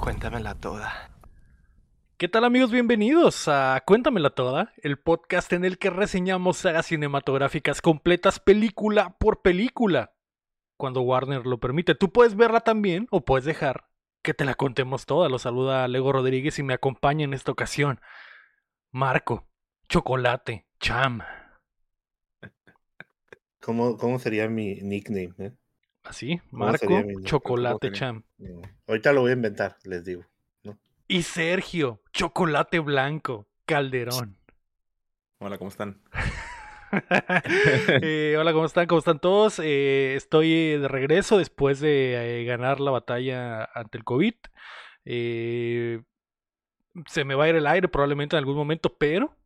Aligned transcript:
Cuéntamela 0.00 0.54
toda. 0.54 1.10
¿Qué 2.16 2.26
tal 2.26 2.44
amigos? 2.44 2.72
Bienvenidos 2.72 3.48
a 3.48 3.82
Cuéntamela 3.86 4.30
Toda, 4.30 4.72
el 4.78 4.98
podcast 4.98 5.52
en 5.52 5.64
el 5.64 5.76
que 5.76 5.90
reseñamos 5.90 6.56
sagas 6.56 6.86
cinematográficas 6.86 7.82
completas 7.82 8.40
película 8.40 9.16
por 9.18 9.42
película. 9.42 10.14
Cuando 10.78 11.02
Warner 11.02 11.46
lo 11.46 11.60
permite, 11.60 11.94
tú 11.94 12.12
puedes 12.12 12.34
verla 12.34 12.60
también 12.60 13.08
o 13.10 13.26
puedes 13.26 13.44
dejar 13.44 13.88
que 14.22 14.32
te 14.32 14.46
la 14.46 14.54
contemos 14.54 15.04
toda. 15.04 15.28
Lo 15.28 15.38
saluda 15.38 15.86
Lego 15.86 16.12
Rodríguez 16.12 16.58
y 16.58 16.62
me 16.62 16.72
acompaña 16.72 17.24
en 17.24 17.34
esta 17.34 17.52
ocasión 17.52 18.00
Marco, 18.90 19.46
Chocolate, 19.90 20.66
Cham. 20.80 21.20
¿Cómo, 23.60 23.98
cómo 23.98 24.18
sería 24.18 24.48
mi 24.48 24.76
nickname? 24.76 25.34
eh? 25.38 25.52
Así, 26.10 26.40
¿Cómo 26.50 26.64
Marco, 26.64 27.02
Chocolate, 27.22 27.86
¿Cómo 27.86 27.96
Cham. 27.96 28.22
Mm, 28.38 28.62
Ahorita 28.88 29.12
lo 29.12 29.20
voy 29.20 29.30
a 29.30 29.34
inventar, 29.34 29.76
les 29.84 30.04
digo. 30.04 30.24
Y 31.06 31.22
Sergio, 31.22 32.02
Chocolate 32.12 32.80
Blanco, 32.80 33.46
Calderón. 33.64 34.36
Hola, 35.38 35.56
¿cómo 35.56 35.68
están? 35.70 36.02
Eh, 38.02 38.34
hola, 38.36 38.52
¿cómo 38.52 38.64
están? 38.64 38.88
¿Cómo 38.88 38.98
están 38.98 39.20
todos? 39.20 39.60
Eh, 39.62 40.16
estoy 40.16 40.76
de 40.76 40.88
regreso 40.88 41.38
después 41.38 41.78
de 41.78 42.40
eh, 42.40 42.44
ganar 42.44 42.80
la 42.80 42.90
batalla 42.90 43.62
ante 43.72 43.96
el 43.96 44.02
COVID. 44.02 44.34
Eh, 45.04 46.02
se 47.06 47.22
me 47.22 47.36
va 47.36 47.44
a 47.44 47.48
ir 47.50 47.54
el 47.54 47.68
aire 47.68 47.86
probablemente 47.86 48.34
en 48.34 48.38
algún 48.38 48.56
momento, 48.56 48.96
pero 48.98 49.36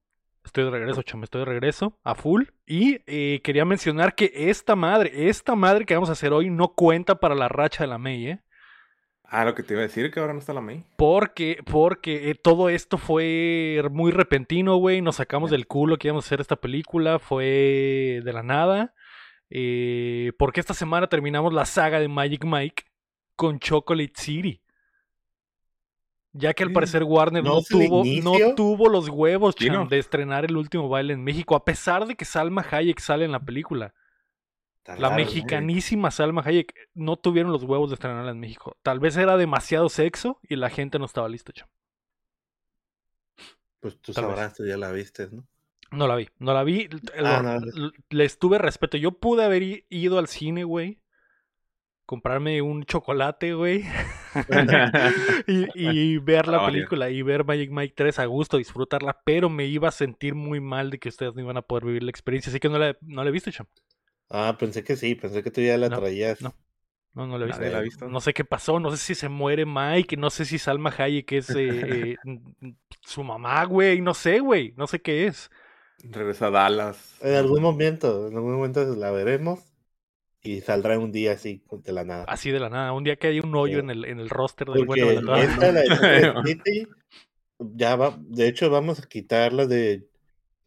estoy 0.45 0.65
de 0.65 0.71
regreso, 0.71 1.03
chamo, 1.03 1.25
estoy 1.25 1.41
de 1.41 1.47
regreso 1.47 1.99
a 2.05 2.15
full. 2.15 2.45
Y 2.67 3.01
eh, 3.07 3.41
quería 3.43 3.65
mencionar 3.65 4.15
que 4.15 4.33
esta 4.35 4.77
madre, 4.77 5.29
esta 5.29 5.55
madre 5.55 5.85
que 5.87 5.95
vamos 5.95 6.09
a 6.09 6.13
hacer 6.13 6.33
hoy 6.33 6.51
no 6.51 6.75
cuenta 6.75 7.21
para 7.21 7.35
la 7.35 7.49
racha 7.49 7.85
de 7.85 7.89
la 7.89 7.99
May, 7.99 8.27
¿eh? 8.29 8.41
Ah, 9.27 9.45
lo 9.45 9.55
que 9.55 9.63
te 9.63 9.75
iba 9.75 9.81
a 9.81 9.87
decir, 9.87 10.11
que 10.11 10.21
ahora 10.21 10.33
no 10.33 10.39
está 10.39 10.53
la 10.53 10.61
May. 10.61 10.85
Porque, 10.97 11.59
porque 11.65 12.31
eh, 12.31 12.35
todo 12.35 12.69
esto 12.69 12.99
fue 12.99 13.83
muy 13.91 14.13
repentino, 14.13 14.77
güey. 14.77 15.01
Nos 15.01 15.17
sacamos 15.17 15.51
del 15.51 15.67
culo 15.67 15.97
que 15.97 16.09
íbamos 16.09 16.25
a 16.25 16.29
hacer 16.29 16.41
esta 16.41 16.57
película. 16.57 17.19
Fue 17.19 18.21
de 18.23 18.33
la 18.33 18.43
nada. 18.43 18.95
Eh, 19.51 20.33
porque 20.39 20.61
esta 20.61 20.75
semana 20.75 21.09
terminamos 21.09 21.53
la 21.53 21.65
saga 21.65 21.99
de 21.99 22.09
Magic 22.09 22.45
Mike 22.45 22.85
con 23.35 23.59
Chocolate 23.59 24.13
City. 24.15 24.63
Ya 26.37 26.53
que 26.53 26.65
al 26.65 26.73
parecer 26.73 27.05
Warner 27.05 27.45
¿No 27.45 27.63
tuvo, 27.63 28.03
no 28.05 28.55
tuvo 28.57 28.89
los 28.89 29.09
huevos 29.09 29.55
Sí, 29.57 29.67
cham, 29.67 29.75
no. 29.85 29.87
de 29.87 29.99
estrenar 30.01 30.45
el 30.45 30.57
último 30.57 30.89
baile 30.89 31.13
en 31.15 31.23
México, 31.23 31.55
a 31.55 31.65
pesar 31.65 32.07
de 32.07 32.17
que 32.17 32.25
Salma 32.25 32.67
Hayek 32.69 32.99
sale 32.99 33.25
en 33.25 33.31
la 33.33 33.41
película. 33.41 33.95
La 34.99 35.11
mexicanísima 35.11 36.11
Salma 36.11 36.43
Hayek 36.45 36.75
no 36.95 37.17
tuvieron 37.17 37.53
los 37.53 37.63
huevos 37.63 37.89
de 37.91 37.95
estrenarla 37.95 38.33
en 38.33 38.41
México. 38.41 38.77
Tal 38.83 38.99
vez 38.99 39.17
era 39.17 39.37
demasiado 39.37 39.89
sexo 39.89 40.41
y 40.43 40.57
la 40.57 40.71
gente 40.71 40.99
no 40.99 41.05
estaba 41.07 41.29
lista, 41.29 41.53
cham. 41.53 41.69
Pues 43.81 43.99
tú 44.01 44.13
Tal 44.13 44.25
vez. 44.25 44.35
sabrás, 44.35 44.55
tú 44.55 44.67
ya 44.67 44.77
la 44.77 44.91
viste, 44.93 45.29
¿no? 45.31 45.45
No 45.91 46.09
la 46.09 46.17
vi, 46.17 46.29
no 46.39 46.53
la 46.55 46.65
vi. 46.65 46.89
Ah, 47.19 47.41
lo- 47.43 47.61
no. 47.61 47.67
l- 47.87 47.93
Les 48.11 48.39
tuve 48.39 48.59
respeto. 48.59 48.97
Yo 48.97 49.13
pude 49.13 49.45
haber 49.45 49.85
ido 49.89 50.19
al 50.19 50.27
cine, 50.27 50.65
güey. 50.65 50.99
Comprarme 52.07 52.61
un 52.63 52.85
chocolate, 52.85 53.55
güey. 53.55 53.85
y, 55.47 55.69
y 55.75 56.19
ver 56.19 56.49
la 56.49 56.59
Ah, 56.59 56.65
película 56.65 57.09
y 57.11 57.23
ver 57.23 57.45
Magic 57.45 57.71
Mike 57.71 57.95
3 57.97 58.19
a 58.19 58.27
gusto, 58.27 58.59
disfrutarla. 58.59 59.21
Pero 59.25 59.49
me 59.49 59.67
iba 59.67 59.89
a 59.89 59.93
sentir 59.93 60.35
muy 60.35 60.61
mal 60.61 60.91
de 60.91 60.99
que 60.99 61.09
ustedes 61.09 61.35
no 61.35 61.41
iban 61.43 61.57
a 61.57 61.63
poder 61.63 61.85
vivir 61.87 62.03
la 62.03 62.11
experiencia. 62.11 62.51
Así 62.51 62.61
que 62.61 62.69
no 62.69 62.79
la, 62.79 62.97
no 63.03 63.23
la 63.25 63.31
he 63.31 63.33
visto, 63.33 63.51
cham. 63.51 63.67
Ah, 64.29 64.57
pensé 64.59 64.83
que 64.85 64.97
sí, 64.97 65.15
pensé 65.15 65.43
que 65.43 65.51
tú 65.51 65.61
ya 65.63 65.79
la 65.79 65.89
No, 65.89 65.97
traías. 65.99 66.41
no. 66.41 66.55
No, 67.15 67.27
no 67.27 67.39
la 67.39 67.45
he 67.45 67.49
visto. 67.49 67.71
La. 67.71 67.85
No 68.09 68.21
sé 68.21 68.35
qué 68.35 68.45
pasó, 68.45 68.81
no 68.81 68.91
sé 68.91 68.97
si 68.99 69.15
se 69.15 69.29
muere 69.29 69.65
Mike, 69.67 70.17
no 70.17 70.31
sé 70.31 70.45
si 70.45 70.59
Salma 70.59 70.93
Hayek 70.97 71.33
es 71.33 71.55
eh, 71.55 71.85
eh, 71.87 72.17
su 73.03 73.23
mamá, 73.25 73.65
güey, 73.65 74.01
no 74.01 74.15
sé, 74.15 74.41
güey, 74.41 74.75
no 74.77 74.87
sé 74.87 75.01
qué 75.01 75.27
es. 75.27 75.51
Regresa 76.05 76.47
a 76.49 76.51
Dallas. 76.51 77.17
En 77.21 77.35
algún 77.35 77.63
momento, 77.63 78.29
en 78.29 78.35
algún 78.37 78.55
momento 78.55 78.85
la 78.95 79.11
veremos 79.11 79.74
y 80.45 80.61
saldrá 80.61 80.99
un 80.99 81.11
día 81.11 81.33
así 81.33 81.63
de 81.85 81.93
la 81.93 82.05
nada. 82.05 82.25
Así 82.29 82.51
de 82.53 82.61
la 82.61 82.69
nada, 82.69 82.93
un 82.93 83.03
día 83.03 83.17
que 83.17 83.27
hay 83.27 83.41
un 83.41 83.55
hoyo 83.57 83.79
Sí. 83.79 83.81
en 83.81 83.91
el, 83.91 84.05
en 84.05 84.21
el 84.21 84.29
roster 84.31 84.69
del 84.69 84.87
Porque 84.87 85.03
bueno 85.03 85.21
de 85.21 85.27
la 85.27 85.43
esta, 85.43 85.73
la 85.73 85.81
de 85.81 85.87
Chocolate 86.23 86.49
City, 86.49 86.89
ya 87.59 87.97
va, 87.97 88.17
de 88.21 88.47
hecho 88.47 88.71
vamos 88.71 89.01
a 89.01 89.09
quitar 89.09 89.53
las 89.53 89.69
de 89.69 90.07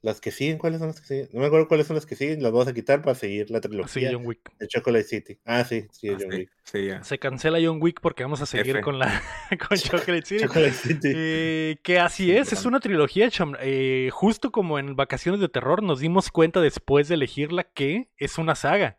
las 0.03 0.21
que 0.21 0.31
siguen, 0.31 0.57
¿cuáles 0.57 0.79
son 0.79 0.87
las 0.89 1.01
que 1.01 1.07
siguen? 1.07 1.29
No 1.33 1.41
me 1.41 1.47
acuerdo 1.47 1.67
cuáles 1.67 1.87
son 1.87 1.95
las 1.95 2.05
que 2.05 2.15
siguen, 2.15 2.41
las 2.41 2.51
vamos 2.51 2.67
a 2.67 2.73
quitar 2.73 3.01
para 3.01 3.15
seguir 3.15 3.49
la 3.49 3.57
Sí, 3.59 3.67
trilogía 3.67 4.09
John 4.13 4.25
Wick. 4.25 4.39
de 4.57 4.67
Chocolate 4.67 5.03
City. 5.03 5.39
Ah, 5.43 5.63
sí, 5.65 5.85
sí, 5.91 6.09
Ah, 6.09 6.17
John 6.19 6.31
sí, 6.31 6.37
Wick. 6.37 6.49
sí, 6.63 6.85
ya. 6.85 7.03
Se 7.03 7.17
cancela 7.19 7.57
John 7.61 7.79
Wick 7.81 7.99
porque 7.99 8.23
vamos 8.23 8.39
a 8.41 8.45
seguir 8.45 8.77
F. 8.77 8.81
con 8.81 8.99
la 8.99 9.21
con 9.67 9.77
Chocolate 9.77 10.21
City. 10.25 10.43
Chocolate 10.43 10.71
City. 10.71 11.11
Eh, 11.13 11.77
que 11.83 11.99
así 11.99 12.25
Sí, 12.25 12.31
es, 12.31 12.53
es 12.53 12.65
una 12.65 12.79
trilogía. 12.79 13.29
Eh, 13.61 14.09
justo 14.13 14.51
como 14.51 14.79
en 14.79 14.95
Vacaciones 14.95 15.41
de 15.41 15.49
Terror 15.49 15.83
nos 15.83 15.99
dimos 15.99 16.31
cuenta 16.31 16.61
después 16.61 17.07
de 17.09 17.15
elegirla 17.15 17.63
que 17.63 18.07
es 18.17 18.37
una 18.37 18.55
saga. 18.55 18.97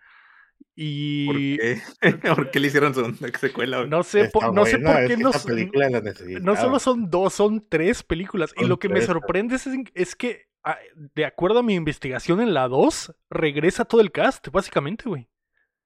¿Por 0.78 1.36
Y 1.36 1.56
qué? 1.56 1.82
¿Por 2.36 2.50
qué 2.50 2.60
le 2.60 2.68
hicieron 2.68 2.94
segunda 2.94 3.18
secuela? 3.40 3.84
no 3.86 4.02
sé, 4.04 4.28
por, 4.28 4.54
no 4.54 4.64
sé 4.64 4.78
por 4.78 5.06
qué. 5.06 5.16
No 5.16 6.56
solo 6.56 6.78
son 6.78 7.10
dos, 7.10 7.34
son 7.34 7.66
tres 7.68 8.04
películas. 8.04 8.52
y 8.56 8.60
Son 8.60 8.68
lo 8.68 8.78
que 8.78 8.88
me 8.88 9.00
sorprende 9.00 9.56
es, 9.56 9.68
es 9.94 10.14
que, 10.14 10.46
ah, 10.62 10.78
de 10.94 11.24
acuerdo 11.24 11.58
a 11.58 11.62
mi 11.64 11.74
investigación 11.74 12.40
en 12.40 12.54
la 12.54 12.68
2, 12.68 13.12
regresa 13.28 13.84
todo 13.86 14.00
el 14.00 14.12
cast, 14.12 14.48
básicamente, 14.48 15.08
güey. 15.08 15.28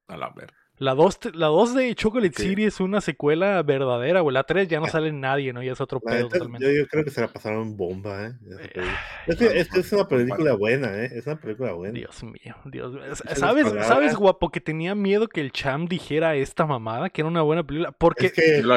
A 0.08 0.16
la 0.19 0.30
ver. 0.30 0.53
La 0.82 0.94
2 0.94 1.19
te- 1.20 1.31
la 1.32 1.47
dos 1.47 1.75
de 1.75 1.94
Chocolate 1.94 2.34
Sí. 2.37 2.48
City 2.50 2.65
es 2.65 2.81
una 2.81 3.00
secuela 3.00 3.62
verdadera, 3.62 4.20
güey. 4.20 4.34
La 4.34 4.43
3 4.43 4.66
ya 4.66 4.81
no 4.81 4.87
sale 4.88 5.12
nadie, 5.12 5.53
¿no? 5.53 5.62
Ya 5.62 5.72
es 5.72 5.81
otro 5.81 6.00
La 6.04 6.10
pedo 6.12 6.25
neta, 6.25 6.38
totalmente. 6.38 6.66
yo, 6.66 6.72
yo 6.82 6.88
creo 6.88 7.04
que 7.04 7.10
se 7.10 7.20
la 7.20 7.28
pasaron 7.28 7.76
bomba, 7.76 8.26
¿eh? 8.26 8.32
Eh. 8.75 8.82
Es 9.28 9.37
que, 9.37 9.44
a 9.44 9.48
lo 9.48 9.54
es, 9.54 9.69
que 9.69 9.78
es 9.81 9.92
mejor 9.92 9.98
una 10.00 10.09
película 10.09 10.53
buena, 10.54 11.04
¿eh? 11.04 11.10
Es 11.15 11.26
una 11.26 11.37
película 11.41 11.72
buena. 11.72 11.94
Dios 11.94 12.22
mío, 12.25 12.56
Dios 12.65 12.92
mío. 12.94 13.03
¿Sabes. 13.37 13.69
¿Sabes, 13.87 14.16
guapo, 14.16 14.50
que 14.50 14.60
tenía 14.60 14.94
miedo 14.97 15.28
que 15.28 15.41
el 15.41 15.53
Cham 15.53 15.87
dijera 15.87 16.34
esta 16.34 16.66
mamada, 16.66 17.10
que 17.10 17.21
era 17.21 17.28
una 17.28 17.42
buena 17.42 17.62
película? 17.65 17.92
Porque, 17.92 18.26
es 18.26 18.32
que 18.32 18.62
Lo 18.62 18.75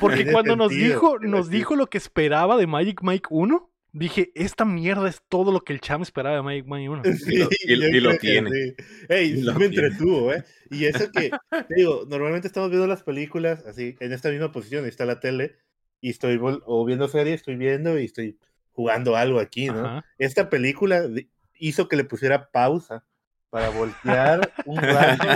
porque 0.00 0.16
tiene 0.16 0.32
cuando 0.32 0.56
nos 0.56 0.70
dijo, 0.70 1.18
nos 1.18 1.46
sentido. 1.46 1.48
dijo 1.50 1.76
lo 1.76 1.86
que 1.88 1.98
esperaba 1.98 2.56
de 2.56 2.66
Magic 2.66 3.02
Mike 3.02 3.28
1, 3.30 3.69
dije, 3.92 4.30
esta 4.34 4.64
mierda 4.64 5.08
es 5.08 5.22
todo 5.28 5.52
lo 5.52 5.60
que 5.60 5.72
el 5.72 5.80
Cham 5.80 6.02
esperaba 6.02 6.36
de 6.36 6.42
Magic 6.42 6.66
Mike 6.66 6.88
1. 6.88 7.02
Y 7.66 7.76
lo- 7.76 7.88
y- 7.88 8.14
y 8.14 8.18
tiene. 8.18 8.50
sí. 8.50 8.74
Ey, 9.08 9.28
Y 9.30 9.42
lo 9.42 9.54
me 9.54 9.68
tiene. 9.68 9.86
entretuvo, 9.88 10.32
¿eh? 10.32 10.44
Y 10.70 10.84
eso 10.84 11.10
que, 11.10 11.30
te 11.68 11.74
digo, 11.74 12.04
normalmente 12.08 12.46
estamos 12.46 12.70
viendo 12.70 12.86
las 12.86 13.02
películas 13.02 13.64
así, 13.66 13.96
en 14.00 14.12
esta 14.12 14.30
misma 14.30 14.52
posición, 14.52 14.84
ahí 14.84 14.90
está 14.90 15.04
la 15.04 15.18
tele, 15.20 15.56
y 16.00 16.10
estoy 16.10 16.38
o 16.40 16.84
viendo 16.84 17.08
serie, 17.08 17.34
estoy 17.34 17.56
viendo 17.56 17.98
y 17.98 18.04
estoy 18.04 18.38
jugando 18.72 19.16
algo 19.16 19.40
aquí, 19.40 19.66
¿no? 19.66 19.80
Ajá. 19.84 20.04
Esta 20.18 20.48
película 20.48 21.08
hizo 21.58 21.88
que 21.88 21.96
le 21.96 22.04
pusiera 22.04 22.50
pausa 22.50 23.04
para 23.50 23.68
voltear 23.70 24.52
un 24.64 24.76
rato 24.78 25.26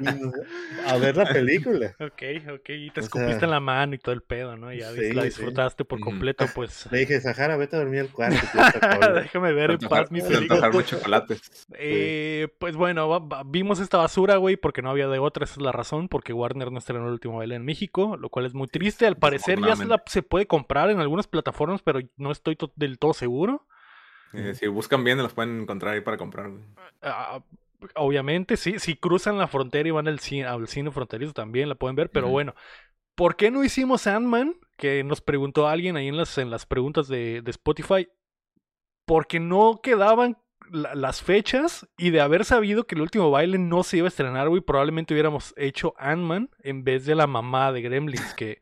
y 0.00 0.06
a 0.86 0.96
ver 0.98 1.16
la 1.16 1.24
película. 1.26 1.94
Ok, 1.98 2.22
ok, 2.54 2.68
y 2.68 2.90
te 2.90 3.00
O 3.00 3.02
escupiste 3.04 3.38
sea, 3.38 3.44
en 3.46 3.50
la 3.50 3.60
mano 3.60 3.94
y 3.94 3.98
todo 3.98 4.14
el 4.14 4.22
pedo, 4.22 4.56
¿no? 4.56 4.72
Ya 4.72 4.90
sí, 4.92 5.12
la 5.12 5.22
sí. 5.22 5.28
disfrutaste 5.28 5.84
por 5.84 5.98
completo, 6.00 6.44
pues. 6.54 6.86
Le 6.92 6.98
dije, 6.98 7.20
Sahara, 7.20 7.56
vete 7.56 7.76
a 7.76 7.78
dormir 7.80 8.00
al 8.00 8.10
cuarto. 8.10 8.36
tú 8.52 8.58
estás 8.60 8.94
sola". 8.94 9.20
Déjame 9.22 9.52
ver 9.54 9.70
en 9.72 9.78
paz 9.78 10.10
mi 10.10 10.20
Se 10.20 10.28
película. 10.28 10.70
chocolates. 10.84 11.40
Eh, 11.80 12.48
pues 12.58 12.76
bueno, 12.76 13.28
vimos 13.46 13.80
esta 13.80 13.98
basura, 13.98 14.36
güey, 14.36 14.56
porque 14.56 14.82
no 14.82 14.90
había 14.90 15.08
de 15.08 15.18
otra, 15.18 15.44
esa 15.44 15.54
es 15.54 15.60
la 15.62 15.72
razón, 15.72 16.08
porque 16.08 16.32
Warner 16.32 16.70
no 16.72 16.78
estrenó 16.78 17.06
el 17.06 17.12
último 17.12 17.38
baile 17.38 17.54
en 17.54 17.64
México, 17.64 18.16
lo 18.18 18.28
cual 18.30 18.46
es 18.46 18.54
muy 18.54 18.66
triste. 18.68 19.06
Al 19.06 19.16
parecer 19.16 19.60
ya 19.60 19.76
se, 19.76 19.84
la- 19.86 20.02
se 20.06 20.22
puede 20.22 20.46
comprar 20.46 20.90
en 20.90 21.00
algunas 21.00 21.26
plataformas, 21.26 21.82
pero 21.82 22.00
no 22.16 22.30
estoy 22.32 22.56
to- 22.56 22.72
del 22.76 22.98
todo 22.98 23.14
seguro. 23.14 23.66
Eh, 24.32 24.54
si 24.54 24.66
buscan 24.66 25.04
bien, 25.04 25.18
los 25.18 25.32
pueden 25.32 25.62
encontrar 25.62 25.94
ahí 25.94 26.00
para 26.00 26.16
comprar. 26.16 26.50
güey. 26.50 26.62
Ah, 27.02 27.40
obviamente, 27.94 28.56
sí, 28.56 28.78
si 28.78 28.96
cruzan 28.96 29.38
la 29.38 29.48
frontera 29.48 29.88
y 29.88 29.92
van 29.92 30.08
al 30.08 30.18
cine, 30.20 30.44
al 30.46 30.68
cine 30.68 30.90
fronterizo 30.90 31.32
también 31.32 31.68
la 31.68 31.74
pueden 31.74 31.96
ver, 31.96 32.10
pero 32.10 32.28
bueno. 32.28 32.54
¿Por 33.14 33.34
qué 33.36 33.50
no 33.50 33.64
hicimos 33.64 34.06
Ant-Man? 34.06 34.54
Que 34.76 35.02
nos 35.02 35.20
preguntó 35.20 35.66
alguien 35.66 35.96
ahí 35.96 36.06
en 36.06 36.16
las, 36.16 36.38
en 36.38 36.50
las 36.50 36.66
preguntas 36.66 37.08
de, 37.08 37.42
de 37.42 37.50
Spotify. 37.50 38.08
Porque 39.06 39.40
no 39.40 39.80
quedaban 39.82 40.36
la- 40.70 40.94
las 40.94 41.22
fechas 41.22 41.88
y 41.96 42.10
de 42.10 42.20
haber 42.20 42.44
sabido 42.44 42.86
que 42.86 42.94
el 42.94 43.00
último 43.00 43.30
baile 43.30 43.58
no 43.58 43.82
se 43.82 43.96
iba 43.96 44.06
a 44.06 44.08
estrenar, 44.08 44.48
güey, 44.48 44.60
probablemente 44.60 45.14
hubiéramos 45.14 45.54
hecho 45.56 45.94
Ant-Man 45.98 46.50
en 46.62 46.84
vez 46.84 47.06
de 47.06 47.14
la 47.14 47.26
mamá 47.26 47.72
de 47.72 47.80
Gremlins, 47.82 48.34
que, 48.34 48.60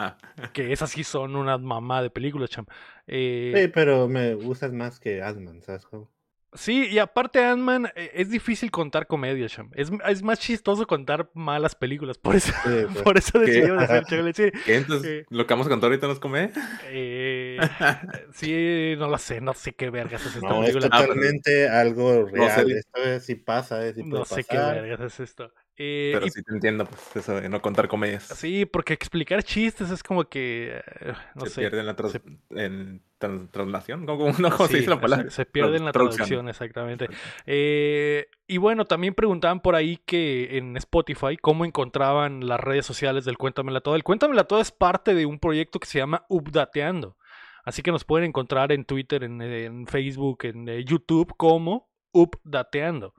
Ah, 0.00 0.16
que 0.52 0.72
esas 0.72 0.90
sí 0.90 1.02
son 1.04 1.34
una 1.36 1.58
mamá 1.58 2.02
de 2.02 2.10
películas, 2.10 2.50
cham. 2.50 2.66
Eh, 3.06 3.52
Sí, 3.54 3.68
pero 3.74 4.06
me 4.08 4.34
gustas 4.34 4.72
más 4.72 5.00
que 5.00 5.22
Ant-Man, 5.22 5.60
¿sabes 5.62 5.84
cómo? 5.86 6.08
Sí, 6.54 6.86
y 6.90 6.98
aparte 6.98 7.44
Ant-Man 7.44 7.92
eh, 7.94 8.10
es 8.14 8.30
difícil 8.30 8.70
contar 8.70 9.06
comedia, 9.06 9.46
Sham. 9.48 9.70
Es, 9.74 9.90
es 10.08 10.22
más 10.22 10.38
chistoso 10.38 10.86
contar 10.86 11.28
malas 11.34 11.74
películas. 11.74 12.16
Por 12.16 12.36
eso, 12.36 12.52
Sí, 12.64 12.70
pues. 12.92 13.02
por 13.02 13.18
eso 13.18 13.32
¿Qué? 13.34 13.46
decidimos 13.50 13.82
hacer 13.82 14.04
Chocolate. 14.08 14.52
¿Qué? 14.64 14.76
Entonces, 14.76 15.10
Eh. 15.10 15.26
¿lo 15.28 15.46
que 15.46 15.52
vamos 15.52 15.66
a 15.66 15.70
contar 15.70 15.88
ahorita 15.90 16.06
nos 16.06 16.18
come? 16.20 16.50
Eh, 16.86 17.58
sí, 18.32 18.94
no 18.98 19.08
lo 19.08 19.18
sé, 19.18 19.40
no 19.42 19.52
sé 19.52 19.74
qué 19.74 19.90
vergas 19.90 20.24
es 20.24 20.36
esta 20.36 20.48
No, 20.48 20.62
es 20.64 20.70
película. 20.70 20.88
Ah, 20.90 21.00
pero- 21.02 21.14
totalmente 21.14 21.68
algo 21.68 22.24
real. 22.26 22.66
sé. 22.66 22.78
Esto 22.78 23.02
es, 23.02 23.24
sí 23.26 23.34
pasa, 23.34 23.86
eh, 23.86 23.92
sí 23.94 24.02
puede 24.02 24.18
No 24.18 24.24
sé 24.24 24.44
qué 24.44 24.56
pasar. 24.56 24.80
vergas 24.80 25.00
es 25.12 25.20
esto. 25.20 25.52
Eh, 25.80 26.10
Pero 26.12 26.26
y- 26.26 26.30
sí 26.30 26.42
te 26.42 26.52
entiendo, 26.52 26.86
pues, 26.86 27.14
eso 27.16 27.40
de 27.40 27.48
no 27.48 27.62
contar 27.62 27.86
comedias. 27.86 28.24
Sí, 28.24 28.66
porque 28.66 28.94
explicar 28.94 29.44
chistes 29.44 29.90
es 29.92 30.02
como 30.02 30.24
que, 30.24 30.82
eh, 31.00 31.12
no 31.36 31.42
se 31.44 31.50
sé. 31.50 31.60
pierde 31.60 31.78
en 31.80 31.86
la 31.86 31.94
tras- 31.94 32.10
se- 32.10 32.22
en 32.50 33.00
tran- 33.20 33.48
traslación. 33.52 34.04
¿Cómo, 34.04 34.26
no, 34.40 34.50
¿cómo 34.50 34.66
Sí, 34.66 34.72
se 34.72 34.78
dice 34.78 34.90
la 34.90 34.96
se- 34.96 35.00
palabra? 35.02 35.30
Se, 35.30 35.46
pierde 35.46 35.76
en 35.76 35.84
la 35.84 35.92
traducción, 35.92 36.48
exactamente. 36.48 37.08
Eh, 37.46 38.26
y 38.48 38.56
bueno, 38.56 38.86
también 38.86 39.14
preguntaban 39.14 39.60
por 39.60 39.76
ahí 39.76 39.98
que 40.04 40.58
en 40.58 40.76
Spotify 40.78 41.36
cómo 41.40 41.64
encontraban 41.64 42.46
las 42.48 42.58
redes 42.58 42.84
sociales 42.84 43.24
del 43.24 43.38
Cuéntamela 43.38 43.80
Toda. 43.80 43.96
El 43.96 44.02
Cuéntamela 44.02 44.44
Toda 44.44 44.62
es 44.62 44.72
parte 44.72 45.14
de 45.14 45.26
un 45.26 45.38
proyecto 45.38 45.78
que 45.78 45.86
se 45.86 45.98
llama 45.98 46.24
Updateando. 46.28 47.16
Así 47.64 47.82
que 47.82 47.92
nos 47.92 48.02
pueden 48.04 48.26
encontrar 48.30 48.72
en 48.72 48.84
Twitter, 48.84 49.22
en, 49.22 49.40
en 49.42 49.86
Facebook, 49.86 50.38
en 50.44 50.68
eh, 50.68 50.84
YouTube 50.84 51.34
como 51.36 51.88
Updateando. 52.12 53.14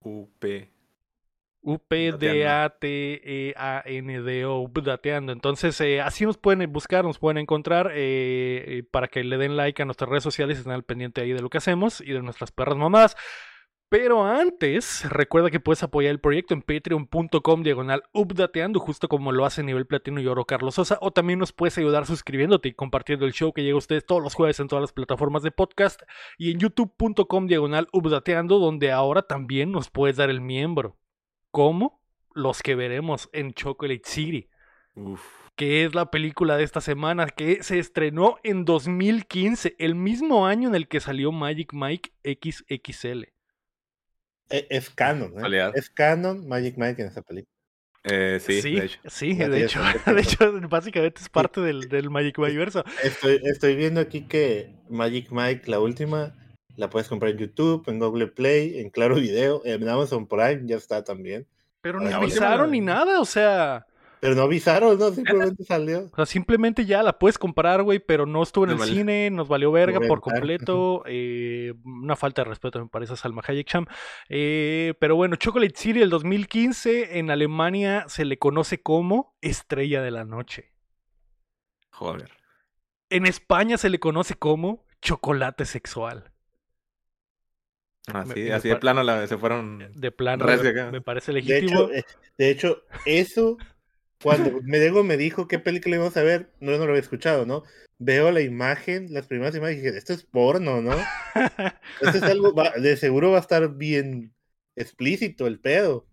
UP. 0.00 0.44
U-P-D-A-T-E-A-N-D-O, 1.66 4.60
Updateando. 4.60 5.32
Entonces, 5.32 5.80
eh, 5.80 6.00
así 6.00 6.24
nos 6.24 6.38
pueden 6.38 6.72
buscar, 6.72 7.04
nos 7.04 7.18
pueden 7.18 7.38
encontrar 7.38 7.90
eh, 7.92 8.64
eh, 8.66 8.84
para 8.88 9.08
que 9.08 9.24
le 9.24 9.36
den 9.36 9.56
like 9.56 9.82
a 9.82 9.84
nuestras 9.84 10.08
redes 10.08 10.22
sociales 10.22 10.56
y 10.56 10.60
estén 10.60 10.72
al 10.72 10.84
pendiente 10.84 11.22
ahí 11.22 11.32
de 11.32 11.42
lo 11.42 11.50
que 11.50 11.58
hacemos 11.58 12.00
y 12.00 12.12
de 12.12 12.22
nuestras 12.22 12.52
perras 12.52 12.76
mamadas. 12.76 13.16
Pero 13.88 14.24
antes, 14.24 15.10
recuerda 15.10 15.50
que 15.50 15.58
puedes 15.58 15.82
apoyar 15.82 16.12
el 16.12 16.20
proyecto 16.20 16.54
en 16.54 16.62
patreon.com 16.62 17.62
diagonal 17.64 18.04
updateando, 18.12 18.78
justo 18.78 19.08
como 19.08 19.32
lo 19.32 19.44
hace 19.44 19.64
nivel 19.64 19.86
platino 19.86 20.20
y 20.20 20.28
oro 20.28 20.44
Carlos 20.44 20.76
Sosa, 20.76 20.98
o 21.00 21.10
también 21.10 21.40
nos 21.40 21.52
puedes 21.52 21.76
ayudar 21.78 22.06
suscribiéndote 22.06 22.68
y 22.68 22.74
compartiendo 22.74 23.26
el 23.26 23.32
show 23.32 23.52
que 23.52 23.64
llega 23.64 23.74
a 23.74 23.78
ustedes 23.78 24.06
todos 24.06 24.22
los 24.22 24.34
jueves 24.34 24.60
en 24.60 24.68
todas 24.68 24.82
las 24.82 24.92
plataformas 24.92 25.42
de 25.42 25.50
podcast 25.50 26.02
y 26.38 26.52
en 26.52 26.60
youtube.com 26.60 27.48
diagonal 27.48 27.88
updateando, 27.92 28.60
donde 28.60 28.92
ahora 28.92 29.22
también 29.22 29.72
nos 29.72 29.90
puedes 29.90 30.16
dar 30.16 30.30
el 30.30 30.40
miembro. 30.40 30.96
¿Cómo? 31.56 32.02
Los 32.34 32.62
que 32.62 32.74
veremos 32.74 33.30
en 33.32 33.54
Chocolate 33.54 34.02
City 34.04 34.50
Uf. 34.94 35.22
que 35.56 35.86
es 35.86 35.94
la 35.94 36.10
película 36.10 36.58
de 36.58 36.64
esta 36.64 36.82
semana, 36.82 37.28
que 37.28 37.62
se 37.62 37.78
estrenó 37.78 38.36
en 38.42 38.66
2015, 38.66 39.74
el 39.78 39.94
mismo 39.94 40.46
año 40.46 40.68
en 40.68 40.74
el 40.74 40.86
que 40.86 41.00
salió 41.00 41.32
Magic 41.32 41.72
Mike 41.72 42.12
XXL. 42.24 43.32
E- 44.50 44.66
Es 44.68 44.90
canon, 44.90 45.32
¿eh? 45.38 45.70
Es 45.74 45.88
canon 45.88 46.46
Magic 46.46 46.76
Mike 46.76 47.00
en 47.00 47.08
esa 47.08 47.22
película. 47.22 47.50
Eh, 48.04 48.38
sí, 48.38 48.60
sí, 48.60 48.74
de 48.74 48.84
hecho. 48.84 49.00
sí, 49.06 49.34
de 49.34 49.62
hecho, 50.20 50.52
de 50.52 50.66
básicamente 50.66 51.22
es 51.22 51.30
parte 51.30 51.62
del, 51.62 51.88
del 51.88 52.10
Magic 52.10 52.38
Universo. 52.38 52.84
Estoy, 53.02 53.40
estoy 53.44 53.76
viendo 53.76 54.02
aquí 54.02 54.28
que 54.28 54.74
Magic 54.90 55.30
Mike, 55.30 55.70
la 55.70 55.80
última, 55.80 56.34
la 56.76 56.90
puedes 56.90 57.08
comprar 57.08 57.32
en 57.32 57.38
YouTube, 57.38 57.84
en 57.88 57.98
Google 57.98 58.28
Play, 58.28 58.80
en 58.80 58.90
Claro 58.90 59.16
Video, 59.16 59.62
en 59.64 59.88
Amazon 59.88 60.26
Prime 60.26 60.62
ya 60.64 60.76
está 60.76 61.04
también. 61.04 61.46
Pero 61.80 61.98
última 61.98 62.16
avisaron 62.16 62.70
ni 62.70 62.80
nada, 62.80 63.20
o 63.20 63.24
sea, 63.24 63.86
Pero 64.20 64.34
no 64.34 64.42
avisaron, 64.42 64.98
¿no? 64.98 65.10
Simplemente 65.12 65.64
salió. 65.64 66.10
o 66.12 66.16
sea, 66.16 66.26
simplemente 66.26 66.84
ya 66.84 67.02
la 67.02 67.18
puedes 67.18 67.38
comprar, 67.38 67.82
güey, 67.82 67.98
pero 67.98 68.26
no 68.26 68.42
estuvo 68.42 68.64
en 68.64 68.72
el 68.72 68.80
cine, 68.80 69.30
nos 69.30 69.48
valió 69.48 69.70
verga 69.70 70.00
por 70.00 70.20
completo, 70.20 71.04
eh, 71.06 71.74
una 71.84 72.16
falta 72.16 72.42
de 72.42 72.48
respeto 72.48 72.80
me 72.80 72.88
parece 72.88 73.12
a 73.12 73.16
Salma 73.16 73.42
Hayek 73.46 73.68
Cham. 73.68 73.86
Eh, 74.28 74.94
pero 74.98 75.16
bueno, 75.16 75.36
Chocolate 75.36 75.76
City 75.76 76.00
del 76.00 76.10
2015 76.10 77.18
en 77.18 77.30
Alemania 77.30 78.04
se 78.08 78.24
le 78.24 78.38
conoce 78.38 78.82
como 78.82 79.36
Estrella 79.40 80.02
de 80.02 80.10
la 80.10 80.24
Noche. 80.24 80.72
Joder. 81.90 82.30
En 83.08 83.26
España 83.26 83.78
se 83.78 83.88
le 83.88 84.00
conoce 84.00 84.34
como 84.34 84.84
chocolate 85.00 85.64
sexual. 85.64 86.32
Así, 88.06 88.28
Me- 88.40 88.44
me 88.46 88.52
así 88.52 88.68
de 88.68 88.76
plano 88.76 89.02
la- 89.02 89.26
se 89.26 89.36
fueron. 89.36 89.90
De 89.94 90.10
plano, 90.12 90.46
me, 90.92 91.00
parece 91.00 91.32
De 91.32 91.40
legítimo. 91.40 91.82
hecho, 91.82 91.92
eh, 91.92 92.04
de 92.38 92.50
hecho, 92.50 92.82
eso, 93.04 93.58
cuando 94.22 94.60
Medego 94.62 95.02
me 95.02 95.16
dijo 95.16 95.48
qué 95.48 95.58
película 95.58 95.96
íbamos 95.96 96.16
a 96.16 96.22
ver, 96.22 96.50
no, 96.60 96.70
yo 96.72 96.78
no 96.78 96.84
lo 96.84 96.90
había 96.92 97.00
escuchado, 97.02 97.46
¿no? 97.46 97.64
Veo 97.98 98.30
la 98.30 98.42
imagen, 98.42 99.12
las 99.12 99.26
primeras 99.26 99.56
imágenes, 99.56 99.82
y 99.82 99.86
dije, 99.86 99.98
esto 99.98 100.12
es 100.12 100.22
porno, 100.24 100.80
¿no? 100.82 100.92
Esto 102.00 102.18
es 102.18 102.22
algo, 102.24 102.54
va- 102.54 102.72
de 102.72 102.96
seguro 102.96 103.30
va 103.32 103.38
a 103.38 103.40
estar 103.40 103.74
bien 103.74 104.34
explícito 104.76 105.46
el 105.46 105.58
pedo. 105.60 106.06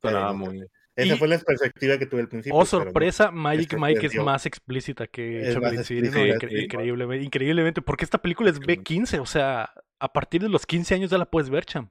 Sonaba 0.00 0.32
muy. 0.32 0.64
Esa 0.94 1.14
Y- 1.14 1.18
fue 1.18 1.28
la 1.28 1.38
perspectiva 1.38 1.96
que 1.98 2.06
tuve 2.06 2.20
al 2.20 2.28
principio. 2.28 2.54
oh, 2.56 2.60
no. 2.60 2.66
sorpresa, 2.66 3.30
Magic 3.30 3.78
Mike 3.78 4.06
es 4.06 4.14
más 4.16 4.44
explícita 4.44 5.06
que 5.06 5.48
Es 5.48 5.54
Chocolate 5.54 5.76
más 5.76 5.90
increíblemente, 5.90 7.24
increíblemente, 7.24 7.82
porque 7.82 8.04
esta 8.04 8.18
película 8.18 8.50
es 8.50 8.60
B15, 8.60 9.18
o 9.20 9.26
sea, 9.26 9.72
a 9.98 10.12
partir 10.12 10.42
de 10.42 10.48
los 10.48 10.66
15 10.66 10.94
años 10.94 11.10
ya 11.10 11.18
la 11.18 11.24
puedes 11.24 11.48
ver, 11.48 11.64
cham. 11.64 11.88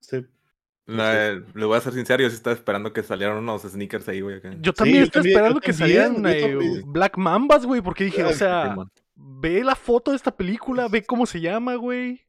Sí. 0.00 0.24
No, 0.86 1.04
eh, 1.06 1.42
le 1.54 1.64
voy 1.66 1.76
a 1.76 1.80
ser 1.80 1.92
sincero, 1.92 2.22
yo 2.22 2.30
sí 2.30 2.36
estaba 2.36 2.56
esperando 2.56 2.92
que 2.92 3.02
salieran 3.02 3.36
unos 3.36 3.62
sneakers 3.62 4.08
ahí, 4.08 4.22
güey. 4.22 4.40
Yo 4.60 4.72
también 4.72 4.98
yo 4.98 5.04
estoy 5.04 5.10
también, 5.10 5.10
yo 5.12 5.20
esperando 5.20 5.60
que 5.60 5.72
salieran 5.72 6.26
eh. 6.26 6.82
Black 6.84 7.16
Mambas, 7.16 7.64
güey, 7.66 7.80
porque 7.80 8.04
dije, 8.04 8.24
o 8.24 8.32
sea, 8.32 8.74
ve 9.14 9.62
la 9.62 9.76
foto 9.76 10.10
de 10.10 10.16
esta 10.16 10.34
película, 10.36 10.88
ve 10.88 11.04
cómo 11.04 11.26
se 11.26 11.40
llama, 11.40 11.76
güey. 11.76 12.22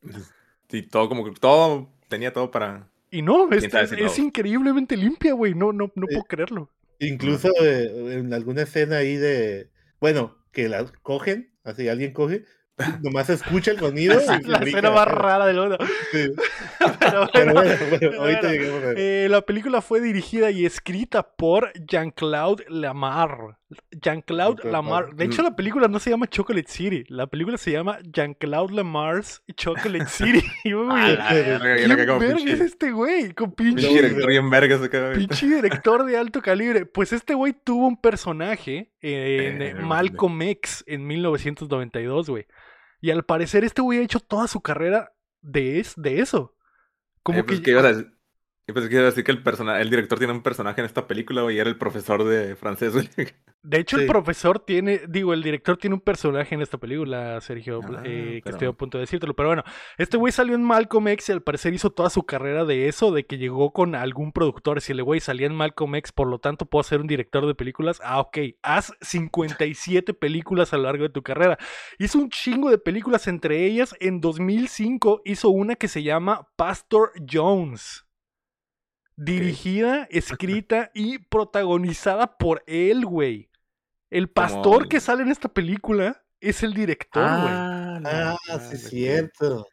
Sí, 0.69 0.83
todo 0.83 1.09
como 1.09 1.25
que 1.25 1.31
todo 1.39 1.89
tenía 2.07 2.31
todo 2.31 2.51
para. 2.51 2.90
Y 3.11 3.21
no, 3.21 3.51
es, 3.51 3.65
es 3.65 4.19
increíblemente 4.19 4.95
limpia, 4.95 5.33
güey, 5.33 5.53
no, 5.53 5.73
no, 5.73 5.91
no 5.95 6.05
Eh, 6.05 6.13
puedo 6.13 6.23
creerlo. 6.23 6.71
Incluso 6.99 7.49
eh, 7.61 8.17
en 8.19 8.33
alguna 8.33 8.61
escena 8.61 8.97
ahí 8.97 9.15
de, 9.17 9.69
bueno, 9.99 10.37
que 10.51 10.69
la 10.69 10.85
cogen, 11.01 11.51
así 11.63 11.89
alguien 11.89 12.13
coge, 12.13 12.45
nomás 13.03 13.27
se 13.27 13.33
escucha 13.33 13.71
el 13.71 13.79
sonido. 13.79 14.19
se 14.19 14.39
la 14.47 14.59
brinca 14.59 14.79
escena 14.79 14.91
más 14.91 15.07
rara 15.07 15.45
del 15.45 15.57
mundo. 15.57 15.77
Sí. 16.11 16.27
Pero 16.99 17.27
Pero 17.33 17.53
bueno, 17.53 17.53
bueno, 17.53 17.75
bueno, 17.89 18.21
ahorita 18.21 18.47
bueno, 18.47 18.49
lleguemos 18.49 18.83
a 18.83 18.87
ver. 18.87 18.97
eh, 18.97 19.27
la 19.29 19.41
película 19.41 19.81
fue 19.81 19.99
dirigida 20.01 20.51
y 20.51 20.65
escrita 20.65 21.23
por 21.35 21.71
Jean-Claude 21.87 22.65
Lamar. 22.69 23.57
Jean-Claude 23.91 24.69
Lamar. 24.69 25.15
De 25.15 25.25
hecho, 25.25 25.41
la 25.43 25.55
película 25.55 25.87
no 25.87 25.99
se 25.99 26.09
llama 26.09 26.27
Chocolate 26.27 26.67
City. 26.69 27.03
La 27.07 27.27
película 27.27 27.57
se 27.57 27.71
llama 27.71 27.99
Jean-Claude 28.03 28.73
Lamar's 28.75 29.43
Chocolate 29.55 30.05
City. 30.07 30.41
Y, 30.63 30.73
güey, 30.73 30.87
Ah, 30.91 31.07
la 31.09 31.33
verga, 31.33 31.69
yo 31.69 31.75
¿Quién 31.77 31.91
acá 31.91 32.05
como 32.07 32.19
verga 32.19 32.35
pinche- 32.37 32.53
es 32.53 32.61
este 32.61 32.91
güey? 32.91 33.33
Con 33.33 33.51
pinche, 33.53 33.75
pinche 33.87 33.93
director 34.01 34.29
bien 34.29 34.49
vergas 34.49 34.79
pinche 35.15 35.47
director 35.47 36.05
de 36.05 36.17
alto 36.17 36.41
calibre. 36.41 36.85
Pues 36.85 37.13
este 37.13 37.33
güey 37.33 37.53
tuvo 37.53 37.87
un 37.87 37.99
personaje 37.99 38.91
en 39.01 39.61
eh, 39.61 39.69
Eh, 39.69 39.75
Malcolm 39.75 40.41
X 40.41 40.83
en 40.87 41.05
1992, 41.07 42.29
güey. 42.29 42.45
Y 42.99 43.11
al 43.11 43.23
parecer 43.25 43.63
este 43.63 43.81
güey 43.81 43.99
ha 43.99 44.03
hecho 44.03 44.19
toda 44.19 44.47
su 44.47 44.61
carrera 44.61 45.11
de, 45.41 45.79
es, 45.79 45.93
de 45.95 46.19
eso. 46.19 46.55
Como 47.23 47.39
Eh, 47.39 47.43
pues, 47.43 47.61
que... 47.61 47.71
yo 47.71 47.81
pensé 48.73 48.89
que 48.89 48.95
iba 48.95 49.03
a 49.03 49.05
decir 49.09 49.23
que 49.23 49.31
el, 49.31 49.41
persona, 49.41 49.81
el 49.81 49.89
director 49.89 50.17
tiene 50.19 50.33
un 50.33 50.43
personaje 50.43 50.81
en 50.81 50.85
esta 50.85 51.07
película, 51.07 51.41
güey, 51.41 51.55
y 51.55 51.59
era 51.59 51.69
el 51.69 51.77
profesor 51.77 52.23
de 52.23 52.55
francés, 52.55 52.93
güey. 52.93 53.09
De 53.63 53.77
hecho, 53.77 53.97
el 53.97 54.07
profesor 54.07 54.57
tiene, 54.59 55.01
digo, 55.07 55.33
el 55.33 55.43
director 55.43 55.77
tiene 55.77 55.93
un 55.93 56.01
personaje 56.01 56.55
en 56.55 56.61
esta 56.61 56.79
película, 56.79 57.39
Sergio, 57.41 57.81
Ah, 57.83 58.01
eh, 58.05 58.41
que 58.43 58.49
estoy 58.49 58.67
a 58.67 58.73
punto 58.73 58.97
de 58.97 59.03
decírtelo. 59.03 59.35
Pero 59.35 59.49
bueno, 59.49 59.63
este 59.99 60.17
güey 60.17 60.33
salió 60.33 60.55
en 60.55 60.63
Malcolm 60.63 61.07
X 61.09 61.29
y 61.29 61.31
al 61.33 61.43
parecer 61.43 61.71
hizo 61.73 61.91
toda 61.91 62.09
su 62.09 62.23
carrera 62.23 62.65
de 62.65 62.87
eso, 62.87 63.11
de 63.11 63.25
que 63.27 63.37
llegó 63.37 63.71
con 63.71 63.93
algún 63.93 64.31
productor. 64.31 64.81
Si 64.81 64.93
el 64.93 65.03
güey 65.03 65.19
salía 65.19 65.45
en 65.45 65.53
Malcolm 65.53 65.93
X, 65.95 66.11
por 66.11 66.27
lo 66.27 66.39
tanto 66.39 66.65
puedo 66.65 66.81
ser 66.81 67.01
un 67.01 67.07
director 67.07 67.45
de 67.45 67.53
películas. 67.53 68.01
Ah, 68.03 68.19
ok, 68.19 68.37
haz 68.63 68.93
57 69.01 70.15
películas 70.15 70.73
a 70.73 70.77
lo 70.77 70.83
largo 70.83 71.03
de 71.03 71.09
tu 71.09 71.21
carrera. 71.21 71.59
Hizo 71.99 72.17
un 72.17 72.29
chingo 72.29 72.71
de 72.71 72.79
películas, 72.79 73.27
entre 73.27 73.67
ellas 73.67 73.95
en 73.99 74.21
2005 74.21 75.21
hizo 75.23 75.49
una 75.51 75.75
que 75.75 75.87
se 75.87 76.01
llama 76.01 76.49
Pastor 76.55 77.11
Jones. 77.31 78.05
Dirigida, 79.15 80.05
escrita 80.09 80.89
y 80.95 81.19
protagonizada 81.19 82.37
por 82.37 82.63
él, 82.65 83.05
güey. 83.05 83.50
El 84.11 84.29
pastor 84.29 84.87
que 84.87 84.99
sale 84.99 85.23
en 85.23 85.29
esta 85.29 85.49
película 85.49 86.23
es 86.39 86.61
el 86.63 86.73
director, 86.73 87.23
güey. 87.23 87.53
Ah, 88.05 88.37
sí, 88.69 88.75
es 88.75 88.89
cierto. 88.89 89.67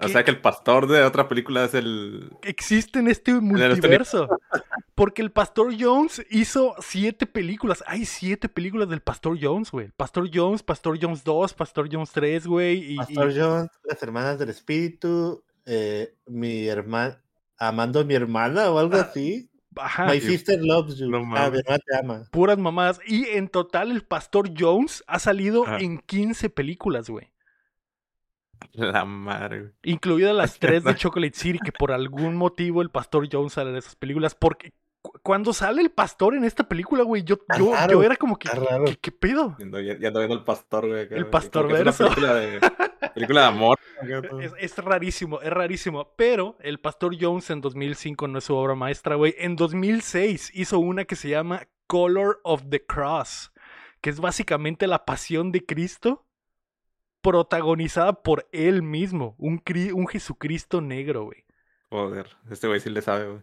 O 0.00 0.08
sea 0.08 0.24
que 0.24 0.30
el 0.32 0.40
pastor 0.40 0.88
de 0.88 1.02
otra 1.04 1.28
película 1.28 1.64
es 1.64 1.74
el. 1.74 2.32
Existe 2.42 2.98
en 2.98 3.08
este 3.08 3.30
el 3.32 3.42
multiverso. 3.42 4.28
Porque 4.94 5.22
el 5.22 5.30
Pastor 5.32 5.72
Jones 5.78 6.24
hizo 6.30 6.74
siete 6.80 7.26
películas. 7.26 7.82
Hay 7.86 8.04
siete 8.04 8.48
películas 8.48 8.88
del 8.90 9.00
Pastor 9.00 9.38
Jones, 9.40 9.70
güey. 9.70 9.90
Pastor 9.96 10.28
Jones, 10.32 10.62
Pastor 10.62 10.98
Jones 11.00 11.24
2, 11.24 11.54
Pastor 11.54 11.88
Jones 11.90 12.10
3, 12.12 12.46
güey. 12.46 12.78
Y, 12.78 12.92
y- 12.94 12.96
Pastor 12.98 13.32
John, 13.34 13.68
las 13.84 14.02
hermanas 14.02 14.38
del 14.38 14.50
espíritu, 14.50 15.44
eh, 15.66 16.14
mi 16.26 16.66
hermana, 16.66 17.22
amando 17.58 18.00
a 18.00 18.04
mi 18.04 18.14
hermana 18.14 18.70
o 18.70 18.78
algo 18.78 18.96
así. 18.96 19.48
Ajá, 19.76 20.06
My 20.06 20.20
sister 20.20 20.58
loves 20.62 20.96
you. 20.98 21.08
No 21.08 21.18
ah, 21.34 21.46
hermana 21.46 21.78
te 21.78 21.96
ama. 21.98 22.22
puras 22.30 22.58
mamadas. 22.58 23.00
Y 23.06 23.26
en 23.26 23.48
total 23.48 23.90
el 23.90 24.02
Pastor 24.02 24.50
Jones 24.56 25.04
ha 25.06 25.18
salido 25.18 25.64
Ajá. 25.66 25.78
en 25.78 25.98
15 25.98 26.50
películas, 26.50 27.08
güey. 27.08 27.32
La 28.72 29.04
madre, 29.04 29.60
güey. 29.60 29.72
Incluidas 29.82 30.34
las 30.34 30.58
tres 30.58 30.84
de 30.84 30.94
Chocolate 30.94 31.36
City, 31.36 31.58
que 31.58 31.72
por 31.72 31.92
algún 31.92 32.36
motivo 32.36 32.82
el 32.82 32.90
Pastor 32.90 33.28
Jones 33.30 33.54
sale 33.54 33.72
de 33.72 33.78
esas 33.80 33.96
películas. 33.96 34.34
Porque 34.34 34.72
cuando 35.22 35.52
sale 35.52 35.82
el 35.82 35.90
pastor 35.90 36.34
en 36.34 36.44
esta 36.44 36.68
película, 36.68 37.02
güey, 37.02 37.22
yo, 37.24 37.36
yo, 37.58 37.72
raro, 37.74 37.92
yo 37.92 38.02
era 38.02 38.16
como 38.16 38.36
que, 38.38 38.48
raro. 38.48 38.84
¿qué, 38.84 38.96
qué 38.96 39.12
pedo? 39.12 39.56
Ya, 39.58 39.98
ya 39.98 40.08
ando 40.08 40.20
viendo 40.20 40.36
el 40.36 40.44
pastor, 40.44 40.86
güey. 40.88 41.02
acá, 41.02 41.16
El 41.16 41.26
pastor 41.26 41.70
verso. 41.72 42.04
película 42.04 42.34
de- 42.34 42.60
Película 43.14 43.40
de 43.42 43.46
amor. 43.48 43.78
Es, 44.40 44.52
es 44.58 44.78
rarísimo, 44.78 45.40
es 45.42 45.50
rarísimo. 45.50 46.12
Pero 46.16 46.56
el 46.60 46.80
Pastor 46.80 47.14
Jones 47.20 47.48
en 47.50 47.60
2005 47.60 48.26
no 48.26 48.38
es 48.38 48.44
su 48.44 48.54
obra 48.56 48.74
maestra, 48.74 49.14
güey. 49.14 49.34
En 49.38 49.54
2006 49.54 50.50
hizo 50.54 50.80
una 50.80 51.04
que 51.04 51.14
se 51.14 51.28
llama 51.28 51.68
Color 51.86 52.40
of 52.42 52.62
the 52.68 52.84
Cross, 52.84 53.52
que 54.00 54.10
es 54.10 54.18
básicamente 54.18 54.88
la 54.88 55.04
pasión 55.04 55.52
de 55.52 55.64
Cristo 55.64 56.26
protagonizada 57.20 58.12
por 58.22 58.48
él 58.52 58.82
mismo. 58.82 59.34
Un, 59.38 59.60
cri- 59.60 59.92
un 59.92 60.06
Jesucristo 60.08 60.80
negro, 60.80 61.24
güey. 61.24 61.44
Joder, 61.90 62.26
este 62.50 62.66
güey 62.66 62.80
sí 62.80 62.90
le 62.90 63.02
sabe, 63.02 63.28
güey. 63.28 63.42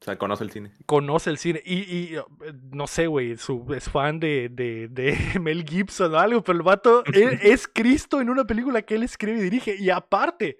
O 0.00 0.04
sea, 0.04 0.16
conoce 0.16 0.44
el 0.44 0.50
cine. 0.50 0.72
conoce 0.86 1.28
el 1.30 1.38
cine 1.38 1.60
y, 1.64 1.78
y, 1.78 2.16
eh, 2.16 2.22
no 2.70 2.86
sé, 2.86 3.08
güey, 3.08 3.32
es 3.32 3.88
fan 3.90 4.20
de, 4.20 4.48
de, 4.48 4.86
de 4.88 5.16
Mel 5.40 5.64
Gibson 5.68 6.14
o 6.14 6.18
algo, 6.18 6.42
pero 6.42 6.56
el 6.58 6.62
vato 6.62 7.02
él 7.06 7.38
es 7.42 7.66
Cristo 7.66 8.20
en 8.20 8.30
una 8.30 8.44
película 8.44 8.82
que 8.82 8.94
él 8.94 9.02
escribe 9.02 9.38
y 9.38 9.42
dirige. 9.42 9.74
Y 9.76 9.90
aparte, 9.90 10.56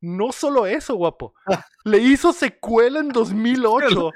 no 0.00 0.32
solo 0.32 0.66
eso, 0.66 0.94
guapo, 0.94 1.34
le 1.84 1.98
hizo 1.98 2.32
secuela 2.32 3.00
en 3.00 3.10
2008, 3.10 4.10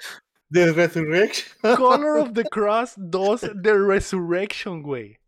The 0.51 0.73
Resurrection. 0.73 1.77
Color 1.77 2.19
of 2.21 2.33
the 2.33 2.45
Cross 2.45 2.95
2, 2.97 3.41
The 3.63 3.75
Resurrection, 3.75 4.83
güey, 4.83 5.19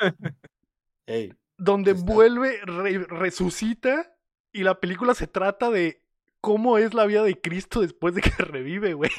Ey, 1.06 1.34
donde 1.58 1.92
vuelve, 1.92 2.60
re- 2.64 3.04
resucita 3.08 4.10
y 4.52 4.62
la 4.62 4.80
película 4.80 5.14
se 5.14 5.26
trata 5.26 5.70
de 5.70 6.02
cómo 6.44 6.76
es 6.78 6.92
la 6.94 7.06
vida 7.06 7.22
de 7.22 7.40
Cristo 7.40 7.80
después 7.80 8.14
de 8.14 8.20
que 8.20 8.30
revive, 8.38 8.92
güey. 8.94 9.10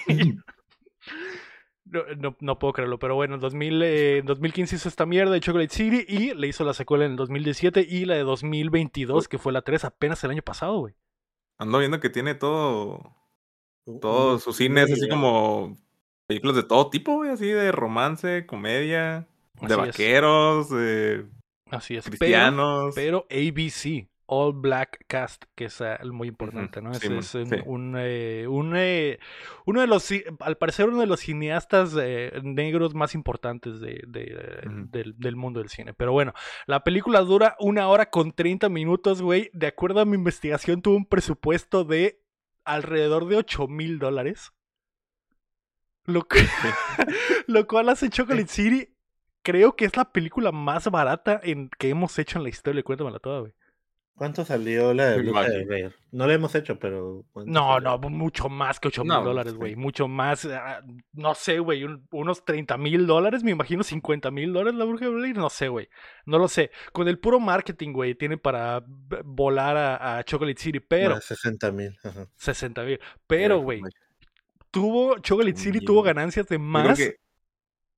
No, 1.85 2.01
no, 2.17 2.35
no 2.39 2.57
puedo 2.59 2.73
creerlo, 2.73 2.97
pero 2.97 3.15
bueno, 3.15 3.35
en 3.35 3.41
2000, 3.41 3.81
eh, 3.83 4.17
en 4.17 4.25
2015 4.25 4.75
hizo 4.75 4.89
esta 4.89 5.05
mierda 5.05 5.31
de 5.33 5.39
Chocolate 5.39 5.73
City 5.73 6.03
y 6.07 6.33
le 6.33 6.47
hizo 6.47 6.63
la 6.63 6.73
secuela 6.73 7.05
en 7.05 7.11
el 7.11 7.17
2017 7.17 7.85
y 7.87 8.05
la 8.05 8.15
de 8.15 8.23
2022, 8.23 9.27
que 9.27 9.37
fue 9.37 9.53
la 9.53 9.61
3 9.61 9.85
apenas 9.85 10.23
el 10.23 10.31
año 10.31 10.41
pasado, 10.41 10.79
güey. 10.79 10.95
Ando 11.59 11.79
viendo 11.79 11.99
que 11.99 12.09
tiene 12.09 12.33
todo. 12.35 13.15
un- 13.85 13.99
Todo 13.99 14.33
un- 14.33 14.39
su 14.39 14.51
cine 14.51 14.81
es 14.83 14.89
muy 14.89 14.99
así 14.99 15.09
como. 15.09 15.77
Películas 16.27 16.55
de 16.55 16.63
todo 16.63 16.89
tipo, 16.89 17.13
güey. 17.17 17.29
Así 17.29 17.45
de 17.45 17.71
romance, 17.71 18.45
comedia. 18.47 19.27
Así 19.57 19.67
de 19.67 19.73
es. 19.73 19.77
vaqueros, 19.77 20.69
de 20.71 21.25
Así 21.69 21.95
es. 21.95 22.03
Pero, 22.05 22.17
cristianos. 22.17 22.95
pero 22.95 23.27
ABC, 23.29 24.07
All 24.27 24.53
Black 24.53 25.05
Cast, 25.07 25.43
que 25.55 25.65
es 25.65 25.81
ah, 25.81 25.99
muy 26.03 26.27
importante, 26.29 26.81
¿no? 26.81 26.93
sí, 26.95 27.07
es 27.13 27.35
un, 27.35 27.45
sí. 27.45 27.55
un, 27.65 27.95
eh, 27.99 28.47
un, 28.47 28.73
eh, 28.75 29.19
uno 29.65 29.81
de 29.81 29.87
los, 29.87 30.09
al 30.39 30.57
parecer, 30.57 30.87
uno 30.89 30.99
de 30.99 31.05
los 31.05 31.19
cineastas 31.19 31.95
eh, 32.01 32.31
negros 32.43 32.95
más 32.95 33.13
importantes 33.13 33.79
de, 33.79 34.01
de- 34.07 34.61
Ujú. 34.65 34.87
del, 34.89 35.15
del 35.19 35.35
mundo 35.35 35.59
del 35.59 35.69
cine. 35.69 35.93
Pero 35.93 36.11
bueno, 36.11 36.33
la 36.65 36.83
película 36.83 37.19
dura 37.21 37.55
una 37.59 37.87
hora 37.87 38.09
con 38.09 38.31
30 38.31 38.67
minutos, 38.69 39.21
güey. 39.21 39.51
De 39.53 39.67
acuerdo 39.67 39.99
a 39.99 40.05
mi 40.05 40.15
investigación, 40.15 40.81
tuvo 40.81 40.95
un 40.97 41.05
presupuesto 41.05 41.83
de 41.83 42.19
alrededor 42.63 43.27
de 43.27 43.37
8 43.37 43.67
mil 43.67 43.99
dólares. 43.99 44.51
Lo, 46.05 46.27
que- 46.27 46.39
lo 47.47 47.67
cual 47.67 47.89
hace 47.89 48.09
Chocolate 48.09 48.47
City, 48.47 48.95
creo 49.43 49.75
que 49.75 49.85
es 49.85 49.95
la 49.97 50.11
película 50.11 50.51
más 50.51 50.89
barata 50.89 51.39
en, 51.43 51.69
que 51.77 51.89
hemos 51.89 52.17
hecho 52.19 52.39
en 52.39 52.43
la 52.43 52.49
historia. 52.49 52.83
Cuéntamela 52.83 53.19
toda, 53.19 53.41
güey. 53.41 53.53
¿Cuánto 54.17 54.45
salió 54.45 54.93
la 54.93 55.07
de 55.09 55.21
Bruja 55.21 55.41
de 55.41 55.45
imagino. 55.47 55.65
Blair? 55.67 55.95
No 56.11 56.25
la 56.25 56.33
hemos 56.35 56.55
hecho, 56.55 56.79
pero. 56.79 57.25
¿cuánto 57.33 57.51
No, 57.51 57.73
salió? 57.73 57.89
no, 57.99 58.09
mucho 58.09 58.47
más 58.47 58.79
que 58.79 58.87
8 58.87 59.03
mil 59.03 59.09
No, 59.09 59.23
dólares, 59.25 59.51
sí. 59.51 59.57
güey. 59.57 59.75
Mucho 59.75 60.07
más, 60.07 60.45
ah, 60.45 60.81
no 61.11 61.35
sé, 61.35 61.59
güey, 61.59 61.83
un- 61.83 62.07
unos 62.11 62.45
30 62.45 62.77
mil 62.77 63.07
dólares, 63.07 63.43
me 63.43 63.51
imagino 63.51 63.83
50 63.83 64.31
mil 64.31 64.53
dólares 64.53 64.79
la 64.79 64.85
Bruja 64.85 65.03
de 65.05 65.11
Blair, 65.11 65.35
no 65.37 65.49
sé, 65.49 65.67
güey. 65.67 65.89
No 66.25 66.37
lo 66.39 66.47
sé. 66.47 66.71
Con 66.93 67.09
el 67.09 67.19
puro 67.19 67.41
marketing, 67.41 67.91
güey, 67.91 68.15
tiene 68.15 68.37
para 68.37 68.83
volar 69.25 69.75
a, 69.75 70.17
a 70.19 70.23
Chocolate 70.23 70.61
City, 70.61 70.79
pero 70.79 71.15
Más 71.15 71.25
60 71.25 71.71
mil. 71.73 71.93
60 72.37 72.83
mil. 72.83 72.99
Pero, 73.27 73.59
güey, 73.59 73.81
tuvo, 74.71 75.17
Chocolate 75.19 75.57
City 75.57 75.81
tuvo 75.81 76.01
ganancias 76.03 76.47
de 76.47 76.57
más, 76.57 76.97
que- 76.97 77.17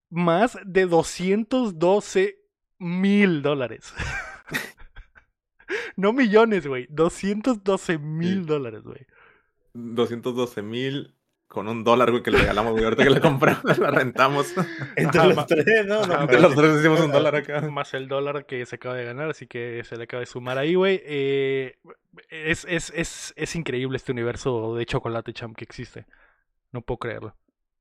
más 0.09 0.57
de 0.65 0.87
212 0.87 2.39
mil 2.79 3.43
dólares. 3.43 3.93
no 5.95 6.13
millones, 6.13 6.67
güey, 6.67 6.87
212 6.89 7.97
mil 7.97 8.45
dólares, 8.45 8.83
güey. 8.83 9.05
212 9.73 10.61
mil 10.61 11.13
con 11.47 11.67
un 11.69 11.83
dólar, 11.83 12.11
güey, 12.11 12.23
que 12.23 12.31
le 12.31 12.39
regalamos, 12.39 12.73
güey. 12.73 12.83
Ahorita 12.83 13.03
que 13.03 13.09
la 13.09 13.21
compramos, 13.21 13.63
la 13.77 13.91
rentamos. 13.91 14.53
Entre 14.95 15.19
Ajá, 15.19 15.29
los 15.29 15.47
tres, 15.47 15.85
¿no? 15.85 16.05
No, 16.05 16.21
Entre 16.21 16.39
los 16.41 16.55
tres 16.55 16.79
hicimos 16.79 16.99
un 16.99 17.11
dólar 17.11 17.35
acá. 17.35 17.61
Más 17.71 17.93
el 17.93 18.07
dólar 18.07 18.45
que 18.45 18.65
se 18.65 18.75
acaba 18.75 18.95
de 18.95 19.05
ganar, 19.05 19.29
así 19.29 19.47
que 19.47 19.83
se 19.83 19.95
le 19.95 20.03
acaba 20.03 20.19
de 20.19 20.25
sumar 20.25 20.57
ahí, 20.57 20.75
güey. 20.75 21.01
Eh, 21.05 21.77
es, 22.29 22.65
es, 22.69 22.91
es, 22.95 23.33
es 23.35 23.55
increíble 23.55 23.97
este 23.97 24.11
universo 24.11 24.75
de 24.75 24.85
chocolate 24.85 25.33
champ 25.33 25.55
que 25.55 25.63
existe. 25.63 26.05
No 26.71 26.81
puedo 26.81 26.97
creerlo. 26.97 27.35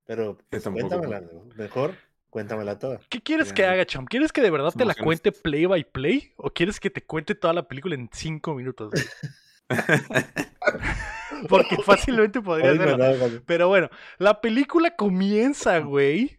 Pero 0.07 0.39
pues, 0.49 0.63
cuéntamela, 0.63 1.21
¿no? 1.21 1.49
mejor 1.57 1.95
cuéntamela 2.37 2.79
toda. 2.79 3.01
¿Qué 3.09 3.23
quieres 3.23 3.51
que 3.55 3.65
haga, 3.65 3.87
champ? 3.87 4.07
¿Quieres 4.11 4.31
que 4.31 4.43
de 4.43 4.51
verdad 4.51 4.71
te 4.77 4.85
la 4.85 4.95
cuente 4.95 5.33
play 5.33 5.65
by 5.65 5.85
play? 5.91 6.35
¿O 6.37 6.51
quieres 6.51 6.79
que 6.79 6.91
te 6.91 7.03
cuente 7.03 7.35
toda 7.35 7.55
la 7.55 7.67
película 7.67 7.95
en 7.95 8.11
cinco 8.13 8.55
minutos? 8.55 8.93
Porque 11.49 11.77
fácilmente 11.83 12.43
podría 12.43 12.73
hacerlo. 12.73 13.41
Pero 13.47 13.69
bueno, 13.69 13.89
la 14.19 14.43
película 14.43 14.91
comienza, 14.95 15.79
güey. 15.79 16.37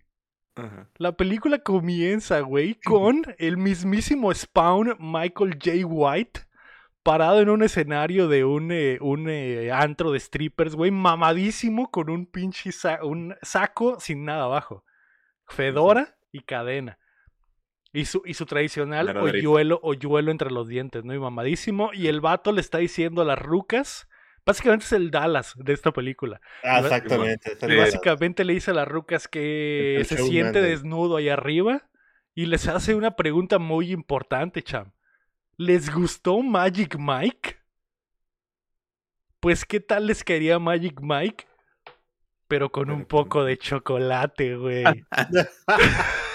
Ajá. 0.56 0.88
La 0.98 1.14
película 1.18 1.58
comienza, 1.58 2.42
güey, 2.42 2.76
con 2.86 3.24
el 3.40 3.58
mismísimo 3.58 4.32
Spawn 4.32 4.96
Michael 5.00 5.58
J. 5.64 5.86
White 5.88 6.42
parado 7.02 7.42
en 7.42 7.50
un 7.50 7.64
escenario 7.64 8.28
de 8.28 8.44
un, 8.46 8.72
eh, 8.72 9.00
un 9.02 9.30
eh, 9.30 9.72
antro 9.72 10.12
de 10.12 10.20
strippers, 10.20 10.76
güey, 10.76 10.92
mamadísimo 10.92 11.90
con 11.90 12.12
un 12.12 12.28
pinche 12.28 12.72
sa- 12.72 13.04
un 13.04 13.34
saco 13.42 14.00
sin 14.00 14.26
nada 14.26 14.44
abajo. 14.44 14.84
Fedora 15.48 16.18
y 16.32 16.42
cadena. 16.42 17.00
Y 17.94 18.06
su, 18.06 18.22
y 18.26 18.34
su 18.34 18.46
tradicional 18.46 19.16
hoyuelo, 19.18 19.80
hoyuelo 19.82 20.32
entre 20.32 20.52
los 20.52 20.68
dientes, 20.68 21.04
¿no? 21.04 21.14
Y 21.14 21.20
mamadísimo. 21.20 21.92
Y 21.94 22.08
el 22.08 22.22
vato 22.22 22.52
le 22.52 22.62
está 22.62 22.78
diciendo 22.80 23.22
a 23.22 23.26
las 23.26 23.40
rucas. 23.40 24.08
Básicamente 24.46 24.86
es 24.86 24.92
el 24.94 25.10
Dallas 25.10 25.54
de 25.58 25.74
esta 25.74 25.92
película. 25.92 26.40
Ah, 26.64 26.80
exactamente. 26.80 27.58
básicamente 27.78 28.46
le 28.46 28.54
dice 28.54 28.72
a 28.72 28.76
las 28.76 28.88
rucas 28.88 29.28
que 29.28 30.04
se 30.06 30.18
siente 30.18 30.62
desnudo 30.62 31.18
ahí 31.18 31.30
arriba 31.30 31.90
y 32.38 32.46
les 32.46 32.68
hace 32.68 32.94
una 32.94 33.16
pregunta 33.16 33.58
muy 33.58 33.92
importante, 33.92 34.62
cham. 34.62 34.92
¿Les 35.58 35.92
gustó 35.92 36.44
Magic 36.44 36.96
Mike? 37.00 37.58
Pues 39.40 39.66
qué 39.66 39.80
tal 39.80 40.06
les 40.06 40.24
quería 40.24 40.60
Magic 40.60 41.00
Mike, 41.02 41.48
pero 42.48 42.72
con 42.72 42.92
un 42.92 43.06
poco 43.06 43.44
de 43.44 43.58
chocolate, 43.58 44.56
güey. 44.58 44.84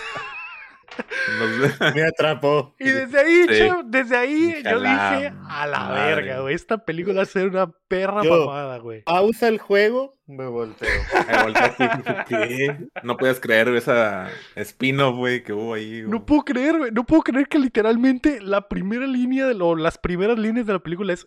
Me 1.95 2.03
atrapó. 2.03 2.75
Y 2.79 2.91
desde 2.91 3.19
ahí, 3.19 3.47
Sí. 3.49 3.59
cham, 3.67 3.91
desde 3.91 4.15
ahí 4.17 4.63
yo 4.63 4.71
"A 4.71 4.75
la 4.75 5.11
dije, 5.15 5.33
a 5.49 5.67
la 5.67 5.79
madre". 5.81 6.15
verga, 6.17 6.41
güey. 6.41 6.55
Esta 6.55 6.85
película 6.85 7.17
va 7.17 7.23
a 7.23 7.27
ser 7.27 7.49
una 7.49 7.71
perra 7.89 8.23
Yo- 8.23 8.45
mamada, 8.47 8.77
güey. 8.79 9.03
Pausa 9.05 9.49
el 9.49 9.59
juego, 9.59 10.19
me 10.27 10.47
volteo. 10.47 10.89
Me 11.27 12.25
¿qué? 12.29 12.77
No 13.03 13.17
puedes 13.17 13.41
creer 13.41 13.69
esa 13.69 14.29
spin-off, 14.57 15.17
güey, 15.17 15.43
que 15.43 15.55
hubo 15.55 15.73
ahí. 15.75 16.03
No 16.07 16.27
puedo 16.27 16.43
creer, 16.45 16.77
güey. 16.77 16.91
No 16.91 17.05
puedo 17.05 17.23
creer 17.23 17.49
que 17.49 17.59
literalmente 17.59 18.41
la 18.43 18.69
primera 18.69 19.07
línea 19.07 19.47
de 19.47 19.55
lo, 19.55 19.75
las 19.77 19.97
primeras 19.97 20.39
líneas 20.39 20.67
de 20.67 20.75
la 20.75 20.81
película 20.81 21.15
es. 21.15 21.27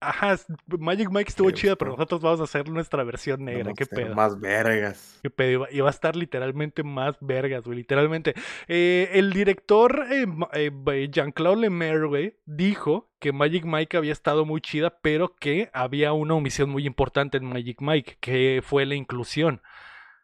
Ajá, 0.00 0.36
Magic 0.66 1.10
Mike 1.10 1.30
estuvo 1.30 1.50
chida, 1.50 1.74
pero 1.74 1.92
nosotros 1.92 2.20
vamos 2.20 2.40
a 2.40 2.44
hacer 2.44 2.68
nuestra 2.68 3.02
versión 3.02 3.44
negra. 3.44 3.72
¿Qué 3.76 3.84
pedo? 3.84 4.14
Más 4.14 4.38
vergas. 4.38 5.18
¿Qué 5.22 5.30
pedo? 5.30 5.50
Iba, 5.50 5.66
iba 5.72 5.86
a 5.88 5.90
estar 5.90 6.14
literalmente 6.14 6.84
más 6.84 7.16
vergas, 7.20 7.64
güey. 7.64 7.78
Literalmente. 7.78 8.34
Eh, 8.68 9.10
el 9.14 9.32
director 9.32 10.06
eh, 10.10 10.26
eh, 10.52 11.08
Jean-Claude 11.10 11.62
Lemaire, 11.62 12.06
güey, 12.06 12.36
dijo 12.46 13.10
que 13.18 13.32
Magic 13.32 13.64
Mike 13.64 13.96
había 13.96 14.12
estado 14.12 14.44
muy 14.44 14.60
chida, 14.60 15.00
pero 15.00 15.34
que 15.34 15.68
había 15.72 16.12
una 16.12 16.34
omisión 16.34 16.70
muy 16.70 16.86
importante 16.86 17.38
en 17.38 17.46
Magic 17.46 17.80
Mike, 17.80 18.18
que 18.20 18.62
fue 18.64 18.86
la 18.86 18.94
inclusión. 18.94 19.62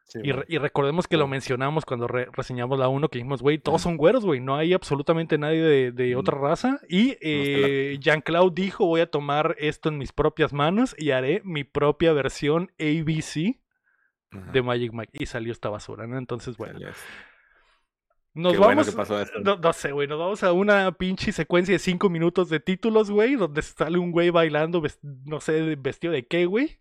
Sí, 0.06 0.20
Y, 0.22 0.32
re- 0.32 0.44
y 0.48 0.58
recordemos 0.58 1.08
que 1.08 1.16
lo 1.16 1.24
Sí. 1.24 1.30
mencionamos 1.30 1.84
cuando 1.86 2.06
re- 2.06 2.28
reseñamos 2.32 2.78
la 2.78 2.88
1, 2.88 3.08
que 3.08 3.18
dijimos, 3.18 3.40
güey, 3.40 3.58
todos 3.58 3.80
son 3.82 3.96
güeros, 3.96 4.24
güey, 4.24 4.38
no 4.38 4.54
hay 4.56 4.74
absolutamente 4.74 5.38
nadie 5.38 5.62
de, 5.62 5.92
de 5.92 6.14
otra 6.14 6.38
raza. 6.38 6.78
Y 6.88 7.16
eh, 7.22 7.96
Jean-Claude 8.00 8.54
dijo, 8.54 8.84
voy 8.86 9.00
a 9.00 9.10
tomar 9.10 9.56
esto 9.58 9.88
en 9.88 9.96
mis 9.98 10.12
propias 10.12 10.52
manos 10.52 10.94
y 10.98 11.10
haré 11.12 11.40
mi 11.44 11.64
propia 11.64 12.12
versión 12.12 12.70
ABC 12.78 13.58
Ajá. 14.30 14.52
de 14.52 14.62
Magic 14.62 14.92
Mike. 14.92 15.10
Y 15.14 15.26
salió 15.26 15.52
esta 15.52 15.70
basura, 15.70 16.06
¿no? 16.06 16.18
Entonces, 16.18 16.56
bueno, 16.58 16.74
Salió 16.74 16.92
nos 18.34 18.52
Qué 18.52 18.58
bueno 18.58 18.82
vamos... 18.82 18.94
pasó 18.96 19.20
esto. 19.22 19.38
No, 19.40 19.56
no 19.56 19.72
sé, 19.72 19.92
güey, 19.92 20.08
nos 20.08 20.18
vamos 20.18 20.42
a 20.42 20.52
una 20.52 20.90
pinche 20.92 21.30
secuencia 21.32 21.72
de 21.72 21.78
5 21.78 22.10
minutos 22.10 22.48
de 22.50 22.58
títulos, 22.60 23.08
güey, 23.10 23.36
donde 23.36 23.62
sale 23.62 23.96
un 23.98 24.10
güey 24.10 24.30
bailando, 24.30 24.82
no 25.24 25.40
sé, 25.40 25.76
vestido 25.76 26.12
de 26.12 26.26
qué, 26.26 26.44
güey. 26.46 26.78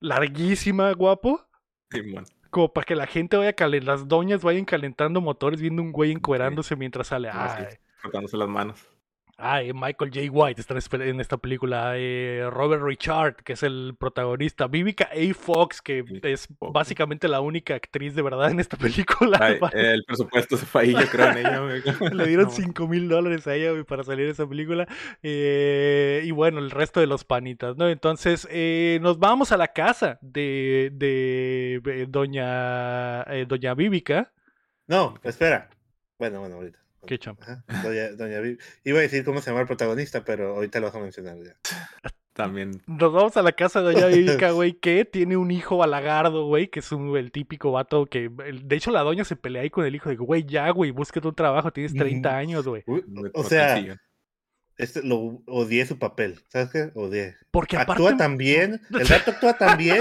Larguísima, 0.00 0.92
guapo. 0.92 1.48
Simón. 1.90 2.24
Como 2.52 2.70
para 2.70 2.84
que 2.84 2.94
la 2.94 3.06
gente 3.06 3.38
vaya 3.38 3.54
calentar, 3.54 3.94
las 3.94 4.08
doñas 4.08 4.42
vayan 4.42 4.66
calentando 4.66 5.22
motores 5.22 5.58
viendo 5.62 5.80
un 5.80 5.90
güey 5.90 6.12
encuerándose 6.12 6.76
mientras 6.76 7.06
sale. 7.06 7.30
Ay, 7.32 7.64
es, 7.70 7.80
Frotándose 7.96 8.36
las 8.36 8.48
manos. 8.48 8.91
Ah, 9.44 9.60
Michael 9.74 10.12
J. 10.14 10.30
White 10.30 10.60
está 10.60 10.76
en 11.02 11.18
esta 11.20 11.36
película. 11.36 11.94
Eh, 11.96 12.48
Robert 12.48 12.80
Richard, 12.80 13.42
que 13.42 13.54
es 13.54 13.64
el 13.64 13.96
protagonista. 13.98 14.68
Vivica 14.68 15.08
A. 15.12 15.34
Fox, 15.34 15.82
que 15.82 16.04
es 16.22 16.46
básicamente 16.60 17.26
la 17.26 17.40
única 17.40 17.74
actriz 17.74 18.14
de 18.14 18.22
verdad 18.22 18.52
en 18.52 18.60
esta 18.60 18.76
película. 18.76 19.58
el 19.72 20.04
presupuesto 20.04 20.56
se 20.56 20.64
fue 20.64 20.82
ahí, 20.82 20.92
yo 20.92 21.06
creo, 21.10 21.32
en 21.32 21.38
ella. 21.38 21.60
Le 22.12 22.26
dieron 22.28 22.52
5 22.52 22.86
mil 22.86 23.08
dólares 23.08 23.44
a 23.48 23.56
ella 23.56 23.72
para 23.82 24.04
salir 24.04 24.26
de 24.26 24.32
esa 24.32 24.48
película. 24.48 24.86
Eh, 25.24 26.22
y 26.24 26.30
bueno, 26.30 26.60
el 26.60 26.70
resto 26.70 27.00
de 27.00 27.08
los 27.08 27.24
panitas, 27.24 27.76
¿no? 27.76 27.88
Entonces, 27.88 28.46
eh, 28.48 29.00
nos 29.02 29.18
vamos 29.18 29.50
a 29.50 29.56
la 29.56 29.72
casa 29.72 30.20
de, 30.22 30.90
de 30.92 32.06
doña, 32.08 33.24
doña 33.48 33.74
Vivica. 33.74 34.32
No, 34.86 35.14
espera. 35.24 35.68
Bueno, 36.16 36.38
bueno, 36.38 36.54
ahorita. 36.54 36.81
Qué 37.06 37.18
cham. 37.18 37.36
Doña, 37.82 38.12
Doña 38.12 38.56
Iba 38.84 38.98
a 38.98 39.02
decir 39.02 39.24
cómo 39.24 39.40
se 39.40 39.50
llama 39.50 39.62
el 39.62 39.66
protagonista, 39.66 40.24
pero 40.24 40.54
ahorita 40.54 40.80
lo 40.80 40.86
vas 40.86 40.94
a 40.94 41.00
mencionar 41.00 41.36
ya. 41.38 41.56
También. 42.32 42.80
Nos 42.86 43.12
vamos 43.12 43.36
a 43.36 43.42
la 43.42 43.52
casa 43.52 43.82
de 43.82 43.92
Doña 43.92 44.06
Vivica, 44.06 44.50
güey, 44.52 44.72
que 44.72 45.04
tiene 45.04 45.36
un 45.36 45.50
hijo 45.50 45.76
balagardo, 45.76 46.46
güey, 46.46 46.68
que 46.68 46.80
es 46.80 46.90
un, 46.90 47.14
el 47.16 47.30
típico 47.30 47.72
vato 47.72 48.06
que. 48.06 48.30
De 48.30 48.76
hecho, 48.76 48.90
la 48.90 49.02
doña 49.02 49.24
se 49.24 49.36
pelea 49.36 49.62
ahí 49.62 49.70
con 49.70 49.84
el 49.84 49.94
hijo. 49.94 50.08
de 50.08 50.16
güey, 50.16 50.44
ya, 50.44 50.70
güey, 50.70 50.92
búsquete 50.92 51.28
un 51.28 51.34
trabajo, 51.34 51.72
tienes 51.72 51.92
30 51.92 52.36
años, 52.36 52.66
güey. 52.66 52.84
O 53.34 53.44
sea, 53.44 53.98
este, 54.78 55.02
lo 55.02 55.42
odié 55.46 55.84
su 55.84 55.98
papel. 55.98 56.40
¿Sabes 56.48 56.70
qué? 56.70 56.90
Odié. 56.94 57.36
Porque 57.50 57.76
Actúa 57.76 58.16
tan 58.16 58.36
bien, 58.38 58.80
el 58.90 59.06
gato 59.06 59.32
actúa 59.32 59.56
tan 59.58 59.76
bien 59.76 60.00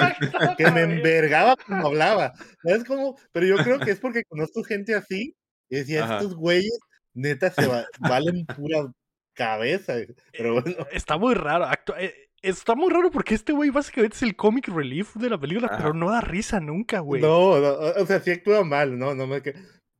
que 0.57 0.71
me 0.71 0.81
envergaba 0.81 1.55
cuando 1.55 1.87
hablaba. 1.87 2.33
¿Sabes 2.63 2.85
cómo? 2.85 3.17
Pero 3.31 3.45
yo 3.45 3.57
creo 3.57 3.79
que 3.79 3.91
es 3.91 3.99
porque 3.99 4.23
conozco 4.23 4.63
gente 4.63 4.95
así 4.95 5.35
y 5.69 5.75
decía, 5.75 6.03
estos 6.03 6.35
güeyes 6.35 6.79
neta 7.13 7.51
se 7.51 7.61
valen 7.99 8.45
pura 8.45 8.91
cabeza. 9.33 9.95
Pero 10.31 10.57
eh, 10.57 10.61
bueno. 10.61 10.87
Está 10.91 11.17
muy 11.17 11.33
raro. 11.33 11.67
Eh, 11.97 12.29
está 12.41 12.75
muy 12.75 12.91
raro 12.91 13.11
porque 13.11 13.35
este 13.35 13.53
güey 13.53 13.69
básicamente 13.69 14.15
es 14.15 14.23
el 14.23 14.35
comic 14.35 14.67
relief 14.67 15.15
de 15.15 15.29
la 15.29 15.39
película, 15.39 15.73
pero 15.77 15.93
no 15.93 16.11
da 16.11 16.21
risa 16.21 16.59
nunca, 16.59 16.99
güey. 16.99 17.21
No, 17.21 17.49
o 17.49 18.05
sea, 18.05 18.19
sí 18.19 18.31
actúa 18.31 18.63
mal, 18.63 18.97
no, 18.97 19.13
no 19.15 19.27
me 19.27 19.41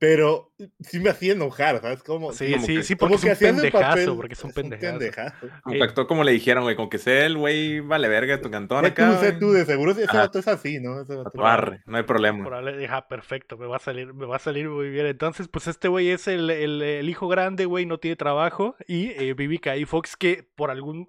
pero 0.02 0.52
sí 0.80 0.98
me 0.98 1.10
hacía 1.10 1.34
enojar, 1.34 1.80
¿sabes? 1.80 2.02
Como, 2.02 2.32
sí, 2.32 2.58
sí, 2.58 2.82
sí, 2.82 2.96
porque, 2.96 3.14
es 3.14 3.22
un 3.22 3.38
pendejazo, 3.38 4.16
porque 4.16 4.32
es 4.32 4.42
un 4.42 4.50
pendejazo. 4.50 5.46
Como 5.62 5.76
que 5.76 5.84
actuó 5.84 6.08
como 6.08 6.24
le 6.24 6.32
dijeron, 6.32 6.64
güey, 6.64 6.74
con 6.74 6.90
que 6.90 6.98
sea 6.98 7.24
el 7.24 7.36
güey 7.36 7.78
vale 7.78 8.08
verga 8.08 8.40
tu 8.40 8.50
cantón 8.50 8.84
acá. 8.84 9.12
Tú, 9.12 9.24
sé 9.24 9.32
tú, 9.34 9.52
de 9.52 9.64
seguro 9.64 9.92
ese 9.92 10.04
vato 10.06 10.40
es 10.40 10.48
así, 10.48 10.80
¿no? 10.80 11.04
no 11.04 11.96
hay 11.96 12.02
problema. 12.02 12.44
Ajá, 12.84 13.06
perfecto, 13.06 13.56
me 13.56 13.68
va 13.68 13.76
a 13.76 13.78
salir, 13.78 14.12
me 14.12 14.26
va 14.26 14.34
a 14.34 14.40
salir 14.40 14.68
muy 14.68 14.90
bien. 14.90 15.06
Entonces, 15.06 15.46
pues 15.46 15.68
este 15.68 15.86
güey 15.86 16.10
es 16.10 16.26
el, 16.26 16.50
el, 16.50 16.82
el, 16.82 17.08
hijo 17.08 17.28
grande, 17.28 17.66
güey, 17.66 17.86
no 17.86 17.98
tiene 17.98 18.16
trabajo. 18.16 18.74
Y 18.88 19.10
eh, 19.10 19.34
Vivica 19.34 19.76
y 19.76 19.84
Fox, 19.84 20.16
que 20.16 20.48
por 20.56 20.72
algún... 20.72 21.06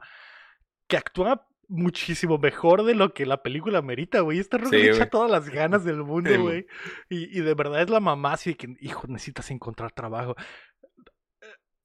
que 0.85 0.97
actúa 0.97 1.47
muchísimo 1.73 2.37
mejor 2.37 2.83
de 2.83 2.95
lo 2.95 3.13
que 3.13 3.25
la 3.25 3.41
película 3.41 3.81
merita, 3.81 4.21
güey. 4.21 4.39
Esta 4.39 4.57
roca 4.57 4.77
le 4.77 4.91
echa 4.91 5.09
todas 5.09 5.29
las 5.29 5.49
ganas 5.49 5.83
del 5.83 6.03
mundo, 6.03 6.29
güey. 6.41 6.65
y, 7.09 7.37
y, 7.37 7.41
de 7.41 7.53
verdad 7.53 7.81
es 7.81 7.89
la 7.89 7.99
mamá 7.99 8.33
así 8.33 8.51
de 8.51 8.57
que, 8.57 8.75
hijo, 8.79 9.07
necesitas 9.07 9.51
encontrar 9.51 9.91
trabajo. 9.91 10.35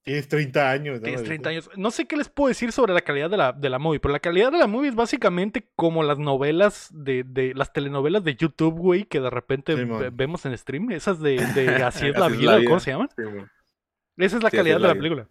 Tienes 0.08 0.28
30 0.28 0.70
años, 0.70 1.00
¿no? 1.00 1.02
Tienes 1.02 1.22
30 1.22 1.50
años. 1.50 1.70
No 1.76 1.90
sé 1.90 2.06
qué 2.06 2.16
les 2.16 2.30
puedo 2.30 2.48
decir 2.48 2.72
sobre 2.72 2.94
la 2.94 3.02
calidad 3.02 3.28
de 3.28 3.36
la, 3.36 3.52
de 3.52 3.68
la 3.68 3.78
movie, 3.78 4.00
pero 4.00 4.12
la 4.12 4.20
calidad 4.20 4.50
de 4.50 4.56
la 4.56 4.66
movie 4.66 4.88
es 4.88 4.94
básicamente 4.94 5.70
como 5.76 6.02
las 6.02 6.18
novelas 6.18 6.88
de, 6.92 7.24
de 7.26 7.52
las 7.54 7.74
telenovelas 7.74 8.24
de 8.24 8.34
YouTube, 8.34 8.74
güey, 8.74 9.04
que 9.04 9.20
de 9.20 9.28
repente 9.28 9.74
vemos 9.74 10.46
en 10.46 10.56
stream. 10.56 10.92
Esas 10.92 11.20
de, 11.20 11.36
de 11.54 11.68
Así 11.84 12.06
es 12.06 12.18
la 12.18 12.28
vida, 12.28 12.58
¿cómo 12.64 12.80
se 12.80 12.92
llaman? 12.92 13.10
Esa 14.16 14.36
es 14.38 14.42
la 14.42 14.50
calidad 14.50 14.80
de 14.80 14.88
la 14.88 14.94
película. 14.94 15.28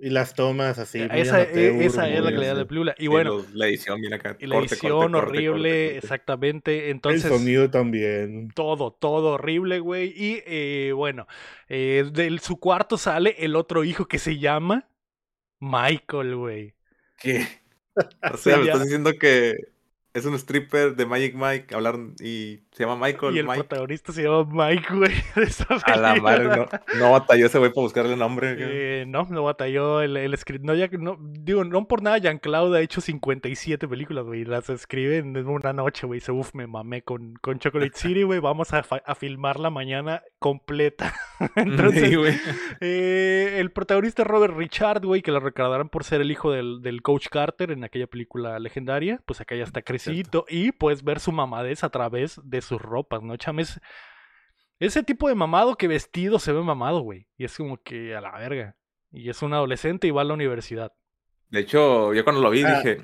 Y 0.00 0.10
las 0.10 0.34
tomas 0.34 0.78
así. 0.78 1.00
Esa, 1.10 1.42
e, 1.42 1.84
esa 1.84 2.08
es 2.08 2.22
la 2.22 2.30
calidad 2.30 2.54
de 2.54 2.60
la 2.60 2.68
película. 2.68 2.94
Y 2.98 3.08
bueno. 3.08 3.44
la 3.52 3.66
edición, 3.66 4.00
mira 4.00 4.16
acá. 4.16 4.36
Y 4.38 4.46
la 4.46 4.58
edición 4.58 5.14
horrible, 5.14 5.96
exactamente. 5.96 6.90
Entonces. 6.90 7.24
El 7.24 7.38
sonido 7.38 7.70
también. 7.70 8.50
Todo, 8.54 8.92
todo 8.92 9.32
horrible, 9.32 9.80
güey. 9.80 10.14
Y 10.16 10.42
eh, 10.46 10.92
bueno, 10.94 11.26
eh, 11.68 12.08
de 12.12 12.38
su 12.38 12.60
cuarto 12.60 12.96
sale 12.96 13.34
el 13.38 13.56
otro 13.56 13.82
hijo 13.82 14.06
que 14.06 14.20
se 14.20 14.38
llama 14.38 14.88
Michael, 15.58 16.36
güey. 16.36 16.74
¿Qué? 17.18 17.46
O 18.32 18.36
sea, 18.36 18.58
me 18.58 18.66
estás 18.66 18.84
diciendo 18.84 19.12
que 19.18 19.56
es 20.14 20.24
un 20.24 20.34
stripper 20.34 20.94
de 20.94 21.04
Magic 21.04 21.34
Mike, 21.34 21.74
hablar 21.74 21.96
y 22.20 22.58
se 22.78 22.84
llama 22.84 23.06
Michael. 23.06 23.34
Y 23.34 23.38
el 23.40 23.46
protagonista 23.46 24.12
se 24.12 24.22
llama 24.22 24.46
Mike, 24.48 24.94
güey. 24.94 25.12
A 25.84 25.96
la 25.96 26.14
madre, 26.14 26.44
no, 26.44 26.66
no, 26.96 27.10
batalló 27.10 27.46
ese 27.46 27.58
güey 27.58 27.72
para 27.72 27.82
buscarle 27.82 28.16
nombre. 28.16 28.54
Eh, 28.56 29.04
no, 29.04 29.24
no 29.24 29.42
batalló 29.42 30.00
el, 30.00 30.16
el 30.16 30.38
script. 30.38 30.64
No, 30.64 30.76
ya, 30.76 30.86
no, 30.92 31.18
digo, 31.20 31.64
no 31.64 31.88
por 31.88 32.02
nada, 32.02 32.18
Jean-Claude 32.18 32.78
ha 32.78 32.80
hecho 32.80 33.00
57 33.00 33.88
películas, 33.88 34.26
güey. 34.26 34.44
Las 34.44 34.70
escribe 34.70 35.16
en 35.16 35.36
una 35.48 35.72
noche, 35.72 36.06
güey. 36.06 36.20
Se 36.20 36.30
uf, 36.30 36.54
me 36.54 36.68
mamé 36.68 37.02
con, 37.02 37.34
con 37.40 37.58
Chocolate 37.58 37.90
City, 37.98 38.22
güey. 38.22 38.38
Vamos 38.38 38.72
a, 38.72 38.84
a 39.04 39.14
filmarla 39.16 39.70
mañana 39.70 40.22
completa. 40.38 41.12
Entonces, 41.56 42.10
sí, 42.10 42.16
eh, 42.80 43.56
el 43.58 43.72
protagonista 43.72 44.22
Robert 44.22 44.56
Richard, 44.56 45.04
güey, 45.04 45.20
que 45.20 45.32
lo 45.32 45.40
recordarán 45.40 45.88
por 45.88 46.04
ser 46.04 46.20
el 46.20 46.30
hijo 46.30 46.52
del, 46.52 46.80
del 46.80 47.02
coach 47.02 47.26
Carter 47.28 47.72
en 47.72 47.82
aquella 47.82 48.06
película 48.06 48.60
legendaria. 48.60 49.20
Pues 49.26 49.40
acá 49.40 49.56
ya 49.56 49.64
está 49.64 49.82
crecidito. 49.82 50.44
Y 50.48 50.70
puedes 50.70 51.02
ver 51.02 51.18
su 51.18 51.32
mamadez 51.32 51.82
a 51.82 51.88
través 51.88 52.40
de 52.44 52.67
sus 52.68 52.80
ropas, 52.80 53.22
¿no? 53.22 53.36
Chames. 53.36 53.80
Ese 54.78 55.02
tipo 55.02 55.28
de 55.28 55.34
mamado 55.34 55.76
que 55.76 55.88
vestido 55.88 56.38
se 56.38 56.52
ve 56.52 56.62
mamado, 56.62 57.00
güey. 57.00 57.26
Y 57.36 57.44
es 57.44 57.56
como 57.56 57.82
que 57.82 58.14
a 58.14 58.20
la 58.20 58.38
verga. 58.38 58.76
Y 59.10 59.30
es 59.30 59.42
un 59.42 59.54
adolescente 59.54 60.06
y 60.06 60.10
va 60.10 60.22
a 60.22 60.24
la 60.24 60.34
universidad. 60.34 60.92
De 61.50 61.60
hecho, 61.60 62.12
yo 62.14 62.24
cuando 62.24 62.42
lo 62.42 62.50
vi 62.50 62.62
ah, 62.62 62.76
dije, 62.76 63.00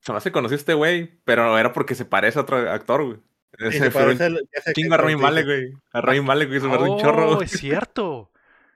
se 0.00 0.12
me 0.12 0.18
hace 0.18 0.32
conocido 0.32 0.56
este 0.56 0.74
güey, 0.74 1.20
pero 1.24 1.58
era 1.58 1.72
porque 1.72 1.94
se 1.94 2.04
parece 2.04 2.38
a 2.38 2.42
otro 2.42 2.70
actor, 2.70 3.04
güey. 3.04 3.18
Ese 3.58 3.90
fue 3.90 4.10
un 4.10 4.18
chingo 4.74 4.94
a 4.94 4.98
Rami 4.98 5.16
Malek, 5.16 5.44
güey. 5.44 5.72
A 5.92 6.00
Rami 6.00 6.20
Malek, 6.20 6.48
güey, 6.48 6.60
se 6.60 6.66
oh, 6.66 6.94
un 6.94 7.00
chorro. 7.00 7.42
es 7.42 7.50
cierto. 7.52 8.32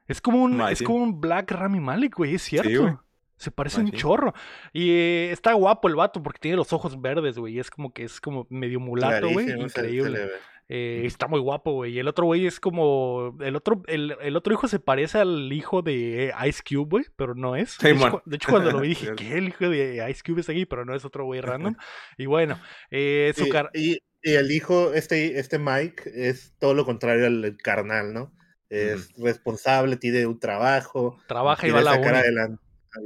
Es 0.06 0.20
como 0.20 0.42
un, 0.42 0.60
es 0.62 0.82
como 0.82 0.98
un 0.98 1.20
Black 1.20 1.50
Rami 1.52 1.80
Malek, 1.80 2.16
güey, 2.16 2.34
es 2.34 2.42
cierto. 2.42 3.02
Se 3.36 3.50
parece 3.50 3.80
un 3.80 3.90
chorro. 3.90 4.34
Y 4.72 4.90
eh, 4.90 5.30
está 5.32 5.52
guapo 5.52 5.88
el 5.88 5.96
vato 5.96 6.22
porque 6.22 6.38
tiene 6.38 6.56
los 6.56 6.72
ojos 6.72 7.00
verdes, 7.00 7.38
güey. 7.38 7.58
Es 7.58 7.70
como 7.70 7.92
que 7.92 8.04
es 8.04 8.20
como 8.20 8.46
medio 8.50 8.78
mulato, 8.78 9.28
güey. 9.28 9.50
Increíble. 9.50 10.30
Eh, 10.68 11.02
está 11.04 11.26
muy 11.26 11.40
guapo, 11.40 11.72
güey. 11.72 11.92
Y 11.92 11.98
el 11.98 12.08
otro 12.08 12.26
güey 12.26 12.46
es 12.46 12.60
como. 12.60 13.36
El 13.40 13.56
otro, 13.56 13.82
el, 13.88 14.16
el, 14.22 14.36
otro 14.36 14.54
hijo 14.54 14.68
se 14.68 14.78
parece 14.78 15.18
al 15.18 15.52
hijo 15.52 15.82
de 15.82 16.32
Ice 16.46 16.62
Cube, 16.66 16.88
güey, 16.88 17.04
pero 17.16 17.34
no 17.34 17.56
es. 17.56 17.76
de, 17.78 17.90
hecho, 17.90 18.22
de, 18.24 18.36
hecho, 18.36 18.48
cuando 18.48 18.70
lo 18.70 18.80
vi 18.80 18.88
dije, 18.90 19.12
¿qué? 19.16 19.36
El 19.36 19.48
hijo 19.48 19.68
de 19.68 20.08
Ice 20.10 20.22
Cube 20.24 20.40
es 20.40 20.48
aquí, 20.48 20.64
pero 20.64 20.84
no 20.84 20.94
es 20.94 21.04
otro 21.04 21.24
güey 21.24 21.40
random. 21.40 21.74
Y 22.16 22.26
bueno, 22.26 22.58
eh, 22.90 23.32
su 23.36 23.46
y, 23.74 23.98
y, 24.22 24.34
el 24.34 24.50
hijo, 24.50 24.94
este, 24.94 25.38
este 25.38 25.58
Mike, 25.58 26.10
es 26.14 26.54
todo 26.58 26.74
lo 26.74 26.84
contrario 26.84 27.26
al 27.26 27.56
carnal, 27.62 28.14
¿no? 28.14 28.32
Es 28.70 29.12
responsable, 29.18 29.98
tiene 29.98 30.24
un 30.24 30.40
trabajo. 30.40 31.18
Trabaja 31.26 31.68
y 31.68 31.70
va 31.70 31.80
a 31.80 31.82
la 31.82 31.92
adelante 31.92 32.62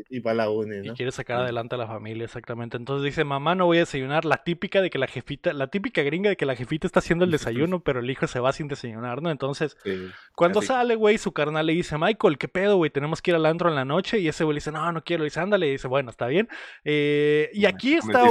y 0.09 0.21
va 0.21 0.35
la 0.35 0.51
uni, 0.51 0.89
Y 0.89 0.91
quiere 0.93 1.13
sacar 1.13 1.41
adelante 1.41 1.75
a 1.75 1.79
la 1.79 1.87
familia, 1.87 2.25
exactamente. 2.25 2.77
Entonces 2.77 3.05
dice, 3.05 3.25
mamá, 3.25 3.55
no 3.55 3.67
voy 3.67 3.79
a 3.79 3.81
desayunar. 3.81 4.25
La 4.25 4.43
típica 4.43 4.83
de 4.83 4.91
que 4.91 4.99
la 4.99 5.07
jefita, 5.07 5.53
la 5.53 5.69
típica 5.69 6.03
gringa 6.03 6.31
de 6.31 6.37
que 6.37 6.47
la 6.47 6.57
jefita 6.57 6.87
está 6.87 7.01
haciendo 7.01 7.25
el 7.25 7.31
desayuno, 7.31 7.81
pero 7.85 8.01
el 8.01 8.11
hijo 8.11 8.27
se 8.27 8.41
va 8.41 8.53
sin 8.53 8.69
desayunar, 8.69 9.23
¿no? 9.23 9.31
Entonces, 9.31 9.77
cuando 10.35 10.63
sale, 10.63 10.95
güey, 10.97 11.19
su 11.19 11.33
carnal 11.33 11.67
le 11.67 11.75
dice, 11.75 11.97
Michael, 11.99 12.39
¿qué 12.39 12.49
pedo, 12.49 12.77
güey? 12.77 12.91
Tenemos 12.91 13.23
que 13.23 13.31
ir 13.31 13.37
al 13.37 13.47
antro 13.47 13.69
en 13.69 13.77
la 13.77 13.85
noche. 13.85 14.19
Y 14.19 14.29
ese 14.29 14.45
güey 14.45 14.55
le 14.55 14.59
dice, 14.59 14.73
no, 14.73 14.91
no 14.93 15.03
quiero. 15.03 15.23
Le 15.23 15.27
dice, 15.27 15.41
ándale. 15.41 15.69
Y 15.69 15.73
dice, 15.73 15.89
bueno, 15.89 16.11
está 16.11 16.27
bien. 16.27 16.49
Eh, 16.85 17.51
y 17.53 17.67
aquí 17.67 17.95
está 17.95 18.25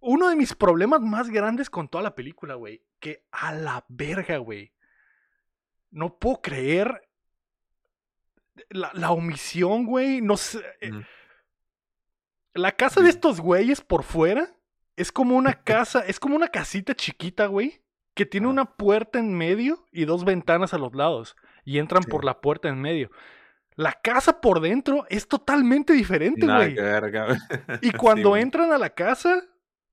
uno 0.00 0.28
de 0.28 0.36
mis 0.36 0.54
problemas 0.54 1.00
más 1.00 1.30
grandes 1.30 1.70
con 1.70 1.88
toda 1.88 2.02
la 2.02 2.14
película, 2.14 2.54
güey. 2.54 2.82
Que 3.00 3.24
a 3.30 3.52
la 3.52 3.84
verga, 3.88 4.38
güey. 4.38 4.72
No 5.90 6.18
puedo 6.18 6.40
creer 6.42 7.05
la, 8.70 9.10
omisión, 9.10 9.86
güey, 9.86 10.20
no 10.20 10.36
sé. 10.36 10.60
Eh, 10.80 10.90
la 12.54 12.72
casa 12.72 13.00
de 13.00 13.10
estos 13.10 13.40
güeyes 13.40 13.80
por 13.80 14.02
fuera 14.02 14.50
es 14.96 15.12
como 15.12 15.36
una 15.36 15.54
casa, 15.64 16.00
es 16.00 16.18
como 16.18 16.36
una 16.36 16.48
casita 16.48 16.94
chiquita, 16.94 17.46
güey, 17.46 17.82
que 18.14 18.26
tiene 18.26 18.48
una 18.48 18.64
puerta 18.64 19.18
en 19.18 19.34
medio 19.34 19.86
y 19.92 20.04
dos 20.04 20.24
ventanas 20.24 20.74
a 20.74 20.78
los 20.78 20.94
lados. 20.94 21.36
Y 21.64 21.78
entran 21.78 22.04
por 22.04 22.24
la 22.24 22.40
puerta 22.40 22.68
en 22.68 22.80
medio. 22.80 23.10
La 23.74 23.92
casa 23.92 24.40
por 24.40 24.60
dentro 24.60 25.04
es 25.10 25.28
totalmente 25.28 25.92
diferente, 25.92 26.46
güey. 26.46 26.76
y 27.82 27.90
cuando 27.98 28.36
entran 28.36 28.72
a 28.72 28.78
la 28.78 28.90
casa, 28.90 29.42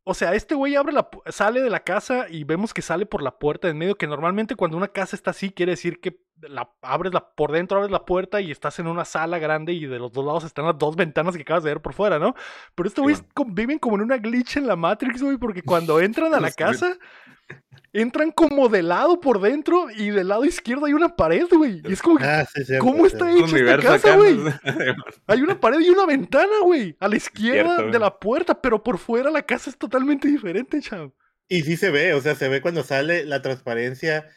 o 0.06 0.14
sea, 0.14 0.34
este 0.34 0.56
güey 0.56 0.76
abre 0.76 0.92
la 0.92 1.10
sale 1.28 1.62
de 1.62 1.70
la 1.70 1.82
casa 1.82 2.28
y 2.30 2.44
vemos 2.44 2.74
que 2.74 2.82
sale 2.82 3.06
por 3.06 3.22
la 3.22 3.38
puerta 3.38 3.70
en 3.70 3.78
medio, 3.78 3.96
que 3.96 4.08
normalmente 4.08 4.56
cuando 4.56 4.76
una 4.76 4.90
casa 4.90 5.16
está 5.16 5.32
así 5.32 5.50
quiere 5.52 5.72
decir 5.72 6.02
que 6.02 6.20
la 6.42 6.70
abres 6.82 7.14
la 7.14 7.26
por 7.26 7.54
dentro 7.54 7.78
abres 7.78 7.92
la 7.92 8.04
puerta 8.04 8.42
y 8.42 8.52
estás 8.52 8.78
en 8.80 8.88
una 8.88 9.06
sala 9.06 9.40
grande 9.40 9.72
y 9.72 9.86
de 9.86 10.00
los 10.00 10.12
dos 10.12 10.26
lados 10.26 10.44
están 10.44 10.66
las 10.66 10.78
dos 10.78 10.96
ventanas 10.98 11.36
que 11.36 11.44
acabas 11.44 11.64
de 11.64 11.70
ver 11.70 11.82
por 11.82 11.94
fuera, 11.94 12.20
¿no? 12.20 12.36
Pero 12.76 12.88
este 12.88 13.02
güey 13.02 13.16
viven 13.48 13.80
como 13.80 13.96
en 13.96 14.02
una 14.02 14.18
glitch 14.18 14.58
en 14.58 14.68
la 14.68 14.76
Matrix, 14.76 15.22
güey, 15.22 15.38
porque 15.38 15.64
cuando 15.64 16.00
entran 16.02 16.34
a 16.34 16.40
la 16.42 16.52
casa 16.52 16.98
entran 17.94 18.32
como 18.32 18.68
de 18.70 18.82
lado 18.82 19.20
por 19.20 19.40
dentro 19.40 19.88
y 19.96 20.10
del 20.10 20.28
lado 20.28 20.44
izquierdo 20.44 20.88
hay 20.88 20.94
una 20.94 21.16
pared, 21.16 21.46
güey. 21.50 21.82
Y 21.88 21.94
es 21.94 22.02
como, 22.02 22.20
ah, 22.22 22.46
¿cómo 22.80 23.06
está 23.06 23.32
hecha 23.32 23.58
esta 23.58 23.78
casa, 23.78 24.16
güey? 24.18 24.38
hay 25.28 25.42
una 25.42 25.60
pared 25.60 25.80
y 25.80 25.90
una 25.90 26.06
ventana, 26.06 26.60
güey, 26.64 26.98
a 27.00 27.08
la 27.08 27.16
izquierda 27.16 27.84
de 27.84 28.00
la 28.00 28.20
puerta, 28.20 28.60
pero 28.60 28.84
por 28.84 28.98
fuera 28.98 29.30
la 29.30 29.44
casa 29.44 29.70
es 29.70 29.78
totalmente 29.78 30.28
diferente, 30.28 30.82
chavo. 30.82 31.14
Y 31.48 31.62
sí 31.62 31.78
se 31.78 31.92
ve, 31.92 32.14
o 32.14 32.22
sea, 32.22 32.36
se 32.36 32.50
ve 32.50 32.62
cuando 32.62 32.84
sale 32.84 33.26
la 33.26 33.42
transparencia 33.42 34.28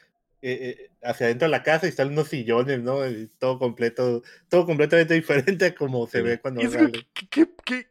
eh, 0.43 0.77
eh, 0.79 0.91
hacia 1.03 1.27
adentro 1.27 1.47
de 1.47 1.51
la 1.51 1.63
casa 1.63 1.87
y 1.87 1.89
están 1.89 2.09
unos 2.09 2.29
sillones, 2.29 2.83
¿no? 2.83 2.99
todo 3.39 3.59
completo, 3.59 4.23
todo 4.49 4.67
completamente 4.67 5.15
diferente 5.15 5.67
a 5.67 5.75
como 5.75 6.07
se 6.07 6.21
ve 6.21 6.39
cuando 6.39 6.61
sale. 6.71 7.07
¿qué, 7.31 7.49
qué, 7.65 7.89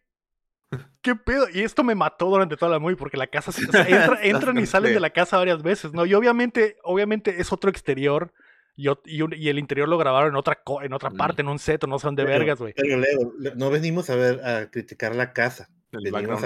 qué, 1.01 1.15
pedo? 1.15 1.47
Y 1.53 1.61
esto 1.61 1.83
me 1.83 1.95
mató 1.95 2.25
durante 2.27 2.57
toda 2.57 2.71
la 2.71 2.79
movie 2.79 2.95
porque 2.95 3.17
la 3.17 3.27
casa, 3.27 3.51
entran 4.21 4.57
y 4.57 4.65
salen 4.65 4.93
de 4.93 4.99
la 4.99 5.09
casa 5.09 5.37
varias 5.37 5.63
veces, 5.63 5.93
¿no? 5.93 6.05
Y 6.05 6.13
obviamente, 6.13 6.77
obviamente 6.83 7.39
es 7.39 7.51
otro 7.51 7.69
exterior. 7.69 8.33
Y, 8.77 8.89
y, 9.05 9.47
el 9.47 9.57
interior 9.57 9.87
lo 9.87 9.97
grabaron 9.97 10.31
en 10.31 10.35
otra, 10.35 10.59
en 10.83 10.91
otra 10.91 11.09
mm. 11.09 11.15
parte, 11.15 11.41
en 11.41 11.47
un 11.47 11.59
set, 11.59 11.87
no 11.87 11.97
sé 11.97 12.07
dónde 12.07 12.25
vergas, 12.25 12.59
güey. 12.59 12.73
Pero 12.75 12.97
Leo, 12.97 13.33
no 13.55 13.69
venimos 13.69 14.09
a 14.09 14.17
ver 14.17 14.45
a 14.45 14.69
criticar 14.69 15.15
la 15.15 15.31
casa. 15.31 15.69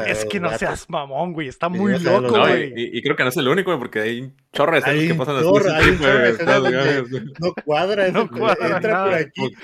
Es 0.05 0.25
que 0.25 0.39
no 0.39 0.55
seas 0.57 0.89
mamón, 0.89 1.33
güey. 1.33 1.47
Está 1.47 1.69
muy 1.69 1.97
loco, 1.99 2.39
güey. 2.39 2.73
y, 2.75 3.01
creo 3.01 3.15
que 3.15 3.23
no 3.23 3.29
es 3.29 3.37
el 3.37 3.47
único, 3.47 3.71
güey, 3.71 3.79
porque 3.79 3.99
hay 3.99 4.33
chorros 4.53 4.83
de 4.83 5.07
que 5.07 5.15
pasan 5.15 5.37
así. 5.37 5.45
No 7.39 7.53
cuadra, 7.65 8.11
no 8.11 8.29
cuadra 8.29 8.75
entra 8.75 9.05
por 9.05 9.13
aquí. 9.13 9.55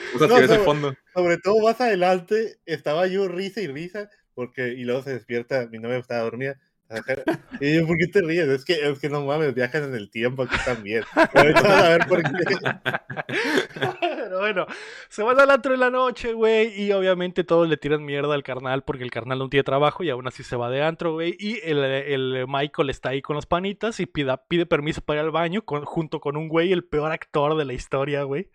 sobre, 1.13 1.38
todo 1.38 1.62
más 1.63 1.80
adelante 1.82 2.58
estaba 2.65 3.08
yo 3.08 3.28
risa 3.28 3.62
y 3.62 3.68
risa, 3.68 4.10
porque 4.36 4.69
y 4.69 4.84
luego 4.84 5.02
se 5.02 5.13
despierta, 5.13 5.67
mi 5.71 5.80
novia 5.80 5.98
estaba 5.98 6.21
dormida, 6.21 6.60
y 7.60 7.76
yo, 7.76 7.88
¿por 7.88 7.98
qué 7.98 8.08
te 8.08 8.21
ríes? 8.21 8.48
Es 8.48 8.63
que, 8.63 8.74
es 8.74 9.00
que 9.00 9.10
no 9.10 9.26
mames, 9.26 9.56
viajan 9.56 9.86
en 9.86 9.95
el 9.95 10.12
tiempo 10.12 10.43
aquí 10.43 10.56
también. 10.63 11.04
a 11.15 11.89
ver 11.89 12.08
por 12.08 12.21
qué. 12.21 12.30
Pero 14.00 14.39
bueno, 14.39 14.67
se 15.10 15.24
van 15.24 15.39
al 15.39 15.50
antro 15.50 15.74
en 15.74 15.80
la 15.80 15.89
noche, 15.89 16.34
güey. 16.34 16.80
Y 16.80 16.91
obviamente 16.91 17.43
todos 17.43 17.67
le 17.67 17.78
tiran 17.78 18.06
mierda 18.06 18.36
al 18.36 18.43
carnal 18.43 18.84
porque 18.84 19.04
el 19.04 19.10
carnal 19.10 19.39
no 19.39 19.50
tiene 19.50 19.63
trabajo 19.63 20.04
y 20.04 20.12
aún 20.12 20.28
así 20.28 20.43
se 20.43 20.56
va 20.56 20.69
de 20.69 20.84
antro, 20.84 21.13
güey. 21.13 21.36
Y 21.39 21.60
el, 21.63 21.84
el, 21.84 22.45
Michael 22.48 22.91
está 22.91 23.10
ahí 23.10 23.21
con 23.21 23.36
los 23.36 23.48
panitas 23.48 24.00
y 24.00 24.06
pide, 24.06 24.36
pide 24.48 24.67
permiso 24.67 25.02
para 25.02 25.21
ir 25.21 25.26
al 25.26 25.32
baño 25.32 25.63
junto 25.65 26.19
con 26.19 26.38
un 26.38 26.48
güey, 26.48 26.71
el 26.71 26.84
peor 26.86 27.12
actor 27.12 27.58
de 27.58 27.65
la 27.65 27.74
historia, 27.74 28.24
güey. 28.24 28.50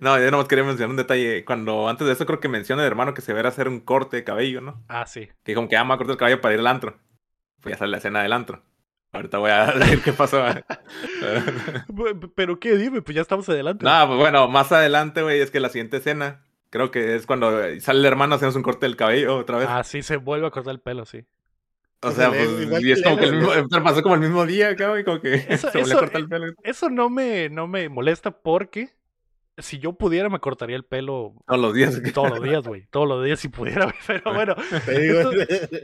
No, 0.00 0.18
yo 0.18 0.30
nomás 0.30 0.48
quería 0.48 0.64
mencionar 0.64 0.90
un 0.90 0.96
detalle. 0.96 1.44
Cuando 1.44 1.88
antes 1.88 2.06
de 2.06 2.12
eso 2.12 2.26
creo 2.26 2.40
que 2.40 2.48
menciona 2.48 2.82
el 2.82 2.88
hermano 2.88 3.14
que 3.14 3.22
se 3.22 3.32
verá 3.32 3.48
hacer 3.48 3.68
un 3.68 3.80
corte 3.80 4.16
de 4.16 4.24
cabello, 4.24 4.60
¿no? 4.60 4.84
Ah, 4.88 5.06
sí. 5.06 5.28
Que 5.44 5.54
como 5.54 5.68
que 5.68 5.76
ama 5.76 5.94
ah, 5.94 5.98
cortar 5.98 6.12
el 6.14 6.18
cabello 6.18 6.40
para 6.40 6.54
ir 6.54 6.60
al 6.60 6.66
antro. 6.66 6.98
Pues 7.60 7.74
ya 7.74 7.78
sale 7.78 7.92
la 7.92 7.98
escena 7.98 8.22
del 8.22 8.32
antro. 8.32 8.62
Ahorita 9.12 9.38
voy 9.38 9.50
a 9.50 9.66
decir 9.72 10.02
qué 10.02 10.12
pasó. 10.12 10.44
¿Pero 12.34 12.60
qué? 12.60 12.76
Dime, 12.76 13.02
pues 13.02 13.14
ya 13.14 13.22
estamos 13.22 13.48
adelante. 13.48 13.84
No, 13.84 14.06
pues 14.06 14.18
bueno, 14.18 14.48
más 14.48 14.70
adelante, 14.72 15.22
güey, 15.22 15.40
es 15.40 15.50
que 15.50 15.60
la 15.60 15.68
siguiente 15.68 15.98
escena, 15.98 16.44
creo 16.70 16.90
que 16.90 17.16
es 17.16 17.26
cuando 17.26 17.50
sale 17.80 18.00
el 18.00 18.06
hermano, 18.06 18.34
hacemos 18.34 18.56
un 18.56 18.62
corte 18.62 18.86
del 18.86 18.96
cabello 18.96 19.36
otra 19.36 19.58
vez. 19.58 19.68
Ah, 19.70 19.84
sí, 19.84 20.02
se 20.02 20.16
vuelve 20.16 20.46
a 20.46 20.50
cortar 20.50 20.74
el 20.74 20.80
pelo, 20.80 21.06
sí. 21.06 21.24
O 22.02 22.12
sea, 22.12 22.28
pues, 22.28 22.82
y 22.82 22.92
es 22.92 23.02
como 23.02 23.16
que 23.16 23.24
el 23.24 23.36
mismo, 23.36 23.50
pasó 23.82 24.02
como 24.02 24.14
el 24.14 24.20
mismo 24.20 24.44
día, 24.44 24.76
cabrón, 24.76 25.00
y 25.00 25.04
como 25.04 25.20
que 25.20 25.46
eso, 25.48 25.70
se 25.72 25.78
volvió 25.78 25.96
a 25.96 26.00
cortar 26.00 26.20
el 26.20 26.28
pelo. 26.28 26.46
Eso 26.62 26.90
no 26.90 27.08
me, 27.08 27.48
no 27.48 27.66
me 27.66 27.88
molesta 27.88 28.30
porque 28.30 28.95
si 29.58 29.78
yo 29.78 29.94
pudiera 29.94 30.28
me 30.28 30.38
cortaría 30.38 30.76
el 30.76 30.84
pelo 30.84 31.34
todos 31.46 31.60
los 31.60 31.74
días. 31.74 32.00
Todos 32.14 32.30
los 32.30 32.42
días, 32.42 32.66
güey. 32.66 32.86
Todos 32.90 33.08
los 33.08 33.24
días 33.24 33.40
si 33.40 33.48
pudiera, 33.48 33.94
Pero 34.06 34.34
bueno, 34.34 34.54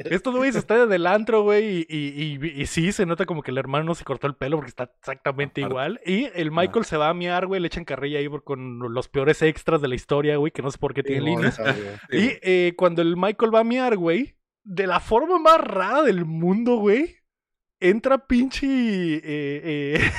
estos 0.05 0.35
güeyes 0.35 0.57
están 0.57 0.81
en 0.81 0.93
el 0.93 1.07
antro, 1.07 1.43
güey. 1.43 1.87
Y, 1.89 2.39
y, 2.43 2.63
y, 2.63 2.67
sí, 2.67 2.93
se 2.93 3.07
nota 3.07 3.25
como 3.27 3.43
que 3.43 3.51
el 3.51 3.59
hermano 3.59 3.85
no 3.85 3.95
se 3.95 4.05
cortó 4.05 4.27
el 4.27 4.35
pelo 4.35 4.57
porque 4.57 4.71
está 4.71 4.91
exactamente 4.99 5.61
igual. 5.61 6.01
Y 6.05 6.29
el 6.35 6.51
Michael 6.51 6.85
se 6.85 6.97
va 6.97 7.09
a 7.09 7.15
miar, 7.15 7.47
güey. 7.47 7.61
Le 7.61 7.69
echan 7.69 7.85
carrilla 7.85 8.19
ahí 8.19 8.29
con 8.45 8.79
los 8.93 9.09
peores 9.09 9.41
extras 9.43 9.81
de 9.81 9.89
la 9.89 9.95
historia, 9.95 10.37
güey. 10.37 10.53
Que 10.53 10.63
no 10.63 10.71
sé 10.71 10.79
por 10.79 10.95
qué 10.95 11.03
tiene 11.03 11.23
líneas. 11.23 11.59
y 12.11 12.33
eh, 12.43 12.75
cuando 12.77 13.03
el 13.03 13.17
Michael 13.17 13.55
va 13.55 13.61
a 13.61 13.65
miar, 13.65 13.97
güey, 13.97 14.37
de 14.65 14.87
la 14.87 15.01
forma 15.01 15.39
más 15.39 15.61
rara 15.61 16.03
del 16.03 16.25
mundo, 16.25 16.77
güey, 16.77 17.17
entra 17.81 18.27
pinche... 18.27 18.67
Eh, 18.67 19.23
eh... 19.25 20.11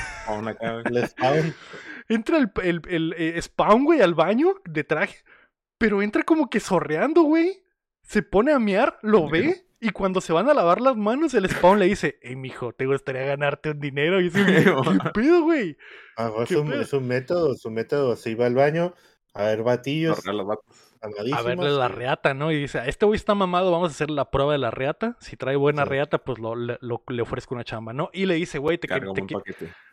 entra 2.13 2.37
el, 2.37 2.51
el, 2.63 2.81
el, 2.87 3.15
eh, 3.17 3.41
Spawn, 3.41 3.85
güey, 3.85 4.01
al 4.01 4.13
baño 4.13 4.55
de 4.65 4.83
traje, 4.83 5.23
pero 5.77 6.01
entra 6.01 6.23
como 6.23 6.49
que 6.49 6.59
sorreando, 6.59 7.23
güey. 7.23 7.63
Se 8.01 8.21
pone 8.21 8.51
a 8.51 8.59
miar, 8.59 8.99
lo 9.01 9.29
ve, 9.29 9.65
y 9.79 9.89
cuando 9.89 10.21
se 10.21 10.31
van 10.31 10.49
a 10.49 10.53
lavar 10.53 10.79
las 10.79 10.95
manos, 10.95 11.33
el 11.33 11.49
Spawn 11.49 11.79
le 11.79 11.85
dice, 11.87 12.17
hey, 12.21 12.37
mijo, 12.37 12.71
¿te 12.71 12.85
gustaría 12.85 13.25
ganarte 13.25 13.71
un 13.71 13.79
dinero? 13.81 14.21
Y 14.21 14.23
dice, 14.29 14.45
¿qué 14.45 15.09
pedo, 15.13 15.43
güey? 15.43 15.77
Ah, 16.15 16.31
es, 16.41 16.51
un, 16.51 16.71
es, 16.71 16.93
un, 16.93 17.05
método, 17.05 17.53
es 17.53 17.65
un 17.65 17.73
método. 17.73 18.15
Se 18.15 18.31
iba 18.31 18.45
al 18.45 18.55
baño 18.55 18.93
a 19.33 19.43
ver 19.43 19.63
batillos 19.63 20.21
a 21.33 21.41
verle 21.41 21.69
la 21.71 21.87
reata, 21.89 22.33
¿no? 22.33 22.51
Y 22.51 22.57
dice, 22.57 22.81
este 22.87 23.05
güey 23.05 23.17
está 23.17 23.35
mamado, 23.35 23.71
vamos 23.71 23.89
a 23.89 23.91
hacer 23.91 24.09
la 24.09 24.31
prueba 24.31 24.53
de 24.53 24.57
la 24.57 24.71
reata. 24.71 25.17
Si 25.19 25.35
trae 25.35 25.55
buena 25.55 25.83
reata, 25.83 26.19
pues 26.19 26.39
lo, 26.39 26.55
le 26.55 27.21
ofrezco 27.21 27.55
una 27.55 27.65
chamba, 27.65 27.91
¿no? 27.91 28.09
Y 28.13 28.25
le 28.25 28.35
dice, 28.35 28.57
güey, 28.57 28.77
te, 28.77 28.87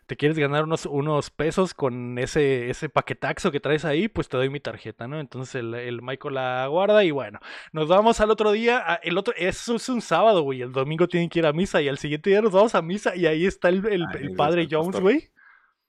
te, 0.05 0.15
quieres 0.15 0.37
ganar 0.37 0.63
unos, 0.63 0.85
unos 0.85 1.29
pesos 1.29 1.73
con 1.73 2.17
ese, 2.17 2.69
ese 2.69 2.87
paquetaxo 2.87 3.51
que 3.51 3.59
traes 3.59 3.83
ahí, 3.83 4.07
pues 4.07 4.29
te 4.29 4.37
doy 4.37 4.49
mi 4.49 4.61
tarjeta, 4.61 5.07
¿no? 5.07 5.19
Entonces 5.19 5.55
el, 5.55 5.73
el 5.73 6.01
Michael 6.01 6.35
la 6.35 6.67
guarda 6.67 7.03
y 7.03 7.11
bueno, 7.11 7.39
nos 7.73 7.89
vamos 7.89 8.21
al 8.21 8.31
otro 8.31 8.51
día. 8.51 8.99
El 9.03 9.17
otro, 9.17 9.33
eso 9.35 9.75
es 9.75 9.89
un 9.89 10.01
sábado, 10.01 10.43
güey. 10.43 10.61
El 10.61 10.71
domingo 10.71 11.07
tienen 11.07 11.29
que 11.29 11.39
ir 11.39 11.45
a 11.45 11.53
misa 11.53 11.81
y 11.81 11.89
al 11.89 11.97
siguiente 11.97 12.29
día 12.29 12.41
nos 12.41 12.53
vamos 12.53 12.73
a 12.73 12.81
misa 12.81 13.15
y 13.15 13.25
ahí 13.25 13.45
está 13.45 13.67
el, 13.67 13.85
el, 13.85 14.35
padre 14.35 14.67
Jones, 14.69 14.99
güey. 14.99 15.29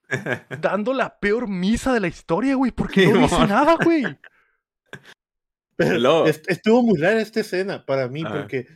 dando 0.61 0.93
la 0.93 1.19
peor 1.19 1.49
misa 1.49 1.93
de 1.95 2.01
la 2.01 2.09
historia, 2.09 2.55
güey, 2.57 2.71
porque 2.73 3.07
no 3.07 3.21
dice 3.21 3.47
nada, 3.47 3.77
güey. 3.83 4.05
Pero 5.89 6.27
estuvo 6.27 6.83
muy 6.83 6.99
rara 6.99 7.21
esta 7.21 7.41
escena 7.41 7.85
para 7.85 8.09
mí, 8.09 8.25
porque 8.25 8.67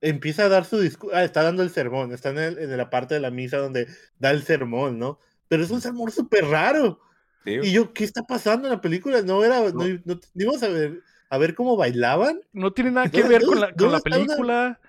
empieza 0.00 0.44
a 0.44 0.48
dar 0.48 0.64
su 0.64 0.80
discurso. 0.80 1.16
Ah, 1.16 1.24
está 1.24 1.42
dando 1.42 1.62
el 1.62 1.70
sermón, 1.70 2.12
está 2.12 2.30
en, 2.30 2.76
la 2.76 2.90
parte 2.90 3.14
de 3.14 3.20
la 3.20 3.30
misa 3.30 3.58
donde 3.58 3.86
da 4.18 4.30
el 4.30 4.42
sermón, 4.42 4.98
¿no? 4.98 5.18
Pero 5.48 5.64
es 5.64 5.70
un 5.70 5.80
sermón 5.80 6.10
súper 6.10 6.44
raro. 6.46 7.00
Y 7.44 7.72
yo, 7.72 7.92
¿qué 7.92 8.04
está 8.04 8.22
pasando 8.22 8.68
en 8.68 8.74
la 8.74 8.80
película? 8.80 9.22
No 9.22 9.44
era. 9.44 9.60
No, 9.70 9.86
íbamos 10.34 10.62
a 10.62 10.68
ver, 10.68 11.02
a 11.28 11.38
ver 11.38 11.54
cómo 11.54 11.76
bailaban. 11.76 12.40
No 12.52 12.72
tiene 12.72 12.92
nada 12.92 13.10
que 13.10 13.22
ver 13.22 13.42
con 13.42 13.60
la, 13.60 13.72
con 13.72 13.90
la 13.90 14.00
película. 14.00 14.80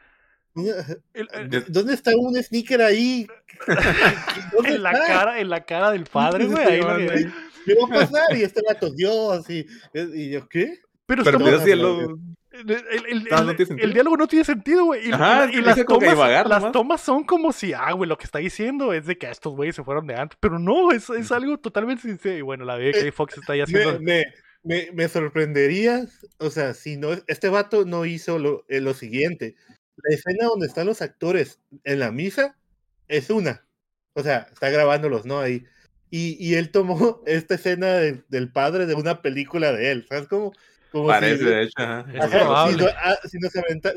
¿Dónde 1.68 1.94
está 1.94 2.12
un 2.16 2.36
sneaker 2.42 2.82
ahí? 2.82 3.28
en, 4.66 4.84
la 4.84 4.92
cara, 4.92 5.40
en 5.40 5.50
la 5.50 5.66
cara 5.66 5.92
del 5.92 6.04
padre, 6.06 6.46
güey. 6.46 6.80
¿Qué 7.66 7.76
va 7.76 7.86
a 7.86 8.00
pasar? 8.02 8.38
Y 8.38 8.44
este 8.44 8.62
gato 8.68 8.92
Dios, 8.92 9.50
y, 9.50 9.66
y 9.94 10.32
yo, 10.32 10.48
¿qué? 10.48 10.83
Pero, 11.06 11.24
estamos... 11.24 11.50
el, 11.50 11.64
diálogo 13.94 14.18
no 14.18 14.28
tiene 14.28 14.46
sentido, 14.46 14.86
güey. 14.86 15.08
Y, 15.08 15.12
las, 15.12 15.86
tomas, 15.86 16.48
las 16.48 16.72
tomas 16.72 17.02
son 17.02 17.24
como 17.24 17.52
si, 17.52 17.74
ah, 17.74 17.92
güey, 17.92 18.08
lo 18.08 18.18
que 18.18 18.26
está 18.26 18.40
diciendo 18.40 18.94
es 18.94 19.06
de 19.06 19.18
que 19.18 19.30
estos 19.30 19.56
güeyes 19.56 19.76
se 19.76 19.84
fueron 19.84 20.08
de 20.08 20.16
antes. 20.16 20.38
Pero 20.40 20.60
no, 20.60 20.92
es, 20.92 21.10
es 21.10 21.32
algo 21.32 21.58
totalmente 21.58 22.04
sincero. 22.04 22.38
Y 22.38 22.42
bueno, 22.42 22.64
la 22.64 22.78
de 22.78 22.92
que 22.92 23.12
Fox 23.12 23.38
está 23.38 23.54
ahí 23.54 23.62
haciendo. 23.62 24.00
Me, 24.00 24.24
me, 24.64 24.90
me, 24.94 25.08
sorprendería, 25.10 26.06
o 26.38 26.50
sea, 26.50 26.74
si 26.74 26.96
no, 26.96 27.10
este 27.28 27.50
vato 27.50 27.86
no 27.86 28.06
hizo 28.06 28.40
lo, 28.40 28.66
eh, 28.70 28.80
lo 28.80 28.94
siguiente. 28.94 29.56
La 29.98 30.16
escena 30.16 30.46
donde 30.46 30.68
están 30.68 30.88
los 30.88 31.02
actores 31.02 31.60
en 31.84 32.00
la 32.00 32.12
misa 32.12 32.56
es 33.08 33.30
una. 33.30 33.66
O 34.14 34.24
sea, 34.24 34.48
está 34.52 34.70
grabándolos, 34.70 35.26
¿no? 35.26 35.40
Ahí. 35.40 35.66
Y, 36.10 36.38
y 36.40 36.56
él 36.56 36.72
tomó 36.72 37.22
esta 37.26 37.56
escena 37.56 37.96
del 37.96 38.52
padre 38.52 38.86
de 38.86 38.94
una 38.94 39.22
película 39.22 39.74
de 39.74 39.92
él. 39.92 40.06
¿Sabes 40.08 40.28
cómo? 40.28 40.54
Parece, 40.94 41.38
si, 41.38 41.46
de 41.46 41.64
hecho. 41.64 41.74
Ah, 41.80 42.06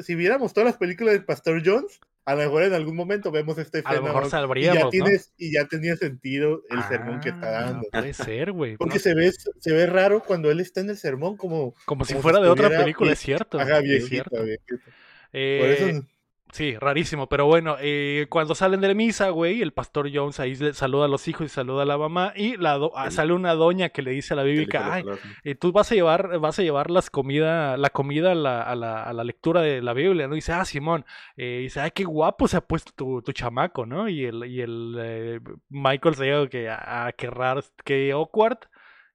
si, 0.03 0.15
viéramos 0.15 0.53
todas 0.55 0.67
las 0.67 0.77
películas 0.79 1.15
del 1.15 1.25
Pastor 1.25 1.63
Jones, 1.65 2.01
a 2.25 2.35
lo 2.35 2.39
mejor 2.39 2.63
en 2.63 2.73
algún 2.73 2.97
momento 2.97 3.31
vemos 3.31 3.59
este 3.59 3.83
A 3.85 3.95
lo 3.95 4.03
mejor 4.03 4.31
salvaríamos, 4.31 4.79
y 4.79 4.99
ya, 4.99 5.05
tienes, 5.05 5.33
y 5.37 5.53
ya 5.53 5.65
tenía 5.67 5.97
sentido 5.97 6.63
el 6.71 6.83
sermón 6.85 7.21
que 7.21 7.29
está 7.29 7.49
ah, 7.49 7.63
dando. 7.65 7.89
Puede 7.93 8.15
ser, 8.15 8.53
güey. 8.53 8.77
Porque 8.77 8.99
se, 8.99 9.15
ve, 9.15 9.31
se 9.31 9.73
ve 9.73 9.87
raro 9.87 10.23
cuando 10.23 10.51
él 10.51 10.61
está 10.61 10.81
en 10.81 10.91
el 10.91 10.97
sermón, 10.97 11.37
como... 11.37 11.75
Como, 11.85 12.05
si 12.05 12.15
fuera 12.15 12.41
de 12.41 12.49
otra 12.49 12.69
película, 12.69 13.13
es 13.13 13.19
cierto. 13.19 13.61
Haga 13.61 13.81
viejito, 13.81 14.43
viejito. 14.43 14.91
Eh, 15.33 15.59
Por 15.61 15.69
eso 15.71 16.07
Sí, 16.53 16.77
rarísimo, 16.77 17.29
pero 17.29 17.45
bueno, 17.47 17.77
eh, 17.81 18.27
cuando 18.31 18.55
salen 18.55 18.81
de 18.81 18.89
la 18.89 18.95
misa, 18.95 19.31
güey, 19.31 19.63
el 19.63 19.73
pastor 19.73 20.09
Jones 20.13 20.39
ahí 20.39 20.55
saluda 20.55 21.07
a 21.07 21.09
los 21.09 21.27
hijos 21.27 21.47
y 21.47 21.49
saluda 21.49 21.83
a 21.83 21.87
la 21.87 21.99
mamá 21.99 22.33
y 22.37 22.57
la 22.57 22.79
ah, 22.95 23.11
sale 23.11 23.33
una 23.33 23.55
doña 23.55 23.89
que 23.89 24.01
le 24.01 24.13
dice 24.13 24.33
a 24.33 24.37
la 24.37 24.43
bíblica, 24.45 24.95
ay, 24.95 25.05
eh, 25.43 25.55
tú 25.57 25.73
vas 25.73 25.91
a 25.91 25.95
llevar, 25.97 26.39
vas 26.39 26.59
a 26.59 26.63
llevar 26.63 26.91
las 26.91 27.11
comida, 27.11 27.77
la 27.77 27.91
comida 27.91 28.33
a 28.33 28.35
la, 28.35 28.63
a 28.63 28.77
la, 28.77 29.03
a 29.03 29.13
la 29.13 29.25
lectura 29.25 29.61
de 29.61 29.83
la 29.83 29.93
Biblia, 29.93 30.29
¿no? 30.29 30.35
Y 30.35 30.39
dice, 30.39 30.53
ah, 30.53 30.65
Simón, 30.65 31.05
eh, 31.37 31.59
dice, 31.63 31.81
ay, 31.81 31.91
qué 31.91 32.05
guapo 32.05 32.47
se 32.47 32.57
ha 32.57 32.61
puesto 32.61 32.93
tu, 32.95 33.23
tu 33.23 33.33
chamaco, 33.33 33.85
¿no? 33.85 34.09
Y 34.09 34.25
el, 34.25 34.45
y 34.47 34.61
el 34.61 35.43
Michael 35.69 36.15
se 36.15 36.25
dice 36.25 36.49
que, 36.49 36.71
ah, 36.71 37.13
qué 37.19 37.29
raro, 37.29 37.63
qué 37.85 38.13
awkward, 38.13 38.59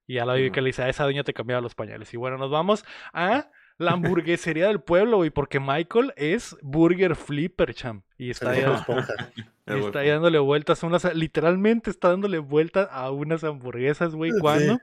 y 0.05 0.17
a 0.17 0.25
la 0.25 0.33
bíblica 0.33 0.59
le 0.59 0.67
dice, 0.67 0.83
a 0.83 0.89
esa 0.89 1.05
doña 1.05 1.23
te 1.23 1.33
cambiaba 1.33 1.61
los 1.61 1.75
pañales. 1.75 2.13
Y 2.13 2.17
bueno, 2.17 2.37
nos 2.37 2.51
vamos 2.51 2.83
a 3.13 3.47
la 3.81 3.91
hamburguesería 3.93 4.67
del 4.67 4.79
pueblo, 4.79 5.17
güey, 5.17 5.29
porque 5.29 5.59
Michael 5.59 6.13
es 6.15 6.55
Burger 6.61 7.15
Flipper, 7.15 7.73
cham. 7.73 8.03
Y 8.17 8.29
está, 8.29 8.51
ahí, 8.51 8.63
está 9.65 9.99
ahí 9.99 10.09
dándole 10.09 10.39
vueltas 10.39 10.83
a 10.83 10.87
unas, 10.87 11.13
literalmente 11.15 11.89
está 11.89 12.09
dándole 12.09 12.39
vueltas 12.39 12.87
a 12.91 13.11
unas 13.11 13.43
hamburguesas, 13.43 14.13
güey, 14.13 14.31
¿cuándo? 14.39 14.79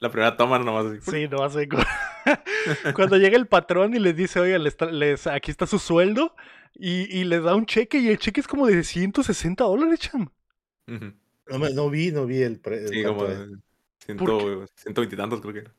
La, 0.00 0.10
primera 0.10 0.36
toma 0.36 0.58
nomás. 0.58 1.02
Sí, 1.04 1.28
nomás 1.28 1.56
así. 1.56 1.68
Cuando 2.94 3.16
llega 3.16 3.36
el 3.36 3.46
patrón 3.46 3.94
y 3.94 3.98
les 3.98 4.16
dice, 4.16 4.40
oye, 4.40 4.58
les, 4.58 5.26
aquí 5.26 5.50
está 5.50 5.66
su 5.66 5.78
sueldo, 5.78 6.34
y, 6.74 7.02
y 7.16 7.24
les 7.24 7.42
da 7.42 7.54
un 7.54 7.66
cheque, 7.66 7.98
y 7.98 8.08
el 8.08 8.18
cheque 8.18 8.40
es 8.40 8.48
como 8.48 8.66
de 8.66 8.82
160 8.82 9.62
dólares, 9.64 10.00
cham. 10.00 10.30
no, 10.86 11.90
vi, 11.90 12.10
no 12.10 12.26
vi 12.26 12.42
el, 12.42 12.58
precio. 12.60 12.88
sí, 12.88 13.04
como, 13.04 13.26
Ciento, 14.04 14.66
ciento 14.74 15.00
veintitantos 15.00 15.40
creo 15.40 15.52
que 15.52 15.60
era. 15.60 15.72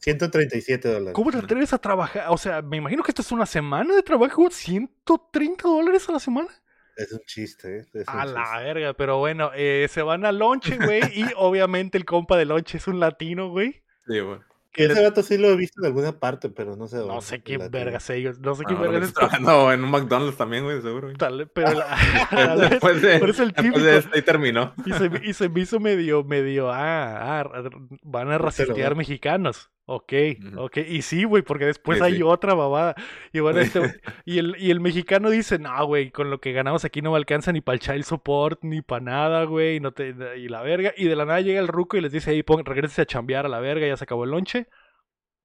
137 0.00 0.88
dólares. 0.88 1.14
¿Cómo 1.14 1.32
te 1.32 1.38
atreves 1.38 1.72
a 1.72 1.78
trabajar? 1.78 2.26
O 2.28 2.38
sea, 2.38 2.62
me 2.62 2.76
imagino 2.76 3.02
que 3.02 3.10
esto 3.10 3.22
es 3.22 3.32
una 3.32 3.46
semana 3.46 3.94
de 3.94 4.02
trabajo. 4.02 4.48
130 4.50 5.68
dólares 5.68 6.08
a 6.08 6.12
la 6.12 6.20
semana. 6.20 6.48
Es 6.96 7.12
un 7.12 7.20
chiste, 7.26 7.78
¿eh? 7.78 8.04
a 8.06 8.24
la 8.24 8.58
verga, 8.60 8.94
pero 8.94 9.18
bueno, 9.18 9.50
eh, 9.54 9.86
se 9.90 10.00
van 10.00 10.24
al 10.24 10.38
lonche, 10.38 10.78
güey, 10.78 11.02
y 11.12 11.26
obviamente 11.36 11.98
el 11.98 12.06
compa 12.06 12.38
de 12.38 12.46
lonche 12.46 12.78
es 12.78 12.86
un 12.88 13.00
latino, 13.00 13.50
güey. 13.50 13.82
Sí, 14.06 14.18
güey. 14.20 14.38
Ese 14.76 15.02
gato 15.02 15.22
sí 15.22 15.38
lo 15.38 15.48
he 15.48 15.56
visto 15.56 15.80
en 15.80 15.86
alguna 15.86 16.18
parte, 16.18 16.50
pero 16.50 16.76
no 16.76 16.86
sé 16.86 16.98
dónde. 16.98 17.14
No 17.14 17.20
sé 17.20 17.40
qué 17.40 17.58
vergas 17.58 18.08
ellos. 18.10 18.38
No 18.40 18.54
sé 18.54 18.64
qué 18.66 18.74
no, 18.74 18.80
vergas. 18.80 19.12
trabajando 19.12 19.72
en 19.72 19.84
un 19.84 19.90
McDonald's 19.90 20.36
también, 20.36 20.64
güey, 20.64 20.82
seguro. 20.82 21.12
Tal, 21.14 21.48
pero 21.52 21.72
la, 21.72 22.56
después 22.70 23.00
de, 23.02 23.18
pero 23.18 23.32
es 23.32 23.40
el 23.40 23.52
típico. 23.52 23.78
De 23.78 23.98
este, 23.98 24.16
ahí 24.16 24.22
terminó. 24.22 24.74
Y 24.84 24.92
se, 24.92 25.10
y 25.24 25.32
se 25.32 25.48
me 25.48 25.60
hizo 25.60 25.80
medio, 25.80 26.24
medio, 26.24 26.70
ah, 26.70 27.40
ah 27.40 27.70
van 28.02 28.30
a 28.30 28.38
racistear 28.38 28.94
mexicanos. 28.94 29.70
Ok, 29.88 30.12
ok. 30.56 30.78
Y 30.78 31.02
sí, 31.02 31.22
güey, 31.22 31.44
porque 31.44 31.64
después 31.64 32.02
hay 32.02 32.20
otra 32.20 32.54
babada. 32.54 32.96
Y 33.32 33.38
bueno, 33.38 33.60
este, 33.60 33.80
y 34.24 34.38
el, 34.38 34.56
y 34.58 34.72
el 34.72 34.80
mexicano 34.80 35.30
dice, 35.30 35.60
no, 35.60 35.86
güey, 35.86 36.10
con 36.10 36.28
lo 36.28 36.40
que 36.40 36.52
ganamos 36.52 36.84
aquí 36.84 37.02
no 37.02 37.12
me 37.12 37.16
alcanza 37.16 37.52
ni 37.52 37.60
para 37.60 37.74
el 37.74 37.80
child 37.80 38.02
support, 38.02 38.64
ni 38.64 38.82
para 38.82 39.04
nada, 39.04 39.44
güey, 39.44 39.78
no 39.78 39.92
te, 39.92 40.12
y 40.38 40.48
la 40.48 40.62
verga. 40.62 40.92
Y 40.96 41.04
de 41.04 41.14
la 41.14 41.24
nada 41.24 41.40
llega 41.40 41.60
el 41.60 41.68
ruco 41.68 41.96
y 41.96 42.00
les 42.00 42.10
dice, 42.10 42.32
ahí, 42.32 42.42
pon, 42.42 42.64
regrese 42.64 43.02
a 43.02 43.06
chambear 43.06 43.46
a 43.46 43.48
la 43.48 43.60
verga, 43.60 43.86
ya 43.86 43.96
se 43.96 44.02
acabó 44.02 44.24
el 44.24 44.30
lonche. 44.30 44.66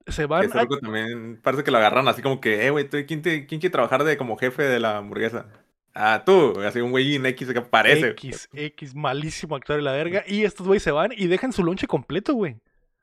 Se 0.08 0.26
van. 0.26 0.46
Ese 0.46 0.60
ruco 0.60 0.80
también 0.80 1.40
parece 1.44 1.64
que 1.64 1.70
lo 1.70 1.78
agarran 1.78 2.08
así 2.08 2.24
como 2.24 2.42
que, 2.42 2.66
eh, 2.66 2.72
güey, 2.72 2.90
¿quién, 2.90 3.22
¿quién 3.22 3.46
quiere 3.46 3.70
trabajar 3.70 4.04
de 4.04 4.18
como 4.18 4.38
jefe 4.38 4.64
de 4.64 4.80
la 4.80 4.98
hamburguesa? 4.98 5.46
Ah, 5.94 6.24
tú, 6.26 6.60
así 6.62 6.80
un 6.80 6.90
güey 6.90 7.16
en 7.16 7.28
X 7.28 7.52
que 7.52 7.60
aparece. 7.60 8.08
X, 8.08 8.50
X, 8.54 8.96
malísimo 8.96 9.56
actor 9.56 9.76
de 9.76 9.84
la 9.84 9.92
verga. 9.92 10.24
Y 10.26 10.46
estos 10.46 10.66
güeyes 10.66 10.82
se 10.82 10.92
van 10.92 11.12
y 11.16 11.28
dejan 11.28 11.54
su 11.54 11.64
lonche 11.64 11.86
completo, 11.86 12.34
güey. 12.34 12.56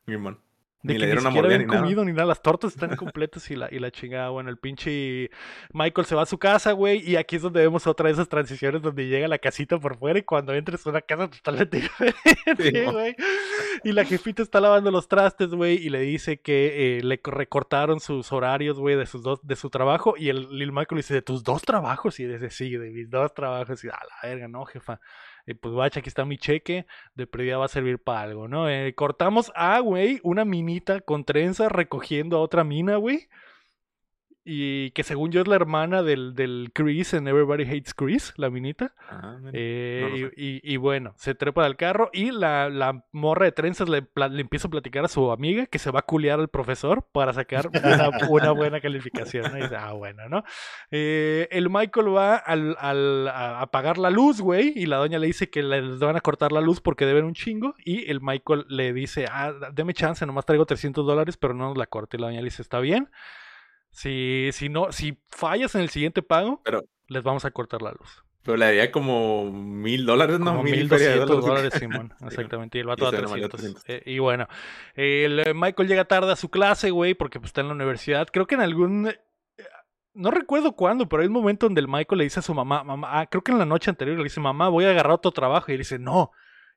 Mi 0.07 0.17
man. 0.17 0.39
De 0.83 0.93
ni 0.93 0.95
que 0.95 0.99
le 1.01 1.07
dieron 1.07 1.25
ni 1.25 1.31
siquiera 1.31 1.55
habían 1.55 1.69
comido 1.69 2.05
ni 2.05 2.13
nada. 2.13 2.27
Las 2.27 2.41
tortas 2.41 2.73
están 2.73 2.95
completas 2.95 3.51
y 3.51 3.57
la, 3.57 3.69
y 3.71 3.81
la 3.81 3.91
chingada, 3.91 4.29
bueno, 4.29 4.49
el 4.49 4.59
pinche 4.59 5.31
Michael 5.73 6.07
se 6.07 6.15
va 6.15 6.23
a 6.23 6.27
su 6.27 6.39
casa, 6.39 6.71
güey, 6.73 6.99
y 7.09 7.17
aquí 7.17 7.37
es 7.37 7.43
donde 7.43 7.61
vemos 7.61 7.87
otra 7.89 8.07
de 8.07 8.13
esas 8.13 8.29
transiciones 8.29 8.81
donde 8.81 9.09
llega 9.09 9.27
la 9.27 9.39
casita 9.39 9.79
por 9.79 9.99
fuera 9.99 10.21
y 10.21 10.23
cuando 10.23 10.55
entres 10.55 10.87
a 10.87 10.91
una 10.91 11.01
casa 11.01 11.29
totalmente 11.29 11.81
diferente, 12.47 12.93
güey. 12.93 13.17
y 13.83 13.93
la 13.93 14.05
jefita 14.05 14.43
está 14.43 14.61
lavando 14.61 14.91
los 14.93 15.09
trastes, 15.09 15.51
güey, 15.51 15.85
y 15.85 15.91
le 15.91 16.01
dice 16.01 16.41
que 16.41 16.99
eh, 16.99 17.03
le 17.03 17.21
recortaron 17.25 17.99
sus 17.99 18.31
horarios, 18.33 18.79
güey, 18.79 18.95
de 18.95 19.07
sus 19.07 19.23
dos, 19.23 19.45
de 19.45 19.57
su 19.57 19.71
trabajo, 19.71 20.15
y 20.17 20.29
el 20.29 20.49
Lil 20.51 20.71
Michael 20.71 20.99
dice, 20.99 21.15
¿de 21.15 21.23
tus 21.23 21.43
dos 21.43 21.63
trabajos? 21.63 22.21
Y 22.21 22.27
dice, 22.27 22.51
sí, 22.51 22.77
de 22.77 22.91
mis 22.91 23.11
dos 23.11 23.35
trabajos, 23.35 23.83
y 23.83 23.89
a 23.89 23.93
la 23.93 24.29
verga, 24.29 24.47
no, 24.47 24.65
jefa 24.65 25.01
pues 25.55 25.75
guacha, 25.75 26.01
aquí 26.01 26.09
está 26.09 26.25
mi 26.25 26.39
cheque, 26.39 26.87
de 27.15 27.27
previa 27.27 27.59
va 27.59 27.67
a 27.67 27.69
servir 27.69 27.99
para 27.99 28.23
algo, 28.23 28.49
¿no? 28.49 28.69
Eh, 28.69 28.95
cortamos 28.95 29.53
a, 29.55 29.79
güey, 29.81 30.21
una 30.23 30.45
minita 30.45 31.01
con 31.01 31.25
trenza 31.25 31.69
recogiendo 31.69 32.37
a 32.37 32.41
otra 32.41 32.65
mina, 32.65 32.97
güey 32.97 33.29
y 34.51 34.93
que 34.93 35.03
según 35.03 35.31
yo 35.31 35.43
es 35.43 35.47
la 35.47 35.57
hermana 35.57 36.03
del, 36.03 36.35
del 36.35 36.71
Chris 36.73 37.13
en 37.13 37.29
Everybody 37.29 37.65
Hates 37.65 37.93
Chris, 37.93 38.33
la 38.39 38.49
minita. 38.49 38.95
Ah, 39.11 39.37
eh, 39.53 40.31
y, 40.35 40.77
bueno, 40.79 41.13
se 41.19 41.35
trepa 41.35 41.65
del 41.65 41.77
carro 41.77 42.09
y 42.15 42.31
la, 42.31 42.71
la 42.71 43.05
morra 43.13 43.45
de 43.45 43.53
trenzas 43.53 43.91
le, 43.91 44.07
le, 44.31 44.41
empieza 44.41 44.69
a 44.69 44.71
platicar 44.71 45.05
a 45.05 45.09
su 45.09 45.31
amiga 45.31 45.67
que 45.67 45.79
se 45.79 45.91
va 45.91 45.99
a 45.99 46.03
culiar 46.03 46.41
al 46.41 46.49
profesor 46.49 47.07
para 47.13 47.35
sacar 47.35 47.69
una, 48.31 48.53
buena 48.53 48.81
calificación. 48.81 49.55
Y 49.59 49.65
dice, 49.65 49.77
ah, 49.77 49.93
bueno, 49.93 50.31
¿no? 50.31 50.45
Eh, 50.91 51.47
el 51.51 51.69
Michael 51.69 52.17
va 52.17 52.37
al, 52.37 52.75
al, 52.81 53.29
a 53.29 53.61
apagar 53.61 53.99
la 53.99 54.09
luz, 54.09 54.41
güey, 54.41 54.73
y 54.75 54.87
la 54.87 54.97
doña 54.97 55.19
le 55.19 55.27
dice 55.27 55.51
que 55.51 55.63
les 55.63 55.99
van 55.99 56.17
a 56.17 56.23
cortar 56.23 56.53
la 56.53 56.63
luz 56.63 56.81
porque 56.81 57.05
deben 57.05 57.27
un 57.27 57.35
chingo. 57.35 57.75
Y 57.85 58.11
el 58.11 58.23
Michael 58.23 58.65
le 58.71 58.95
dice, 58.95 59.27
ah, 59.31 59.53
deme 59.75 59.93
chance, 59.93 60.25
nomás 60.25 60.47
traigo 60.47 60.65
300 60.65 61.05
dólares, 61.05 61.37
pero 61.37 61.53
no 61.53 61.69
nos 61.69 61.77
la 61.77 61.85
corte. 61.85 62.17
Y 62.17 62.21
la 62.21 62.29
doña 62.29 62.41
le 62.41 62.47
dice, 62.47 62.63
está 62.63 62.81
bien. 62.81 63.11
Si, 63.91 64.51
si 64.53 64.69
no, 64.69 64.93
si 64.93 65.19
fallas 65.29 65.75
en 65.75 65.83
el 65.83 65.91
siguiente 65.91 66.23
pago, 66.23 66.63
les 67.09 67.23
vamos 67.23 67.45
a 67.45 67.51
cortar 67.51 67.83
la 67.83 67.93
luz. 67.93 68.25
Pero 68.49 68.57
le 68.57 68.65
daría 68.65 68.91
como 68.91 69.51
mil 69.51 70.07
dólares, 70.07 70.41
¿no? 70.41 70.63
mil 70.63 70.89
doscientos 70.89 71.45
dólares, 71.45 71.71
Simón. 71.79 72.15
Exactamente. 72.25 72.79
Y 72.79 72.81
el 72.81 72.87
vato 72.87 73.07
a 73.07 73.11
300. 73.11 73.85
Eh, 73.87 74.03
y 74.07 74.21
bueno, 74.21 74.49
el 74.95 75.41
eh, 75.41 75.53
Michael 75.55 75.87
llega 75.87 76.07
tarde 76.07 76.33
a 76.33 76.37
su 76.37 76.49
clase, 76.49 76.91
güey, 76.91 77.13
porque 77.13 77.41
pues, 77.41 77.51
está 77.51 77.61
en 77.61 77.69
la 77.69 77.75
universidad. 77.75 78.27
Creo 78.33 78.47
que 78.47 78.55
en 78.55 78.63
algún... 78.63 79.09
Eh, 79.09 79.21
no 80.15 80.31
recuerdo 80.31 80.73
cuándo, 80.73 81.11
pero 81.11 81.21
hay 81.21 81.27
un 81.27 81.35
momento 81.35 81.67
donde 81.67 81.83
el 81.83 81.89
Michael 81.89 82.19
le 82.19 82.25
dice 82.25 82.41
a 82.41 82.43
su 82.43 82.55
mamá, 82.55 82.85
mamá, 82.85 83.21
ah, 83.21 83.27
creo 83.27 83.43
que 83.43 83.53
en 83.53 83.59
la 83.59 83.67
noche 83.67 83.91
anterior 83.91 84.17
le 84.17 84.25
dice, 84.25 84.41
mamá, 84.41 84.71
voy 84.71 84.87
a 84.87 84.91
agarrar 84.93 85.13
otro 85.13 85.31
trabajo. 85.33 85.67
Y 85.69 85.75
él 85.75 85.81
dice, 85.81 85.99
no, 85.99 86.31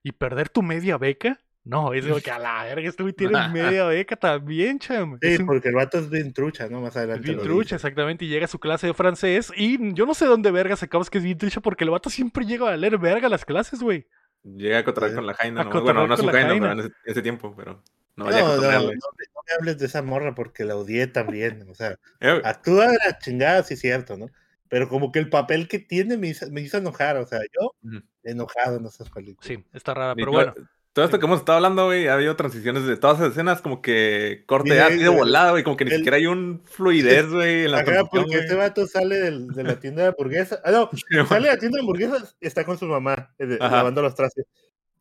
¿y 0.04 0.12
perder 0.12 0.50
tu 0.50 0.64
media 0.64 0.98
beca? 0.98 1.40
No, 1.64 1.94
es 1.94 2.06
como 2.06 2.20
que 2.20 2.32
a 2.32 2.40
la 2.40 2.64
verga, 2.64 2.90
este 2.90 3.04
güey 3.04 3.14
tiene 3.14 3.34
media 3.54 3.86
beca 3.86 4.16
también, 4.16 4.80
cham. 4.80 5.20
Sí, 5.22 5.44
porque 5.44 5.70
el 5.70 5.76
vato 5.76 6.00
es 6.00 6.10
bien 6.10 6.34
trucha, 6.34 6.68
¿no? 6.68 6.82
Más 6.82 6.98
adelante. 6.98 7.28
bien 7.28 7.40
trucha, 7.40 7.76
exactamente, 7.76 8.26
y 8.26 8.30
llega 8.30 8.46
a 8.46 8.50
su 8.50 8.60
clase 8.60 8.88
de 8.88 8.94
francés. 8.94 9.52
Y 9.56 9.94
yo 9.94 10.06
no 10.06 10.14
sé 10.16 10.26
dónde 10.26 10.50
verga 10.50 10.76
sacamos 10.76 11.10
que 11.10 11.20
es 11.20 11.24
bien 11.24 11.38
trucha, 11.38 11.62
porque 11.62 11.84
el 11.84 11.92
vato 11.92 12.10
siempre 12.10 12.46
llega 12.46 12.70
a 12.70 12.78
leer 12.78 12.98
verga 12.98 13.30
las 13.30 13.46
clases, 13.46 13.82
güey. 13.82 14.08
Llega 14.44 14.80
a 14.80 14.84
contar 14.84 15.14
con 15.14 15.28
la 15.28 15.36
Jaina, 15.36 15.64
¿no? 15.64 15.82
Bueno, 15.82 16.08
no 16.08 16.18
su 16.18 16.28
Jaina, 16.28 16.54
pero 16.54 16.72
en 16.72 16.94
ese, 17.06 17.22
tiempo, 17.22 17.54
pero. 17.56 17.84
No, 18.16 18.30
no, 18.30 18.56
no, 18.58 18.62
no, 18.62 18.88
me 18.90 19.54
hables 19.58 19.78
de 19.78 19.86
esa 19.86 20.02
morra 20.02 20.34
porque 20.34 20.66
la 20.66 20.76
odié 20.76 21.08
también. 21.08 21.68
O 21.70 21.76
sea, 21.76 21.98
eh, 22.20 22.42
actúa 22.44 22.88
de 22.88 22.98
la 23.06 23.20
chingada, 23.20 23.64
sí 23.64 23.76
es 23.76 23.82
cierto, 23.82 24.18
¿no? 24.18 24.30
Pero 24.68 24.90
como 24.90 25.12
que 25.12 25.20
el 25.20 25.30
papel 25.30 25.68
que 25.68 25.80
tiene 25.80 26.18
me 26.18 26.30
hizo, 26.30 26.50
me 26.50 26.62
hizo 26.62 26.78
enojar, 26.78 27.18
o 27.18 27.26
sea, 27.26 27.40
yo 27.60 27.76
enojado 28.24 28.78
en 28.78 28.86
esas 28.86 29.10
películas. 29.10 29.48
Sí, 29.48 29.64
está 29.74 29.94
rara, 29.94 30.16
pero 30.16 30.32
bueno. 30.32 30.54
Todo 30.94 31.06
esto 31.06 31.20
que 31.20 31.26
hemos 31.26 31.40
estado 31.40 31.56
hablando, 31.56 31.86
güey, 31.86 32.10
ha 32.10 32.16
habido 32.16 32.36
transiciones 32.36 32.86
de 32.86 32.98
todas 32.98 33.18
las 33.18 33.32
escenas, 33.32 33.62
como 33.62 33.82
que 33.82 34.44
corte 34.46 34.78
así 34.82 34.98
de 34.98 35.08
volada, 35.08 35.52
güey, 35.52 35.64
como 35.64 35.78
que 35.78 35.86
ni 35.86 35.92
siquiera 35.92 36.18
hay 36.18 36.26
un 36.26 36.62
fluidez, 36.66 37.30
güey, 37.30 37.64
en 37.64 37.72
la 37.72 37.80
Acá, 37.80 38.04
porque 38.12 38.40
este 38.40 38.56
vato 38.56 38.86
sale 38.88 39.18
del, 39.18 39.48
de 39.48 39.64
la 39.64 39.80
tienda 39.80 40.02
de 40.04 40.10
hamburguesas. 40.10 40.60
Ah, 40.66 40.72
no, 40.72 40.90
sale 41.30 41.48
de 41.48 41.54
la 41.54 41.60
tienda 41.60 41.78
de 41.78 41.82
hamburguesas, 41.82 42.36
está 42.42 42.66
con 42.66 42.78
su 42.78 42.88
mamá, 42.88 43.34
eh, 43.40 43.58
lavando 43.58 44.02
los 44.02 44.16
trastes. 44.16 44.46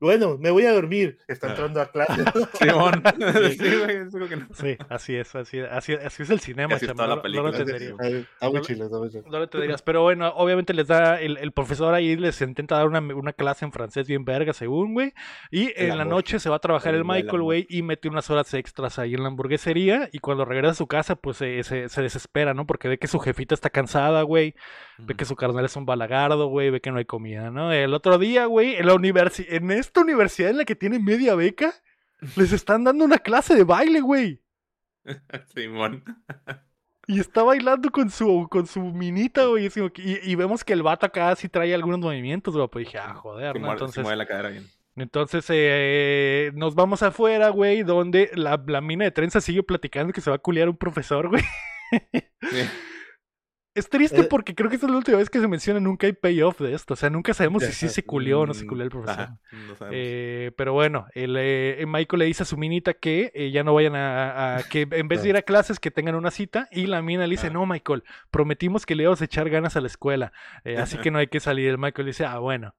Bueno, 0.00 0.38
me 0.38 0.50
voy 0.50 0.64
a 0.64 0.72
dormir. 0.72 1.18
Está 1.28 1.48
ah. 1.48 1.50
entrando 1.50 1.80
a 1.82 1.86
clase. 1.86 2.24
Simón. 2.58 3.02
sí, 3.50 3.58
que 3.58 4.36
no. 4.36 4.46
sí, 4.54 4.78
así 4.88 5.16
es, 5.16 5.34
así, 5.34 5.60
así, 5.60 5.92
así 5.92 6.22
es 6.22 6.30
el 6.30 6.40
cinema, 6.40 6.76
así 6.76 6.86
no, 6.86 7.06
la 7.06 7.20
película. 7.20 7.50
no, 7.50 7.56
lo 7.56 7.62
entendería. 7.62 7.94
Está 8.32 8.48
muy 8.48 8.62
chido, 8.62 8.86
está 8.86 8.98
muy 8.98 9.10
chido. 9.10 9.24
No 9.26 9.38
lo 9.38 9.44
entenderías. 9.44 9.82
Pero 9.82 10.02
bueno, 10.02 10.32
obviamente 10.36 10.72
les 10.72 10.86
da, 10.86 11.20
el, 11.20 11.36
el, 11.36 11.52
profesor 11.52 11.92
ahí 11.92 12.16
les 12.16 12.40
intenta 12.40 12.76
dar 12.76 12.86
una, 12.86 13.00
una 13.00 13.34
clase 13.34 13.66
en 13.66 13.72
francés 13.72 14.06
bien 14.06 14.24
verga, 14.24 14.54
según, 14.54 14.94
güey. 14.94 15.12
Y 15.50 15.70
en 15.76 15.98
la 15.98 16.06
noche 16.06 16.40
se 16.40 16.48
va 16.48 16.56
a 16.56 16.60
trabajar 16.60 16.94
el, 16.94 17.04
Michael, 17.04 17.42
güey, 17.42 17.66
y 17.68 17.82
mete 17.82 18.08
unas 18.08 18.30
horas 18.30 18.54
extras 18.54 18.98
ahí 18.98 19.12
en 19.12 19.22
la 19.22 19.28
hamburguesería. 19.28 20.08
Y 20.12 20.20
cuando 20.20 20.46
regresa 20.46 20.72
a 20.72 20.74
su 20.74 20.86
casa, 20.86 21.16
pues 21.16 21.36
se, 21.36 21.62
se, 21.62 21.90
se 21.90 22.02
desespera, 22.02 22.54
¿no? 22.54 22.66
Porque 22.66 22.88
ve 22.88 22.98
que 22.98 23.06
su 23.06 23.18
jefita 23.18 23.54
está 23.54 23.68
cansada, 23.68 24.22
güey. 24.22 24.54
Ve 24.96 25.14
que 25.14 25.24
su 25.24 25.36
carnal 25.36 25.64
es 25.64 25.76
un 25.76 25.86
balagardo, 25.86 26.46
güey. 26.46 26.70
Ve 26.70 26.80
que 26.80 26.90
no 26.90 26.98
hay 26.98 27.04
comida, 27.04 27.50
¿no? 27.50 27.70
El 27.72 27.92
otro 27.92 28.16
día, 28.16 28.46
güey, 28.46 28.76
en 28.76 28.86
la 28.86 28.94
universidad, 28.94 29.52
en 29.54 29.70
esta 29.90 30.00
universidad 30.02 30.50
en 30.50 30.58
la 30.58 30.64
que 30.64 30.76
tiene 30.76 31.00
media 31.00 31.34
beca, 31.34 31.74
les 32.36 32.52
están 32.52 32.84
dando 32.84 33.04
una 33.04 33.18
clase 33.18 33.56
de 33.56 33.64
baile, 33.64 34.00
güey. 34.00 34.40
Simón. 35.52 36.04
Y 37.08 37.18
está 37.18 37.42
bailando 37.42 37.90
con 37.90 38.08
su, 38.08 38.46
con 38.48 38.68
su 38.68 38.80
minita, 38.80 39.46
güey. 39.46 39.68
Y, 39.96 40.34
vemos 40.36 40.62
que 40.62 40.74
el 40.74 40.84
vato 40.84 41.06
acá 41.06 41.34
sí 41.34 41.48
trae 41.48 41.74
algunos 41.74 41.98
movimientos, 41.98 42.54
güey. 42.54 42.68
Pues 42.68 42.86
dije, 42.86 42.98
ah, 42.98 43.14
joder, 43.14 43.60
¿no? 43.60 43.72
Entonces, 43.72 44.02
mueve 44.02 44.16
la 44.16 44.26
cadera 44.26 44.50
bien. 44.50 44.66
Entonces 44.96 45.44
eh, 45.48 46.52
nos 46.54 46.74
vamos 46.74 47.02
afuera, 47.02 47.48
güey, 47.48 47.82
donde 47.82 48.30
la, 48.34 48.62
la, 48.64 48.80
mina 48.80 49.04
de 49.04 49.10
trenza 49.10 49.40
sigue 49.40 49.62
platicando 49.62 50.12
que 50.12 50.20
se 50.20 50.30
va 50.30 50.36
a 50.36 50.40
culiar 50.40 50.68
un 50.68 50.76
profesor, 50.76 51.28
güey. 51.28 51.42
Sí. 51.90 52.68
Es 53.72 53.88
triste 53.88 54.22
eh, 54.22 54.24
porque 54.24 54.56
creo 54.56 54.68
que 54.68 54.74
esta 54.74 54.86
es 54.86 54.90
la 54.90 54.98
última 54.98 55.18
vez 55.18 55.30
que 55.30 55.38
se 55.38 55.46
menciona, 55.46 55.78
nunca 55.78 56.06
hay 56.06 56.12
payoff 56.12 56.60
de 56.60 56.74
esto. 56.74 56.94
O 56.94 56.96
sea, 56.96 57.08
nunca 57.08 57.32
sabemos 57.34 57.62
si 57.62 57.72
sí 57.72 57.88
se 57.88 58.04
culió 58.04 58.40
o 58.40 58.46
no 58.46 58.52
se 58.52 58.66
culió 58.66 58.82
el 58.82 58.90
profesor. 58.90 59.28
eh, 59.92 60.50
pero 60.56 60.72
bueno, 60.72 61.06
el, 61.14 61.36
eh, 61.38 61.84
Michael 61.86 62.18
le 62.18 62.24
dice 62.24 62.42
a 62.42 62.46
su 62.46 62.56
minita 62.56 62.94
que 62.94 63.30
eh, 63.32 63.52
ya 63.52 63.62
no 63.62 63.72
vayan 63.72 63.94
a, 63.94 64.62
que 64.68 64.88
en 64.90 65.06
vez 65.06 65.22
de 65.22 65.28
ir 65.28 65.36
a 65.36 65.42
clases, 65.42 65.78
que 65.78 65.92
tengan 65.92 66.16
una 66.16 66.32
cita. 66.32 66.68
Y 66.72 66.86
la 66.86 67.00
mina 67.00 67.26
le 67.26 67.30
dice, 67.30 67.50
no, 67.50 67.64
Michael, 67.64 68.02
prometimos 68.32 68.86
que 68.86 68.96
le 68.96 69.04
íbamos 69.04 69.20
a 69.20 69.26
echar 69.26 69.48
ganas 69.48 69.76
a 69.76 69.80
la 69.80 69.86
escuela. 69.86 70.32
así 70.76 70.98
que 70.98 71.12
no 71.12 71.18
hay 71.18 71.28
que 71.28 71.38
salir. 71.38 71.68
El 71.68 71.78
Michael 71.78 72.06
dice, 72.06 72.24
ah, 72.24 72.38
bueno. 72.38 72.74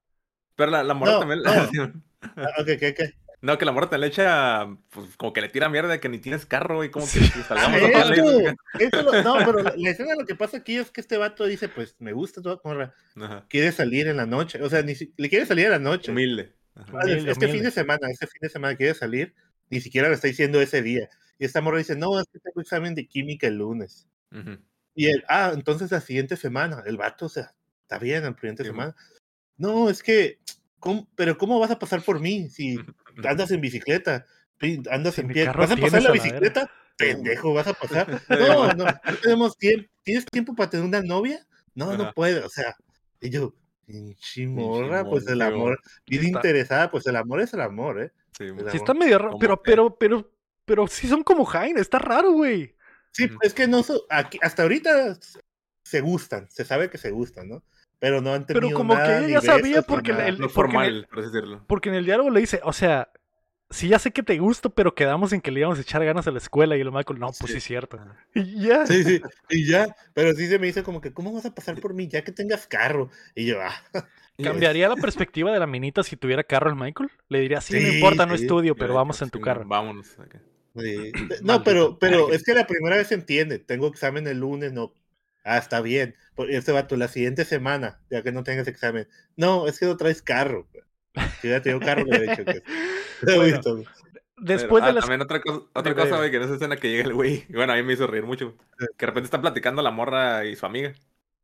Pero 0.55 0.71
la, 0.71 0.83
la 0.83 0.99
también... 0.99 1.41
Ah, 2.21 2.53
ok, 2.59 2.69
ok, 2.75 2.83
ok. 2.91 3.20
No, 3.41 3.57
que 3.57 3.65
la 3.65 3.71
morra 3.71 3.89
te 3.89 3.97
le 3.97 4.05
echa, 4.05 4.67
pues 4.91 5.17
como 5.17 5.33
que 5.33 5.41
le 5.41 5.49
tira 5.49 5.67
mierda 5.67 5.99
que 5.99 6.09
ni 6.09 6.19
tienes 6.19 6.45
carro, 6.45 6.83
y 6.83 6.91
como 6.91 7.07
que 7.07 7.19
salgamos 7.47 7.81
a 7.81 9.23
No, 9.23 9.35
pero 9.39 9.63
la, 9.63 9.89
escena 9.89 10.13
lo 10.15 10.27
que 10.27 10.35
pasa 10.35 10.57
aquí 10.57 10.77
es 10.77 10.91
que 10.91 11.01
este 11.01 11.17
vato 11.17 11.45
dice, 11.45 11.67
pues 11.67 11.95
me 11.97 12.13
gusta 12.13 12.41
toda 12.43 12.61
morra, 12.63 12.93
quiere 13.49 13.71
salir 13.71 14.07
en 14.07 14.17
la 14.17 14.27
noche, 14.27 14.61
o 14.61 14.69
sea, 14.69 14.83
ni 14.83 14.93
le 15.17 15.29
quiere 15.29 15.47
salir 15.47 15.65
en 15.65 15.71
la 15.71 15.79
noche. 15.79 16.11
Humilde. 16.11 16.53
este 17.27 17.47
fin 17.47 17.63
de 17.63 17.71
semana, 17.71 18.07
este 18.11 18.27
fin 18.27 18.41
de 18.41 18.49
semana 18.49 18.75
quiere 18.75 18.93
salir, 18.93 19.33
ni 19.71 19.81
siquiera 19.81 20.07
lo 20.07 20.13
está 20.13 20.27
diciendo 20.27 20.61
ese 20.61 20.83
día. 20.83 21.09
Y 21.39 21.45
esta 21.45 21.61
morra 21.61 21.79
dice, 21.79 21.95
no, 21.95 22.19
es 22.19 22.27
que 22.31 22.39
tengo 22.39 22.61
examen 22.61 22.93
de 22.93 23.07
química 23.07 23.47
el 23.47 23.55
lunes. 23.55 24.07
Y 24.93 25.07
él, 25.07 25.23
ah, 25.27 25.51
entonces 25.55 25.89
la 25.89 26.01
siguiente 26.01 26.37
semana, 26.37 26.83
el 26.85 26.97
vato, 26.97 27.25
o 27.25 27.29
sea, 27.29 27.55
está 27.81 27.97
bien, 27.97 28.21
la 28.23 28.35
siguiente 28.35 28.63
semana. 28.63 28.95
No, 29.57 29.89
es 29.89 30.03
que 30.03 30.37
pero 31.15 31.37
¿cómo 31.37 31.59
vas 31.59 31.71
a 31.71 31.79
pasar 31.79 32.01
por 32.01 32.19
mí 32.19 32.49
si 32.49 32.77
andas 33.23 33.51
en 33.51 33.61
bicicleta? 33.61 34.25
Andas 34.89 35.17
en 35.19 35.27
pie. 35.27 35.45
¿Vas 35.47 35.71
a 35.71 35.77
pasar 35.77 36.03
la 36.03 36.11
bicicleta? 36.11 36.69
Pendejo, 36.97 37.53
vas 37.53 37.67
a 37.67 37.73
pasar. 37.73 38.21
No, 38.29 38.73
no, 38.73 38.85
no 38.85 39.15
tenemos 39.21 39.57
tiempo. 39.57 39.89
¿Tienes 40.03 40.25
tiempo 40.25 40.55
para 40.55 40.69
tener 40.69 40.85
una 40.85 41.01
novia? 41.01 41.45
No, 41.75 41.95
no 41.95 42.11
puedo. 42.13 42.45
O 42.45 42.49
sea, 42.49 42.75
y 43.19 43.29
yo, 43.29 43.53
pinche 43.85 44.47
morra, 44.47 45.03
pues 45.03 45.27
el 45.27 45.41
amor. 45.41 45.79
Vida 46.07 46.25
interesada, 46.25 46.91
pues 46.91 47.05
el 47.07 47.15
amor 47.15 47.41
es 47.41 47.53
el 47.53 47.61
amor, 47.61 48.01
¿eh? 48.01 48.11
Sí, 48.37 48.45
está 48.73 48.93
medio 48.93 49.19
raro, 49.19 49.37
pero, 49.39 49.61
pero, 49.61 49.95
pero, 49.97 50.31
pero 50.65 50.87
sí 50.87 51.07
son 51.07 51.23
como 51.23 51.45
Jaime, 51.45 51.81
está 51.81 51.99
raro, 51.99 52.31
güey. 52.31 52.75
Sí, 53.11 53.29
es 53.41 53.53
que 53.53 53.67
no, 53.67 53.83
aquí, 54.09 54.39
hasta 54.41 54.63
ahorita 54.63 55.17
se 55.83 56.01
gustan, 56.01 56.49
se 56.49 56.63
sabe 56.63 56.89
que 56.89 56.97
se 56.97 57.11
gustan, 57.11 57.49
¿no? 57.49 57.63
Pero 58.01 58.19
no 58.19 58.33
han 58.33 58.47
tenido 58.47 58.61
Pero 58.67 58.75
como 58.75 58.95
que 58.95 59.25
ella 59.25 59.41
sabía 59.41 59.83
porque, 59.83 60.11
el, 60.11 60.49
formal, 60.49 61.07
porque 61.67 61.89
en 61.89 61.95
el 61.95 62.03
diálogo 62.03 62.31
le 62.31 62.39
dice, 62.39 62.59
o 62.63 62.73
sea, 62.73 63.11
sí 63.69 63.89
ya 63.89 63.99
sé 63.99 64.09
que 64.09 64.23
te 64.23 64.39
gusto, 64.39 64.71
pero 64.71 64.95
quedamos 64.95 65.33
en 65.33 65.39
que 65.39 65.51
le 65.51 65.59
íbamos 65.59 65.77
a 65.77 65.83
echar 65.83 66.03
ganas 66.03 66.25
a 66.25 66.31
la 66.31 66.39
escuela 66.39 66.75
y 66.75 66.81
el 66.81 66.91
Michael, 66.91 67.19
no, 67.19 67.27
pues 67.27 67.51
sí 67.51 67.59
es 67.59 67.63
cierto. 67.63 67.99
Y 68.33 68.59
ya. 68.63 68.87
Sí, 68.87 69.03
sí, 69.03 69.21
y 69.51 69.67
ya, 69.69 69.95
pero 70.15 70.33
sí 70.33 70.47
se 70.47 70.57
me 70.57 70.65
dice 70.65 70.81
como 70.81 70.99
que, 70.99 71.13
¿cómo 71.13 71.31
vas 71.31 71.45
a 71.45 71.53
pasar 71.53 71.79
por 71.79 71.93
mí 71.93 72.07
ya 72.07 72.23
que 72.23 72.31
tengas 72.31 72.65
carro? 72.65 73.11
Y 73.35 73.45
yo, 73.45 73.61
ah. 73.61 73.71
¿Cambiaría 74.43 74.89
la 74.89 74.95
perspectiva 74.95 75.51
de 75.51 75.59
la 75.59 75.67
minita 75.67 76.01
si 76.01 76.17
tuviera 76.17 76.43
carro 76.43 76.71
el 76.71 76.75
Michael? 76.77 77.11
Le 77.29 77.39
diría, 77.39 77.61
sí, 77.61 77.79
no 77.79 77.87
importa, 77.87 78.25
no 78.25 78.33
estudio, 78.33 78.75
pero 78.75 78.95
vamos 78.95 79.21
en 79.21 79.29
tu 79.29 79.39
carro. 79.39 79.63
Vámonos. 79.67 80.17
No, 81.43 81.63
pero, 81.63 81.99
pero 81.99 82.33
es 82.33 82.43
que 82.43 82.55
la 82.55 82.65
primera 82.65 82.95
vez 82.95 83.09
se 83.09 83.13
entiende. 83.13 83.59
Tengo 83.59 83.85
examen 83.85 84.25
el 84.25 84.39
lunes, 84.39 84.73
no 84.73 84.95
Ah, 85.43 85.57
está 85.57 85.81
bien. 85.81 86.15
Este 86.49 86.71
vato, 86.71 86.95
la 86.97 87.07
siguiente 87.07 87.45
semana, 87.45 87.99
ya 88.09 88.23
que 88.23 88.31
no 88.31 88.43
tengas 88.43 88.67
examen. 88.67 89.07
No, 89.35 89.67
es 89.67 89.79
que 89.79 89.85
no 89.85 89.97
traes 89.97 90.21
carro. 90.21 90.67
Si 91.41 91.49
ya 91.49 91.61
tengo 91.61 91.79
carro, 91.79 92.05
le 92.05 92.17
he 92.17 92.29
dicho 92.29 92.45
que. 92.45 92.63
Después 94.41 94.83
de 94.83 94.89
ah, 94.89 94.95
También 94.95 95.21
otra 95.21 95.39
cosa, 95.39 95.67
otra 95.73 95.93
cosa, 95.93 96.17
güey, 96.17 96.31
que 96.31 96.37
en 96.37 96.43
esa 96.43 96.55
escena 96.55 96.75
que 96.75 96.89
llega 96.89 97.03
el 97.03 97.13
güey, 97.13 97.45
bueno, 97.53 97.73
a 97.73 97.75
mí 97.75 97.83
me 97.83 97.93
hizo 97.93 98.07
reír 98.07 98.25
mucho. 98.25 98.57
Que 98.77 99.05
de 99.05 99.05
repente 99.05 99.25
están 99.25 99.41
platicando 99.41 99.83
la 99.83 99.91
morra 99.91 100.45
y 100.45 100.55
su 100.55 100.65
amiga. 100.65 100.93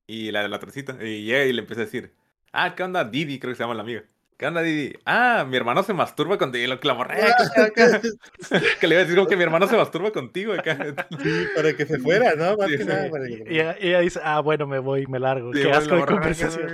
Y 0.07 0.31
la 0.31 0.41
de 0.41 0.49
la 0.49 0.57
trencita. 0.57 0.97
Y 1.03 1.23
llega 1.25 1.45
y 1.45 1.53
le 1.53 1.61
empieza 1.61 1.83
a 1.83 1.85
decir, 1.85 2.15
ah, 2.53 2.73
¿qué 2.75 2.81
onda? 2.81 3.03
Didi, 3.03 3.39
creo 3.39 3.51
que 3.51 3.57
se 3.57 3.63
llama 3.63 3.75
la 3.75 3.83
amiga. 3.83 4.03
¿Qué 4.37 4.45
onda, 4.45 4.61
Didi? 4.61 4.93
Ah, 5.03 5.47
mi 5.49 5.57
hermano 5.57 5.81
se 5.81 5.95
masturba 5.95 6.37
contigo. 6.37 6.67
Lo 6.67 6.79
que 6.79 6.87
la 6.87 6.93
morra. 6.93 7.15
que 8.79 8.87
le 8.87 8.93
iba 8.93 9.01
a 9.01 9.03
decir 9.03 9.15
como 9.15 9.27
que 9.27 9.35
mi 9.35 9.41
hermano 9.41 9.67
se 9.67 9.75
masturba 9.75 10.11
contigo 10.11 10.53
acá. 10.53 10.77
Sí, 11.23 11.47
para 11.55 11.73
que 11.73 11.87
se 11.87 11.97
fuera, 11.97 12.35
¿no? 12.35 12.55
Más 12.55 12.67
que 12.67 12.85
nada. 12.85 13.09
Para 13.09 13.25
que... 13.25 13.43
y, 13.49 13.87
ella, 13.87 13.99
dice, 13.99 14.19
ah, 14.23 14.39
bueno, 14.41 14.67
me 14.67 14.77
voy, 14.77 15.07
me 15.07 15.17
largo. 15.17 15.49
Qué 15.49 15.71
asco 15.71 15.95
de 15.95 16.05
conversación. 16.05 16.67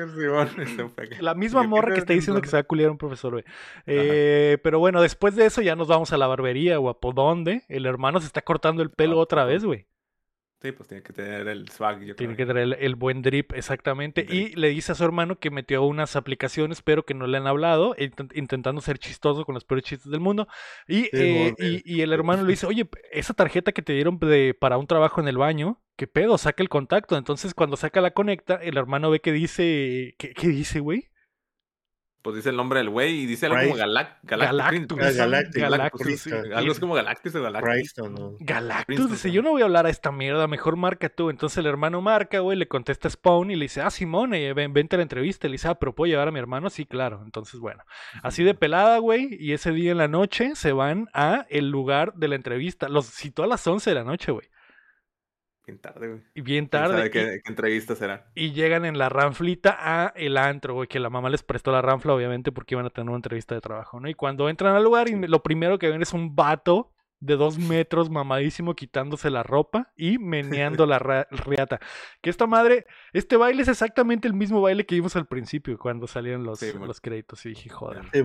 la 1.21 1.35
misma 1.35 1.63
morra 1.63 1.93
que 1.93 2.01
está 2.01 2.11
diciendo 2.11 2.41
que 2.41 2.49
se 2.49 2.57
va 2.57 2.61
a 2.61 2.63
culiar 2.63 2.91
un 2.91 2.97
profesor, 2.97 3.31
güey. 3.31 3.45
Eh, 3.85 4.57
pero 4.61 4.79
bueno, 4.79 5.01
después 5.01 5.37
de 5.37 5.45
eso 5.45 5.61
ya 5.61 5.77
nos 5.77 5.87
vamos 5.87 6.11
a 6.11 6.17
la 6.17 6.27
barbería, 6.27 6.75
guapo. 6.75 7.13
¿Dónde? 7.13 7.63
El 7.69 7.85
hermano 7.85 8.19
se 8.19 8.27
está 8.27 8.41
cortando 8.41 8.83
el 8.83 8.89
pelo 8.89 9.17
otra 9.19 9.45
vez, 9.45 9.63
güey. 9.63 9.87
Sí, 10.63 10.71
pues 10.71 10.87
tiene 10.87 11.03
que 11.03 11.11
tener 11.11 11.45
el 11.49 11.67
swag. 11.67 12.05
Yo 12.05 12.15
tiene 12.15 12.37
que 12.37 12.45
tener 12.45 12.77
el, 12.79 12.95
buen 12.95 13.21
drip, 13.21 13.51
exactamente. 13.51 14.25
Y 14.29 14.55
le 14.55 14.69
dice 14.69 14.93
a 14.93 14.95
su 14.95 15.03
hermano 15.03 15.37
que 15.37 15.51
metió 15.51 15.83
unas 15.83 16.15
aplicaciones, 16.15 16.81
pero 16.81 17.03
que 17.03 17.13
no 17.13 17.27
le 17.27 17.37
han 17.37 17.47
hablado, 17.47 17.97
intentando 18.33 18.79
ser 18.79 18.97
chistoso 18.97 19.43
con 19.43 19.55
los 19.55 19.65
peores 19.65 19.83
chistes 19.83 20.09
del 20.09 20.21
mundo. 20.21 20.47
Y, 20.87 21.09
eh, 21.11 21.53
y, 21.57 21.99
el 21.99 22.13
hermano 22.13 22.43
le 22.43 22.51
dice, 22.51 22.65
oye, 22.67 22.87
esa 23.11 23.33
tarjeta 23.33 23.73
que 23.73 23.81
te 23.81 23.91
dieron 23.91 24.17
de, 24.19 24.55
para 24.57 24.77
un 24.77 24.87
trabajo 24.87 25.19
en 25.19 25.27
el 25.27 25.37
baño, 25.37 25.81
¿qué 25.97 26.07
pedo? 26.07 26.37
Saca 26.37 26.63
el 26.63 26.69
contacto. 26.69 27.17
Entonces, 27.17 27.53
cuando 27.53 27.75
saca 27.75 27.99
la 27.99 28.11
conecta, 28.11 28.55
el 28.55 28.77
hermano 28.77 29.09
ve 29.09 29.19
que 29.19 29.33
dice, 29.33 30.15
¿qué, 30.17 30.33
qué 30.33 30.47
dice, 30.47 30.79
güey? 30.79 31.09
Pues 32.23 32.37
dice 32.37 32.51
el 32.51 32.55
nombre 32.55 32.79
del 32.79 32.89
güey 32.89 33.19
y 33.19 33.25
dice 33.25 33.47
algo 33.47 33.59
como 33.61 33.75
Galac 33.75 34.19
Galactus. 34.23 34.97
Galactus. 34.97 35.61
Galactus. 35.61 36.27
Algo 36.55 36.71
es 36.71 36.79
como 36.79 36.93
Galactus 36.93 37.35
o 37.35 37.41
Galactus. 37.41 37.93
Galactus 38.39 39.11
dice, 39.11 39.29
yo 39.29 39.41
no 39.41 39.49
voy 39.49 39.61
a 39.61 39.65
hablar 39.65 39.87
a 39.87 39.89
esta 39.89 40.09
mierda, 40.09 40.47
mejor 40.47 40.77
marca 40.77 41.09
tú. 41.09 41.29
Entonces 41.29 41.57
el 41.57 41.65
hermano 41.65 41.99
marca, 42.01 42.39
güey, 42.39 42.57
le 42.57 42.69
contesta 42.69 43.09
Spawn 43.09 43.51
y 43.51 43.55
le 43.57 43.65
dice, 43.65 43.81
ah, 43.81 43.89
Simón, 43.89 44.33
eh, 44.33 44.53
ven, 44.53 44.71
vente 44.71 44.95
a 44.95 44.97
la 44.97 45.03
entrevista. 45.03 45.47
Y 45.47 45.49
le 45.49 45.55
dice, 45.55 45.67
ah, 45.67 45.75
pero 45.75 45.93
¿puedo 45.93 46.09
llevar 46.09 46.29
a 46.29 46.31
mi 46.31 46.39
hermano? 46.39 46.69
Sí, 46.69 46.85
claro. 46.85 47.21
Entonces, 47.25 47.59
bueno, 47.59 47.83
así 48.21 48.45
de 48.45 48.53
pelada, 48.53 48.99
güey, 48.99 49.35
y 49.37 49.51
ese 49.51 49.73
día 49.73 49.91
en 49.91 49.97
la 49.97 50.07
noche 50.07 50.55
se 50.55 50.71
van 50.71 51.09
a 51.13 51.45
el 51.49 51.69
lugar 51.69 52.13
de 52.13 52.29
la 52.29 52.35
entrevista. 52.35 52.87
Los 52.87 53.07
citó 53.07 53.43
a 53.43 53.47
las 53.47 53.67
11 53.67 53.89
de 53.89 53.95
la 53.95 54.05
noche, 54.05 54.31
güey. 54.31 54.47
Bien 55.65 55.79
tarde, 55.79 56.07
güey. 56.09 56.21
Y 56.33 56.41
bien 56.41 56.67
tarde. 56.67 56.97
Sabe 56.97 57.11
qué, 57.11 57.41
entrevista 57.45 57.95
será. 57.95 58.29
Y 58.35 58.51
llegan 58.51 58.83
en 58.83 58.97
la 58.97 59.07
ranflita 59.07 59.77
a 59.79 60.13
el 60.15 60.37
antro, 60.37 60.73
güey, 60.73 60.87
que 60.87 60.99
la 60.99 61.09
mamá 61.09 61.29
les 61.29 61.41
prestó 61.41 61.71
la 61.71 61.81
ranfla, 61.81 62.13
obviamente, 62.13 62.51
porque 62.51 62.75
iban 62.75 62.85
a 62.85 62.89
tener 62.89 63.09
una 63.09 63.17
entrevista 63.17 63.55
de 63.55 63.61
trabajo, 63.61 63.99
¿no? 63.99 64.09
Y 64.09 64.13
cuando 64.13 64.49
entran 64.49 64.75
al 64.75 64.83
lugar, 64.83 65.07
y 65.07 65.15
lo 65.15 65.41
primero 65.41 65.79
que 65.79 65.89
ven 65.89 66.01
es 66.01 66.11
un 66.11 66.35
vato 66.35 66.91
de 67.23 67.37
dos 67.37 67.57
metros 67.57 68.09
mamadísimo 68.09 68.75
quitándose 68.75 69.29
la 69.29 69.43
ropa 69.43 69.93
y 69.95 70.17
meneando 70.17 70.85
la 70.85 70.99
riata. 70.99 71.79
Que 72.21 72.29
esta 72.29 72.47
madre, 72.47 72.85
este 73.13 73.37
baile 73.37 73.61
es 73.61 73.69
exactamente 73.69 74.27
el 74.27 74.33
mismo 74.33 74.59
baile 74.59 74.85
que 74.85 74.95
vimos 74.95 75.15
al 75.15 75.27
principio 75.27 75.77
cuando 75.77 76.05
salían 76.05 76.43
los, 76.43 76.61
los 76.61 76.99
créditos 76.99 77.45
y 77.45 77.49
dije, 77.49 77.69
joder. 77.69 78.03
Sí, 78.11 78.21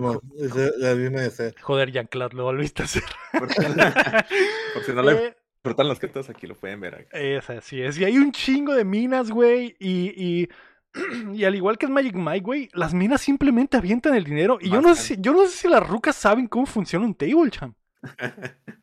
la 0.78 0.94
misma 0.96 1.20
Joder, 1.62 1.92
Jean-Claude, 1.92 2.34
lo 2.34 2.42
volviste 2.44 2.82
a 2.82 2.86
hacer. 2.86 3.04
Por 3.38 3.52
si 3.52 4.92
no 4.92 5.02
le 5.02 5.12
eh, 5.12 5.36
Cortan 5.62 5.88
los 5.88 5.98
todos 5.98 6.30
aquí 6.30 6.46
lo 6.46 6.54
pueden 6.54 6.80
ver. 6.80 7.08
Es 7.12 7.50
así 7.50 7.82
es. 7.82 7.98
Y 7.98 8.04
hay 8.04 8.18
un 8.18 8.32
chingo 8.32 8.74
de 8.74 8.84
minas, 8.84 9.30
güey. 9.30 9.76
Y, 9.78 10.12
y, 10.16 10.48
y, 11.34 11.44
al 11.44 11.54
igual 11.54 11.78
que 11.78 11.86
en 11.86 11.92
Magic 11.92 12.14
Mike, 12.14 12.44
güey, 12.44 12.68
las 12.72 12.94
minas 12.94 13.20
simplemente 13.20 13.76
avientan 13.76 14.14
el 14.14 14.24
dinero. 14.24 14.58
Y 14.60 14.70
yo 14.70 14.80
no, 14.80 14.94
sé, 14.94 15.16
yo 15.18 15.32
no 15.32 15.44
sé 15.46 15.50
si 15.50 15.68
las 15.68 15.86
rucas 15.86 16.16
saben 16.16 16.46
cómo 16.46 16.66
funciona 16.66 17.04
un 17.04 17.14
table, 17.14 17.50
champ. 17.50 17.76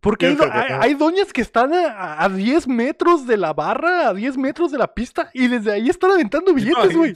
Porque 0.00 0.34
hay, 0.80 0.94
doñas 0.94 1.30
que 1.30 1.42
están 1.42 1.72
a, 1.74 2.26
10 2.26 2.68
metros 2.68 3.26
de 3.26 3.36
la 3.36 3.52
barra, 3.52 4.08
a 4.08 4.14
10 4.14 4.38
metros 4.38 4.72
de 4.72 4.78
la 4.78 4.94
pista, 4.94 5.30
y 5.34 5.46
desde 5.46 5.72
ahí 5.72 5.90
están 5.90 6.12
aventando 6.12 6.54
billetes, 6.54 6.96
güey. 6.96 7.14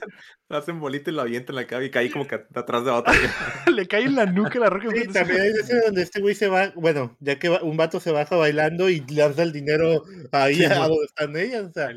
Hacen 0.59 0.81
bolita 0.81 1.11
y 1.11 1.15
la 1.15 1.23
avientan 1.23 1.55
en 1.55 1.63
la 1.63 1.67
cabeza 1.67 1.87
y 1.87 1.91
cae 1.91 2.11
como 2.11 2.27
que 2.27 2.35
atrás 2.55 2.85
de 2.85 2.91
otra. 2.91 3.13
Le 3.73 3.87
cae 3.87 4.05
en 4.05 4.15
la 4.15 4.27
nuca 4.27 4.59
la 4.59 4.71
roca. 4.71 4.89
Sí, 4.95 5.09
también 5.09 5.41
hay 5.41 5.53
veces 5.53 5.85
donde 5.85 6.03
este 6.03 6.21
güey 6.21 6.35
se 6.35 6.49
va, 6.49 6.73
bueno, 6.75 7.17
ya 7.21 7.39
que 7.39 7.51
un 7.51 7.77
vato 7.77 8.01
se 8.01 8.13
baja 8.13 8.37
bailando 8.37 8.89
y 8.89 9.01
lanza 9.09 9.43
el 9.43 9.53
dinero 9.53 10.05
ahí 10.33 10.65
a 10.65 10.75
donde 10.89 11.05
están 11.05 11.37
ellas. 11.37 11.65
O 11.65 11.73
sea, 11.73 11.91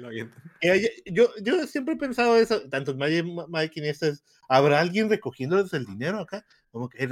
yo, 1.05 1.29
yo 1.41 1.67
siempre 1.67 1.95
he 1.95 1.97
pensado 1.97 2.37
eso, 2.37 2.61
tanto 2.69 2.95
Mike 2.95 3.73
y 3.75 3.87
estas, 3.87 4.23
¿habrá 4.49 4.79
alguien 4.79 5.09
recogiéndoles 5.09 5.73
el 5.73 5.85
dinero 5.85 6.19
acá? 6.19 6.45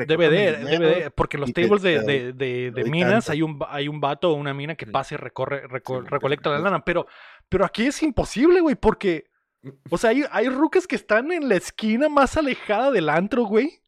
debe 0.07 0.29
de, 0.29 1.11
porque 1.11 1.37
en 1.37 1.41
los 1.41 1.53
tables 1.53 1.81
de, 1.81 2.33
de, 2.33 2.83
minas 2.85 3.29
hay 3.29 3.41
un, 3.41 3.59
hay 3.67 3.87
un 3.87 3.99
vato 3.99 4.31
o 4.31 4.33
una 4.35 4.53
mina 4.53 4.75
que 4.75 4.85
pasa 4.85 5.15
y 5.15 5.17
recorre, 5.17 5.67
recolecta 5.67 6.49
la 6.49 6.59
lana, 6.59 6.83
pero, 6.83 7.07
pero 7.49 7.65
aquí 7.65 7.87
es 7.87 8.01
imposible, 8.03 8.61
güey, 8.61 8.75
porque, 8.75 9.25
o 9.89 9.97
sea, 9.97 10.11
hay, 10.11 10.23
hay 10.31 10.49
rucas 10.49 10.87
que 10.87 10.95
están 10.95 11.31
en 11.31 11.49
la 11.49 11.55
esquina 11.55 12.09
más 12.09 12.37
alejada 12.37 12.91
del 12.91 13.09
antro, 13.09 13.45
güey. 13.45 13.81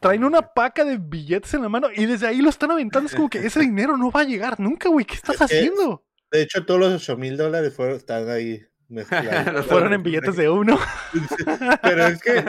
Traen 0.00 0.24
una 0.24 0.42
paca 0.42 0.84
de 0.84 0.98
billetes 0.98 1.54
en 1.54 1.62
la 1.62 1.68
mano 1.68 1.88
y 1.94 2.06
desde 2.06 2.26
ahí 2.26 2.38
lo 2.38 2.50
están 2.50 2.72
aventando. 2.72 3.08
Es 3.08 3.14
como 3.14 3.30
que 3.30 3.38
ese 3.38 3.60
dinero 3.60 3.96
no 3.96 4.10
va 4.10 4.22
a 4.22 4.24
llegar 4.24 4.58
nunca, 4.58 4.88
güey. 4.88 5.06
¿Qué 5.06 5.14
estás 5.14 5.40
haciendo? 5.40 6.04
De 6.32 6.42
hecho, 6.42 6.66
todos 6.66 6.80
los 6.80 7.02
8 7.02 7.16
mil 7.16 7.36
dólares 7.36 7.74
fueron, 7.74 7.96
están 7.96 8.28
ahí 8.28 8.66
Fueron 9.68 9.92
en 9.92 10.02
billetes 10.02 10.36
de 10.36 10.48
uno. 10.48 10.78
Pero 11.82 12.06
es 12.06 12.22
que 12.22 12.42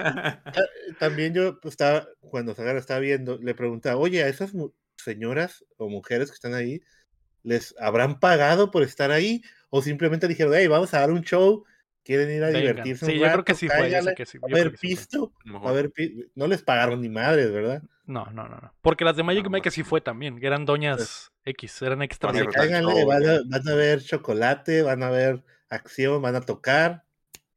también 0.98 1.34
yo 1.34 1.60
pues, 1.60 1.74
estaba, 1.74 2.08
cuando 2.22 2.56
Sagara 2.56 2.80
estaba 2.80 3.00
viendo, 3.00 3.38
le 3.38 3.54
preguntaba, 3.56 3.98
oye, 3.98 4.24
a 4.24 4.28
esas 4.28 4.54
señoras 4.98 5.66
o 5.78 5.90
mujeres 5.90 6.30
que 6.30 6.36
están 6.36 6.54
ahí, 6.54 6.82
¿les 7.44 7.76
habrán 7.80 8.20
pagado 8.20 8.72
por 8.72 8.84
estar 8.84 9.12
ahí? 9.12 9.42
O 9.70 9.82
simplemente 9.82 10.28
dijeron, 10.28 10.54
hey, 10.56 10.68
vamos 10.68 10.94
a 10.94 11.02
dar 11.02 11.12
un 11.12 11.24
show, 11.24 11.66
quieren 12.10 12.32
ir 12.32 12.44
a 12.44 12.50
divertirse. 12.50 13.06
Sí, 13.06 13.20
yo 13.20 13.32
creo 13.32 13.46
que 13.46 13.54
sí 13.54 13.68
fue. 13.68 13.96
a 13.96 14.02
ver, 14.52 14.76
pisto, 14.76 15.32
a 15.64 15.72
ver, 15.72 15.92
no 16.34 16.48
les 16.48 16.64
pagaron 16.64 17.02
ni 17.02 17.10
madres, 17.10 17.52
¿verdad? 17.52 17.84
No, 18.08 18.26
no, 18.32 18.50
no, 18.50 18.58
no. 18.58 18.74
Porque 18.82 19.06
las 19.06 19.16
de 19.16 19.22
Magic 19.22 19.48
Mike 19.48 19.70
sí 19.70 19.84
fue 19.84 20.02
también, 20.02 20.40
eran 20.42 20.66
doñas 20.66 21.32
X, 21.46 21.84
eran 21.84 22.02
extra. 22.02 22.32
van, 22.32 22.74
a, 22.74 23.42
van 23.46 23.68
a 23.68 23.76
ver 23.76 24.02
chocolate, 24.02 24.82
van 24.82 25.04
a 25.04 25.12
ver 25.12 25.44
acción, 25.70 26.20
van 26.20 26.36
a 26.36 26.42
tocar. 26.42 27.04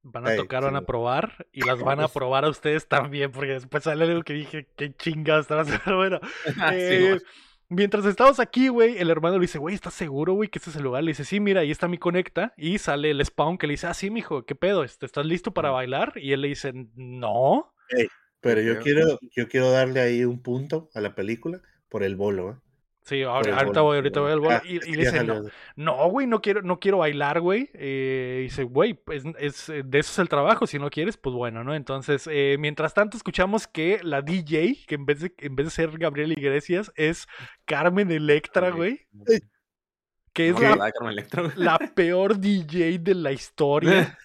Van 0.03 0.27
a 0.27 0.37
tocar, 0.37 0.65
van 0.65 0.77
a 0.77 0.83
probar 0.83 1.47
y 1.51 1.63
las 1.63 1.81
van 1.81 2.01
a 2.01 2.09
probar 2.09 2.45
a 2.45 2.51
ustedes 2.51 2.87
también, 2.89 3.33
porque 3.33 3.53
después 3.53 3.85
sale 3.85 4.05
algo 4.05 4.23
que 4.23 4.35
dije, 4.35 4.69
qué. 4.77 4.93
Pero 4.99 5.47
bueno, 5.97 6.21
sí, 6.45 6.53
eh. 6.61 7.19
Mientras 7.73 8.05
estamos 8.05 8.39
aquí, 8.41 8.69
güey, 8.69 8.99
el 8.99 9.11
hermano 9.11 9.37
le 9.37 9.43
dice, 9.43 9.59
güey, 9.59 9.75
¿estás 9.75 9.95
seguro, 9.95 10.35
güey, 10.35 10.49
que 10.49 10.59
este 10.59 10.71
es 10.71 10.77
el 10.77 10.85
lugar? 10.85 11.03
Le 11.03 11.11
dice, 11.11 11.25
sí, 11.25 11.41
mira, 11.41 11.61
ahí 11.61 11.71
está 11.71 11.89
mi 11.89 11.99
conecta. 11.99 12.53
Y 12.57 12.79
sale 12.79 13.11
el 13.11 13.25
spawn 13.25 13.59
que 13.59 13.67
le 13.67 13.73
dice, 13.73 13.87
ah, 13.87 13.95
sí, 13.95 14.11
mijo, 14.11 14.45
¿qué 14.45 14.55
pedo? 14.55 14.85
Este, 14.85 15.07
¿Estás 15.07 15.27
listo 15.27 15.53
para 15.53 15.71
bailar? 15.71 16.13
Y 16.17 16.33
él 16.33 16.43
le 16.43 16.49
dice, 16.49 16.73
no. 16.95 17.75
Pero 18.41 18.61
yo 18.61 18.81
quiero, 18.81 19.19
yo 19.35 19.49
quiero 19.49 19.71
darle 19.71 20.01
ahí 20.01 20.25
un 20.25 20.43
punto 20.43 20.91
a 20.95 21.01
la 21.01 21.15
película 21.15 21.61
por 21.89 22.03
el 22.03 22.17
bolo, 22.17 22.51
¿eh? 22.51 22.55
Sí, 23.05 23.23
ahorita 23.23 23.81
voy, 23.81 23.97
ahorita 23.97 24.21
voy 24.21 24.31
al 24.33 24.41
bolo. 24.41 24.55
Ah, 24.57 24.63
Y, 24.65 24.77
es 24.77 24.87
y 24.87 24.93
le 24.93 25.05
dice, 25.05 25.25
no, 25.77 26.09
güey, 26.09 26.27
no 26.27 26.41
quiero, 26.41 26.63
no 26.63 26.79
quiero 26.79 26.99
bailar, 26.99 27.41
güey. 27.41 27.69
Eh, 27.75 28.39
y 28.41 28.43
dice, 28.45 28.63
güey, 28.63 28.95
pues 28.95 29.25
es, 29.39 29.67
de 29.67 29.99
eso 29.99 30.13
es 30.13 30.19
el 30.21 30.29
trabajo. 30.29 30.67
Si 30.67 30.79
no 30.79 30.89
quieres, 30.89 31.17
pues 31.17 31.35
bueno, 31.35 31.65
¿no? 31.65 31.75
Entonces, 31.75 32.29
eh, 32.31 32.57
mientras 32.61 32.95
tanto, 32.95 33.17
escuchamos 33.17 33.67
que 33.67 33.99
la 34.03 34.23
DJ, 34.23 34.85
que 34.87 34.95
en 34.95 35.05
vez 35.05 35.21
de, 35.21 35.35
en 35.39 35.57
vez 35.57 35.67
de 35.67 35.71
ser 35.71 35.99
Gabriel 35.99 36.33
Iglesias, 36.33 36.93
es 36.95 37.27
Carmen 37.65 38.11
Electra, 38.11 38.71
güey. 38.71 39.09
Que 40.33 40.51
es 40.51 40.55
No, 40.55 40.61
la, 40.61 40.69
la 40.69 40.77
verdad, 40.77 40.91
Carmen 40.95 41.13
Electra, 41.13 41.43
güey. 41.43 41.55
la 41.57 41.79
peor 41.95 42.39
DJ 42.39 42.99
de 43.01 43.15
la 43.15 43.33
historia. 43.33 44.17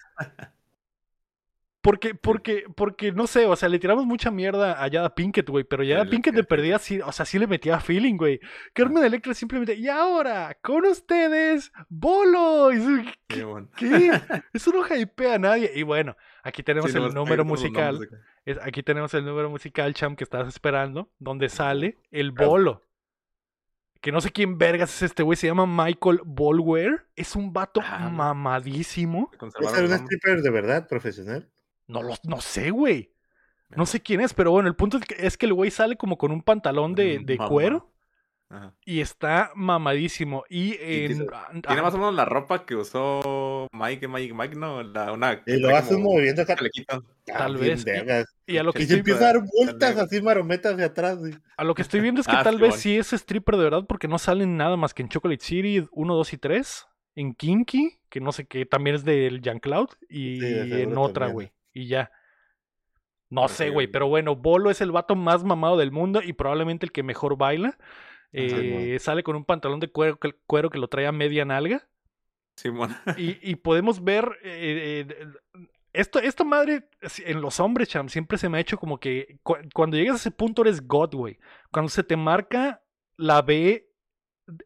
Porque, 1.80 2.14
porque, 2.14 2.64
porque, 2.74 3.12
no 3.12 3.28
sé, 3.28 3.46
o 3.46 3.54
sea, 3.54 3.68
le 3.68 3.78
tiramos 3.78 4.04
mucha 4.04 4.32
mierda 4.32 4.82
a 4.82 4.88
Yada 4.88 5.14
Pinkett, 5.14 5.48
güey, 5.48 5.62
pero 5.64 5.84
Yada 5.84 6.04
Pinkett 6.10 6.34
de 6.34 6.42
perdida, 6.42 6.78
sí, 6.80 7.00
o 7.00 7.12
sea, 7.12 7.24
sí 7.24 7.38
le 7.38 7.46
metía 7.46 7.78
feeling, 7.78 8.16
güey. 8.16 8.40
Carmen 8.72 9.04
Electra 9.04 9.32
simplemente, 9.32 9.74
y 9.74 9.86
ahora, 9.88 10.58
con 10.60 10.84
ustedes, 10.86 11.70
Bolo. 11.88 12.72
Y 12.72 12.80
su- 12.80 13.04
Qué 13.28 13.44
bueno. 13.44 13.68
¿Qué? 13.76 14.10
Eso 14.52 14.72
no 14.72 14.84
hypea 14.92 15.34
a 15.34 15.38
nadie. 15.38 15.70
Y 15.72 15.84
bueno, 15.84 16.16
aquí 16.42 16.64
tenemos 16.64 16.90
Sí, 16.90 16.98
el 16.98 17.14
número 17.14 17.44
musical. 17.44 18.08
Es- 18.44 18.58
aquí 18.60 18.82
tenemos 18.82 19.14
el 19.14 19.24
número 19.24 19.48
musical, 19.48 19.94
Cham, 19.94 20.16
que 20.16 20.24
estás 20.24 20.48
esperando, 20.48 21.12
donde 21.20 21.48
sale 21.48 21.98
el 22.10 22.32
bolo. 22.32 22.82
Que 24.00 24.10
no 24.12 24.20
sé 24.20 24.30
quién 24.30 24.58
vergas 24.58 24.94
es 24.96 25.02
este 25.02 25.22
güey, 25.22 25.36
se 25.36 25.46
llama 25.46 25.66
Michael 25.66 26.20
Bolwer. 26.24 27.06
Es 27.14 27.36
un 27.36 27.52
vato 27.52 27.80
Ah, 27.84 28.08
mamadísimo. 28.10 29.30
¿Es 29.32 29.42
un 29.80 29.92
stripper 29.92 30.42
de 30.42 30.50
verdad, 30.50 30.88
profesional? 30.88 31.48
No, 31.88 32.02
lo, 32.02 32.14
no 32.24 32.40
sé, 32.40 32.70
güey. 32.70 33.12
No 33.70 33.84
sé 33.84 34.00
quién 34.00 34.20
es, 34.22 34.32
pero 34.32 34.50
bueno, 34.50 34.68
el 34.68 34.76
punto 34.76 34.98
es 35.18 35.36
que, 35.36 35.46
el 35.46 35.52
güey 35.52 35.70
sale 35.70 35.96
como 35.96 36.16
con 36.16 36.30
un 36.32 36.42
pantalón 36.42 36.94
de, 36.94 37.18
Mm, 37.20 37.24
de 37.26 37.36
cuero 37.38 37.92
Ajá. 38.48 38.74
y 38.86 39.00
está 39.00 39.50
mamadísimo. 39.54 40.44
Y 40.48 40.72
en. 40.80 41.06
tiene- 41.18 41.26
ah, 41.34 41.48
Tiene 41.66 41.82
más 41.82 41.92
o 41.92 41.98
menos 41.98 42.14
la 42.14 42.24
ropa 42.24 42.64
que 42.64 42.76
usó 42.76 43.68
Mike, 43.72 44.08
Mike, 44.08 44.32
Mike, 44.32 44.54
¿no? 44.56 44.82
La, 44.82 45.12
una, 45.12 45.42
Y 45.46 45.58
lo 45.58 45.76
hace 45.76 45.96
un 45.96 46.02
movimiento 46.04 46.42
acá. 46.42 46.56
Tal 47.26 47.58
bien 47.58 47.78
vez, 47.84 48.26
y- 48.46 48.56
a 48.56 48.62
lo 48.62 48.72
que 48.72 48.82
Y 48.84 48.86
Sí, 48.86 48.88
se 48.88 48.94
estoy, 48.94 48.98
empieza 49.12 49.20
a 49.28 49.32
dar 49.34 49.42
vueltas 49.54 49.98
así 49.98 50.22
marometas 50.22 50.76
de 50.78 50.84
atrás. 50.84 51.18
güey. 51.18 51.34
a 51.58 51.64
lo 51.64 51.74
que 51.74 51.82
estoy 51.82 52.00
viendo 52.00 52.22
es 52.22 52.26
que 52.26 52.36
Ah, 52.36 52.42
tal 52.44 52.54
sí, 52.56 52.60
vez 52.62 52.70
bueno. 52.70 52.80
sí 52.82 52.96
es 52.96 53.12
stripper 53.12 53.56
de 53.56 53.64
verdad 53.64 53.84
porque 53.86 54.08
no 54.08 54.18
salen 54.18 54.56
nada 54.56 54.76
más 54.78 54.94
que 54.94 55.02
en 55.02 55.08
Chocolate 55.10 55.44
City 55.44 55.86
1, 55.90 56.14
2 56.14 56.32
y 56.32 56.38
3. 56.38 56.86
En 57.16 57.34
Kinky, 57.34 57.98
que 58.08 58.20
no 58.20 58.30
sé 58.32 58.46
qué, 58.46 58.64
también 58.64 58.96
es 58.96 59.04
del 59.04 59.42
Jean 59.42 59.58
Cloud. 59.58 59.88
Y 60.08 60.40
Sí, 60.40 60.46
en 60.82 60.96
otra, 60.96 61.26
güey. 61.26 61.52
Y 61.78 61.86
ya. 61.86 62.10
No 63.30 63.46
sé, 63.48 63.64
sí, 63.66 63.70
güey, 63.70 63.86
pero 63.86 64.08
bueno, 64.08 64.34
Bolo 64.36 64.70
es 64.70 64.80
el 64.80 64.90
vato 64.90 65.14
más 65.14 65.44
mamado 65.44 65.76
del 65.76 65.92
mundo 65.92 66.22
y 66.22 66.32
probablemente 66.32 66.86
el 66.86 66.92
que 66.92 67.02
mejor 67.02 67.36
baila. 67.36 67.78
Eh, 68.32 68.96
sale 69.00 69.22
con 69.22 69.36
un 69.36 69.44
pantalón 69.44 69.80
de 69.80 69.90
cuero 69.90 70.18
que, 70.18 70.34
cuero 70.46 70.70
que 70.70 70.78
lo 70.78 70.88
trae 70.88 71.06
a 71.06 71.12
media 71.12 71.44
nalga. 71.44 71.86
Simón. 72.56 72.96
Y, 73.16 73.38
y 73.50 73.56
podemos 73.56 74.02
ver. 74.02 74.38
eh, 74.42 75.06
eh, 75.08 75.26
esto, 75.92 76.18
esta 76.18 76.44
madre 76.44 76.88
en 77.24 77.40
los 77.40 77.60
hombres, 77.60 77.88
Cham, 77.88 78.08
siempre 78.08 78.38
se 78.38 78.48
me 78.48 78.58
ha 78.58 78.60
hecho 78.60 78.78
como 78.78 78.98
que 78.98 79.38
cu- 79.42 79.56
cuando 79.74 79.96
llegas 79.96 80.14
a 80.14 80.18
ese 80.18 80.30
punto 80.30 80.62
eres 80.62 80.86
God, 80.86 81.14
güey. 81.14 81.38
Cuando 81.70 81.90
se 81.90 82.04
te 82.04 82.16
marca 82.16 82.82
la 83.16 83.42
B 83.42 83.90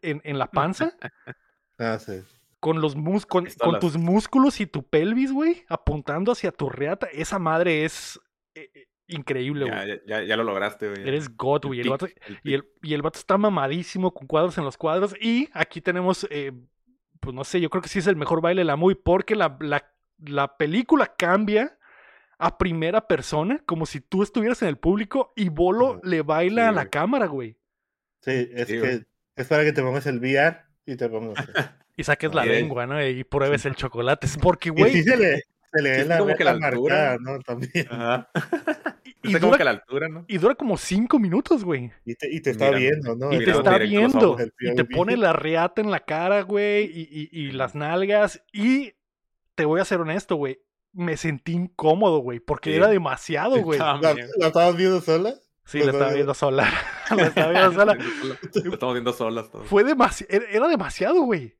en, 0.01 0.21
en 0.23 0.37
la 0.39 0.49
panza, 0.49 0.95
Ah, 1.79 1.97
sí. 1.99 2.21
Con 2.63 2.79
los 2.79 2.95
mus 2.95 3.25
con, 3.25 3.45
tus 3.81 3.97
músculos 3.97 4.61
y 4.61 4.65
tu 4.65 4.83
pelvis, 4.87 5.33
güey, 5.33 5.65
apuntando 5.67 6.31
hacia 6.31 6.53
tu 6.53 6.69
reata, 6.69 7.07
esa 7.11 7.37
madre 7.37 7.83
es 7.83 8.17
eh, 8.55 8.69
eh, 8.73 8.85
increíble, 9.07 9.65
güey. 9.69 9.87
ya, 9.87 9.99
ya, 10.07 10.23
ya 10.23 10.37
lo 10.37 10.45
lograste, 10.45 10.87
güey. 10.89 11.05
Eres 11.05 11.35
God, 11.35 11.65
güey. 11.65 11.81
El 11.81 11.89
vato- 11.89 12.05
el 12.07 12.39
y 12.41 12.53
el, 12.53 12.63
y 12.81 12.93
el 12.93 13.01
vato 13.01 13.19
está 13.19 13.37
mamadísimo 13.37 14.13
con 14.13 14.27
cuadros 14.27 14.57
en 14.57 14.63
los 14.63 14.77
cuadros. 14.77 15.13
Y 15.19 15.49
aquí 15.51 15.81
tenemos, 15.81 16.25
eh, 16.29 16.53
pues 17.19 17.35
no 17.35 17.43
sé, 17.43 17.59
yo 17.59 17.69
creo 17.69 17.81
que 17.81 17.89
sí 17.89 17.99
es 17.99 18.07
el 18.07 18.15
mejor 18.15 18.39
baile 18.39 18.61
de 18.61 18.65
la 18.65 18.77
movie 18.77 18.95
porque 18.95 19.35
la, 19.35 19.57
la, 19.59 19.85
la 20.19 20.55
película 20.55 21.13
cambia 21.17 21.77
a 22.39 22.57
primera 22.57 23.07
persona, 23.09 23.61
como 23.65 23.85
si 23.85 23.99
tú 23.99 24.23
estuvieras 24.23 24.61
en 24.61 24.69
el 24.69 24.77
público 24.77 25.33
y 25.35 25.49
Bolo 25.49 25.99
le 26.01 26.21
baila 26.21 26.61
Sí, 26.63 26.67
a 26.69 26.71
la 26.71 26.81
güey. 26.83 26.89
cámara, 26.91 27.25
güey. 27.27 27.57
Sí, 28.21 28.49
es 28.53 28.67
Sí, 28.67 28.73
que 28.75 28.79
güey. 28.79 29.03
es 29.35 29.47
para 29.49 29.65
que 29.65 29.73
te 29.73 29.81
pongas 29.81 30.05
el 30.07 30.19
VR 30.19 30.61
y 30.85 30.95
te 30.95 31.09
pongas. 31.09 31.35
Y 31.95 32.03
saques 32.03 32.33
la 32.33 32.45
Y- 32.45 32.49
lengua, 32.49 32.85
¿no? 32.87 33.05
Y 33.05 33.23
pruebes 33.23 33.65
el 33.65 33.75
chocolate. 33.75 34.25
Es 34.27 34.37
porque, 34.37 34.69
Y 34.69 34.71
güey. 34.71 34.91
sí 34.93 35.03
se 35.03 35.15
le, 35.17 35.43
se 35.71 35.81
le 35.81 35.89
ve 35.91 35.99
es 36.01 36.07
la 36.07 36.17
como 36.19 36.35
que 36.35 36.43
la 36.43 36.51
altura. 36.51 36.71
marcada, 36.71 37.17
¿no? 37.19 37.39
También. 37.39 37.87
Ajá. 37.89 38.29
Y, 39.25 39.27
Está 39.27 39.39
como 39.39 39.51
dura, 39.51 39.57
que 39.57 39.61
a 39.61 39.65
la 39.65 39.71
altura, 39.71 40.09
¿no? 40.09 40.25
y 40.27 40.37
dura 40.37 40.53
como 40.55 40.75
cinco 40.75 41.17
minutos, 41.17 41.63
güey. 41.63 41.89
Y 42.03 42.13
te, 42.15 42.29
y 42.29 42.41
te 42.41 42.49
está 42.49 42.65
Mira, 42.65 42.77
viendo, 42.79 43.15
¿no? 43.15 43.31
Y 43.31 43.37
te 43.45 43.51
está 43.51 43.77
viendo. 43.77 44.35
Y 44.59 44.75
te 44.75 44.83
pone 44.83 45.15
la 45.15 45.31
riata 45.31 45.79
en 45.81 45.91
la 45.91 46.01
cara, 46.01 46.41
güey. 46.41 46.83
Y, 46.93 47.07
y- 47.09 47.29
y 47.31 47.51
las 47.53 47.73
nalgas. 47.73 48.43
Y 48.51 48.91
te 49.55 49.63
voy 49.63 49.79
a 49.79 49.85
ser 49.85 50.01
honesto, 50.01 50.35
güey. 50.35 50.59
Me 50.91 51.15
sentí 51.15 51.53
incómodo, 51.53 52.17
güey. 52.17 52.41
Porque 52.41 52.71
Sí. 52.71 52.75
era 52.75 52.89
demasiado, 52.89 53.61
güey. 53.61 53.79
¿La, 53.79 53.97
la 54.01 54.47
estabas 54.47 54.75
viendo 54.75 54.99
sola? 54.99 55.33
Sí, 55.63 55.79
la 55.79 55.91
estaba 55.93 56.11
viendo 56.11 56.33
sola. 56.33 56.67
la 57.15 57.23
estaba 57.27 57.51
viendo 57.53 57.71
sola. 57.71 57.97
Lo 58.65 58.73
estamos 58.73 58.93
viendo 58.95 59.13
solas. 59.13 59.45
Fue 59.67 59.85
demasiado. 59.85 60.43
Era 60.51 60.67
demasiado, 60.67 61.21
güey. 61.21 61.55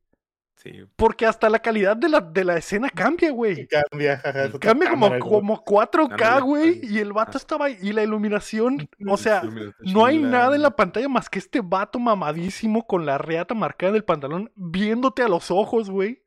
Sí. 0.63 0.85
Porque 0.95 1.25
hasta 1.25 1.49
la 1.49 1.59
calidad 1.59 1.97
de 1.97 2.07
la, 2.07 2.21
de 2.21 2.45
la 2.45 2.55
escena 2.55 2.89
cambia, 2.89 3.31
güey. 3.31 3.67
Cambia, 3.67 4.17
jaja, 4.17 4.49
Cambia 4.59 4.89
como, 4.91 5.09
cámara, 5.09 5.19
como 5.19 5.65
4K, 5.65 6.13
Ándale, 6.13 6.41
güey. 6.41 6.79
Y 6.83 6.99
el 6.99 7.11
vato 7.11 7.37
estaba 7.37 7.65
ahí. 7.65 7.77
Y 7.81 7.91
la 7.91 8.03
iluminación. 8.03 8.87
O 9.07 9.17
sea, 9.17 9.43
no 9.81 10.05
hay 10.05 10.17
nada 10.19 10.55
en 10.55 10.61
la 10.61 10.71
pantalla 10.71 11.09
más 11.09 11.29
que 11.29 11.39
este 11.39 11.59
vato 11.61 11.99
mamadísimo 11.99 12.87
con 12.87 13.05
la 13.05 13.17
reata 13.17 13.53
marcada 13.53 13.89
en 13.89 13.95
el 13.97 14.03
pantalón, 14.05 14.51
viéndote 14.55 15.21
a 15.21 15.27
los 15.27 15.51
ojos, 15.51 15.89
güey. 15.89 16.23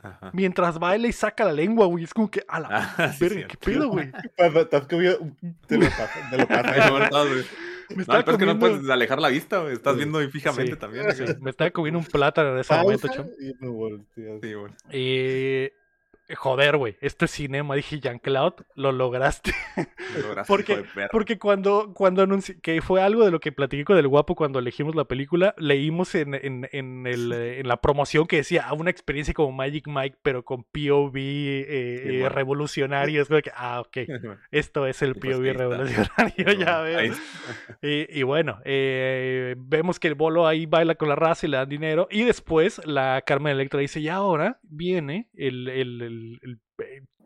Ajá. 0.00 0.30
Mientras 0.32 0.78
baila 0.78 1.08
y 1.08 1.12
saca 1.12 1.44
la 1.44 1.52
lengua, 1.52 1.86
güey. 1.86 2.04
Es 2.04 2.12
como 2.14 2.30
que, 2.30 2.44
a 2.46 2.60
la 2.60 2.68
Ah, 2.70 3.12
sí, 3.12 3.24
verga, 3.24 3.34
cierto. 3.36 3.58
qué 3.58 3.72
pedo, 3.72 3.88
güey. 3.88 4.12
Te 5.66 5.78
lo 5.78 5.86
pasa, 5.88 6.30
te 6.30 6.38
lo 6.38 6.46
pasa. 6.46 7.08
No, 7.90 7.94
no. 7.94 7.96
Me 7.96 7.96
No, 7.96 8.02
estaba 8.02 8.24
peor 8.24 8.34
es 8.34 8.38
que 8.38 8.46
no 8.46 8.52
comiendo- 8.52 8.76
puedes 8.78 8.90
alejar 8.90 9.18
la 9.20 9.28
vista, 9.28 9.58
güey. 9.60 9.72
Estás 9.74 9.92
Sí. 9.94 9.98
viendo 9.98 10.18
ahí 10.18 10.28
fijamente 10.28 10.72
Sí. 10.72 10.78
también. 10.78 11.12
Sí, 11.16 11.24
me 11.40 11.50
estaba 11.50 11.70
comiendo 11.70 11.98
un 11.98 12.04
plátano 12.04 12.52
en 12.54 12.58
ese 12.58 12.74
momento, 12.74 13.06
Pausa 13.08 13.22
chum. 13.22 13.30
y. 13.40 14.40
Sí, 14.42 14.52
güey. 14.54 14.72
Y. 14.92 15.72
Joder, 16.36 16.76
güey. 16.76 16.96
Esto 17.00 17.24
es 17.24 17.30
cinema. 17.30 17.74
Dije, 17.74 18.00
Jean-Claude, 18.00 18.64
lo 18.74 18.92
lograste. 18.92 19.52
Lo 20.14 20.28
lograste, 20.28 20.46
Porque-. 20.48 20.84
Porque 21.10 21.38
cuando, 21.38 21.92
cuando 21.94 22.22
anunci- 22.26 22.60
que 22.60 22.82
fue 22.82 23.00
algo 23.00 23.24
de 23.24 23.30
lo 23.30 23.40
que 23.40 23.50
platiqué 23.52 23.84
con 23.84 23.96
el 23.96 24.06
guapo 24.08 24.34
cuando 24.34 24.58
elegimos 24.58 24.94
la 24.94 25.04
película, 25.06 25.54
leímos 25.58 26.14
en, 26.14 26.34
en, 26.34 26.68
en, 26.72 27.06
el, 27.06 27.32
eh, 27.32 27.60
en 27.60 27.68
la 27.68 27.78
promoción 27.80 28.26
que 28.26 28.36
decía 28.36 28.64
ah, 28.68 28.74
una 28.74 28.90
experiencia 28.90 29.32
como 29.32 29.52
Magic 29.52 29.86
Mike, 29.86 30.18
pero 30.22 30.44
con 30.44 30.64
POV 30.64 31.16
eh, 31.16 31.66
eh, 31.68 32.02
bueno. 32.20 32.28
revolucionario. 32.28 33.22
Es 33.22 33.28
como 33.28 33.40
que, 33.40 33.50
ah, 33.54 33.80
ok, 33.80 33.96
esto 34.50 34.86
es 34.86 35.00
el 35.02 35.14
pues 35.14 35.36
POV 35.36 35.52
revolucionario, 35.56 36.52
ya. 36.52 36.82
Ahí- 36.82 37.12
Y, 37.82 38.20
y 38.20 38.22
bueno, 38.22 38.58
eh, 38.64 39.54
vemos 39.58 39.98
que 40.00 40.08
el 40.08 40.14
bolo 40.14 40.46
ahí 40.46 40.66
baila 40.66 40.94
con 40.96 41.08
la 41.08 41.14
raza 41.16 41.46
y 41.46 41.50
le 41.50 41.56
dan 41.56 41.68
dinero. 41.68 42.08
Y 42.10 42.24
después 42.24 42.80
la 42.86 43.22
Carmen 43.26 43.52
Electra 43.54 43.80
dice, 43.80 44.00
y 44.00 44.08
ahora 44.08 44.58
viene 44.62 45.28
el, 45.34 45.68
el, 45.68 46.02
el- 46.02 46.17
el- 46.42 46.60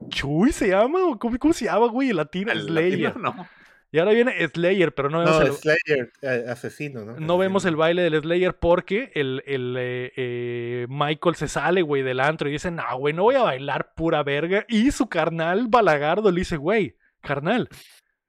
Chuy 0.09 0.53
se 0.53 0.68
llama, 0.68 1.05
o 1.07 1.18
cómo, 1.18 1.38
cómo 1.38 1.55
se 1.55 1.66
llama, 1.66 1.86
güey, 1.88 2.11
el 2.11 2.16
latino, 2.16 2.53
el 2.53 2.62
Slayer. 2.62 2.99
latino, 3.14 3.22
no. 3.36 3.49
Y 3.95 3.99
ahora 3.99 4.12
viene 4.12 4.32
Slayer, 4.49 4.95
pero 4.95 5.11
no 5.11 5.18
vemos, 5.18 5.38
No, 5.38 5.47
el, 5.47 5.53
Slayer, 5.53 6.12
eh, 6.22 6.45
asesino, 6.49 7.05
¿no? 7.05 7.20
no 7.20 7.36
vemos 7.38 7.66
el 7.66 7.76
baile 7.76 8.03
del 8.03 8.22
Slayer 8.22 8.59
porque 8.59 9.12
el, 9.14 9.43
el, 9.47 9.76
eh, 9.78 10.12
eh, 10.16 10.86
Michael 10.88 11.34
se 11.36 11.47
sale, 11.47 11.82
güey, 11.82 12.03
del 12.03 12.20
antro 12.20 12.49
y 12.49 12.53
dice, 12.53 12.70
no, 12.70 12.82
güey, 12.99 13.12
no 13.12 13.24
voy 13.24 13.34
a 13.34 13.43
bailar 13.43 13.93
pura 13.95 14.22
verga. 14.22 14.64
Y 14.66 14.90
su 14.93 15.09
carnal 15.11 15.66
Balagardo 15.68 16.30
le 16.30 16.40
dice, 16.40 16.57
güey, 16.57 16.97
carnal, 17.20 17.68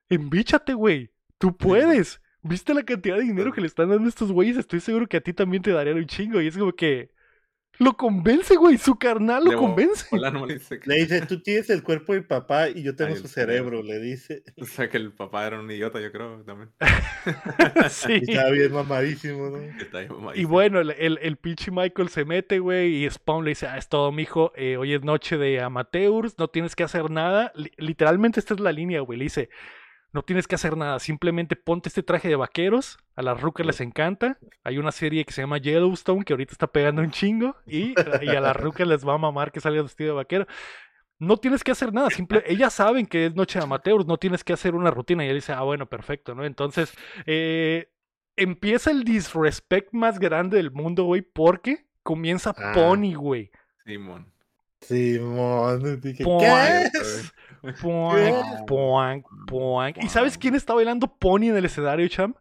embíchate, 0.10 0.74
güey, 0.74 1.12
tú 1.38 1.56
puedes. 1.56 2.22
¿Viste 2.42 2.74
la 2.74 2.84
cantidad 2.84 3.16
de 3.16 3.24
dinero 3.24 3.54
que 3.54 3.62
le 3.62 3.68
están 3.68 3.88
dando 3.88 4.04
a 4.04 4.10
estos 4.10 4.34
güeyes? 4.34 4.58
Estoy 4.58 4.82
seguro 4.82 5.08
que 5.08 5.16
a 5.16 5.22
ti 5.22 5.32
también 5.32 5.64
te 5.64 5.72
darían 5.72 5.96
un 5.96 6.06
chingo. 6.08 6.42
Y 6.42 6.48
es 6.48 6.58
como 6.58 6.74
que, 6.74 7.12
Lo 7.80 7.98
convence, 7.98 8.56
güey. 8.56 8.78
Su 8.78 8.96
carnal 8.96 9.44
lo 9.46 9.52
De 9.52 9.58
convence. 9.58 10.06
Le 10.16 10.54
dice 10.54 10.80
que, 10.80 10.90
Le 10.90 10.96
dice, 10.98 11.22
tú 11.26 11.42
tienes 11.42 11.70
el 11.70 11.82
cuerpo 11.84 12.14
de 12.14 12.20
mi 12.20 12.26
papá 12.26 12.70
y 12.70 12.84
yo 12.84 12.96
tengo 12.96 13.14
Ay, 13.16 13.20
su 13.22 13.28
cerebro, 13.28 13.82
le 13.82 14.00
dice. 14.00 14.44
o 14.62 14.66
sea, 14.66 14.90
que 14.90 14.98
el 14.98 15.12
papá 15.12 15.48
era 15.48 15.60
un 15.60 15.70
idiota, 15.70 16.00
yo 16.00 16.12
creo, 16.12 16.44
también. 16.44 16.70
sí. 17.90 18.22
Y 18.22 18.32
estaba 18.32 18.52
bien 18.52 18.72
mamadísimo, 18.72 19.50
¿no? 19.50 19.58
Está 19.82 20.06
Y 20.36 20.46
bueno, 20.46 20.80
el, 20.82 20.92
el, 20.92 21.20
el 21.22 21.38
pinche 21.38 21.72
Michael 21.72 22.10
se 22.10 22.26
mete, 22.26 22.60
güey, 22.60 23.06
y 23.06 23.10
Spawn 23.10 23.44
le 23.44 23.52
dice, 23.52 23.68
ah, 23.68 23.78
es 23.78 23.90
todo, 23.90 24.12
mijo, 24.12 24.52
eh, 24.56 24.78
hoy 24.78 24.94
es 24.94 25.04
noche 25.04 25.38
de 25.38 25.60
amateurs, 25.62 26.36
no 26.38 26.48
tienes 26.50 26.76
que 26.76 26.84
hacer 26.84 27.10
nada. 27.10 27.52
Li- 27.56 27.72
literalmente 27.78 28.40
esta 28.40 28.54
es 28.54 28.60
la 28.60 28.72
línea, 28.72 29.02
güey, 29.02 29.18
le 29.18 29.26
dice, 29.26 29.50
no 30.14 30.22
tienes 30.22 30.48
que 30.48 30.56
hacer 30.56 30.78
nada, 30.78 31.00
simplemente 31.00 31.56
ponte 31.56 31.90
este 31.90 32.04
traje 32.04 32.30
de 32.30 32.36
vaqueros, 32.36 32.98
a 33.16 33.22
las 33.24 33.42
rucas 33.42 33.66
les 33.66 33.82
encanta. 33.82 34.38
Hay 34.64 34.78
una 34.78 34.92
serie 34.92 35.26
que 35.26 35.34
se 35.34 35.42
llama 35.42 35.58
Yellowstone, 35.58 36.24
que 36.24 36.34
ahorita 36.34 36.52
está 36.54 36.68
pegando 36.68 37.02
un 37.02 37.12
chingo, 37.12 37.56
y, 37.66 37.94
y 38.22 38.30
a 38.30 38.40
las 38.42 38.56
rucas 38.56 38.88
les 38.88 39.06
va 39.06 39.16
a 39.16 39.18
mamar 39.18 39.52
que 39.52 39.60
salga 39.60 39.82
vestido 39.82 40.12
de 40.12 40.16
vaquero. 40.18 40.48
No 41.20 41.38
tienes 41.38 41.64
que 41.64 41.72
hacer 41.72 41.94
nada, 41.94 42.10
simple, 42.10 42.44
ellas 42.48 42.74
saben 42.74 43.06
que 43.06 43.28
es 43.28 43.36
noche 43.36 43.58
de 43.60 43.64
amateurs, 43.66 44.06
no 44.06 44.18
tienes 44.18 44.44
que 44.44 44.54
hacer 44.54 44.76
una 44.76 44.92
rutina. 44.92 45.26
Y 45.26 45.30
él 45.30 45.36
dice, 45.36 45.54
ah, 45.54 45.62
bueno, 45.62 45.88
perfecto, 45.88 46.36
¿no? 46.36 46.44
Entonces, 46.44 46.94
eh, 47.26 47.90
empieza 48.36 48.92
el 48.92 49.04
disrespect 49.04 49.94
más 49.94 50.20
grande 50.20 50.58
del 50.58 50.72
mundo, 50.72 51.06
güey, 51.06 51.22
porque 51.22 51.86
comienza 52.02 52.54
Ah. 52.58 52.72
Pony, 52.74 53.14
güey. 53.14 53.52
Simón. 53.86 54.33
Simón, 54.84 56.02
dije, 56.02 56.24
Pon- 56.24 56.40
¿qué? 56.40 56.90
Poink, 57.82 58.36
poink, 58.68 59.26
poink. 59.48 59.98
¿Y 60.04 60.10
sabes 60.10 60.38
quién 60.38 60.56
está 60.56 60.74
bailando 60.74 61.08
Pony 61.08 61.44
en 61.50 61.58
el 61.58 61.66
escenario, 61.66 62.08
cham? 62.08 62.34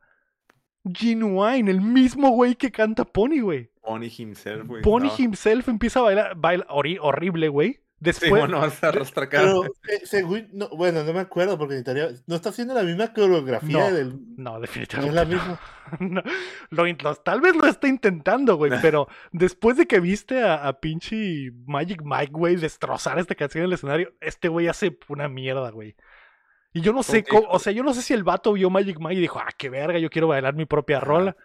Genuine, 0.84 1.70
el 1.70 1.80
mismo 1.80 2.30
güey 2.30 2.56
que 2.56 2.72
canta 2.72 3.04
Pony, 3.04 3.40
güey. 3.40 3.70
Pony 3.82 4.08
himself, 4.16 4.66
güey. 4.66 4.82
Pony 4.82 5.08
himself 5.18 5.68
empieza 5.68 6.00
a 6.00 6.02
bailar, 6.02 6.36
baila 6.36 6.66
horrible, 6.68 7.48
güey. 7.48 7.80
Después, 8.02 8.32
Simón, 8.32 8.50
no 8.50 8.68
se 8.68 8.84
arrastra 8.84 9.24
acá. 9.24 9.42
Pero, 9.42 9.64
eh, 9.88 10.00
según, 10.04 10.48
no, 10.52 10.68
bueno, 10.70 11.04
no 11.04 11.12
me 11.12 11.20
acuerdo 11.20 11.56
porque 11.56 11.74
necesitaría, 11.74 12.08
no 12.26 12.34
está 12.34 12.48
haciendo 12.48 12.74
la 12.74 12.82
misma 12.82 13.12
coreografía 13.12 13.78
No, 13.78 13.94
del, 13.94 14.08
no, 14.36 14.54
no 14.54 14.60
definitivamente. 14.60 15.08
es 15.08 15.14
la 15.14 15.24
no. 15.24 15.30
misma. 15.30 15.60
No, 16.00 16.22
lo 16.98 17.14
tal 17.14 17.40
vez 17.40 17.54
lo 17.54 17.66
está 17.66 17.86
intentando, 17.86 18.56
güey, 18.56 18.72
pero 18.82 19.06
después 19.30 19.76
de 19.76 19.86
que 19.86 20.00
viste 20.00 20.42
a, 20.42 20.66
a 20.66 20.80
pinche 20.80 21.52
Magic 21.66 22.02
Mike, 22.04 22.32
güey, 22.32 22.56
destrozar 22.56 23.20
esta 23.20 23.36
canción 23.36 23.62
en 23.62 23.66
el 23.68 23.74
escenario, 23.74 24.12
este 24.20 24.48
güey 24.48 24.66
hace 24.66 24.98
una 25.08 25.28
mierda, 25.28 25.70
güey. 25.70 25.94
Y 26.72 26.80
yo 26.80 26.92
no 26.92 27.04
sé 27.04 27.22
¿Cómo 27.22 27.46
o 27.50 27.58
sea, 27.60 27.72
yo 27.72 27.84
no 27.84 27.94
sé 27.94 28.02
si 28.02 28.14
el 28.14 28.24
vato 28.24 28.52
vio 28.54 28.68
Magic 28.68 28.98
Mike 28.98 29.14
y 29.14 29.20
dijo, 29.20 29.38
ah, 29.38 29.50
qué 29.56 29.70
verga, 29.70 30.00
yo 30.00 30.10
quiero 30.10 30.26
bailar 30.26 30.54
mi 30.54 30.66
propia 30.66 30.98
rola. 30.98 31.36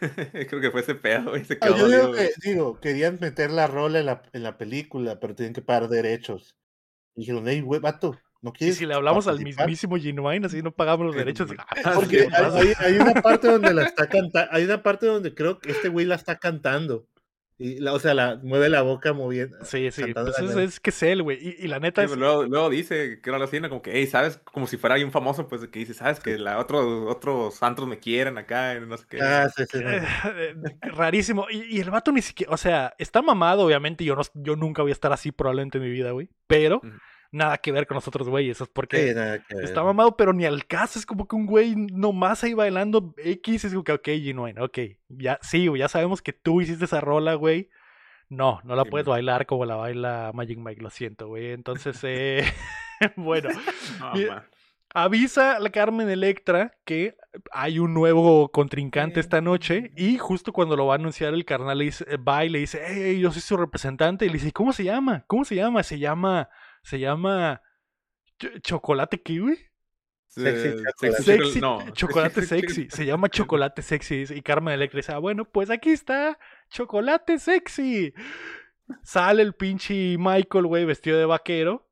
Creo 0.48 0.60
que 0.60 0.70
fue 0.70 0.80
ese 0.80 0.94
pedo, 0.94 1.30
güey. 1.30 1.44
Se 1.44 1.54
Ah, 1.60 1.66
quedó 1.66 1.76
yo 1.76 1.88
digo 1.88 2.12
que, 2.12 2.30
digo, 2.42 2.80
querían 2.80 3.18
meter 3.20 3.50
la 3.50 3.66
rola 3.66 3.98
en 4.00 4.06
la, 4.06 4.22
en 4.32 4.42
la 4.42 4.56
película, 4.58 5.18
pero 5.20 5.34
tienen 5.34 5.54
que 5.54 5.62
pagar 5.62 5.88
derechos. 5.88 6.56
Y 7.16 7.20
dijeron, 7.22 7.44
hey, 7.48 7.60
güey, 7.62 7.80
vato, 7.80 8.16
¿no 8.40 8.50
Y 8.50 8.58
quieres 8.58 8.76
si 8.76 8.86
le 8.86 8.94
hablamos 8.94 9.26
al 9.26 9.36
participar?" 9.36 9.66
mismísimo 9.66 9.96
Genuine, 9.96 10.46
así 10.46 10.62
no 10.62 10.70
pagamos 10.72 11.06
los 11.06 11.16
derechos. 11.24 11.50
Ah, 11.58 11.66
Ah, 11.84 11.92
Porque 11.94 12.28
hay- 12.32 12.72
hay 12.78 12.94
una 12.98 13.14
parte 13.14 13.48
donde 13.48 13.74
la 13.74 13.82
está 13.84 14.08
cantando, 14.08 14.48
hay 14.52 14.64
una 14.64 14.82
parte 14.82 15.06
donde 15.06 15.34
creo 15.34 15.58
que 15.58 15.72
este 15.72 15.88
güey 15.88 16.06
la 16.06 16.14
está 16.14 16.38
cantando. 16.38 17.06
Y 17.60 17.80
la, 17.80 17.92
o 17.92 17.98
sea, 17.98 18.14
la 18.14 18.38
mueve 18.40 18.68
la 18.68 18.82
boca 18.82 19.12
moviendo. 19.12 19.56
Sí, 19.64 19.90
sí, 19.90 20.14
pues 20.14 20.38
es, 20.38 20.78
que 20.78 20.90
es 20.90 21.02
él, 21.02 21.24
güey. 21.24 21.38
Y, 21.40 21.64
y 21.64 21.66
la 21.66 21.80
neta 21.80 22.02
Sí, 22.02 22.04
es, 22.04 22.10
pues 22.10 22.20
luego, 22.20 22.44
luego 22.44 22.70
dice 22.70 23.20
que 23.20 23.30
era 23.30 23.38
la 23.38 23.48
cena 23.48 23.68
como 23.68 23.82
que, 23.82 23.90
hey, 23.94 24.06
¿sabes? 24.06 24.38
Como 24.38 24.68
si 24.68 24.76
fuera 24.76 24.94
ahí 24.94 25.02
un 25.02 25.10
famoso, 25.10 25.48
pues, 25.48 25.66
que 25.66 25.80
dice, 25.80 25.92
¿sabes? 25.92 26.20
Que 26.20 26.38
la 26.38 26.58
otro, 26.58 27.08
otros 27.08 27.56
santos 27.56 27.88
me 27.88 27.98
quieren 27.98 28.38
acá, 28.38 28.78
no 28.78 28.96
sé 28.96 29.04
qué. 29.08 29.20
Ah, 29.20 29.48
sí, 29.54 29.64
sí, 29.70 29.78
no. 29.80 29.90
Eh, 30.38 30.54
rarísimo. 30.82 31.46
Y, 31.50 31.76
y 31.76 31.80
el 31.80 31.90
vato 31.90 32.12
ni 32.12 32.22
siquiera, 32.22 32.52
o 32.52 32.56
sea, 32.56 32.94
está 32.98 33.22
mamado, 33.22 33.62
obviamente. 33.64 34.04
Yo, 34.04 34.14
no, 34.14 34.22
yo 34.34 34.54
nunca 34.54 34.82
voy 34.82 34.92
a 34.92 34.94
estar 34.94 35.12
así 35.12 35.32
probablemente 35.32 35.78
en 35.78 35.84
mi 35.84 35.90
vida, 35.90 36.12
güey. 36.12 36.30
Pero. 36.46 36.80
Nada 37.30 37.58
que 37.58 37.72
ver 37.72 37.86
con 37.86 37.96
los 37.96 38.08
otros 38.08 38.28
güeyes. 38.28 38.60
Es 38.60 38.68
porque 38.68 39.12
Sí, 39.48 39.56
está 39.62 39.82
mamado, 39.82 40.16
pero 40.16 40.32
ni 40.32 40.44
al 40.44 40.66
caso. 40.66 40.98
Es 40.98 41.06
como 41.06 41.26
que 41.28 41.36
un 41.36 41.46
güey 41.46 41.74
nomás 41.76 42.44
ahí 42.44 42.54
bailando 42.54 43.14
X. 43.18 43.64
Es 43.64 43.72
como 43.72 43.84
que, 43.84 43.92
ok, 43.92 44.04
Genuine, 44.06 44.60
ok. 44.60 44.78
Ya, 45.08 45.38
sí, 45.42 45.68
ya 45.76 45.88
sabemos 45.88 46.22
que 46.22 46.32
tú 46.32 46.60
hiciste 46.60 46.84
esa 46.84 47.00
rola, 47.00 47.34
güey. 47.34 47.70
No, 48.28 48.60
no 48.64 48.76
la 48.76 48.84
Sí, 48.84 48.90
puedes 48.90 49.06
man. 49.06 49.14
bailar 49.14 49.46
como 49.46 49.64
la 49.64 49.76
baila 49.76 50.32
Magic 50.34 50.58
Mike, 50.58 50.82
lo 50.82 50.90
siento, 50.90 51.28
güey. 51.28 51.52
Entonces, 51.52 51.98
eh, 52.04 52.44
bueno, 53.16 53.48
No, 54.00 54.42
avisa 54.94 55.56
a 55.56 55.60
la 55.60 55.70
Carmen 55.70 56.08
Electra 56.08 56.72
que 56.84 57.14
hay 57.52 57.78
un 57.78 57.94
nuevo 57.94 58.50
contrincante 58.50 59.20
esta 59.20 59.40
noche 59.40 59.92
y 59.96 60.18
justo 60.18 60.52
cuando 60.52 60.76
lo 60.76 60.86
va 60.86 60.94
a 60.94 60.98
anunciar 60.98 61.34
el 61.34 61.44
carnal 61.44 61.78
le 61.78 61.84
dice, 61.84 62.04
eh, 62.08 62.16
va 62.16 62.44
y 62.44 62.48
le 62.48 62.60
dice, 62.60 62.80
hey, 62.86 63.20
yo 63.20 63.30
soy 63.30 63.42
su 63.42 63.56
representante 63.56 64.24
y 64.24 64.28
le 64.28 64.34
dice, 64.34 64.52
¿cómo 64.52 64.72
se 64.72 64.84
llama? 64.84 65.24
¿Cómo 65.26 65.44
se 65.44 65.54
llama? 65.54 65.82
Se 65.82 65.98
llama, 65.98 66.48
se 66.82 66.98
llama 66.98 67.60
Ch- 68.38 68.60
Chocolate 68.62 69.22
Kiwi. 69.22 69.58
Sexy 70.28 70.82
chocolate. 70.84 71.22
Sexy, 71.22 71.60
no, 71.60 71.90
chocolate 71.92 72.42
sexy, 72.42 72.88
se 72.90 73.06
llama 73.06 73.28
chocolate 73.28 73.82
sexy 73.82 74.24
y 74.28 74.42
Carmen 74.42 74.74
Electra 74.74 74.98
dice, 74.98 75.12
ah, 75.12 75.18
bueno, 75.18 75.44
pues 75.46 75.70
aquí 75.70 75.90
está, 75.90 76.38
chocolate 76.70 77.38
sexy. 77.38 78.12
Sale 79.02 79.42
el 79.42 79.54
pinche 79.54 80.16
Michael, 80.18 80.66
güey, 80.66 80.84
vestido 80.84 81.18
de 81.18 81.24
vaquero. 81.24 81.86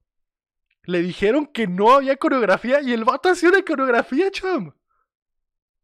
Le 0.85 1.03
dijeron 1.03 1.47
que 1.47 1.67
no 1.67 1.93
había 1.93 2.17
coreografía 2.17 2.81
y 2.81 2.93
el 2.93 3.05
vato 3.05 3.29
hacía 3.29 3.49
una 3.49 3.63
coreografía, 3.63 4.31
cham. 4.31 4.73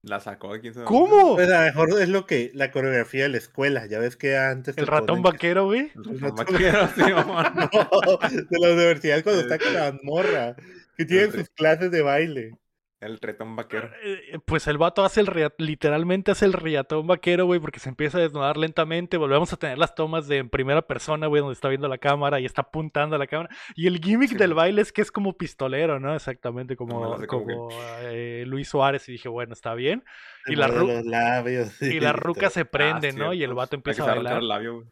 La 0.03 0.19
sacó, 0.19 0.55
sabe. 0.57 0.85
¿Cómo? 0.85 1.37
Pues 1.37 1.49
a 1.49 1.61
lo 1.61 1.65
mejor 1.67 2.03
es 2.03 2.09
lo 2.09 2.27
que 2.27 2.51
la 2.55 2.73
coreografía 2.73 3.23
de 3.23 3.29
la 3.29 3.37
escuela. 3.39 3.87
Ya 3.87 4.01
ves 4.01 4.17
que 4.17 4.37
antes. 4.37 4.77
El 4.77 4.89
ratón 4.89 5.23
vaquero, 5.23 5.67
güey. 5.67 5.93
El 5.95 6.21
ratón 6.21 6.45
vaquero, 6.45 6.89
sí, 6.97 7.03
mamón. 7.03 7.47
No, 7.55 8.19
de 8.19 8.59
la 8.59 8.73
universidad 8.75 9.23
cuando 9.23 9.43
está 9.43 9.59
con 9.59 9.73
la 9.73 9.97
morra. 10.03 10.57
Que 10.97 11.05
tienen 11.05 11.31
sus 11.31 11.49
clases 11.51 11.93
de 11.93 12.03
baile. 12.03 12.59
El 13.03 13.19
retón 13.19 13.57
vaquero. 13.57 13.91
Eh, 14.05 14.39
Pues 14.45 14.69
el 14.69 14.79
vato 14.79 15.05
hace 15.05 15.21
el 15.23 15.51
literalmente 15.59 16.31
hace 16.31 16.45
el 16.45 16.53
riatón 16.53 17.09
vaquero, 17.09 17.47
güey, 17.47 17.59
porque 17.59 17.81
se 17.81 17.89
empieza 17.89 18.19
a 18.19 18.21
desnudar 18.21 18.57
lentamente. 18.57 19.17
Volvemos 19.17 19.53
a 19.53 19.57
tener 19.57 19.77
las 19.77 19.97
tomas 19.97 20.29
de 20.29 20.39
en 20.39 20.49
primera 20.49 20.83
persona, 20.83 21.27
güey, 21.27 21.41
donde 21.41 21.55
está 21.55 21.69
viendo 21.69 21.89
la 21.89 21.99
cámara 21.99 22.39
y 22.39 22.45
está 22.47 22.63
apuntando 22.63 23.17
a 23.17 23.19
la 23.19 23.27
cámara. 23.27 23.51
Y 23.75 23.89
el 23.89 23.99
gimmick 23.99 24.31
Sí, 24.31 24.37
del 24.37 24.55
baile 24.55 24.83
es 24.83 24.93
que 24.93 25.03
es 25.03 25.11
como 25.11 25.37
pistolero, 25.37 25.99
¿no? 25.99 26.15
Exactamente 26.15 26.77
como, 26.77 27.17
Como 27.27 27.69
que- 27.69 28.41
eh, 28.43 28.45
Luis 28.47 28.69
Suárez. 28.69 29.09
Y 29.09 29.13
dije, 29.13 29.29
bueno, 29.29 29.53
está 29.53 29.75
bien. 29.75 30.05
Y 30.47 30.55
la 30.55 30.69
ru-. 30.69 31.03
Y 31.81 31.99
la 32.01 32.13
ruca 32.13 32.51
se 32.51 32.65
prende, 32.65 33.09
Ah, 33.09 33.13
¿no? 33.17 33.33
Y 33.35 33.43
el 33.43 33.53
vato 33.55 33.75
Hay 33.75 33.79
empieza 33.79 34.05
que 34.05 34.11
a 34.11 34.15
bailar. 34.15 34.39
el 34.39 34.49
labio, 34.49 34.75
güey. 34.77 34.87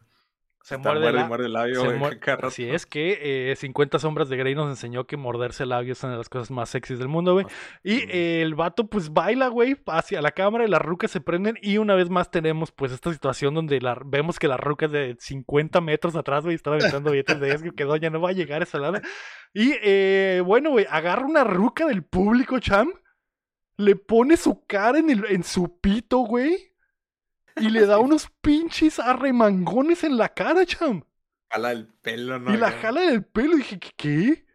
Se 0.63 0.75
Está 0.75 0.89
muerde, 0.93 1.11
la- 1.11 1.25
muerde 1.25 1.45
el 1.47 1.53
labio, 1.53 1.81
se 1.81 1.87
muer-. 1.97 2.19
Así 2.45 2.69
es 2.69 2.85
que 2.85 3.51
eh, 3.51 3.55
50 3.55 3.97
sombras 3.97 4.29
de 4.29 4.37
Grey 4.37 4.53
nos 4.53 4.69
enseñó 4.69 5.07
que 5.07 5.17
morderse 5.17 5.63
el 5.63 5.69
labio 5.69 5.93
es 5.93 6.03
una 6.03 6.11
de 6.13 6.17
las 6.19 6.29
cosas 6.29 6.51
más 6.51 6.69
sexys 6.69 6.99
del 6.99 7.07
mundo, 7.07 7.33
güey. 7.33 7.47
Y 7.83 8.01
eh, 8.09 8.41
el 8.43 8.53
vato 8.53 8.87
pues 8.87 9.11
baila, 9.11 9.47
güey, 9.47 9.75
hacia 9.87 10.21
la 10.21 10.31
cámara 10.31 10.63
y 10.65 10.67
las 10.69 10.81
rucas 10.81 11.09
se 11.09 11.19
prenden 11.19 11.57
y 11.61 11.79
una 11.79 11.95
vez 11.95 12.09
más 12.11 12.29
tenemos 12.29 12.71
pues 12.71 12.91
esta 12.91 13.11
situación 13.11 13.55
donde 13.55 13.81
la, 13.81 13.99
vemos 14.05 14.37
que 14.37 14.47
las 14.47 14.59
rucas 14.59 14.91
de 14.91 15.15
50 15.19 15.81
metros 15.81 16.15
atrás, 16.15 16.43
güey, 16.43 16.55
están 16.55 16.73
aventando 16.73 17.09
billetes 17.11 17.39
de 17.39 17.47
10 17.57 17.73
que 17.75 17.83
doña 17.83 18.09
no 18.11 18.21
va 18.21 18.29
a 18.29 18.33
llegar 18.33 18.61
a 18.61 18.65
esa 18.65 18.77
lado. 18.77 18.99
Y 19.53 19.73
eh, 19.81 20.43
bueno, 20.45 20.69
güey, 20.69 20.85
agarra 20.89 21.25
una 21.25 21.43
ruca 21.43 21.87
del 21.87 22.03
público, 22.03 22.59
cham, 22.59 22.91
le 23.77 23.95
pone 23.95 24.37
su 24.37 24.63
cara 24.65 24.99
en, 24.99 25.09
el, 25.09 25.25
en 25.27 25.43
su 25.43 25.79
pito, 25.79 26.19
güey. 26.19 26.70
Y 27.57 27.69
le 27.69 27.85
da 27.85 27.99
unos 27.99 28.29
pinches 28.41 28.99
arremangones 28.99 30.03
en 30.03 30.17
la 30.17 30.29
cara, 30.29 30.65
cham. 30.65 31.03
Jala 31.49 31.71
el 31.71 31.87
pelo, 31.87 32.39
¿no? 32.39 32.53
Y 32.53 32.57
la 32.57 32.71
jala 32.71 33.01
del 33.01 33.23
pelo. 33.25 33.55
Y 33.55 33.57
dije, 33.57 33.79
¿qué? 33.97 34.45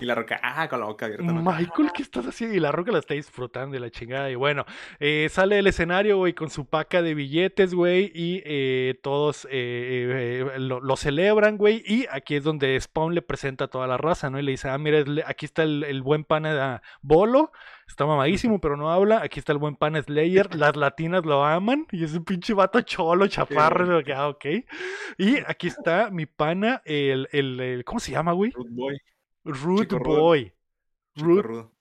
Y 0.00 0.04
la 0.04 0.14
roca, 0.14 0.38
ah, 0.44 0.68
con 0.68 0.78
la 0.78 0.86
boca 0.86 1.06
abierta. 1.06 1.24
¿no? 1.26 1.42
Michael, 1.42 1.90
¿qué 1.92 2.02
estás 2.02 2.24
haciendo? 2.24 2.54
Y 2.56 2.60
la 2.60 2.70
roca 2.70 2.92
la 2.92 3.00
está 3.00 3.14
disfrutando 3.14 3.74
de 3.74 3.80
la 3.80 3.90
chingada. 3.90 4.30
Y 4.30 4.36
bueno, 4.36 4.64
eh, 5.00 5.26
sale 5.28 5.56
del 5.56 5.66
escenario, 5.66 6.18
güey, 6.18 6.34
con 6.34 6.50
su 6.50 6.66
paca 6.66 7.02
de 7.02 7.14
billetes, 7.14 7.74
güey. 7.74 8.12
Y 8.14 8.40
eh, 8.46 9.00
todos 9.02 9.44
eh, 9.46 9.48
eh, 9.50 10.46
eh, 10.54 10.58
lo, 10.60 10.78
lo 10.78 10.96
celebran, 10.96 11.56
güey. 11.56 11.82
Y 11.84 12.06
aquí 12.12 12.36
es 12.36 12.44
donde 12.44 12.80
Spawn 12.80 13.12
le 13.12 13.22
presenta 13.22 13.64
a 13.64 13.68
toda 13.68 13.88
la 13.88 13.96
raza, 13.96 14.30
¿no? 14.30 14.38
Y 14.38 14.42
le 14.42 14.52
dice, 14.52 14.68
ah, 14.68 14.78
mira, 14.78 15.02
aquí 15.26 15.46
está 15.46 15.64
el, 15.64 15.82
el 15.82 16.00
buen 16.02 16.22
pana 16.22 16.54
de 16.54 16.80
Bolo. 17.02 17.50
Está 17.88 18.06
mamadísimo, 18.06 18.60
pero 18.60 18.76
no 18.76 18.90
habla. 18.92 19.22
Aquí 19.22 19.40
está 19.40 19.52
el 19.52 19.58
buen 19.58 19.74
pana 19.74 20.00
Slayer. 20.02 20.54
Las 20.54 20.76
latinas 20.76 21.24
lo 21.24 21.44
aman. 21.44 21.86
Y 21.90 22.04
es 22.04 22.12
un 22.14 22.24
pinche 22.24 22.54
vato 22.54 22.80
cholo, 22.82 23.26
chaparro. 23.26 24.04
que, 24.04 24.12
ah, 24.12 24.28
ok. 24.28 24.44
Y 25.16 25.38
aquí 25.46 25.66
está 25.66 26.10
mi 26.10 26.26
pana, 26.26 26.80
el, 26.84 27.28
el, 27.32 27.58
el- 27.58 27.84
¿cómo 27.84 27.98
se 27.98 28.12
llama, 28.12 28.32
güey? 28.32 28.52
Rude 28.52 28.70
boy. 28.70 28.98
Chico 29.80 29.98
rudo. 29.98 30.20
Boy. 30.20 30.52
rudo. 31.16 31.72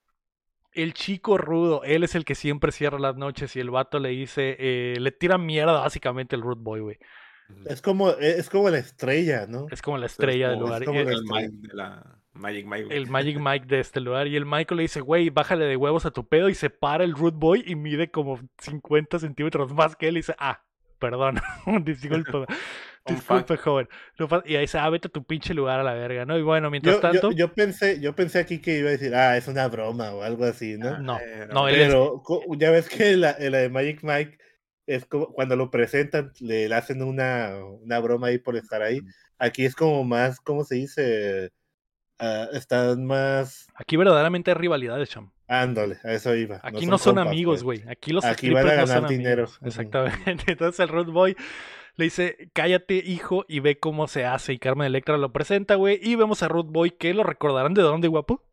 el 0.74 0.94
chico 0.94 1.38
rudo, 1.38 1.84
él 1.84 2.04
es 2.04 2.16
el 2.16 2.24
que 2.24 2.36
siempre 2.36 2.72
cierra 2.72 2.98
las 3.00 3.16
noches 3.16 3.56
y 3.56 3.60
el 3.60 3.70
vato 3.72 4.00
le 4.00 4.10
dice, 4.10 4.56
eh, 4.60 4.96
le 5.00 5.12
tira 5.12 5.38
mierda 5.38 5.74
básicamente 5.82 6.36
el 6.36 6.42
Rude 6.44 6.62
Boy, 6.64 6.80
güey. 6.82 6.98
Es 7.66 7.82
como, 7.82 8.12
es 8.12 8.50
como 8.50 8.70
la 8.70 8.78
estrella, 8.78 9.46
¿no? 9.48 9.68
Es 9.72 9.82
como 9.82 9.98
la 9.98 10.06
estrella 10.06 10.50
del 10.50 10.60
como- 10.60 10.68
lugar. 10.68 10.82
es 10.84 10.88
como 10.88 11.00
Y 11.02 11.06
la 11.06 11.12
el, 11.12 11.18
El 11.18 11.24
Mike 11.26 11.68
de 11.68 11.74
la 11.74 12.17
Magic 12.38 12.66
Mike, 12.66 12.86
güey. 12.86 12.98
el 12.98 13.08
Magic 13.08 13.38
Mike 13.40 13.66
de 13.68 13.80
este 13.80 14.00
lugar. 14.00 14.28
Y 14.28 14.36
el 14.36 14.46
Michael 14.46 14.78
le 14.78 14.84
dice, 14.84 15.02
güey, 15.02 15.30
bájale 15.30 15.66
de 15.66 15.76
huevos 15.76 16.06
a 16.06 16.12
tu 16.12 16.28
pedo 16.28 16.50
y 16.50 16.56
se 16.56 16.70
para 16.70 17.04
el 17.04 17.14
Rude 17.14 17.38
Boy 17.38 17.64
y 17.66 17.76
mide 17.76 18.10
como 18.12 18.40
50 18.60 19.20
centímetros 19.20 19.74
más 19.74 19.96
que 19.96 20.08
él 20.08 20.16
y 20.18 20.20
dice, 20.20 20.36
ah, 20.40 20.62
perdón, 21.00 21.40
disculpa. 21.84 22.46
Un 23.10 23.16
Disculpe, 23.16 23.56
joven. 23.56 23.88
Y 24.44 24.56
ahí 24.56 24.62
dice, 24.64 24.80
ah, 24.80 24.90
vete 24.90 25.08
a 25.08 25.12
tu 25.12 25.24
pinche 25.24 25.54
lugar 25.54 25.80
a 25.80 25.84
la 25.84 25.94
verga, 25.94 26.26
¿no? 26.26 26.38
Y 26.38 26.42
bueno, 26.42 26.70
mientras 26.70 26.96
Yo, 26.96 27.00
tanto. 27.02 27.32
yo, 27.32 27.38
yo 27.38 27.54
pensé, 27.54 28.02
yo 28.02 28.14
pensé 28.14 28.38
aquí 28.40 28.60
que 28.60 28.80
iba 28.80 28.90
a 28.90 28.92
decir, 28.92 29.16
ah, 29.16 29.38
es 29.38 29.48
una 29.48 29.66
broma 29.70 30.12
o 30.12 30.24
algo 30.24 30.44
así, 30.44 30.78
¿no? 30.78 30.98
No, 31.00 31.18
Eh, 31.18 31.48
no, 31.54 31.70
él 31.70 31.76
es- 31.76 31.88
Pero 31.88 32.22
co- 32.22 32.44
ya 32.58 32.70
ves 32.70 32.90
que 32.90 33.16
la, 33.16 33.38
la 33.40 33.60
de 33.60 33.70
Magic 33.70 34.00
Mike 34.04 34.38
es 34.88 35.06
como 35.06 35.28
cuando 35.32 35.56
lo 35.56 35.72
presentan, 35.72 36.34
le, 36.42 36.68
le 36.68 36.76
hacen 36.76 37.02
una, 37.02 37.56
una 37.82 37.98
broma 38.00 38.28
ahí 38.28 38.40
por 38.40 38.58
estar 38.58 38.82
ahí. 38.82 39.00
Aquí 39.38 39.64
es 39.64 39.74
como 39.74 40.04
más, 40.04 40.42
¿cómo 40.42 40.66
se 40.66 40.76
dice? 40.76 41.52
Ah, 42.20 42.48
están 42.52 43.06
más. 43.06 43.68
Aquí 43.76 43.96
verdaderamente 43.96 44.52
hay 44.52 44.56
rivalidades, 44.56 45.10
cham. 45.10 45.32
Ándole, 45.48 45.98
a 46.04 46.14
eso 46.14 46.36
iba. 46.36 46.60
Aquí 46.64 46.86
no 46.86 46.98
son, 46.98 47.16
compas, 47.16 47.32
amigos, 47.32 47.64
pues. 47.64 47.82
güey. 47.82 47.92
Aquí 47.92 48.12
los 48.12 48.26
Aquí 48.26 48.50
van 48.50 48.68
a 48.68 48.76
no 48.76 48.86
ganar 48.88 49.10
dinero. 49.10 49.44
amigos. 49.44 49.60
Exactamente. 49.64 50.44
Entonces 50.52 50.80
el 50.80 50.90
Rude 50.90 51.12
Boy 51.12 51.36
le 51.96 52.06
dice, 52.06 52.50
cállate, 52.54 52.96
hijo, 52.96 53.46
y 53.48 53.60
ve 53.60 53.80
cómo 53.80 54.08
se 54.08 54.26
hace. 54.26 54.54
Y 54.54 54.60
Carmen 54.60 54.88
Electra 54.88 55.18
lo 55.18 55.32
presenta, 55.32 55.76
güey. 55.76 56.00
Y 56.02 56.16
vemos 56.16 56.44
a 56.44 56.48
Rude 56.48 56.70
Boy, 56.72 56.92
que 56.92 57.14
lo 57.14 57.24
recordarán 57.24 57.74
de 57.74 57.82
dónde, 57.82 58.08
guapo. 58.08 58.44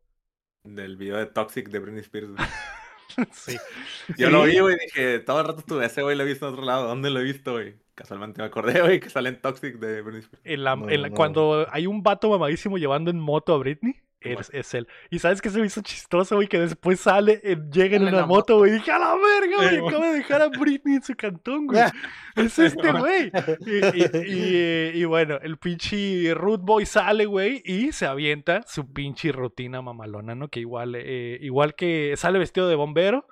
Del 0.63 0.97
video 0.97 1.17
de 1.19 1.27
Toxic 1.27 1.69
de 1.69 1.79
Britney 1.79 2.01
Spears. 2.01 2.31
sí. 3.33 3.57
Yo 4.19 4.27
Sí. 4.27 4.33
lo 4.33 4.43
vi, 4.45 4.59
güey, 4.59 4.77
dije, 4.79 5.19
todo 5.21 5.41
el 5.41 5.47
rato 5.47 5.61
estuve 5.61 5.87
ese 5.87 6.03
güey, 6.03 6.17
lo 6.17 6.25
he 6.25 6.27
visto 6.27 6.47
en 6.47 6.53
otro 6.55 6.65
lado. 6.65 6.87
¿Dónde 6.89 7.11
lo 7.11 7.21
he 7.21 7.25
visto, 7.25 7.53
güey? 7.53 7.77
Casualmente 7.95 8.41
me 8.43 8.47
acordé, 8.47 8.81
güey, 8.83 9.01
que 9.01 9.11
sale 9.11 9.29
en 9.29 9.41
Toxic 9.41 9.77
de 9.79 10.03
Britney 10.03 10.23
Spears. 10.23 10.43
En 10.45 10.65
la- 10.65 10.77
No, 10.77 10.89
en 10.91 11.03
la- 11.03 11.09
no. 11.09 11.15
Cuando 11.15 11.67
hay 11.71 11.87
un 11.87 12.03
vato 12.03 12.29
mamadísimo 12.31 12.79
llevando 12.79 13.11
en 13.11 13.19
moto 13.21 13.55
a 13.55 13.59
Britney. 13.59 13.95
Es, 14.33 14.51
es 14.55 14.75
él. 14.75 14.89
Y 15.11 15.19
sabes 15.19 15.43
que 15.43 15.51
se 15.51 15.61
me 15.61 15.67
hizo 15.67 15.83
chistoso, 15.83 16.37
güey, 16.37 16.49
que 16.49 16.59
después 16.59 16.99
sale, 17.01 17.41
eh, 17.45 17.57
llega 17.71 17.97
en 17.97 18.05
una 18.09 18.25
moto, 18.27 18.59
güey. 18.59 18.73
Dije, 18.73 18.91
a 18.91 18.99
la 18.99 19.15
verga, 19.15 19.57
güey, 19.59 19.69
Simón. 19.77 19.89
acaba 19.91 20.07
de 20.09 20.15
dejar 20.17 20.43
a 20.43 20.49
Britney 20.49 20.97
en 20.97 21.03
su 21.03 21.15
cantón, 21.15 21.67
güey. 21.67 21.83
Es 22.37 22.59
este, 22.59 22.91
güey. 22.91 23.31
Y, 23.61 23.71
y- 23.71 24.01
y, 24.03 24.09
eh, 24.57 24.93
y 24.95 25.05
bueno, 25.05 25.39
el 25.41 25.57
pinche 25.59 26.35
Root 26.35 26.63
Boy 26.63 26.85
sale, 26.87 27.27
güey, 27.27 27.63
y 27.65 27.93
se 27.93 28.07
avienta 28.07 28.63
su 28.67 28.93
pinche 28.93 29.31
rutina 29.31 29.83
mamalona, 29.83 30.35
¿no? 30.35 30.49
Que 30.49 30.59
igual, 30.61 30.95
eh, 30.97 31.39
igual 31.43 31.75
que 31.77 32.15
sale 32.17 32.41
vestido 32.41 32.69
de 32.69 32.75
bombero 32.75 33.27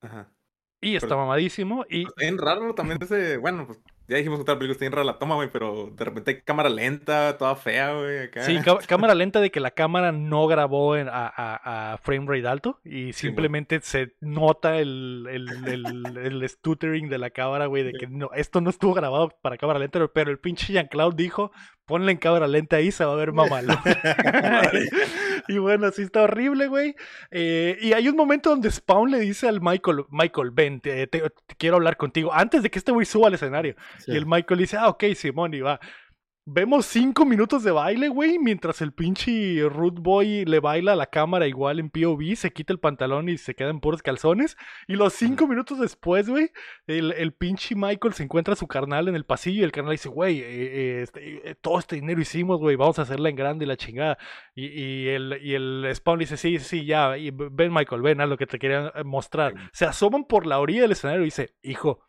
Ajá. 0.00 0.32
y 0.80 0.96
está 0.96 1.08
Pero- 1.08 1.18
mamadísimo. 1.20 1.84
Y 1.90 2.06
bien 2.16 2.38
raro 2.38 2.74
también 2.74 2.98
ese, 3.02 3.36
bueno, 3.36 3.66
pues 3.66 3.78
ya 4.10 4.16
dijimos 4.18 4.38
que 4.38 4.42
otra 4.42 4.56
película 4.58 4.72
está 4.72 4.82
bien 4.84 4.92
rara 4.92 5.04
la 5.04 5.18
toma, 5.18 5.36
güey, 5.36 5.48
pero 5.50 5.90
de 5.96 6.04
repente 6.04 6.30
hay 6.32 6.40
cámara 6.42 6.68
lenta, 6.68 7.38
toda 7.38 7.54
fea, 7.56 7.94
güey, 7.94 8.18
acá. 8.24 8.42
sí, 8.42 8.58
cá- 8.58 8.78
cámara 8.86 9.14
lenta 9.14 9.40
de 9.40 9.50
que 9.50 9.60
la 9.60 9.70
cámara 9.70 10.12
no 10.12 10.46
grabó 10.46 10.96
en- 10.96 11.08
a, 11.08 11.32
a- 11.34 11.92
a 11.94 11.98
frame 11.98 12.26
rate 12.26 12.46
alto 12.48 12.80
y 12.84 13.12
simplemente 13.14 13.80
se 13.82 14.14
nota 14.20 14.78
el, 14.78 15.26
el, 15.30 15.48
el, 15.68 16.16
el 16.18 16.48
stuttering 16.48 17.08
de 17.08 17.18
la 17.18 17.30
cámara, 17.30 17.66
güey, 17.66 17.84
de 17.84 17.92
que 17.92 18.06
no, 18.06 18.30
esto 18.34 18.60
no 18.60 18.68
estuvo 18.70 18.92
grabado 18.92 19.30
para 19.40 19.56
cámara 19.56 19.78
lenta, 19.78 19.98
pero- 19.98 20.12
pero 20.12 20.30
el 20.30 20.38
pinche 20.38 20.72
Jean-Claude 20.72 21.16
dijo, 21.16 21.52
ponle 21.90 22.12
en 22.12 22.18
cámara 22.18 22.46
lenta 22.48 22.76
ahí, 22.76 22.90
se 22.90 23.04
va 23.04 23.12
a 23.12 23.16
ver 23.16 23.32
mamalón. 23.32 23.76
y 25.48 25.58
bueno, 25.58 25.86
así 25.88 26.02
está 26.02 26.22
horrible, 26.22 26.68
güey. 26.68 26.94
Eh, 27.30 27.76
y 27.80 27.92
hay 27.92 28.08
un 28.08 28.16
momento 28.16 28.50
donde 28.50 28.70
Spawn 28.70 29.10
le 29.10 29.20
dice 29.20 29.48
al 29.48 29.60
Michael, 29.60 30.04
Michael, 30.10 30.50
ven, 30.52 30.80
te, 30.80 31.06
te- 31.06 31.20
te 31.20 31.54
quiero 31.58 31.76
hablar 31.76 31.96
contigo, 31.96 32.32
antes 32.32 32.62
de 32.62 32.70
que 32.70 32.78
este 32.78 32.92
güey 32.92 33.04
suba 33.06 33.28
al 33.28 33.34
escenario. 33.34 33.74
Sí. 33.98 34.12
Y 34.12 34.16
el 34.16 34.26
Michael 34.26 34.60
dice, 34.60 34.76
ah, 34.78 34.88
ok, 34.88 35.04
Simón, 35.14 35.52
y 35.54 35.60
va. 35.60 35.78
Vemos 36.46 36.86
cinco 36.86 37.26
minutos 37.26 37.62
de 37.62 37.70
baile, 37.70 38.08
güey, 38.08 38.38
mientras 38.38 38.80
el 38.80 38.92
pinche 38.92 39.62
Root 39.68 40.00
Boy 40.00 40.46
le 40.46 40.58
baila 40.58 40.94
a 40.94 40.96
la 40.96 41.06
cámara 41.06 41.46
igual 41.46 41.78
en 41.78 41.90
POV, 41.90 42.34
se 42.34 42.50
quita 42.50 42.72
el 42.72 42.80
pantalón 42.80 43.28
y 43.28 43.36
se 43.36 43.54
queda 43.54 43.68
en 43.68 43.78
puros 43.78 44.02
calzones. 44.02 44.56
Y 44.88 44.94
los 44.96 45.12
cinco 45.12 45.46
minutos 45.46 45.78
después, 45.78 46.28
güey, 46.28 46.50
el, 46.86 47.12
el 47.12 47.34
pinche 47.34 47.74
Michael 47.76 48.14
se 48.14 48.24
encuentra 48.24 48.54
a 48.54 48.56
su 48.56 48.66
carnal 48.66 49.06
en 49.08 49.16
el 49.16 49.26
pasillo 49.26 49.60
y 49.60 49.64
el 49.64 49.70
carnal 49.70 49.92
dice, 49.92 50.08
güey, 50.08 50.40
eh, 50.40 50.44
eh, 50.48 51.02
este, 51.02 51.50
eh, 51.50 51.54
todo 51.60 51.78
este 51.78 51.96
dinero 51.96 52.20
hicimos, 52.20 52.58
güey, 52.58 52.74
vamos 52.74 52.98
a 52.98 53.02
hacerla 53.02 53.28
en 53.28 53.36
grande 53.36 53.66
y 53.66 53.68
la 53.68 53.76
chingada. 53.76 54.18
Y, 54.54 54.66
y 54.66 55.08
el, 55.08 55.38
y 55.42 55.54
el 55.54 55.88
Spawn 55.94 56.20
dice, 56.20 56.38
sí, 56.38 56.58
sí, 56.58 56.86
ya, 56.86 57.18
y 57.18 57.30
ven 57.32 57.72
Michael, 57.72 58.02
ven 58.02 58.20
a 58.22 58.26
lo 58.26 58.38
que 58.38 58.46
te 58.46 58.58
quería 58.58 58.90
eh, 58.94 59.04
mostrar. 59.04 59.54
Se 59.72 59.84
asoman 59.84 60.24
por 60.24 60.46
la 60.46 60.58
orilla 60.58 60.82
del 60.82 60.92
escenario 60.92 61.22
y 61.22 61.26
dice, 61.26 61.54
hijo, 61.62 62.00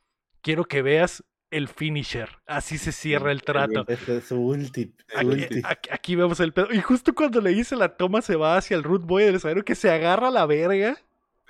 quiero 0.42 0.66
que 0.66 0.82
veas 0.82 1.24
el 1.52 1.68
finisher. 1.68 2.30
Así 2.48 2.78
se 2.78 2.92
cierra 2.92 3.32
el 3.32 3.44
trato. 3.44 3.86
Este 3.88 4.18
es 4.18 4.24
su 4.26 4.40
ulti. 4.42 4.94
su 5.08 5.18
Aquí- 5.18 5.28
ulti. 5.28 5.62
Aquí, 5.64 5.90
aquí 5.92 6.16
vemos 6.16 6.40
el 6.40 6.54
pedo. 6.54 6.68
Y 6.72 6.82
justo 6.82 7.14
cuando 7.14 7.40
le 7.42 7.52
dice 7.52 7.76
la 7.76 7.96
toma 7.98 8.22
se 8.22 8.36
va 8.36 8.58
hacia 8.58 8.76
el 8.78 8.84
root 8.84 9.04
boy 9.04 9.24
del 9.26 9.36
escenario 9.36 9.64
que 9.64 9.76
se 9.76 9.92
agarra 9.92 10.32
la 10.32 10.46
verga. 10.46 10.98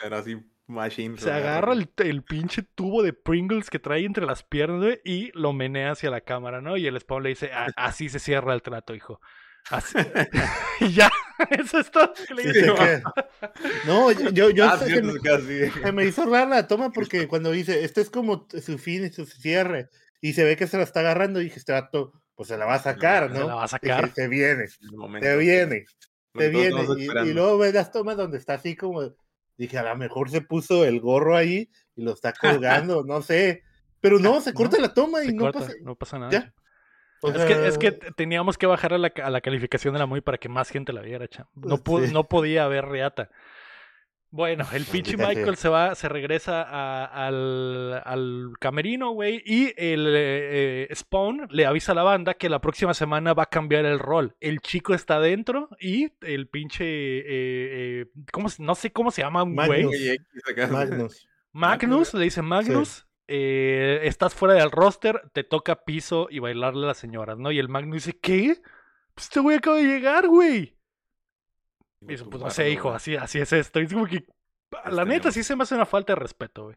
Era 0.03 0.17
así, 0.19 0.37
machine. 0.67 1.17
Se 1.17 1.31
agarra 1.31 1.73
el, 1.73 1.89
el 1.97 2.23
pinche 2.23 2.63
tubo 2.63 3.03
de 3.03 3.13
Pringles 3.13 3.69
que 3.69 3.79
trae 3.79 4.03
entre 4.05 4.25
las 4.25 4.43
piernas 4.43 4.97
y 5.05 5.31
lo 5.33 5.53
menea 5.53 5.91
hacia 5.91 6.09
la 6.09 6.21
cámara, 6.21 6.59
¿no? 6.61 6.75
Y 6.77 6.87
el 6.87 6.99
spawn 6.99 7.23
le 7.23 7.29
dice, 7.29 7.51
"A- 7.53 7.71
así 7.75 8.09
se 8.09 8.19
cierra 8.19 8.53
el 8.53 8.61
trato, 8.63 8.95
hijo. 8.95 9.21
Así. 9.69 9.97
y 10.81 10.93
ya, 10.93 11.09
eso 11.51 11.79
es 11.79 11.91
todo. 11.91 12.07
lo 12.07 12.13
que 12.25 12.33
le 12.33 12.43
dice. 12.43 12.65
se. 12.65 13.03
No, 13.85 14.11
yo, 14.11 14.29
yo, 14.31 14.49
yo 14.49 14.65
Ah, 14.69 14.77
se, 14.77 14.87
se 14.87 15.01
me, 15.01 15.19
casi. 15.19 15.69
se 15.69 15.91
me 15.91 16.05
hizo 16.05 16.25
rara 16.25 16.45
la 16.47 16.67
toma 16.67 16.89
porque 16.93 17.27
cuando 17.27 17.51
dice, 17.51 17.83
este 17.83 18.01
es 18.01 18.09
como 18.09 18.47
su 18.63 18.77
fin 18.77 19.05
y 19.05 19.09
su 19.11 19.25
cierre, 19.25 19.89
y 20.21 20.33
se 20.33 20.43
ve 20.43 20.55
que 20.57 20.67
se 20.67 20.77
la 20.77 20.83
está 20.83 20.99
agarrando, 21.01 21.39
dije, 21.39 21.57
este 21.59 21.71
vato, 21.73 22.13
pues 22.35 22.49
se 22.49 22.57
la 22.57 22.65
va 22.65 22.75
a 22.75 22.79
sacar, 22.83 23.31
Se 23.31 23.39
¿no? 23.39 23.47
la 23.47 23.55
va 23.55 23.63
a 23.63 23.67
Dije, 23.67 23.77
sacar. 23.79 24.13
se 24.13 24.27
viene, 24.27 24.67
se 24.67 24.77
viene, 25.37 25.85
se 26.35 26.49
viene. 26.49 26.85
Y, 26.97 27.29
y 27.29 27.33
luego 27.33 27.57
ves 27.59 27.73
las 27.73 27.91
tomas 27.91 28.17
donde 28.17 28.37
está 28.37 28.55
así 28.55 28.75
como, 28.75 29.13
dije, 29.57 29.77
a 29.77 29.83
lo 29.83 29.95
mejor 29.95 30.29
se 30.29 30.41
puso 30.41 30.85
el 30.85 30.99
gorro 30.99 31.35
ahí 31.37 31.69
y 31.95 32.03
lo 32.03 32.13
está 32.13 32.33
colgando, 32.33 33.03
no 33.03 33.21
sé. 33.21 33.63
Pero 33.99 34.17
no, 34.19 34.41
se 34.41 34.53
corta 34.53 34.79
la 34.79 34.93
toma 34.93 35.23
y 35.23 35.27
Se 35.27 35.33
no 35.33 35.43
corta, 35.43 35.59
pasa. 35.59 35.73
no 35.83 35.95
pasa 35.95 36.19
nada. 36.19 36.31
ya. 36.31 36.53
O 37.21 37.29
Es 37.29 37.45
que, 37.45 37.67
es 37.67 37.77
que 37.77 37.91
teníamos 37.91 38.57
que 38.57 38.65
bajar 38.67 38.93
a 38.93 38.97
la, 38.97 39.11
a 39.23 39.29
la 39.29 39.41
calificación 39.41 39.93
de 39.93 39.99
la 39.99 40.05
muy 40.07 40.21
para 40.21 40.37
que 40.37 40.49
más 40.49 40.69
gente 40.69 40.91
la 40.93 41.01
viera, 41.01 41.27
cham. 41.27 41.45
No, 41.55 41.77
pu- 41.77 42.05
Sí. 42.07 42.13
no 42.13 42.23
podía 42.23 42.63
haber 42.65 42.85
reata. 42.85 43.29
Bueno, 44.33 44.65
el 44.71 44.85
pinche 44.85 45.17
Michael 45.17 45.57
se 45.57 45.67
va, 45.67 45.93
se 45.93 46.07
regresa 46.07 46.61
a- 46.63 47.27
al, 47.27 48.01
al 48.05 48.53
camerino, 48.61 49.11
güey, 49.11 49.43
y 49.45 49.73
el 49.75 50.07
eh, 50.15 50.87
eh, 50.89 50.95
Spawn 50.95 51.47
le 51.51 51.65
avisa 51.65 51.91
a 51.91 51.95
la 51.95 52.03
banda 52.03 52.35
que 52.35 52.47
la 52.47 52.59
próxima 52.61 52.93
semana 52.93 53.33
va 53.33 53.43
a 53.43 53.47
cambiar 53.47 53.83
el 53.85 53.99
rol. 53.99 54.37
El 54.39 54.61
chico 54.61 54.93
está 54.93 55.19
dentro 55.19 55.67
y 55.81 56.13
el 56.21 56.47
pinche, 56.47 56.85
eh, 56.85 57.23
eh, 57.27 58.05
¿cómo 58.31 58.47
se- 58.47 58.63
no 58.63 58.73
sé 58.73 58.91
cómo 58.93 59.11
se 59.11 59.21
llama, 59.21 59.43
un 59.43 59.53
güey. 59.53 59.83
Magnus. 59.83 60.71
Magnus. 60.71 61.27
Magnus, 61.51 62.13
le 62.13 62.23
dice 62.23 62.41
Magnus, 62.41 63.05
eh, 63.33 64.01
estás 64.03 64.33
fuera 64.33 64.55
del 64.55 64.71
roster, 64.71 65.21
te 65.31 65.45
toca 65.45 65.85
piso 65.85 66.27
y 66.29 66.39
bailarle 66.39 66.83
a 66.83 66.87
las 66.87 66.97
señoras, 66.97 67.37
¿no? 67.37 67.49
Y 67.53 67.59
el 67.59 67.69
Magnus 67.69 68.03
dice, 68.03 68.19
¿qué? 68.19 68.61
Pues 69.13 69.27
este 69.27 69.39
güey 69.39 69.57
acaba 69.57 69.77
de 69.77 69.83
llegar, 69.83 70.27
güey. 70.27 70.77
Y 72.01 72.07
dice, 72.07 72.25
pues 72.25 72.43
no 72.43 72.49
sé, 72.49 72.69
hijo, 72.69 72.91
así, 72.91 73.15
así 73.15 73.39
es 73.39 73.53
esto. 73.53 73.79
Y 73.79 73.85
es 73.85 73.93
como 73.93 74.05
que, 74.05 74.25
la 74.89 75.05
neta, 75.05 75.31
sí 75.31 75.43
se 75.43 75.55
me 75.55 75.63
hace 75.63 75.75
una 75.75 75.85
falta 75.85 76.11
de 76.11 76.19
respeto, 76.19 76.65
güey. 76.65 76.75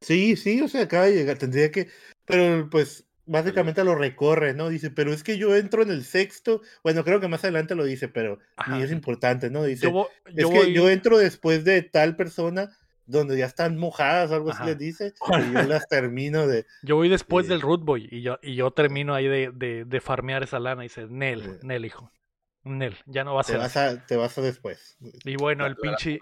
Sí, 0.00 0.36
sí, 0.36 0.60
o 0.60 0.68
sea, 0.68 0.82
acaba 0.82 1.06
de 1.06 1.14
llegar, 1.14 1.36
tendría 1.36 1.72
que, 1.72 1.88
pero 2.24 2.70
pues 2.70 3.08
básicamente 3.26 3.82
lo 3.82 3.96
recorre, 3.96 4.54
¿no? 4.54 4.68
Dice, 4.68 4.92
pero 4.92 5.12
es 5.12 5.24
que 5.24 5.36
yo 5.36 5.56
entro 5.56 5.82
en 5.82 5.90
el 5.90 6.04
sexto, 6.04 6.62
bueno, 6.84 7.02
creo 7.02 7.18
que 7.18 7.26
más 7.26 7.42
adelante 7.42 7.74
lo 7.74 7.84
dice, 7.84 8.06
pero 8.06 8.38
Ajá, 8.56 8.76
ni 8.76 8.84
es 8.84 8.92
importante, 8.92 9.50
¿no? 9.50 9.64
Dice, 9.64 9.90
Yo, 9.90 10.08
es 10.26 10.46
que 10.46 10.72
yo 10.72 10.88
entro 10.88 11.18
después 11.18 11.64
de 11.64 11.82
tal 11.82 12.14
persona 12.14 12.70
donde 13.08 13.36
ya 13.38 13.46
están 13.46 13.76
mojadas, 13.78 14.30
algo 14.30 14.50
Ajá. 14.50 14.62
así 14.62 14.70
les 14.70 14.78
dice, 14.78 15.14
y 15.28 15.52
yo 15.52 15.62
las 15.82 15.88
termino 15.88 16.46
de, 16.46 16.64
yo 16.82 16.96
voy 16.96 17.08
después 17.08 17.48
del 17.48 17.60
Root 17.60 17.82
Boy 17.82 18.06
y 18.10 18.22
yo, 18.22 18.38
y 18.42 18.54
yo 18.54 18.70
termino 18.70 19.14
ahí 19.14 19.26
de, 19.26 19.50
de, 19.52 19.84
de 19.84 20.00
farmear 20.00 20.42
esa 20.42 20.60
lana. 20.60 20.84
Y 20.84 20.88
dice, 20.88 21.06
Nel, 21.08 21.42
Sí. 21.42 21.50
Nel, 21.62 21.84
hijo. 21.84 22.12
Nel, 22.64 22.96
ya 23.06 23.24
no 23.24 23.34
va 23.34 23.40
a 23.40 23.44
te 23.44 23.52
ser. 23.52 23.58
vas 23.60 23.76
así". 23.76 23.96
a, 23.96 24.06
te 24.06 24.16
vas 24.16 24.36
a 24.36 24.42
después. 24.42 24.96
Y 25.24 25.36
bueno, 25.36 25.64
el 25.66 25.76
pinche, 25.76 26.18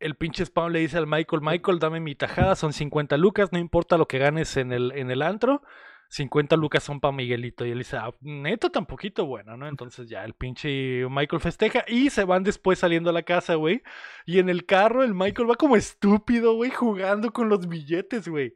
el 0.00 0.14
pinche 0.16 0.44
Spawn 0.44 0.72
le 0.72 0.80
dice 0.80 0.98
al 0.98 1.06
Michael, 1.06 1.40
Michael, 1.42 1.78
dame 1.78 2.00
mi 2.00 2.14
tajada, 2.14 2.56
son 2.56 2.72
50 2.72 3.16
lucas, 3.16 3.52
no 3.52 3.58
importa 3.58 3.96
lo 3.96 4.06
que 4.08 4.18
ganes 4.18 4.56
en 4.56 4.72
el, 4.72 4.92
en 4.92 5.10
el 5.10 5.22
antro, 5.22 5.62
50 6.08 6.56
lucas 6.56 6.82
son 6.82 7.00
para 7.00 7.12
Miguelito. 7.12 7.64
Y 7.66 7.70
él 7.70 7.78
dice, 7.78 7.96
ah, 7.96 8.14
neto 8.20 8.70
tan 8.70 8.86
poquito 8.86 9.26
bueno, 9.26 9.56
¿no? 9.56 9.68
Entonces 9.68 10.08
ya 10.08 10.24
el 10.24 10.34
pinche 10.34 11.06
Michael 11.08 11.40
festeja 11.40 11.84
y 11.88 12.10
se 12.10 12.24
van 12.24 12.42
después 12.42 12.78
saliendo 12.78 13.10
a 13.10 13.12
la 13.12 13.22
casa, 13.22 13.54
güey. 13.54 13.82
Y 14.24 14.38
en 14.38 14.48
el 14.48 14.66
carro 14.66 15.02
el 15.02 15.14
Michael 15.14 15.50
va 15.50 15.56
como 15.56 15.76
estúpido, 15.76 16.54
güey, 16.54 16.70
jugando 16.70 17.32
con 17.32 17.48
los 17.48 17.68
billetes, 17.68 18.28
güey. 18.28 18.54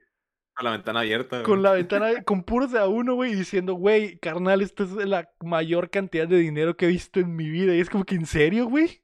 Con 0.54 0.64
la 0.64 0.72
ventana 0.72 1.00
abierta. 1.00 1.42
Con 1.42 1.60
güey. 1.60 1.62
la 1.62 1.72
ventana, 1.72 2.08
con 2.24 2.42
puros 2.42 2.72
de 2.72 2.78
a 2.78 2.86
uno, 2.86 3.14
güey, 3.14 3.34
diciendo, 3.34 3.74
güey, 3.74 4.18
carnal, 4.18 4.62
esta 4.62 4.82
es 4.82 4.92
la 4.92 5.30
mayor 5.40 5.90
cantidad 5.90 6.28
de 6.28 6.36
dinero 6.36 6.76
que 6.76 6.86
he 6.86 6.88
visto 6.88 7.20
en 7.20 7.34
mi 7.34 7.48
vida. 7.48 7.74
Y 7.74 7.80
es 7.80 7.90
como 7.90 8.04
que, 8.04 8.14
¿en 8.14 8.26
serio, 8.26 8.66
güey? 8.66 9.02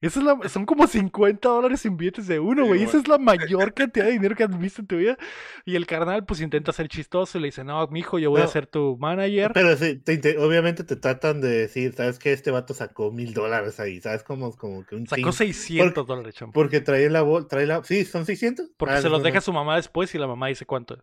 Esa 0.00 0.20
es 0.20 0.24
la, 0.26 0.48
son 0.48 0.64
como 0.64 0.86
50 0.86 1.48
dólares 1.48 1.84
en 1.84 1.96
billetes 1.96 2.28
de 2.28 2.38
uno, 2.38 2.66
güey. 2.66 2.84
Esa 2.84 2.98
es 2.98 3.08
la 3.08 3.18
mayor 3.18 3.74
cantidad 3.74 4.04
de 4.06 4.12
dinero 4.12 4.36
que 4.36 4.44
has 4.44 4.58
visto 4.58 4.80
en 4.80 4.86
tu 4.86 4.96
vida. 4.96 5.18
Y 5.64 5.74
el 5.74 5.86
carnal, 5.86 6.24
pues, 6.24 6.40
intenta 6.40 6.72
ser 6.72 6.86
chistoso 6.88 7.36
y 7.36 7.40
le 7.40 7.48
dice, 7.48 7.64
no, 7.64 7.84
mijo, 7.88 8.20
yo 8.20 8.30
voy 8.30 8.42
a 8.42 8.46
ser 8.46 8.68
tu 8.68 8.96
manager. 8.96 9.50
Pero 9.54 9.76
sí, 9.76 9.96
te 9.96 10.38
obviamente 10.38 10.84
te 10.84 10.94
tratan 10.94 11.40
de 11.40 11.48
decir, 11.48 11.94
¿sabes 11.94 12.20
qué? 12.20 12.32
Este 12.32 12.52
vato 12.52 12.74
sacó 12.74 13.10
mil 13.10 13.34
dólares 13.34 13.80
ahí, 13.80 14.00
¿sabes? 14.00 14.22
Como, 14.22 14.56
como 14.56 14.84
que 14.84 14.94
un 14.94 15.06
Sacó 15.08 15.16
chingo, 15.16 15.32
600 15.32 16.06
dólares, 16.06 16.34
champ. 16.36 16.54
Porque 16.54 16.80
trae 16.80 17.10
la 17.10 17.22
bolsa, 17.22 17.48
trae 17.48 17.66
la, 17.66 17.82
sí, 17.82 18.04
son 18.04 18.24
600. 18.24 18.70
Porque 18.76 18.94
Ah, 18.94 19.02
se 19.02 19.08
los 19.08 19.18
no, 19.18 19.24
deja 19.24 19.38
no. 19.38 19.42
su 19.42 19.52
mamá 19.52 19.74
después 19.76 20.14
y 20.14 20.18
la 20.18 20.28
mamá 20.28 20.46
dice 20.46 20.64
cuánto 20.64 20.94
es. 20.94 21.02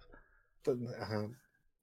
Ajá. 1.02 1.28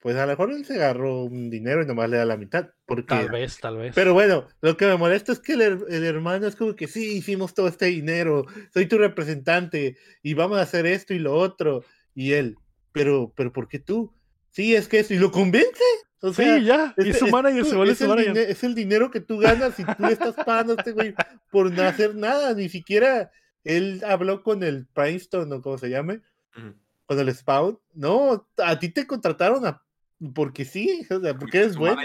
Pues 0.03 0.16
a 0.16 0.22
lo 0.22 0.32
mejor 0.32 0.50
él 0.50 0.64
se 0.64 0.74
agarró 0.74 1.22
un 1.22 1.48
dinero 1.48 1.80
y 1.80 1.86
nomás 1.86 2.11
le 2.11 2.16
da 2.16 2.24
la 2.24 2.36
mitad. 2.36 2.70
Porque... 2.86 3.07
Tal 3.07 3.30
vez, 3.30 3.61
tal 3.61 3.76
vez. 3.76 3.94
Pero 3.94 4.12
bueno, 4.14 4.48
lo 4.61 4.76
que 4.76 4.86
me 4.86 4.96
molesta 4.96 5.30
es 5.30 5.38
que 5.38 5.53
el, 5.53 5.62
el, 5.88 6.05
hermano 6.05 6.48
es 6.48 6.57
como 6.57 6.74
que 6.74 6.88
sí, 6.88 7.18
hicimos 7.18 7.55
todo 7.55 7.68
este 7.68 7.86
dinero, 7.86 8.44
soy 8.74 8.86
tu 8.86 8.98
representante 8.98 9.96
y 10.20 10.34
vamos 10.34 10.59
a 10.59 10.62
hacer 10.62 10.86
esto 10.86 11.14
y 11.14 11.20
lo 11.20 11.34
otro. 11.34 11.84
Y 12.16 12.32
él, 12.32 12.57
pero, 12.90 13.32
pero 13.36 13.53
¿por 13.53 13.68
qué 13.68 13.78
tú? 13.78 14.12
Sí, 14.50 14.74
es 14.74 14.88
que 14.88 14.98
eso, 14.98 15.14
y 15.14 15.18
lo 15.18 15.30
convence. 15.30 15.84
O 16.20 16.32
sea, 16.32 16.59
sí, 16.59 16.64
ya, 16.64 16.94
y 16.98 17.12
su 17.12 17.28
manager 17.28 17.64
se 17.64 17.76
vuelve 17.76 17.94
su 17.94 18.09
manager. 18.09 18.36
Es 18.36 18.64
el 18.64 18.74
dinero 18.74 19.11
que 19.11 19.20
tú 19.20 19.38
ganas 19.38 19.78
y 19.78 19.84
tú 19.84 20.03
le 20.05 20.12
estás 20.12 20.34
pagando 20.34 20.72
a 20.72 20.76
este 20.76 20.92
güey 20.92 21.14
por 21.50 21.70
no 21.70 21.82
hacer 21.82 22.14
nada, 22.16 22.55
ni 22.55 22.68
siquiera 22.68 23.30
él 23.64 24.03
habló 24.07 24.42
con 24.42 24.62
el 24.62 24.86
Princeton 24.86 25.53
o 25.53 25.62
como 25.62 25.78
se 25.78 25.90
llame, 25.90 26.22
con 27.07 27.18
el 27.18 27.32
Spawn. 27.34 27.78
No, 27.94 28.48
a 28.59 28.78
ti 28.78 28.88
te 28.88 29.07
contrataron 29.07 29.64
a 29.66 29.82
porque 30.35 30.64
sí, 30.64 31.07
o 31.11 31.20
sea, 31.20 31.35
porque 31.35 31.59
eres 31.59 31.77
bueno. 31.77 32.01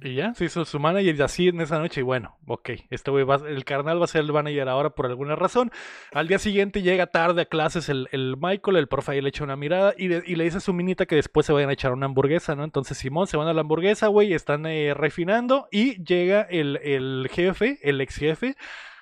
y 0.00 0.14
ya, 0.14 0.32
se 0.34 0.46
hizo 0.46 0.64
su 0.64 0.78
manager 0.78 1.22
así 1.22 1.48
en 1.48 1.60
esa 1.60 1.78
noche. 1.78 2.00
Y 2.00 2.04
bueno, 2.04 2.38
ok, 2.46 2.70
este 2.90 3.10
güey 3.10 3.24
va, 3.24 3.36
el 3.36 3.64
carnal 3.64 4.00
va 4.00 4.04
a 4.04 4.08
ser 4.08 4.22
el 4.22 4.32
manager 4.32 4.68
ahora 4.68 4.90
por 4.90 5.06
alguna 5.06 5.36
razón. 5.36 5.70
Al 6.12 6.28
día 6.28 6.38
siguiente 6.38 6.82
llega 6.82 7.08
tarde 7.08 7.42
a 7.42 7.44
clases 7.44 7.88
el, 7.88 8.08
el 8.12 8.36
Michael, 8.40 8.78
el 8.78 8.88
profe 8.88 9.12
ahí 9.12 9.20
le 9.20 9.28
echa 9.28 9.44
una 9.44 9.56
mirada 9.56 9.94
y, 9.96 10.06
y, 10.06 10.36
le 10.36 10.44
dice 10.44 10.58
a 10.58 10.60
su 10.60 10.72
minita 10.72 11.06
que 11.06 11.16
después 11.16 11.44
se 11.44 11.52
vayan 11.52 11.70
a 11.70 11.74
echar 11.74 11.92
una 11.92 12.06
hamburguesa, 12.06 12.54
¿no? 12.54 12.64
Entonces 12.64 12.96
Simón 12.96 13.26
se 13.26 13.36
van 13.36 13.48
a 13.48 13.52
la 13.52 13.60
hamburguesa, 13.60 14.06
güey, 14.06 14.32
están 14.32 14.64
eh, 14.66 14.94
refinando 14.94 15.68
y 15.70 16.02
llega 16.02 16.42
el, 16.42 16.78
el 16.78 17.28
jefe, 17.30 17.78
el 17.82 18.00
ex 18.00 18.16
jefe, 18.16 18.56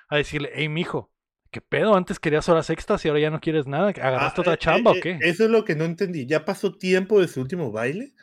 a 0.09 0.17
decirle, 0.17 0.51
hey, 0.53 0.67
mijo, 0.67 1.11
¿Qué 1.55 1.61
pedo? 1.61 1.95
Antes 1.95 2.19
querías 2.19 2.49
horas 2.49 2.69
extras 2.69 3.05
y 3.05 3.07
ahora 3.07 3.21
ya 3.21 3.29
no 3.29 3.39
quieres 3.39 3.65
nada. 3.65 3.87
¿Agarraste 3.87 4.41
ah, 4.41 4.43
otra 4.43 4.53
eh, 4.55 4.57
chamba 4.57 4.91
o 4.91 4.95
eh, 4.95 4.99
qué? 4.99 5.19
Eso 5.21 5.45
es 5.45 5.49
lo 5.49 5.63
que 5.63 5.73
no 5.73 5.85
entendí. 5.85 6.25
¿Ya 6.25 6.43
pasó 6.43 6.73
tiempo 6.73 7.21
de 7.21 7.29
su 7.29 7.39
último 7.39 7.71
baile? 7.71 8.13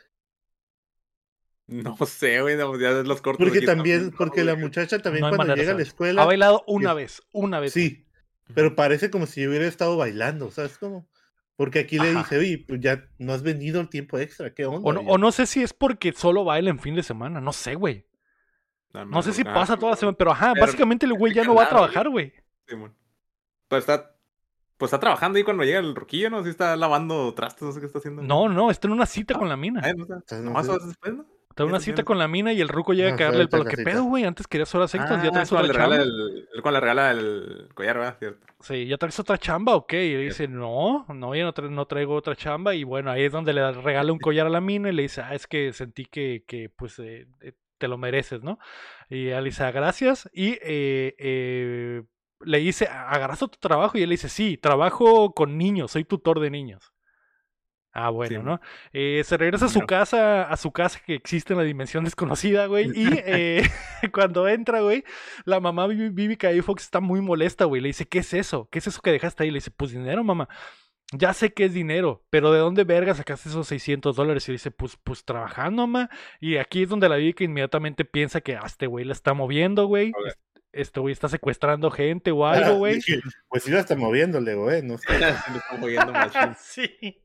No 1.67 1.95
sé, 2.05 2.41
güey, 2.41 2.57
ya 2.57 2.91
los 2.91 3.21
cortos. 3.21 3.47
Porque 3.47 3.61
también, 3.61 4.11
porque 4.17 4.43
la 4.43 4.55
muchacha 4.55 4.99
también 4.99 5.29
cuando 5.29 5.55
llega 5.55 5.71
a 5.71 5.75
la 5.75 5.81
escuela. 5.81 6.21
Ha 6.21 6.25
bailado 6.25 6.63
una 6.67 6.93
vez, 6.93 7.21
una 7.31 7.59
vez. 7.59 7.73
Sí, 7.73 8.05
pero 8.53 8.75
parece 8.75 9.09
como 9.09 9.25
si 9.25 9.47
hubiera 9.47 9.65
estado 9.65 9.97
bailando, 9.97 10.51
¿sabes 10.51 10.77
cómo? 10.77 11.07
Porque 11.55 11.79
aquí 11.79 11.99
le 11.99 12.13
dice, 12.13 12.37
oye, 12.37 12.65
pues 12.67 12.81
ya 12.81 13.07
no 13.19 13.31
has 13.33 13.43
vendido 13.43 13.79
el 13.79 13.89
tiempo 13.89 14.17
extra, 14.17 14.53
¿qué 14.53 14.65
onda? 14.65 15.01
O 15.05 15.17
no, 15.17 15.31
sé 15.31 15.45
si 15.45 15.61
es 15.61 15.73
porque 15.73 16.11
solo 16.11 16.43
baila 16.43 16.69
en 16.69 16.79
fin 16.79 16.95
de 16.95 17.03
semana, 17.03 17.39
no 17.39 17.53
sé, 17.53 17.75
güey. 17.75 18.05
No, 18.93 19.21
sé 19.23 19.33
si 19.33 19.43
pasa 19.43 19.77
toda 19.77 19.91
la 19.91 19.97
semana, 19.97 20.17
pero 20.17 20.31
ajá, 20.31 20.53
básicamente 20.59 21.05
el 21.05 21.13
güey 21.13 21.33
ya 21.33 21.43
no 21.43 21.55
va 21.55 21.63
a 21.63 21.69
trabajar, 21.69 22.09
güey. 22.09 22.33
Sí, 22.67 22.75
Pues 23.67 23.79
está, 23.79 24.15
pues 24.77 24.89
está 24.89 24.99
trabajando 24.99 25.37
ahí 25.37 25.43
cuando 25.43 25.63
llega 25.63 25.79
el 25.79 25.95
roquillo, 25.95 26.29
¿no? 26.29 26.43
Si 26.43 26.49
está 26.49 26.75
lavando 26.75 27.33
trastos, 27.33 27.67
no 27.67 27.71
sé 27.71 27.79
qué 27.79 27.85
está 27.85 27.99
haciendo. 27.99 28.21
No, 28.21 28.49
no, 28.49 28.69
está 28.69 28.87
en 28.87 28.93
una 28.93 29.05
cita 29.05 29.35
con 29.35 29.47
la 29.47 29.57
mina. 29.57 29.81
Ah, 29.83 29.93
no, 29.93 30.41
nomás 30.41 30.67
después, 30.67 31.13
¿no? 31.13 31.25
Está 31.53 31.65
una 31.65 31.79
cita 31.79 32.01
con 32.01 32.17
la 32.17 32.27
mina 32.27 32.51
y 32.51 32.61
el 32.61 32.67
ruco 32.67 32.93
llega 32.93 33.13
a 33.13 33.15
caerle 33.15 33.43
el 33.43 33.49
palo. 33.49 33.65
¿Qué 33.65 33.77
pedo, 33.77 34.05
güey? 34.05 34.23
Antes 34.23 34.47
querías 34.47 34.73
horas 34.73 34.95
extras, 34.95 35.21
ya 35.21 35.29
ah, 35.29 35.33
traes 35.33 35.51
otra 35.51 35.71
chamba. 35.71 35.97
El, 35.97 36.47
el 36.51 36.61
cual 36.63 36.73
le 36.73 36.79
regala 36.79 37.11
el 37.11 37.69
collar, 37.75 37.99
¿verdad? 37.99 38.15
Cierto. 38.17 38.47
Sí, 38.59 38.87
¿ya 38.87 38.97
traes 38.97 39.19
otra 39.19 39.37
chamba 39.37 39.75
o 39.75 39.85
qué? 39.85 40.03
Y 40.03 40.15
dice, 40.15 40.47
no, 40.47 41.05
no, 41.09 41.35
ya 41.35 41.43
no, 41.43 41.85
traigo 41.85 42.15
otra 42.15 42.35
chamba. 42.35 42.73
Y 42.73 42.83
bueno, 42.83 43.11
ahí 43.11 43.25
es 43.25 43.31
donde 43.31 43.53
le 43.53 43.71
regala 43.71 44.11
un 44.11 44.17
collar 44.17 44.47
a 44.47 44.49
la 44.49 44.61
mina 44.61 44.89
y 44.89 44.93
le 44.93 45.03
dice, 45.03 45.21
ah, 45.21 45.35
es 45.35 45.45
que 45.45 45.73
sentí 45.73 46.05
que, 46.05 46.43
que 46.47 46.69
pues, 46.75 46.97
eh, 46.97 47.27
eh, 47.41 47.53
te 47.77 47.87
lo 47.87 47.99
mereces, 47.99 48.41
¿no? 48.41 48.57
Y 49.07 49.27
él 49.27 49.43
dice, 49.43 49.63
ah, 49.63 49.71
gracias. 49.71 50.27
Y 50.33 50.57
eh, 50.59 52.01
le 52.39 52.57
dice, 52.57 52.87
¿agarras 52.87 53.43
otro 53.43 53.59
trabajo? 53.59 53.95
Y 53.95 54.01
él 54.01 54.09
le 54.09 54.13
dice, 54.13 54.29
sí, 54.29 54.57
trabajo 54.57 55.35
con 55.35 55.55
niños, 55.55 55.91
soy 55.91 56.03
tutor 56.03 56.39
de 56.39 56.49
niños. 56.49 56.92
Ah, 57.95 58.09
bueno, 58.09 58.41
¿no? 58.41 58.61
Eh, 58.91 59.21
se 59.23 59.37
regresa 59.37 59.65
a 59.65 59.69
su 59.69 59.81
casa, 59.81 60.43
a 60.43 60.57
su 60.57 60.71
casa 60.71 60.99
que 61.05 61.13
existe 61.13 61.53
en 61.53 61.59
la 61.59 61.63
dimensión 61.63 62.03
desconocida, 62.03 62.65
güey. 62.65 62.89
Y 62.95 63.07
eh, 63.25 63.63
cuando 64.11 64.47
entra, 64.47 64.81
güey, 64.81 65.03
la 65.45 65.59
mamá 65.59 65.85
Vivica 65.85 66.51
y 66.51 66.61
Fox 66.61 66.83
está 66.83 66.99
muy 66.99 67.21
molesta, 67.21 67.65
güey. 67.65 67.81
Le 67.81 67.89
dice, 67.89 68.07
¿qué 68.07 68.19
es 68.19 68.33
eso? 68.33 68.67
¿Qué 68.71 68.79
es 68.79 68.87
eso 68.87 68.99
que 68.99 69.11
dejaste 69.11 69.43
ahí? 69.43 69.51
Le 69.51 69.57
dice, 69.57 69.69
pues 69.69 69.91
dinero, 69.91 70.23
mamá. 70.23 70.49
Ya 71.15 71.33
sé 71.33 71.53
que 71.53 71.65
es 71.65 71.73
dinero, 71.73 72.25
pero 72.31 72.51
¿de 72.51 72.57
dónde 72.57 72.83
verga 72.85 73.13
sacaste 73.13 73.49
esos 73.49 73.67
600 73.67 74.15
dólares? 74.15 74.49
Y 74.49 74.53
dice, 74.53 74.71
pues, 74.71 74.97
pues 75.03 75.23
trabajando, 75.23 75.85
mamá. 75.85 76.09
Y 76.39 76.57
aquí 76.57 76.81
es 76.81 76.89
donde 76.89 77.07
la 77.07 77.17
Vivica 77.17 77.43
inmediatamente 77.43 78.05
piensa 78.05 78.41
que 78.41 78.55
a 78.55 78.61
este 78.65 78.87
güey 78.87 79.05
la 79.05 79.13
está 79.13 79.35
moviendo, 79.35 79.85
güey 79.85 80.11
este 80.73 80.99
güey 80.99 81.13
está 81.13 81.29
secuestrando 81.29 81.91
gente 81.91 82.31
o 82.31 82.45
algo, 82.45 82.77
güey. 82.77 82.99
pues 83.47 83.63
sí 83.63 83.71
lo 83.71 83.79
está 83.79 83.95
moviéndole, 83.95 84.55
güey, 84.55 84.81
no 84.81 84.97
sé. 84.97 85.05
lo 85.19 85.57
está 85.57 85.77
moviendo 85.79 86.11
sí, 86.59 87.21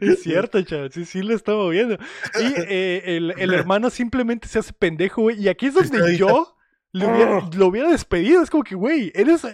es 0.00 0.22
cierto, 0.22 0.60
chaval, 0.62 0.90
sí, 0.90 1.04
sí 1.04 1.22
lo 1.22 1.34
está 1.34 1.52
moviendo. 1.52 1.98
Y 2.40 2.54
eh, 2.68 3.02
el, 3.16 3.34
el, 3.36 3.54
hermano 3.54 3.90
simplemente 3.90 4.48
se 4.48 4.58
hace 4.58 4.72
pendejo, 4.72 5.22
güey, 5.22 5.40
y 5.40 5.48
aquí 5.48 5.66
es 5.66 5.74
donde 5.74 6.16
yo 6.16 6.55
¡Oh! 7.04 7.50
lo 7.56 7.66
hubiera 7.66 7.90
despedido. 7.90 8.42
Es 8.42 8.50
como 8.50 8.64
que, 8.64 8.74
güey, 8.74 9.12
eres. 9.14 9.46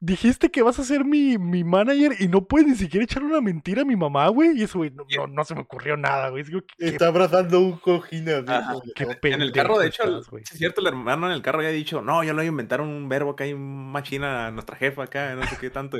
Dijiste 0.00 0.50
que 0.50 0.62
vas 0.62 0.78
a 0.78 0.84
ser 0.84 1.04
mi, 1.04 1.38
mi 1.38 1.64
manager 1.64 2.12
y 2.18 2.28
no 2.28 2.44
puedes 2.44 2.68
ni 2.68 2.76
siquiera 2.76 3.04
echar 3.04 3.22
una 3.22 3.40
mentira 3.40 3.82
a 3.82 3.84
mi 3.84 3.96
mamá, 3.96 4.28
güey. 4.28 4.58
Y 4.58 4.62
eso, 4.62 4.78
güey, 4.78 4.90
no, 4.90 5.04
no, 5.26 5.44
se 5.44 5.54
me 5.54 5.62
ocurrió 5.62 5.96
nada, 5.96 6.30
güey. 6.30 6.44
Está 6.78 7.08
abrazando 7.08 7.60
un 7.60 7.78
cojín. 7.78 8.28
en 8.28 9.42
el 9.42 9.52
carro, 9.52 9.78
de 9.78 9.88
hecho, 9.88 10.20
es 10.36 10.48
cierto, 10.50 10.80
el 10.80 10.86
hermano 10.88 11.26
en 11.26 11.32
el 11.32 11.42
carro 11.42 11.62
ya 11.62 11.68
ha 11.68 11.72
dicho, 11.72 12.00
no, 12.02 12.22
yo 12.22 12.32
le 12.32 12.36
voy 12.36 12.46
a 12.46 12.48
inventar 12.48 12.80
un 12.80 13.08
verbo 13.08 13.30
acá 13.30 13.44
hay 13.44 13.54
machina 13.54 14.46
a 14.46 14.50
nuestra 14.50 14.76
jefa 14.76 15.04
acá, 15.04 15.34
no 15.34 15.46
sé 15.46 15.56
qué 15.60 15.70
tanto. 15.70 15.98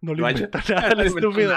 no 0.00 0.14
le 0.14 0.30
inventa 0.30 0.62
nada, 0.68 1.02
estúpido. 1.04 1.54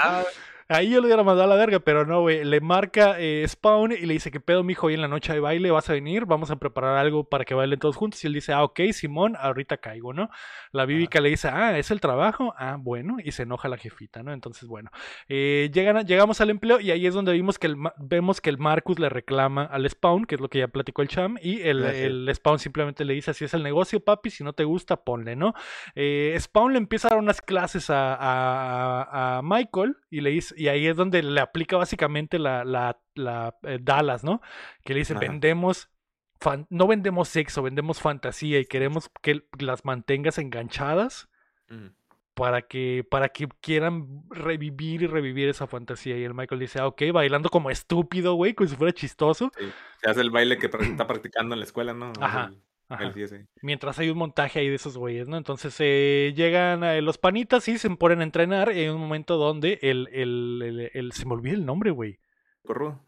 Ahí 0.68 0.90
yo 0.90 1.00
le 1.00 1.06
hubiera 1.06 1.22
mandado 1.22 1.44
a 1.44 1.54
la 1.54 1.60
verga, 1.60 1.80
pero 1.80 2.06
no, 2.06 2.20
güey. 2.20 2.44
Le 2.44 2.60
marca 2.60 3.16
eh, 3.18 3.44
Spawn 3.46 3.92
y 3.92 4.06
le 4.06 4.14
dice, 4.14 4.30
¿qué 4.30 4.40
pedo, 4.40 4.62
mijo? 4.62 4.86
Hoy 4.86 4.94
en 4.94 5.00
la 5.00 5.08
noche 5.08 5.32
de 5.32 5.40
baile 5.40 5.70
vas 5.70 5.88
a 5.90 5.92
venir, 5.92 6.26
vamos 6.26 6.50
a 6.50 6.56
preparar 6.56 6.96
algo 6.96 7.24
para 7.24 7.44
que 7.44 7.54
bailen 7.54 7.78
todos 7.78 7.96
juntos. 7.96 8.22
Y 8.24 8.26
él 8.26 8.32
dice, 8.34 8.52
ah, 8.52 8.64
ok, 8.64 8.80
Simón, 8.92 9.36
ahorita 9.38 9.78
caigo, 9.78 10.12
¿no? 10.12 10.30
La 10.72 10.86
Bíbica 10.86 11.20
le 11.20 11.30
dice, 11.30 11.48
ah, 11.48 11.78
¿es 11.78 11.90
el 11.90 12.00
trabajo? 12.00 12.54
Ah, 12.56 12.76
bueno. 12.78 13.16
Y 13.22 13.32
se 13.32 13.42
enoja 13.42 13.68
la 13.68 13.76
jefita, 13.76 14.22
¿no? 14.22 14.32
Entonces, 14.32 14.68
bueno. 14.68 14.90
Eh, 15.28 15.70
llegan 15.72 16.06
llegamos 16.06 16.40
al 16.40 16.50
empleo 16.50 16.80
y 16.80 16.90
ahí 16.90 17.06
es 17.06 17.14
donde 17.14 17.32
vimos 17.32 17.58
que 17.58 17.66
el, 17.66 17.76
vemos 17.98 18.40
que 18.40 18.50
el 18.50 18.58
Marcus 18.58 18.98
le 18.98 19.08
reclama 19.08 19.64
al 19.64 19.88
Spawn, 19.88 20.24
que 20.24 20.36
es 20.36 20.40
lo 20.40 20.48
que 20.48 20.60
ya 20.60 20.68
platicó 20.68 21.02
el 21.02 21.08
Cham, 21.08 21.36
y 21.42 21.60
el, 21.62 21.82
el 21.84 22.34
Spawn 22.34 22.58
simplemente 22.58 23.04
le 23.04 23.14
dice, 23.14 23.30
así 23.30 23.44
es 23.44 23.54
el 23.54 23.62
negocio, 23.62 24.00
papi, 24.00 24.30
si 24.30 24.44
no 24.44 24.52
te 24.52 24.64
gusta, 24.64 24.96
ponle, 24.96 25.36
¿no? 25.36 25.54
Eh, 25.94 26.36
Spawn 26.38 26.72
le 26.72 26.78
empieza 26.78 27.08
a 27.08 27.10
dar 27.10 27.18
unas 27.18 27.40
clases 27.40 27.90
a, 27.90 28.14
a, 28.14 29.38
a 29.38 29.42
Michael 29.42 29.96
y 30.10 30.20
le 30.20 30.30
dice 30.30 30.51
y 30.56 30.68
ahí 30.68 30.86
es 30.86 30.96
donde 30.96 31.22
le 31.22 31.40
aplica 31.40 31.76
básicamente 31.76 32.38
la, 32.38 32.64
la, 32.64 33.00
la 33.14 33.56
eh, 33.62 33.78
Dallas, 33.80 34.24
¿no? 34.24 34.40
Que 34.84 34.94
le 34.94 35.00
dice, 35.00 35.14
vendemos, 35.14 35.90
no 36.68 36.86
vendemos 36.86 37.28
sexo, 37.28 37.62
vendemos 37.62 38.00
fantasía 38.00 38.58
y 38.58 38.66
queremos 38.66 39.10
que 39.20 39.44
las 39.58 39.84
mantengas 39.84 40.38
enganchadas 40.38 41.28
para, 42.34 42.62
que, 42.62 43.06
para 43.08 43.28
que 43.28 43.48
quieran 43.60 44.24
revivir 44.30 45.02
y 45.02 45.06
revivir 45.06 45.48
esa 45.48 45.66
fantasía. 45.66 46.16
Y 46.16 46.24
el 46.24 46.34
Michael 46.34 46.60
dice, 46.60 46.80
ah, 46.80 46.86
ok, 46.86 47.02
bailando 47.12 47.50
como 47.50 47.70
estúpido, 47.70 48.34
güey, 48.34 48.54
como 48.54 48.68
si 48.68 48.76
fuera 48.76 48.92
chistoso. 48.92 49.52
Se 50.00 50.10
hace 50.10 50.20
el 50.20 50.30
baile 50.30 50.58
que 50.58 50.66
está 50.80 51.06
practicando 51.06 51.54
en 51.54 51.60
la 51.60 51.64
escuela, 51.64 51.94
¿no? 51.94 52.12
Ajá. 52.20 52.52
Mientras 53.62 53.98
hay 53.98 54.10
un 54.10 54.18
montaje 54.18 54.60
ahí 54.60 54.68
de 54.68 54.76
esos 54.76 54.96
güeyes, 54.96 55.28
¿no? 55.28 55.36
Entonces 55.36 55.74
eh, 55.78 56.32
llegan 56.36 56.84
eh, 56.84 57.02
los 57.02 57.18
panitas 57.18 57.66
y 57.68 57.78
se 57.78 57.90
ponen 57.90 58.20
a 58.20 58.24
entrenar. 58.24 58.72
Y 58.72 58.80
hay 58.80 58.88
un 58.88 59.00
momento 59.00 59.36
donde 59.36 59.78
el, 59.82 60.08
el, 60.12 60.90
el, 60.92 61.12
se 61.12 61.26
me 61.26 61.34
olvida 61.34 61.54
el 61.54 61.66
nombre, 61.66 61.90
güey. 61.90 62.18
Rudo. 62.64 63.00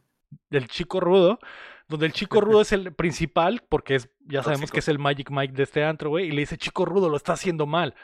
Del 0.50 0.68
chico 0.68 1.00
rudo. 1.00 1.38
Donde 1.88 2.06
el 2.06 2.12
chico 2.12 2.40
rudo 2.40 2.62
es 2.62 2.72
el 2.72 2.94
principal, 2.94 3.62
porque 3.68 3.96
es, 3.96 4.08
ya 4.26 4.42
sabemos 4.42 4.72
que 4.72 4.78
es 4.78 4.88
el 4.88 4.98
Magic 4.98 5.30
Mike 5.30 5.52
de 5.52 5.64
este 5.64 5.84
antro, 5.84 6.10
güey. 6.10 6.28
Y 6.28 6.32
le 6.32 6.40
dice, 6.40 6.56
chico 6.56 6.86
rudo, 6.86 7.10
lo 7.10 7.16
está 7.16 7.34
haciendo 7.34 7.66
mal. 7.66 7.94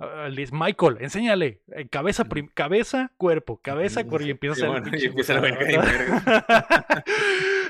Ah, 0.00 0.28
le 0.30 0.40
dice, 0.40 0.54
Michael, 0.54 0.96
enséñale. 1.00 1.60
Eh, 1.76 1.88
cabeza, 1.88 2.24
cabeza, 2.54 3.12
cuerpo, 3.18 3.60
cabeza, 3.62 4.02
cuerpo. 4.04 4.26
Y 4.26 4.30
empieza 4.30 4.66
a 4.66 4.78
hacer. 4.78 4.94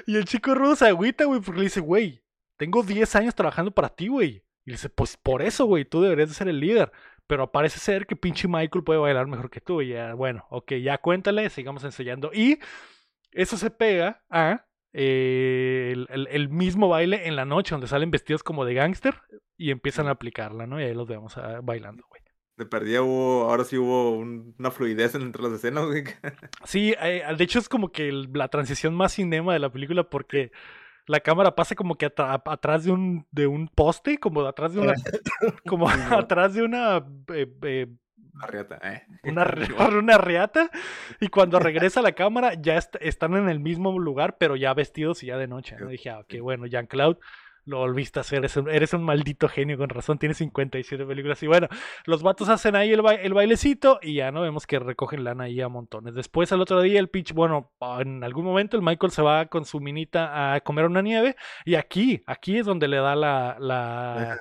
y, 0.06 0.16
el 0.16 0.24
chico 0.26 0.54
rudo 0.54 0.76
se 0.76 0.86
agüita, 0.86 1.24
güey, 1.24 1.40
porque 1.40 1.58
le 1.58 1.64
dice, 1.64 1.80
güey, 1.80 2.22
tengo 2.60 2.82
10 2.82 3.16
años 3.16 3.34
trabajando 3.34 3.70
para 3.70 3.88
ti, 3.88 4.08
güey. 4.08 4.44
Y 4.66 4.72
dice, 4.72 4.90
pues 4.90 5.16
por 5.16 5.40
eso, 5.40 5.64
güey, 5.64 5.86
tú 5.86 6.02
deberías 6.02 6.28
de 6.28 6.34
ser 6.34 6.46
el 6.46 6.60
líder. 6.60 6.92
Pero 7.26 7.50
parece 7.50 7.80
ser 7.80 8.06
que 8.06 8.16
pinche 8.16 8.48
Michael 8.48 8.84
puede 8.84 9.00
bailar 9.00 9.26
mejor 9.28 9.48
que 9.48 9.62
tú. 9.62 9.80
Y 9.80 9.88
ya, 9.88 10.12
bueno, 10.12 10.44
ok, 10.50 10.74
ya 10.74 10.98
cuéntale, 10.98 11.48
sigamos 11.48 11.84
enseñando. 11.84 12.30
Y 12.34 12.58
eso 13.32 13.56
se 13.56 13.70
pega 13.70 14.22
a 14.28 14.66
eh, 14.92 16.04
el, 16.10 16.48
mismo 16.50 16.90
baile 16.90 17.28
en 17.28 17.34
la 17.34 17.46
noche, 17.46 17.74
donde 17.74 17.86
salen 17.86 18.10
vestidos 18.10 18.42
como 18.42 18.66
de 18.66 18.74
gángster 18.74 19.22
y 19.56 19.70
empiezan 19.70 20.08
a 20.08 20.10
aplicarla, 20.10 20.66
¿no? 20.66 20.78
Y 20.78 20.84
ahí 20.84 20.92
los 20.92 21.08
vemos 21.08 21.38
ah, 21.38 21.60
bailando, 21.62 22.04
güey. 22.10 22.20
De 22.58 22.66
perdida 22.66 23.00
hubo, 23.00 23.44
ahora 23.48 23.64
sí 23.64 23.78
hubo 23.78 24.18
una 24.18 24.70
fluidez 24.70 25.14
entre 25.14 25.42
las 25.42 25.52
escenas, 25.52 25.86
güey. 25.86 26.04
Sí, 26.64 26.94
eh, 27.00 27.22
de 27.34 27.44
hecho 27.44 27.58
es 27.58 27.70
como 27.70 27.90
que 27.90 28.12
la 28.12 28.48
transición 28.48 28.94
más 28.94 29.14
cinema 29.14 29.54
de 29.54 29.60
la 29.60 29.72
película 29.72 30.10
porque 30.10 30.52
la 31.06 31.20
cámara 31.20 31.54
pasa 31.54 31.74
como 31.74 31.96
que 31.96 32.06
atrás 32.06 32.84
de 32.84 32.92
un, 32.92 33.26
de 33.30 33.46
un 33.46 33.68
poste, 33.68 34.18
como 34.18 34.42
atrás 34.42 34.72
de 34.74 34.80
una, 34.80 34.94
como 35.66 35.88
atrás 36.10 36.54
de 36.54 36.62
una, 36.62 37.04
eh, 37.34 37.46
eh, 37.62 37.86
Una 38.34 38.46
riata, 38.46 38.78
eh. 38.82 39.02
una, 39.24 39.44
una 39.98 40.18
reata 40.18 40.70
y 41.20 41.28
cuando 41.28 41.58
regresa 41.58 42.00
la 42.02 42.12
cámara 42.12 42.54
ya 42.54 42.76
est- 42.76 42.96
están 43.00 43.34
en 43.36 43.48
el 43.48 43.60
mismo 43.60 43.98
lugar, 43.98 44.36
pero 44.38 44.56
ya 44.56 44.72
vestidos 44.74 45.22
y 45.22 45.26
ya 45.26 45.36
de 45.38 45.48
noche. 45.48 45.76
¿no? 45.78 45.88
Dije, 45.88 46.10
ah, 46.10 46.20
ok, 46.20 46.34
bueno, 46.40 46.66
Jean-Claude, 46.66 47.18
lo 47.70 47.78
volviste 47.78 48.18
a 48.18 48.22
hacer, 48.22 48.38
eres 48.40 48.56
un, 48.56 48.68
eres 48.68 48.92
un 48.92 49.02
maldito 49.02 49.48
genio, 49.48 49.78
con 49.78 49.88
razón, 49.88 50.18
tienes 50.18 50.36
57 50.38 51.04
películas. 51.06 51.42
Y 51.42 51.46
bueno, 51.46 51.68
los 52.04 52.22
vatos 52.22 52.48
hacen 52.48 52.76
ahí 52.76 52.92
el, 52.92 53.02
ba- 53.02 53.14
el 53.14 53.32
bailecito 53.32 53.98
y 54.02 54.14
ya 54.14 54.30
no 54.32 54.42
vemos 54.42 54.66
que 54.66 54.78
recogen 54.78 55.24
lana 55.24 55.44
ahí 55.44 55.60
a 55.60 55.68
montones. 55.68 56.14
Después, 56.14 56.52
al 56.52 56.60
otro 56.60 56.82
día, 56.82 57.00
el 57.00 57.08
pitch, 57.08 57.32
bueno, 57.32 57.70
en 58.00 58.22
algún 58.24 58.44
momento 58.44 58.76
el 58.76 58.82
Michael 58.82 59.12
se 59.12 59.22
va 59.22 59.46
con 59.46 59.64
su 59.64 59.80
minita 59.80 60.54
a 60.54 60.60
comer 60.60 60.84
una 60.84 61.02
nieve 61.02 61.36
y 61.64 61.76
aquí, 61.76 62.22
aquí 62.26 62.58
es 62.58 62.66
donde 62.66 62.88
le 62.88 62.96
da 62.98 63.14
la 63.16 64.40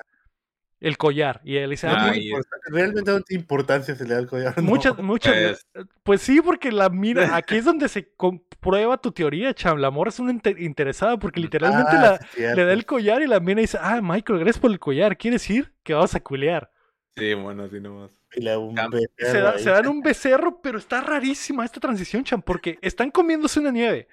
el 0.82 0.98
collar 0.98 1.42
y 1.44 1.58
él 1.58 1.70
dice, 1.72 1.88
ah, 1.88 1.96
Ah, 1.98 2.08
muy- 2.08 2.18
y- 2.20 2.32
Realmente 2.68 3.12
no 3.12 3.22
tiene 3.22 3.42
importancia 3.42 3.96
si 3.96 4.04
le 4.06 4.14
da 4.14 4.20
el 4.22 4.28
collar. 4.28 4.56
no. 4.58 4.64
Muchas, 4.64 4.98
muchas. 5.00 5.66
Pues- 5.74 5.88
Pues 6.04 6.22
sí, 6.22 6.42
porque 6.42 6.72
la 6.72 6.90
mira, 6.90 7.22
aquí 7.44 7.56
es 7.58 7.66
donde 7.66 7.90
se 7.90 8.14
comprueba 8.16 8.98
tu 8.98 9.12
teoría, 9.12 9.54
cham. 9.54 9.78
La 9.80 9.92
morra 9.92 10.10
es 10.10 10.20
una 10.20 10.32
inte- 10.32 10.56
interesada 10.60 11.18
porque 11.18 11.40
literalmente 11.42 11.92
Ah, 11.94 12.02
la, 12.02 12.18
cierto. 12.30 12.56
le 12.56 12.66
da 12.66 12.74
el 12.74 12.86
collar 12.86 13.22
y 13.22 13.28
la 13.28 13.40
mina 13.40 13.62
dice, 13.62 13.78
ah, 13.82 14.00
Michael, 14.02 14.40
gracias 14.40 14.60
por 14.60 14.72
el 14.72 14.80
collar, 14.80 15.18
¿quiere 15.18 15.36
decir 15.36 15.74
que 15.84 15.94
vamos 15.94 16.16
a 16.16 16.20
culear? 16.22 16.72
Sí, 17.18 17.34
bueno, 17.34 17.64
así 17.64 17.80
nomás. 17.82 18.12
Y 18.36 18.42
le 18.42 18.52
da 18.52 18.60
un 18.60 18.76
Cam- 18.76 18.92
becerro 18.92 19.32
Se, 19.32 19.40
da- 19.42 19.52
ahí. 19.52 19.60
se 19.64 19.70
dan 19.72 19.88
un 19.88 20.02
becerro, 20.02 20.62
pero 20.62 20.78
está 20.78 21.02
rarísima 21.02 21.66
esta 21.66 21.80
transición, 21.82 22.24
cham, 22.24 22.42
porque 22.42 22.78
están 22.82 23.12
comiéndose 23.12 23.60
una 23.60 23.72
nieve, 23.72 24.08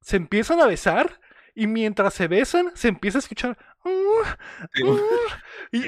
se 0.00 0.16
empiezan 0.16 0.60
a 0.60 0.66
besar 0.66 1.18
y 1.58 1.66
mientras 1.66 2.14
se 2.14 2.28
besan, 2.28 2.70
se 2.74 2.88
empieza 2.88 3.18
a 3.18 3.20
escuchar... 3.20 3.58
"Ah, 3.84 4.36
Sí, 4.72 4.82
ah", 4.86 4.94
y 5.72 5.82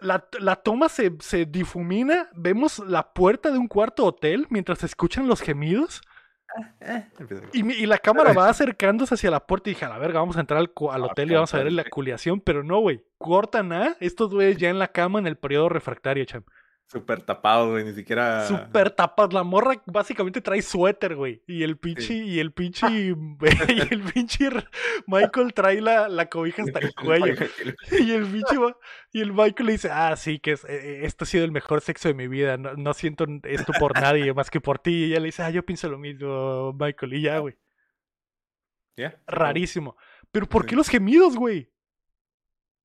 La, 0.00 0.26
la 0.40 0.56
toma 0.56 0.88
se, 0.88 1.12
se 1.20 1.44
difumina, 1.44 2.30
vemos 2.34 2.78
la 2.78 3.12
puerta 3.12 3.50
de 3.50 3.58
un 3.58 3.68
cuarto 3.68 4.06
hotel 4.06 4.46
mientras 4.48 4.78
se 4.78 4.86
escuchan 4.86 5.28
los 5.28 5.42
gemidos. 5.42 6.00
Y, 7.52 7.60
y 7.72 7.86
la 7.86 7.98
cámara 7.98 8.32
va 8.32 8.48
acercándose 8.48 9.14
hacia 9.14 9.30
la 9.30 9.46
puerta 9.46 9.70
y 9.70 9.74
dije, 9.74 9.84
a 9.84 9.88
la 9.88 9.98
verga, 9.98 10.20
vamos 10.20 10.36
a 10.36 10.40
entrar 10.40 10.58
al, 10.60 10.72
al 10.90 11.02
Ah, 11.02 11.06
hotel 11.06 11.30
y 11.30 11.34
vamos 11.34 11.54
a 11.54 11.58
ver 11.58 11.72
la 11.72 11.84
culiación, 11.84 12.40
pero 12.40 12.62
no, 12.62 12.78
güey, 12.80 13.04
cortan 13.18 13.72
a 13.72 13.96
estos 14.00 14.30
güeyes 14.32 14.56
ya 14.58 14.68
en 14.70 14.78
la 14.78 14.88
cama 14.88 15.18
en 15.18 15.26
el 15.26 15.36
periodo 15.36 15.68
refractario, 15.68 16.24
cham. 16.24 16.44
Súper 16.86 17.22
tapado, 17.22 17.70
güey, 17.70 17.84
ni 17.84 17.94
siquiera. 17.94 18.46
Súper 18.46 18.90
tapas, 18.90 19.32
la 19.32 19.42
morra 19.42 19.82
básicamente 19.86 20.42
trae 20.42 20.60
suéter, 20.60 21.16
güey, 21.16 21.42
y 21.46 21.62
el 21.62 21.78
pinche, 21.78 22.12
y 22.12 22.38
el 22.38 22.52
pinche, 22.52 22.86
y 22.90 23.94
el 23.94 24.02
pinche 24.12 24.50
Michael 25.06 25.54
trae 25.54 25.80
la, 25.80 26.08
la 26.10 26.28
cobija 26.28 26.62
hasta 26.62 26.80
el 26.80 26.94
cuello. 26.94 27.34
Y 27.98 28.10
el 28.12 28.24
bicho 28.24 28.60
va- 28.60 28.76
y 29.10 29.22
el 29.22 29.32
Michael 29.32 29.66
le 29.66 29.72
dice, 29.72 29.88
ah, 29.90 30.14
sí, 30.16 30.38
que 30.38 30.52
es, 30.52 30.66
eh, 30.66 31.06
esto 31.06 31.24
ha 31.24 31.26
sido 31.26 31.44
el 31.44 31.52
mejor 31.52 31.80
sexo 31.80 32.08
de 32.08 32.14
mi 32.14 32.28
vida, 32.28 32.58
no, 32.58 32.74
no 32.74 32.92
siento 32.92 33.24
esto 33.44 33.72
por 33.78 33.98
nadie 33.98 34.34
más 34.34 34.50
que 34.50 34.60
por 34.60 34.78
ti. 34.78 34.92
Y 34.92 35.04
ella 35.06 35.20
le 35.20 35.26
dice, 35.26 35.42
ah, 35.44 35.50
yo 35.50 35.64
pienso 35.64 35.88
lo 35.88 35.98
mismo, 35.98 36.74
Michael, 36.74 37.14
y 37.14 37.22
ya, 37.22 37.38
güey. 37.38 37.56
¿Ya? 38.98 39.18
Rarísimo. 39.26 39.96
Pero 40.30 40.46
¿por 40.46 40.66
qué 40.66 40.76
los 40.76 40.88
gemidos, 40.88 41.36
güey? 41.36 41.71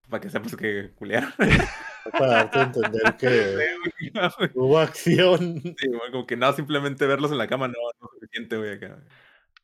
Para 0.09 0.21
que 0.21 0.29
sepas 0.29 0.55
que 0.55 0.91
culiaron. 0.95 1.33
Para 2.11 2.27
darte 2.27 2.59
a 2.59 2.63
entender 2.63 3.17
que 3.17 3.67
hubo 4.55 4.79
acción. 4.79 5.61
Sí, 5.61 5.87
como 6.11 6.25
que 6.25 6.37
no, 6.37 6.53
simplemente 6.53 7.05
verlos 7.05 7.31
en 7.31 7.37
la 7.37 7.47
cama 7.47 7.67
no, 7.67 7.73
no 7.73 8.07
es 8.07 8.19
suficiente, 8.19 8.57
güey. 8.57 8.73
Acá. 8.73 8.99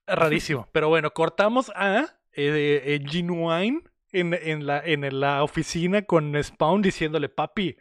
Rarísimo. 0.05 0.67
Pero 0.71 0.89
bueno, 0.89 1.11
cortamos 1.11 1.71
a 1.75 2.17
eh, 2.33 2.81
eh, 2.85 3.01
Genuine 3.05 3.83
en, 4.11 4.33
en, 4.33 4.67
la, 4.67 4.81
en 4.83 5.19
la 5.19 5.43
oficina 5.43 6.01
con 6.01 6.41
Spawn 6.41 6.81
diciéndole, 6.81 7.29
papi, 7.29 7.77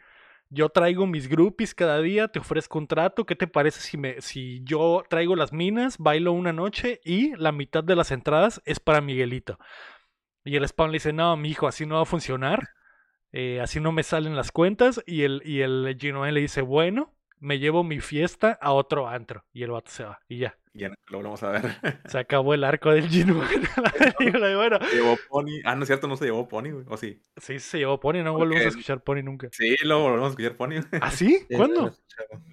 yo 0.49 0.69
traigo 0.69 1.07
mis 1.07 1.27
groupies 1.27 1.73
cada 1.73 1.99
día, 1.99 2.27
te 2.27 2.37
ofrezco 2.37 2.77
un 2.77 2.87
trato, 2.87 3.25
¿qué 3.25 3.35
te 3.35 3.47
parece 3.47 3.81
si, 3.81 3.97
me, 3.97 4.21
si 4.21 4.61
yo 4.63 5.03
traigo 5.09 5.35
las 5.35 5.51
minas, 5.51 5.97
bailo 5.97 6.31
una 6.31 6.53
noche 6.53 7.01
y 7.03 7.35
la 7.37 7.51
mitad 7.51 7.83
de 7.83 7.95
las 7.95 8.11
entradas 8.11 8.61
es 8.65 8.79
para 8.79 9.01
Miguelito? 9.01 9.57
Y 10.43 10.55
el 10.55 10.67
Spawn 10.67 10.91
le 10.91 10.95
dice, 10.95 11.13
no, 11.13 11.37
mi 11.37 11.49
hijo, 11.49 11.67
así 11.67 11.85
no 11.85 11.95
va 11.95 12.01
a 12.01 12.05
funcionar, 12.05 12.69
eh, 13.31 13.61
así 13.61 13.79
no 13.79 13.91
me 13.91 14.03
salen 14.03 14.35
las 14.35 14.51
cuentas. 14.51 15.01
Y 15.05 15.23
el, 15.23 15.41
y 15.45 15.61
el 15.61 15.83
le 15.83 16.41
dice, 16.41 16.61
bueno, 16.61 17.13
me 17.39 17.59
llevo 17.59 17.83
mi 17.83 17.99
fiesta 17.99 18.57
a 18.61 18.73
otro 18.73 19.07
antro. 19.07 19.45
Y 19.53 19.63
el 19.63 19.71
vato 19.71 19.91
se 19.91 20.03
va, 20.03 20.19
y 20.27 20.39
ya. 20.39 20.57
Ya 20.75 20.89
no 20.89 20.95
lo 21.09 21.17
volvemos 21.19 21.43
a 21.43 21.49
ver. 21.51 21.61
Se 22.07 22.17
acabó 22.17 22.53
el 22.55 22.63
arco 22.63 22.89
del 22.91 23.03
bueno, 24.55 24.79
Se 24.89 24.95
llevó 24.95 25.17
Pony. 25.29 25.61
Ah, 25.63 25.75
no 25.75 25.83
es 25.83 25.87
cierto, 25.87 26.07
no 26.07 26.17
se 26.17 26.25
llevó 26.25 26.47
Pony, 26.47 26.71
güey. 26.71 26.85
O 26.87 26.97
sí. 26.97 27.21
sí 27.37 27.59
se 27.59 27.77
llevó 27.77 27.99
Pony, 27.99 28.23
no 28.23 28.33
volvemos 28.33 28.65
a 28.65 28.69
escuchar 28.69 29.03
Pony 29.03 29.21
nunca. 29.23 29.49
Sí, 29.51 29.75
luego 29.83 30.03
volvemos 30.03 30.27
a 30.27 30.29
escuchar 30.31 30.55
Pony. 30.57 30.81
¿Ah, 31.01 31.11
sí? 31.11 31.45
¿Cuándo? 31.55 31.81
lo. 31.87 32.03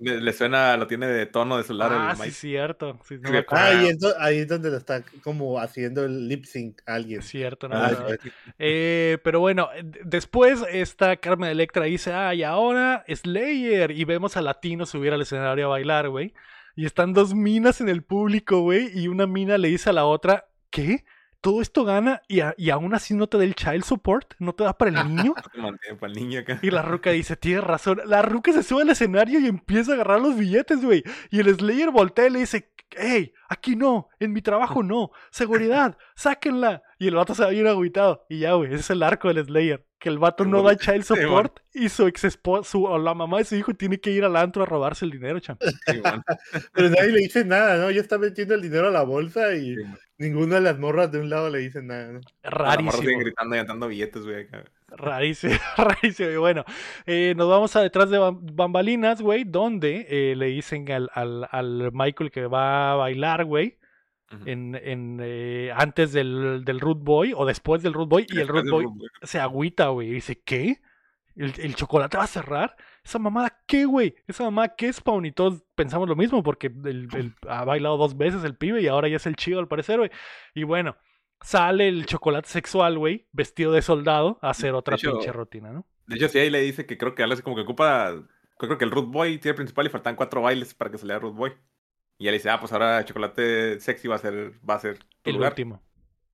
Le, 0.01 0.21
le 0.21 0.33
suena, 0.33 0.77
lo 0.77 0.87
tiene 0.87 1.07
de 1.07 1.27
tono 1.27 1.57
de 1.59 1.65
celular 1.65 1.93
Ah, 1.93 2.11
el 2.11 2.17
sí, 2.17 2.23
Mike. 2.23 2.33
cierto. 2.35 2.99
Sí, 3.05 3.17
no 3.19 3.29
Sí, 3.29 3.33
me 3.33 3.39
acuerdo. 3.39 3.65
Ah, 3.65 3.75
y 3.75 3.99
ahí 4.19 4.39
es 4.39 4.49
donde 4.49 4.71
lo 4.71 4.77
está 4.77 5.03
como 5.23 5.59
haciendo 5.59 6.05
el 6.05 6.29
lip 6.29 6.45
sync 6.45 6.81
alguien. 6.87 7.21
Es 7.21 7.27
cierto, 7.29 7.69
no, 7.69 7.77
Ah, 7.77 7.91
no, 7.93 8.01
no. 8.01 8.09
sí. 8.23 8.31
Eh, 8.59 9.19
pero 9.23 9.41
bueno, 9.41 9.69
eh, 9.75 9.83
después 10.05 10.63
esta 10.71 11.17
Carmen 11.17 11.51
Electra 11.51 11.85
dice, 11.85 12.13
ah, 12.13 12.35
y 12.35 12.43
ahora 12.43 13.05
Slayer. 13.09 13.91
Y 13.91 14.05
vemos 14.05 14.37
a 14.37 14.43
Latino 14.43 14.87
subir 14.87 15.13
al 15.13 15.23
escenario 15.23 15.67
a 15.67 15.69
bailar, 15.71 16.09
güey. 16.09 16.33
Y 16.81 16.87
están 16.87 17.13
dos 17.13 17.35
minas 17.35 17.83
en 17.83 17.91
el 17.91 18.03
público, 18.03 18.61
güey. 18.63 18.91
Y 18.99 19.09
una 19.09 19.27
mina 19.27 19.59
le 19.59 19.69
dice 19.69 19.91
a 19.91 19.93
la 19.93 20.07
otra, 20.07 20.47
¿qué? 20.71 21.05
¿Todo 21.43 21.61
esto 21.61 21.85
gana 21.85 22.23
y, 22.27 22.41
a- 22.41 22.55
y 22.57 22.71
aún 22.71 22.95
así 22.95 23.13
no 23.15 23.27
te 23.27 23.37
da 23.37 23.45
el 23.45 23.55
child 23.55 23.83
support? 23.85 24.33
¿No 24.39 24.55
te 24.55 24.65
da 24.65 24.73
para 24.79 24.91
el 25.03 25.07
niño? 25.15 25.35
Para 26.01 26.13
el 26.13 26.19
niño 26.19 26.41
acá. 26.41 26.59
Y 26.63 26.71
la 26.71 26.81
ruca 26.81 27.11
dice, 27.11 27.37
tienes 27.37 27.65
razón. 27.65 28.01
La 28.07 28.23
ruca 28.23 28.51
se 28.53 28.63
sube 28.63 28.81
al 28.81 28.89
escenario 28.89 29.41
y 29.41 29.47
empieza 29.47 29.91
a 29.91 29.95
agarrar 29.97 30.23
los 30.23 30.37
billetes, 30.39 30.83
güey. 30.83 31.03
Y 31.31 31.41
el 31.41 31.55
Slayer 31.55 31.91
voltea 31.91 32.29
y 32.29 32.31
le 32.31 32.39
dice, 32.39 32.71
hey, 32.97 33.35
aquí 33.51 33.77
no, 33.77 34.09
en 34.19 34.33
mi 34.33 34.41
trabajo 34.41 34.83
no. 34.83 35.11
Seguridad, 35.31 35.99
sáquenla. 36.17 36.83
Y 36.99 37.09
el 37.09 37.15
vato 37.15 37.35
se 37.35 37.43
va 37.45 37.51
bien 37.51 37.67
agüitado. 37.67 38.25
Y 38.31 38.39
ya, 38.39 38.55
güey, 38.55 38.69
ese 38.73 38.81
es 38.81 38.91
el 38.91 39.03
arco 39.03 39.29
del 39.33 39.45
Slayer. 39.45 39.85
Que 40.01 40.09
el 40.09 40.19
vato 40.19 40.45
no 40.45 40.63
da 40.63 40.77
child 40.79 41.05
Sí, 41.05 41.15
support 41.15 41.61
y 41.75 41.89
su 41.91 42.07
ex 42.07 42.25
esposa, 42.25 42.79
o 42.79 42.99
la 42.99 43.15
mamá 43.15 43.39
de 43.39 43.45
su 43.45 43.55
hijo 43.55 43.75
tiene 43.75 44.01
que 44.01 44.11
ir 44.11 44.25
al 44.25 44.35
antro 44.35 44.63
a 44.63 44.67
robarse 44.67 45.05
el 45.05 45.11
dinero, 45.13 45.39
champ. 45.41 45.61
Sí. 45.63 46.01
Pero 46.73 46.89
nadie 46.91 47.13
le 47.13 47.19
dice 47.21 47.45
nada, 47.45 47.77
¿no? 47.77 47.91
Ya 47.91 48.01
está 48.01 48.17
metiendo 48.19 48.55
el 48.55 48.63
dinero 48.63 48.89
a 48.89 48.91
la 48.91 49.03
bolsa 49.03 49.55
y 49.55 49.77
Sí, 49.77 49.83
ninguna 50.19 50.57
de 50.57 50.61
las 50.63 50.79
morras 50.79 51.13
de 51.13 51.21
un 51.21 51.29
lado 51.31 51.51
le 51.51 51.59
dicen 51.61 51.87
nada, 51.87 52.13
¿no? 52.13 52.21
La 52.43 52.51
morra 52.51 52.75
Rarísimo. 52.77 53.19
gritando 53.21 53.57
y 53.57 53.59
andando 53.59 53.89
billetes, 53.89 54.23
güey. 54.25 54.47
Rarísimo, 54.89 55.55
rarísimo. 55.77 56.31
Y 56.31 56.37
bueno, 56.37 56.65
eh, 57.07 57.35
nos 57.37 57.49
vamos 57.49 57.77
a 57.77 57.83
detrás 57.83 58.11
de 58.11 58.19
bam- 58.19 58.39
bambalinas, 58.41 59.21
güey, 59.23 59.45
donde 59.45 60.07
eh, 60.09 60.35
le 60.37 60.47
dicen 60.47 60.91
al, 60.91 61.11
al, 61.15 61.47
al 61.51 61.91
Michael 61.93 62.31
que 62.31 62.47
va 62.47 62.93
a 62.93 62.95
bailar, 62.97 63.45
güey. 63.45 63.77
En, 64.47 64.77
en, 64.77 65.19
eh, 65.23 65.73
antes 65.75 66.13
del, 66.13 66.65
del 66.65 66.79
Root 66.81 67.03
Boy 67.03 67.33
o 67.37 67.45
después 67.45 67.83
del 67.83 67.93
Root 67.95 68.09
Boy 68.09 68.27
y 68.29 68.39
el 68.39 68.47
Root 68.49 68.69
Boy 68.71 68.85
Root 68.85 68.95
Boy. 68.97 69.09
se 69.23 69.41
agüita, 69.41 69.89
güey, 69.89 70.09
y 70.09 70.13
dice, 70.13 70.41
¿qué? 70.41 70.81
¿El, 71.35 71.53
el 71.59 71.75
chocolate 71.75 72.17
va 72.17 72.25
a 72.25 72.29
cerrar? 72.29 72.77
¿Esa 73.05 73.19
mamada 73.19 73.63
qué, 73.67 73.87
güey? 73.87 74.15
¿Esa 74.29 74.45
mamada 74.45 74.75
qué, 74.77 74.93
Spawn? 74.93 75.25
Y 75.27 75.33
todos 75.33 75.65
pensamos 75.75 76.09
lo 76.09 76.15
mismo 76.17 76.43
porque 76.43 76.69
el- 76.69 77.09
el- 77.15 77.35
ha 77.49 77.65
bailado 77.65 77.97
dos 77.97 78.17
veces 78.17 78.45
el 78.45 78.57
pibe 78.57 78.81
y 78.83 78.87
ahora 78.89 79.09
ya 79.09 79.17
es 79.17 79.27
el 79.27 79.37
chido 79.37 79.59
al 79.59 79.69
parecer, 79.69 79.99
güey. 79.99 80.11
Y 80.55 80.63
bueno, 80.65 80.97
sale 81.41 81.89
el 81.89 82.07
chocolate 82.07 82.49
sexual, 82.49 82.99
güey, 82.99 83.27
vestido 83.33 83.73
de 83.73 83.83
soldado 83.83 84.39
a 84.43 84.51
hacer 84.51 84.75
otra 84.75 84.97
hecho, 84.97 85.13
pinche 85.13 85.33
rutina, 85.33 85.73
¿no? 85.73 85.87
De 86.07 86.17
hecho, 86.17 86.29
sí, 86.29 86.39
ahí 86.39 86.51
le 86.51 86.61
dice 86.61 86.87
que 86.87 86.99
creo 86.99 87.15
que 87.15 87.23
así 87.25 87.43
como 87.43 87.57
que 87.57 87.63
ocupa. 87.63 88.15
Creo 88.59 88.77
que 88.77 88.85
el 88.85 88.91
Root 88.91 89.11
Boy 89.11 89.39
tiene 89.39 89.57
principal 89.57 89.87
y 89.87 89.91
faltan 89.91 90.17
cuatro 90.17 90.43
bailes 90.43 90.75
para 90.75 90.91
que 90.91 90.99
dé 90.99 91.19
Root 91.19 91.35
Boy. 91.35 91.53
Y 92.21 92.29
él 92.29 92.35
dice, 92.35 92.51
ah, 92.51 92.61
pues 92.61 92.71
ahora 92.73 93.05
Chocolate 93.05 93.81
Sexy 93.81 94.07
va 94.07 94.15
a 94.17 94.19
ser, 94.19 94.53
va 94.69 94.75
a 94.75 94.79
ser 94.81 94.99
tu 95.23 95.31
El 95.31 95.37
lugar. 95.37 95.53
último. 95.53 95.83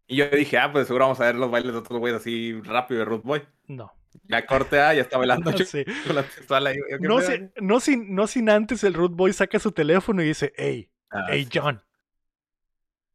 Y 0.09 0.17
yo 0.17 0.29
dije, 0.29 0.59
ah, 0.59 0.71
pues 0.71 0.89
seguro 0.89 1.05
vamos 1.07 1.21
a 1.21 1.25
ver 1.27 1.37
los 1.37 1.51
bailes 1.51 1.73
de 1.73 1.79
otros 1.79 1.99
güeyes 1.99 2.21
así 2.21 2.61
rápido 2.65 2.99
de 2.99 3.05
Root 3.07 3.23
Boy. 3.23 3.43
No. 3.69 3.93
Ya 4.25 4.45
corte 4.45 4.81
A, 4.81 4.93
ya 4.95 5.03
está 5.03 5.17
bailando 5.17 5.51
Sí. 5.65 5.85
Chocolate 6.03 6.31
Sexual 6.33 6.67
ahí. 6.67 6.77
yo, 6.77 6.99
¿qué 6.99 7.07
No, 7.09 7.21
sin, 7.21 7.53
no, 7.61 7.81
sin, 7.81 8.15
no 8.15 8.27
sin 8.27 8.51
antes 8.51 8.83
el 8.85 8.95
Root 8.95 9.13
Boy 9.15 9.33
saca 9.33 9.59
su 9.61 9.73
teléfono 9.73 10.23
y 10.23 10.27
dice, 10.27 10.53
hey, 10.57 10.91
Ah, 11.11 11.25
hey, 11.31 11.45
sí. 11.51 11.59
John. 11.59 11.81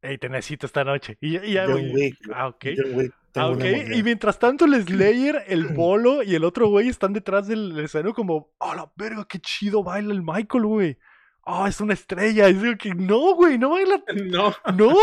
Hey, 0.00 0.18
te 0.18 0.28
necesito 0.28 0.66
esta 0.66 0.82
noche. 0.82 1.16
Y, 1.20 1.36
y 1.38 1.52
ya, 1.52 1.66
John 1.66 1.74
güey. 1.90 1.92
Wick. 1.92 2.18
Ah, 2.34 2.48
ok. 2.48 2.64
John 2.76 2.94
Wick, 2.94 3.14
Ah, 3.34 3.46
ok. 3.48 3.54
mujer. 3.56 3.92
Y 3.94 4.02
mientras 4.02 4.38
tanto, 4.38 4.64
el 4.64 4.74
Slayer, 4.86 5.44
el 5.46 5.68
Bolo 5.68 6.22
y 6.22 6.34
el 6.34 6.44
otro 6.44 6.68
güey 6.68 6.88
están 6.88 7.12
detrás 7.12 7.46
del 7.48 7.78
escenario 7.78 8.12
como, 8.14 8.50
¡oh, 8.58 8.74
la 8.74 8.90
verga, 8.96 9.26
qué 9.28 9.38
chido 9.40 9.82
baila 9.84 10.12
el 10.12 10.22
Michael, 10.22 10.64
güey! 10.64 10.98
¡Oh, 11.44 11.66
es 11.66 11.80
una 11.80 11.94
estrella! 11.94 12.48
Y 12.48 12.54
digo 12.54 12.76
que 12.78 12.94
no, 12.94 13.34
güey, 13.34 13.58
no 13.58 13.70
baila, 13.70 14.02
No. 14.30 14.54
no, 14.76 14.94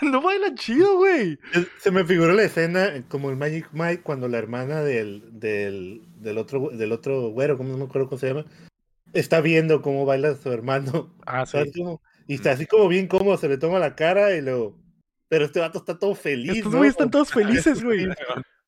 no 0.00 0.22
baila 0.22 0.54
chido, 0.54 0.96
güey. 0.96 1.38
Se 1.78 1.90
me 1.90 2.04
figuró 2.04 2.32
la 2.32 2.44
escena 2.44 2.86
eh, 2.96 3.04
como 3.08 3.30
el 3.30 3.36
Magic 3.36 3.68
Mike 3.72 4.02
cuando 4.02 4.26
la 4.28 4.38
hermana 4.38 4.82
del, 4.82 5.22
del, 5.38 6.02
del 6.16 6.38
otro 6.38 6.70
del 6.70 6.92
otro 6.92 7.28
güero, 7.28 7.58
como 7.58 7.70
no 7.70 7.78
me 7.78 7.84
acuerdo 7.84 8.08
cómo 8.08 8.18
se 8.18 8.28
llama, 8.28 8.46
está 9.12 9.40
viendo 9.42 9.82
cómo 9.82 10.06
baila 10.06 10.34
su 10.34 10.50
hermano. 10.50 11.14
Ah, 11.26 11.44
sí. 11.46 11.58
Y 12.26 12.34
está 12.34 12.52
así 12.52 12.66
como 12.66 12.88
bien 12.88 13.06
cómodo, 13.06 13.36
se 13.36 13.48
le 13.48 13.58
toma 13.58 13.78
la 13.78 13.94
cara 13.94 14.34
y 14.34 14.40
lo. 14.40 14.78
Pero 15.28 15.44
este 15.44 15.60
vato 15.60 15.78
está 15.78 15.98
todo 15.98 16.14
feliz. 16.14 16.56
Estos 16.56 16.72
¿no? 16.72 16.78
güeyes 16.78 16.92
están 16.94 17.10
todos 17.10 17.30
felices, 17.32 17.82
güey. 17.82 18.06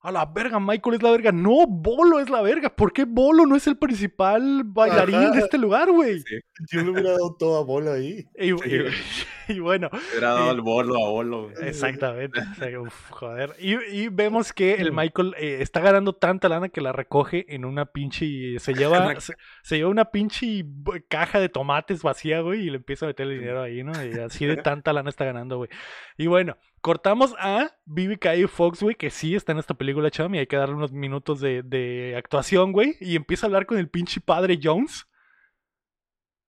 A 0.05 0.13
la 0.13 0.27
verga, 0.27 0.61
Michael 0.61 0.97
es 0.97 1.03
la 1.03 1.11
verga. 1.13 1.33
No, 1.33 1.67
Bolo 1.67 2.21
es 2.21 2.29
la 2.29 2.43
verga. 2.43 2.69
¿Por 2.69 2.93
qué 2.93 3.07
Bolo 3.07 3.47
no 3.47 3.57
es 3.57 3.67
el 3.67 3.79
principal 3.79 4.63
bailarín 4.63 5.33
de 5.33 5.39
este 5.39 5.57
lugar, 5.57 5.91
güey? 5.91 6.23
Yo 6.71 6.83
le 6.83 6.91
hubiera 6.91 7.13
dado 7.13 7.35
todo 7.39 7.59
a 7.59 7.65
Bolo 7.65 7.91
ahí. 7.91 8.27
Y, 8.39 9.61
bueno. 9.61 9.89
Hubiera 10.11 10.35
dado 10.35 10.51
el 10.51 10.61
Bolo 10.61 10.95
a 11.03 11.09
Bolo. 11.09 11.51
Exactamente. 11.59 12.39
joder. 13.11 13.55
Y, 13.59 14.09
vemos 14.09 14.53
que 14.53 14.75
el 14.75 14.93
Michael 14.93 15.35
eh, 15.39 15.59
está 15.63 15.81
ganando 15.81 16.13
tanta 16.13 16.51
lana 16.51 16.69
que 16.69 16.83
la 16.83 16.93
recoge 16.93 17.47
en 17.55 17.65
una 17.65 17.87
pinche. 17.87 18.59
Se 18.59 18.75
lleva, 18.75 19.19
se, 19.63 19.77
lleva 19.79 19.89
una 19.89 20.11
pinche 20.11 20.67
caja 21.09 21.41
de 21.41 21.49
tomates 21.49 22.03
vacía, 22.03 22.41
güey, 22.41 22.67
y 22.67 22.71
le 22.71 22.77
empieza 22.77 23.07
a 23.07 23.09
meter 23.09 23.27
el 23.27 23.39
dinero 23.39 23.63
ahí, 23.63 23.83
¿no? 23.83 23.93
Y 24.05 24.19
así 24.19 24.45
de 24.45 24.59
tanta 24.59 24.93
lana 24.93 25.09
está 25.09 25.25
ganando, 25.25 25.57
güey. 25.57 25.71
Y 26.19 26.27
bueno, 26.27 26.59
cortamos 26.85 27.35
a 27.39 27.75
BBK 27.87 28.47
Fox, 28.47 28.83
güey, 28.83 28.95
que 28.95 29.09
sí 29.09 29.35
está 29.35 29.53
en 29.53 29.59
esta 29.59 29.73
película, 29.73 30.11
cham, 30.11 30.35
y 30.35 30.41
hay 30.41 30.47
que 30.47 30.57
darle 30.57 30.75
unos 30.75 30.93
minutos 30.93 31.41
de, 31.41 32.15
actuación, 32.15 32.73
güey. 32.73 32.99
Y 33.01 33.17
empieza 33.17 33.47
a 33.47 33.49
hablar 33.49 33.65
con 33.65 33.79
el 33.79 33.89
pinche 33.89 34.21
padre 34.21 34.61
Jones. 34.63 35.09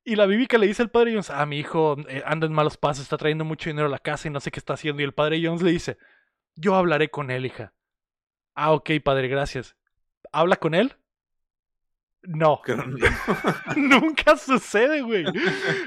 Y 0.04 0.14
la 0.14 0.26
BBK 0.26 0.58
le 0.58 0.66
dice 0.66 0.82
al 0.82 0.90
padre 0.90 1.12
Jones, 1.12 1.30
ah, 1.30 1.46
mi 1.46 1.58
hijo 1.58 1.96
eh, 2.10 2.22
anda 2.26 2.46
en 2.46 2.52
malos 2.52 2.76
pasos, 2.76 3.04
está 3.04 3.16
trayendo 3.16 3.46
mucho 3.46 3.70
dinero 3.70 3.86
a 3.86 3.90
la 3.90 3.98
casa 3.98 4.28
y 4.28 4.30
no 4.30 4.40
sé 4.40 4.50
qué 4.50 4.60
está 4.60 4.74
haciendo. 4.74 5.00
Y 5.00 5.06
el 5.06 5.14
padre 5.14 5.40
Jones 5.42 5.62
le 5.62 5.70
dice, 5.70 5.96
yo 6.54 6.74
hablaré 6.74 7.08
con 7.08 7.30
él, 7.30 7.46
hija. 7.46 7.72
Ah, 8.54 8.72
ok, 8.72 8.90
padre, 9.02 9.28
gracias. 9.28 9.74
¿Habla 10.32 10.56
con 10.56 10.74
él? 10.74 10.96
No. 12.26 12.60
Nunca 13.76 14.36
sucede, 14.36 15.02
güey. 15.02 15.24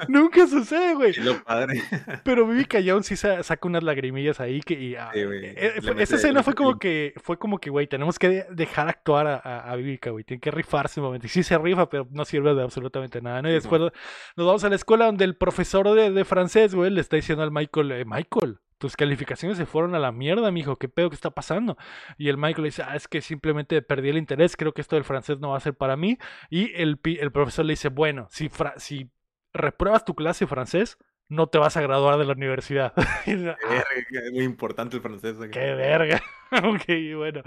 Nunca 0.07 0.47
sucede, 0.47 0.95
güey. 0.95 1.13
Pero 2.23 2.47
Vivi 2.47 2.65
Callón 2.65 3.03
sí 3.03 3.15
saca 3.15 3.59
unas 3.63 3.83
lagrimillas 3.83 4.39
ahí 4.39 4.61
que. 4.61 4.73
Y, 4.73 4.95
ah, 4.95 5.11
eh, 5.13 5.79
esa 5.97 6.15
escena 6.15 6.43
fue 6.43 6.55
como 6.55 6.79
que, 6.79 7.13
fue 7.17 7.37
como 7.37 7.59
que, 7.59 7.69
güey, 7.69 7.87
tenemos 7.87 8.17
que 8.17 8.45
dejar 8.51 8.87
actuar 8.87 9.27
a, 9.27 9.71
a, 9.71 9.75
Vivica, 9.75 10.11
güey. 10.11 10.23
Tiene 10.23 10.41
que 10.41 10.51
rifarse 10.51 10.99
un 10.99 11.07
momento. 11.07 11.27
Y 11.27 11.29
sí 11.29 11.43
se 11.43 11.57
rifa, 11.57 11.89
pero 11.89 12.07
no 12.11 12.25
sirve 12.25 12.53
de 12.53 12.63
absolutamente 12.63 13.21
nada. 13.21 13.41
¿no? 13.41 13.49
Y 13.49 13.53
después 13.53 13.81
nos 13.81 13.91
vamos 14.35 14.63
a 14.63 14.69
la 14.69 14.75
escuela 14.75 15.05
donde 15.05 15.25
el 15.25 15.35
profesor 15.35 15.89
de, 15.93 16.11
de 16.11 16.25
francés, 16.25 16.73
güey, 16.75 16.91
le 16.91 17.01
está 17.01 17.15
diciendo 17.15 17.43
al 17.43 17.51
Michael, 17.51 17.91
eh, 17.91 18.05
Michael, 18.05 18.59
tus 18.79 18.95
calificaciones 18.95 19.57
se 19.57 19.65
fueron 19.65 19.93
a 19.93 19.99
la 19.99 20.11
mierda, 20.11 20.49
mijo, 20.51 20.77
¿qué 20.77 20.87
pedo 20.87 21.09
que 21.09 21.15
está 21.15 21.29
pasando? 21.29 21.77
Y 22.17 22.29
el 22.29 22.37
Michael 22.37 22.63
le 22.63 22.69
dice, 22.69 22.83
ah, 22.83 22.95
es 22.95 23.07
que 23.07 23.21
simplemente 23.21 23.81
perdí 23.81 24.09
el 24.09 24.17
interés, 24.17 24.55
creo 24.55 24.73
que 24.73 24.81
esto 24.81 24.95
del 24.95 25.03
francés 25.03 25.39
no 25.39 25.49
va 25.49 25.57
a 25.57 25.61
ser 25.61 25.75
para 25.75 25.97
mí. 25.97 26.17
Y 26.49 26.73
el, 26.81 26.99
el 27.03 27.31
profesor 27.31 27.65
le 27.65 27.73
dice, 27.73 27.89
bueno, 27.89 28.27
si, 28.31 28.49
si 28.77 29.11
repruebas 29.53 30.05
tu 30.05 30.15
clase 30.15 30.45
de 30.45 30.49
francés, 30.49 30.97
no 31.27 31.47
te 31.47 31.59
vas 31.59 31.77
a 31.77 31.81
graduar 31.81 32.17
de 32.17 32.25
la 32.25 32.33
universidad. 32.33 32.93
es 33.25 34.31
muy 34.31 34.45
importante 34.45 34.95
el 34.95 35.01
francés. 35.01 35.35
Qué 35.51 35.73
verga. 35.75 36.21
ok, 36.51 36.85
bueno. 37.17 37.43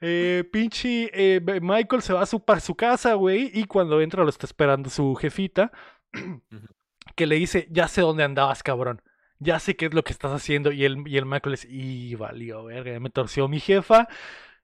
Eh, 0.00 0.44
pinche 0.52 1.10
eh, 1.14 1.40
Michael 1.62 2.02
se 2.02 2.12
va 2.12 2.22
a 2.22 2.26
su, 2.26 2.44
para 2.44 2.60
su 2.60 2.74
casa, 2.74 3.14
güey, 3.14 3.50
y 3.54 3.64
cuando 3.64 4.00
entra 4.00 4.24
lo 4.24 4.28
está 4.28 4.44
esperando 4.44 4.90
su 4.90 5.14
jefita, 5.14 5.70
que 7.16 7.26
le 7.26 7.36
dice, 7.36 7.68
ya 7.70 7.86
sé 7.86 8.00
dónde 8.00 8.24
andabas, 8.24 8.64
cabrón 8.64 9.00
ya 9.38 9.58
sé 9.58 9.76
qué 9.76 9.86
es 9.86 9.94
lo 9.94 10.04
que 10.04 10.12
estás 10.12 10.32
haciendo. 10.32 10.72
Y 10.72 10.84
el, 10.84 11.06
y 11.06 11.16
el 11.16 11.26
Michael 11.26 11.56
dice, 11.56 11.68
y 11.70 12.14
valió, 12.14 12.64
verga, 12.64 12.98
me 13.00 13.10
torció 13.10 13.48
mi 13.48 13.60
jefa. 13.60 14.08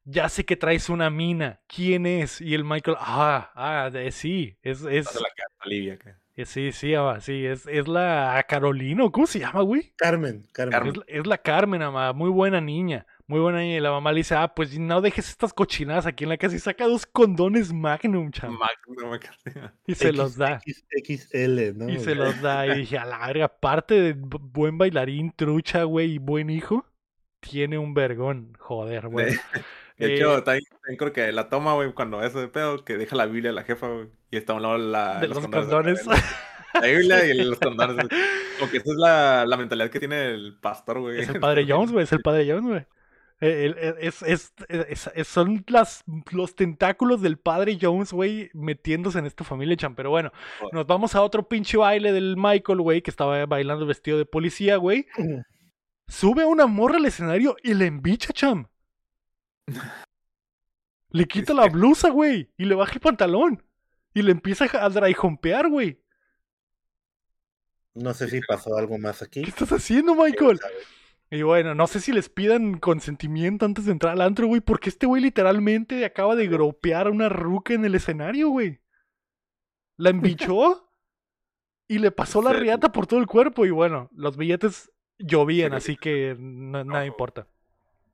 Ya 0.05 0.29
sé 0.29 0.45
que 0.45 0.57
traes 0.57 0.89
una 0.89 1.11
mina. 1.11 1.61
¿Quién 1.67 2.07
es? 2.07 2.41
Y 2.41 2.55
el 2.55 2.65
Michael, 2.65 2.97
ah, 3.01 3.51
ah, 3.55 3.91
sí, 4.11 4.57
es... 4.63 4.83
es... 4.83 5.15
La 5.15 5.29
eh, 6.37 6.47
Sí, 6.47 6.73
sí, 6.73 6.95
ama, 6.95 7.21
sí, 7.21 7.45
es, 7.45 7.67
es 7.67 7.87
la 7.87 8.45
Carolina, 8.49 9.05
¿cómo 9.13 9.27
se 9.27 9.41
llama, 9.41 9.61
güey? 9.63 9.93
Carmen, 9.97 10.47
Carmen. 10.53 11.03
Es, 11.07 11.27
la 11.27 11.39
Carmen, 11.39 11.83
ama, 11.83 12.13
muy 12.13 12.31
buena 12.31 12.61
niña. 12.61 13.07
Muy 13.31 13.39
buena 13.39 13.65
y 13.65 13.79
la 13.79 13.93
mamá 13.93 14.11
le 14.11 14.19
dice, 14.19 14.35
ah, 14.35 14.53
pues 14.53 14.77
no 14.77 15.01
dejes 15.01 15.29
estas 15.29 15.53
cochinadas 15.53 16.05
aquí 16.05 16.25
en 16.25 16.31
la 16.31 16.37
casa 16.37 16.57
y 16.57 16.59
saca 16.59 16.89
dos 16.89 17.07
condones 17.07 17.73
Magnum, 17.73 18.33
chaval. 18.33 18.59
Magnum, 18.59 19.21
Y 19.87 19.95
se 19.95 20.13
los 20.13 20.37
da. 20.37 20.61
XL, 20.67 21.77
¿no? 21.77 21.89
Y 21.89 22.01
se 22.01 22.17
los 22.17 22.43
da. 22.43 22.67
Y 22.67 22.81
dije, 22.81 22.99
a 22.99 23.05
la 23.05 23.25
verga, 23.29 23.45
aparte 23.45 23.95
de 23.95 24.15
buen 24.17 24.79
bailarín, 24.79 25.31
trucha, 25.31 25.85
güey, 25.85 26.15
y 26.15 26.19
buen 26.19 26.51
hijo, 26.51 26.85
tiene 27.39 27.79
un 27.79 27.95
vergón. 27.95 28.57
Joder, 28.59 29.07
güey. 29.07 29.37
De 29.97 30.17
hecho, 30.17 30.39
eh, 30.39 30.43
también, 30.43 30.65
creo 30.99 31.13
que 31.13 31.31
la 31.31 31.49
toma, 31.49 31.75
güey, 31.75 31.93
cuando 31.93 32.25
eso 32.25 32.41
de 32.41 32.49
pedo, 32.49 32.85
que 32.85 32.97
deja 32.97 33.15
la 33.15 33.27
Biblia 33.27 33.53
a 33.53 33.55
la 33.55 33.63
jefa, 33.63 33.87
güey, 33.87 34.09
y 34.33 34.39
está 34.39 34.55
a 34.55 34.57
un 34.57 34.63
lado 34.63 34.77
la, 34.77 35.21
de 35.21 35.29
los, 35.29 35.39
condones. 35.39 36.05
La 36.05 36.81
Biblia 36.81 37.25
y 37.27 37.45
los 37.45 37.59
condones. 37.61 38.09
Porque 38.59 38.79
esa 38.79 38.91
es 38.91 38.97
la, 38.97 39.47
la 39.47 39.57
mentalidad 39.57 39.89
que 39.89 40.01
tiene 40.01 40.31
el 40.31 40.59
pastor, 40.61 40.99
güey. 40.99 41.21
Es 41.21 41.29
el 41.29 41.39
padre 41.39 41.65
Jones, 41.69 41.93
güey, 41.93 42.03
es 42.03 42.13
el 42.13 42.23
padre 42.23 42.45
Jones, 42.51 42.67
güey. 42.67 42.87
Es, 43.41 44.23
es, 44.23 44.53
son 45.27 45.65
las, 45.69 46.05
los 46.31 46.55
tentáculos 46.55 47.23
del 47.23 47.39
padre 47.39 47.79
Jones, 47.81 48.13
güey, 48.13 48.51
metiéndose 48.53 49.19
en 49.19 49.27
esta 49.27 49.45
familia, 49.45 49.77
Cham. 49.77 49.95
Pero 49.95 50.11
bueno, 50.11 50.31
nos 50.73 50.87
vamos 50.87 51.15
a 51.15 51.23
otro 51.23 51.49
pinche 51.49 51.79
baile 51.79 52.13
del 52.13 52.37
Michael, 52.37 52.83
güey, 52.83 53.01
que 53.01 53.11
estaba 53.11 53.47
bailando 53.47 53.87
vestido 53.87 54.19
de 54.19 54.27
policía, 54.27 54.77
güey. 54.77 55.07
Sube 56.07 56.43
a 56.43 56.47
una 56.47 56.67
morra 56.67 56.99
al 56.99 57.07
escenario 57.07 57.57
y 57.63 57.73
le 57.73 57.87
embicha, 57.87 58.33
Cham. 58.33 58.69
Le 61.09 61.25
quita 61.27 61.55
la 61.55 61.67
blusa, 61.69 62.11
güey, 62.11 62.53
y 62.59 62.67
le 62.67 62.75
baja 62.75 62.93
el 62.93 63.01
pantalón. 63.01 63.63
Y 64.13 64.23
le 64.23 64.33
empieza 64.33 64.67
a 64.85 64.89
dryjompear, 64.89 65.69
güey. 65.69 66.03
No 67.95 68.13
sé 68.13 68.29
si 68.29 68.41
pasó 68.41 68.77
algo 68.77 68.99
más 68.99 69.23
aquí. 69.23 69.43
¿Qué 69.43 69.51
estás 69.51 69.73
haciendo, 69.73 70.15
Michael? 70.15 70.61
Y 71.31 71.43
bueno, 71.43 71.77
no 71.77 71.87
sé 71.87 72.01
si 72.01 72.13
les 72.13 72.29
pidan 72.29 72.79
consentimiento 72.79 73.65
antes 73.65 73.85
de 73.85 73.93
entrar 73.93 74.15
al 74.15 74.21
antro, 74.23 74.49
güey, 74.49 74.61
porque 74.61 74.89
este 74.89 75.07
güey 75.07 75.23
literalmente 75.23 76.05
acaba 76.05 76.35
de 76.35 76.49
gropear 76.49 77.07
a 77.07 77.11
una 77.11 77.29
ruca 77.29 77.73
en 77.73 77.85
el 77.85 77.95
escenario, 77.95 78.49
güey. 78.49 78.81
La 79.97 80.11
embichó 80.11 80.91
y 81.87 81.99
le 81.99 82.11
pasó 82.11 82.43
la 82.43 82.53
riata 82.53 82.91
por 82.91 83.07
todo 83.07 83.21
el 83.21 83.27
cuerpo. 83.27 83.65
Y 83.65 83.71
bueno, 83.71 84.11
los 84.13 84.37
billetes 84.37 84.91
llovían, 85.19 85.73
así 85.73 85.97
que 85.97 86.37
nada 86.41 87.07
importa. 87.07 87.47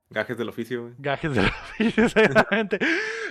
Gajes 0.09 0.37
del 0.37 0.49
oficio, 0.49 0.83
güey. 0.83 0.93
Gajes 0.99 1.33
del 1.35 1.45
oficio, 1.47 2.05
exactamente. 2.05 2.77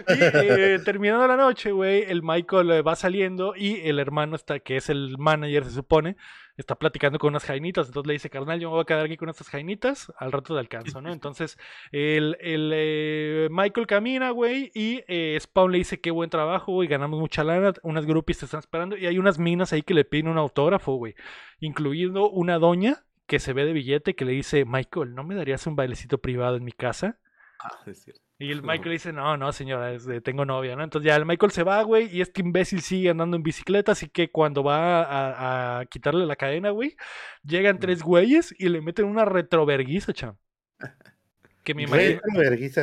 y 0.08 0.12
eh, 0.12 0.78
terminando 0.84 1.26
la 1.26 1.36
noche, 1.36 1.72
güey, 1.72 2.02
el 2.02 2.22
Michael 2.22 2.70
eh, 2.70 2.82
va 2.82 2.96
saliendo 2.96 3.54
y 3.56 3.88
el 3.88 3.98
hermano 3.98 4.36
está, 4.36 4.58
que 4.58 4.76
es 4.76 4.90
el 4.90 5.16
manager, 5.16 5.64
se 5.64 5.70
supone, 5.70 6.16
está 6.56 6.76
platicando 6.76 7.18
con 7.18 7.30
unas 7.30 7.44
jainitas. 7.44 7.88
Entonces 7.88 8.06
le 8.06 8.12
dice, 8.14 8.30
carnal, 8.30 8.60
yo 8.60 8.68
me 8.68 8.74
voy 8.74 8.82
a 8.82 8.86
quedar 8.86 9.04
aquí 9.04 9.16
con 9.16 9.28
estas 9.28 9.48
jainitas, 9.48 10.12
al 10.18 10.32
rato 10.32 10.54
de 10.54 10.60
alcanzo, 10.60 11.00
¿no? 11.00 11.12
Entonces, 11.12 11.58
el, 11.92 12.36
el 12.40 12.70
eh, 12.74 13.48
Michael 13.50 13.86
camina, 13.86 14.30
güey, 14.30 14.70
y 14.74 15.02
Spawn 15.38 15.72
le 15.72 15.78
dice, 15.78 16.00
qué 16.00 16.10
buen 16.10 16.30
trabajo, 16.30 16.72
güey, 16.72 16.88
ganamos 16.88 17.20
mucha 17.20 17.44
lana, 17.44 17.72
unas 17.82 18.06
groupies 18.06 18.38
te 18.38 18.44
están 18.46 18.60
esperando, 18.60 18.96
y 18.96 19.06
hay 19.06 19.18
unas 19.18 19.38
minas 19.38 19.72
ahí 19.72 19.82
que 19.82 19.94
le 19.94 20.04
piden 20.04 20.28
un 20.28 20.38
autógrafo, 20.38 20.94
güey, 20.94 21.14
incluyendo 21.60 22.30
una 22.30 22.58
doña 22.58 23.04
que 23.26 23.40
se 23.40 23.52
ve 23.52 23.64
de 23.64 23.72
billete 23.72 24.14
que 24.14 24.24
le 24.24 24.32
dice, 24.32 24.64
Michael, 24.64 25.14
¿no 25.14 25.24
me 25.24 25.34
darías 25.34 25.66
un 25.66 25.76
bailecito 25.76 26.18
privado 26.18 26.56
en 26.56 26.64
mi 26.64 26.72
casa? 26.72 27.18
Ah, 27.60 27.82
es 27.86 28.02
cierto. 28.02 28.25
Y 28.38 28.50
el 28.50 28.62
Michael 28.62 28.92
dice, 28.92 29.12
no, 29.14 29.38
no, 29.38 29.50
señora, 29.50 29.96
tengo 30.22 30.44
novia, 30.44 30.76
¿no? 30.76 30.84
Entonces 30.84 31.06
ya 31.06 31.16
el 31.16 31.24
Michael 31.24 31.52
se 31.52 31.62
va, 31.62 31.82
güey, 31.82 32.14
y 32.14 32.20
este 32.20 32.42
imbécil 32.42 32.82
sigue 32.82 33.08
andando 33.08 33.36
en 33.36 33.42
bicicleta, 33.42 33.92
así 33.92 34.10
que 34.10 34.30
cuando 34.30 34.62
va 34.62 35.80
a, 35.80 35.86
quitarle 35.86 36.26
la 36.26 36.36
cadena, 36.36 36.68
güey, 36.70 36.96
llegan 37.42 37.78
tres 37.78 38.02
güeyes 38.02 38.54
y 38.58 38.68
le 38.68 38.82
meten 38.82 39.06
una 39.06 39.24
retroverguiza, 39.24 40.12
cham. 40.12 40.36
Que 41.64 41.74
me 41.74 41.82
imagino, 41.82 42.20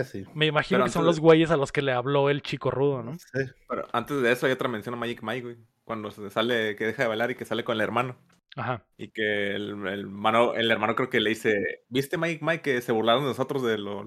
sí. 0.03 0.25
me 0.33 0.45
imagino 0.45 0.83
que 0.83 0.89
son 0.89 1.05
los 1.05 1.21
güeyes 1.21 1.51
a 1.51 1.55
los 1.55 1.71
que 1.71 1.81
le 1.81 1.93
habló 1.93 2.29
el 2.29 2.41
chico 2.41 2.69
rudo, 2.69 3.01
¿no? 3.01 3.13
Sí. 3.13 3.45
Pero 3.69 3.87
antes 3.93 4.21
de 4.21 4.29
eso 4.29 4.45
hay 4.45 4.51
otra 4.51 4.67
mención 4.67 4.93
a 4.93 4.97
Magic 4.97 5.23
Mike, 5.23 5.41
güey. 5.41 5.57
Cuando 5.85 6.11
se 6.11 6.29
sale, 6.29 6.75
que 6.75 6.87
deja 6.87 7.03
de 7.03 7.07
bailar 7.07 7.31
y 7.31 7.35
que 7.35 7.45
sale 7.45 7.63
con 7.63 7.75
el 7.75 7.81
hermano. 7.81 8.17
Ajá. 8.55 8.85
Y 8.97 9.09
que 9.09 9.55
el, 9.55 9.87
el, 9.87 9.99
hermano, 10.01 10.53
el 10.53 10.69
hermano 10.69 10.95
creo 10.95 11.09
que 11.09 11.19
le 11.19 11.31
dice, 11.31 11.81
¿viste 11.89 12.17
Mike 12.17 12.43
Mike 12.43 12.61
que 12.61 12.81
se 12.81 12.91
burlaron 12.91 13.23
de 13.23 13.29
nosotros 13.29 13.63
de 13.63 13.77
lo, 13.77 14.03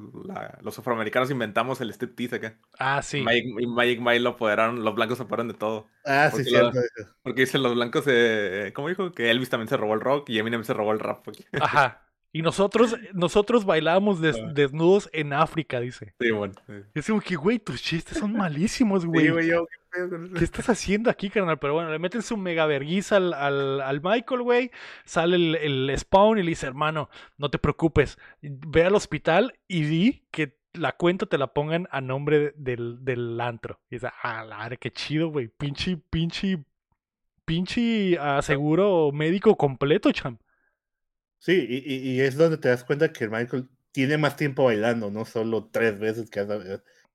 los 0.60 0.78
afroamericanos 0.78 1.30
inventamos 1.30 1.80
el 1.80 1.90
striptease 1.90 2.36
acá? 2.36 2.58
Ah, 2.78 3.02
sí. 3.02 3.22
Mike, 3.22 3.48
Mike, 3.66 4.00
Mike 4.00 4.20
lo 4.20 4.30
apoderaron, 4.30 4.84
los 4.84 4.94
blancos 4.94 5.18
se 5.18 5.24
apoderaron 5.24 5.48
de 5.48 5.54
todo. 5.54 5.86
Ah, 6.04 6.30
sí, 6.34 6.44
cierto. 6.44 6.78
porque 7.22 7.42
dicen 7.42 7.62
los 7.62 7.74
blancos, 7.74 8.04
eh, 8.06 8.72
¿cómo 8.74 8.88
dijo? 8.88 9.12
Que 9.12 9.30
Elvis 9.30 9.50
también 9.50 9.68
se 9.68 9.76
robó 9.76 9.94
el 9.94 10.00
rock 10.00 10.30
y 10.30 10.38
Eminem 10.38 10.64
se 10.64 10.74
robó 10.74 10.92
el 10.92 11.00
rap. 11.00 11.26
Ajá. 11.60 12.02
Y 12.36 12.42
nosotros, 12.42 12.94
nosotros 13.14 13.64
bailábamos 13.64 14.18
ah. 14.22 14.52
desnudos 14.52 15.08
en 15.14 15.32
África, 15.32 15.80
dice. 15.80 16.14
Sí, 16.20 16.30
bueno. 16.30 16.52
Es 16.94 17.06
como 17.06 17.20
que, 17.20 17.34
güey, 17.34 17.58
tus 17.58 17.82
chistes 17.82 18.18
son 18.18 18.34
malísimos, 18.34 19.06
güey. 19.06 19.24
Sí, 19.24 19.32
güey, 19.32 19.48
yo, 19.48 19.66
¿qué, 20.36 20.44
estás 20.44 20.68
haciendo 20.68 21.10
aquí, 21.10 21.30
carnal? 21.30 21.58
Pero 21.58 21.74
bueno, 21.74 21.90
le 21.90 21.98
meten 21.98 22.22
su 22.22 22.36
mega 22.36 22.66
verguiza 22.66 23.16
al, 23.16 23.32
al, 23.80 24.00
Michael, 24.02 24.42
güey. 24.42 24.70
Sale 25.04 25.36
el, 25.36 25.54
el, 25.56 25.98
spawn 25.98 26.38
y 26.38 26.42
le 26.42 26.50
dice, 26.50 26.66
hermano, 26.66 27.08
no 27.38 27.50
te 27.50 27.58
preocupes. 27.58 28.18
Ve 28.40 28.84
al 28.84 28.94
hospital 28.94 29.58
y 29.68 29.82
di 29.82 30.26
que 30.30 30.58
la 30.72 30.92
cuenta 30.92 31.26
te 31.26 31.38
la 31.38 31.52
pongan 31.52 31.88
a 31.90 32.00
nombre 32.00 32.52
del, 32.56 33.04
del 33.04 33.40
antro. 33.40 33.80
Y 33.90 33.96
dice, 33.96 34.08
ah, 34.22 34.44
la 34.44 34.68
qué 34.76 34.90
chido, 34.90 35.28
güey. 35.28 35.48
Pinche, 35.48 35.96
pinche, 35.96 36.64
pinche 37.44 38.18
aseguro 38.18 39.10
médico 39.12 39.56
completo, 39.56 40.12
cham. 40.12 40.38
Sí, 41.38 41.66
y, 41.68 41.94
y, 41.94 42.20
es 42.20 42.36
donde 42.36 42.58
te 42.58 42.68
das 42.68 42.82
cuenta 42.82 43.12
que 43.12 43.28
Michael 43.28 43.68
tiene 43.92 44.18
más 44.18 44.36
tiempo 44.36 44.64
bailando, 44.64 45.10
no 45.10 45.24
solo 45.24 45.68
tres 45.70 45.98
veces 45.98 46.28
que 46.30 46.40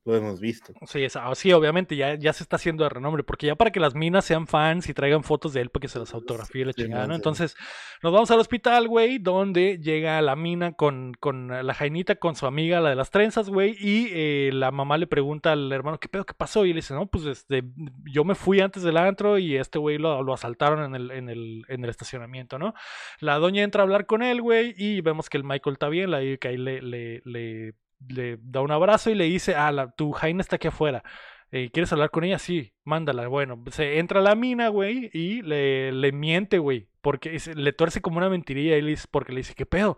lo 0.03 0.15
hemos 0.15 0.39
visto. 0.39 0.73
Sí, 0.87 1.05
ah, 1.15 1.35
sí 1.35 1.53
obviamente 1.53 1.95
ya, 1.95 2.15
ya 2.15 2.33
se 2.33 2.43
está 2.43 2.55
haciendo 2.55 2.83
de 2.83 2.89
renombre, 2.89 3.23
porque 3.23 3.47
ya 3.47 3.55
para 3.55 3.71
que 3.71 3.79
las 3.79 3.93
minas 3.93 4.25
sean 4.25 4.47
fans 4.47 4.89
y 4.89 4.93
traigan 4.93 5.23
fotos 5.23 5.53
de 5.53 5.61
él 5.61 5.69
para 5.69 5.81
que 5.81 5.87
se 5.87 5.99
las 5.99 6.13
autografíe 6.13 6.65
la 6.65 6.73
chingada, 6.73 7.07
¿no? 7.07 7.15
Entonces, 7.15 7.55
nos 8.01 8.11
vamos 8.11 8.31
al 8.31 8.39
hospital, 8.39 8.87
güey, 8.87 9.19
donde 9.19 9.77
llega 9.77 10.19
la 10.21 10.35
mina 10.35 10.73
con, 10.73 11.13
con 11.19 11.49
la 11.65 11.73
Jainita, 11.73 12.15
con 12.15 12.35
su 12.35 12.47
amiga, 12.47 12.81
la 12.81 12.89
de 12.89 12.95
las 12.95 13.11
trenzas, 13.11 13.49
güey, 13.49 13.75
y 13.79 14.07
eh, 14.11 14.49
la 14.53 14.71
mamá 14.71 14.97
le 14.97 15.05
pregunta 15.05 15.51
al 15.51 15.71
hermano, 15.71 15.99
¿qué 15.99 16.07
pedo, 16.07 16.25
qué 16.25 16.33
pasó? 16.33 16.65
Y 16.65 16.71
él 16.71 16.77
dice, 16.77 16.95
no, 16.95 17.05
pues 17.05 17.25
este, 17.25 17.63
yo 18.05 18.23
me 18.23 18.33
fui 18.33 18.59
antes 18.59 18.81
del 18.81 18.97
antro 18.97 19.37
y 19.37 19.55
este 19.55 19.77
güey 19.77 19.99
lo, 19.99 20.23
lo 20.23 20.33
asaltaron 20.33 20.83
en 20.83 20.95
el, 20.95 21.11
en, 21.11 21.29
el, 21.29 21.63
en 21.67 21.83
el 21.83 21.89
estacionamiento, 21.89 22.57
¿no? 22.57 22.73
La 23.19 23.37
doña 23.37 23.61
entra 23.63 23.81
a 23.81 23.83
hablar 23.83 24.07
con 24.07 24.23
él, 24.23 24.41
güey, 24.41 24.73
y 24.77 25.01
vemos 25.01 25.29
que 25.29 25.37
el 25.37 25.43
Michael 25.43 25.73
está 25.73 25.89
bien, 25.89 26.09
la 26.09 26.21
que 26.21 26.47
ahí 26.47 26.57
le, 26.57 26.81
le, 26.81 27.21
le 27.23 27.75
le 28.07 28.37
da 28.41 28.61
un 28.61 28.71
abrazo 28.71 29.09
y 29.09 29.15
le 29.15 29.25
dice, 29.25 29.55
ah, 29.55 29.71
la, 29.71 29.91
tu 29.91 30.11
Jaina 30.11 30.41
está 30.41 30.57
aquí 30.57 30.67
afuera. 30.67 31.03
Eh, 31.51 31.69
¿Quieres 31.71 31.91
hablar 31.91 32.11
con 32.11 32.23
ella? 32.23 32.39
Sí, 32.39 32.73
mándala. 32.83 33.27
Bueno, 33.27 33.63
se 33.71 33.99
entra 33.99 34.21
a 34.21 34.23
la 34.23 34.35
mina, 34.35 34.69
güey, 34.69 35.09
y 35.13 35.41
le, 35.41 35.91
le 35.91 36.11
miente, 36.11 36.59
güey. 36.59 36.87
Porque 37.01 37.37
le 37.55 37.73
tuerce 37.73 38.01
como 38.01 38.17
una 38.17 38.29
mentirilla 38.29 38.77
y 38.77 38.81
le 38.81 38.91
dice, 38.91 39.07
porque 39.11 39.33
le 39.33 39.39
dice, 39.39 39.55
¿qué 39.55 39.65
pedo? 39.65 39.97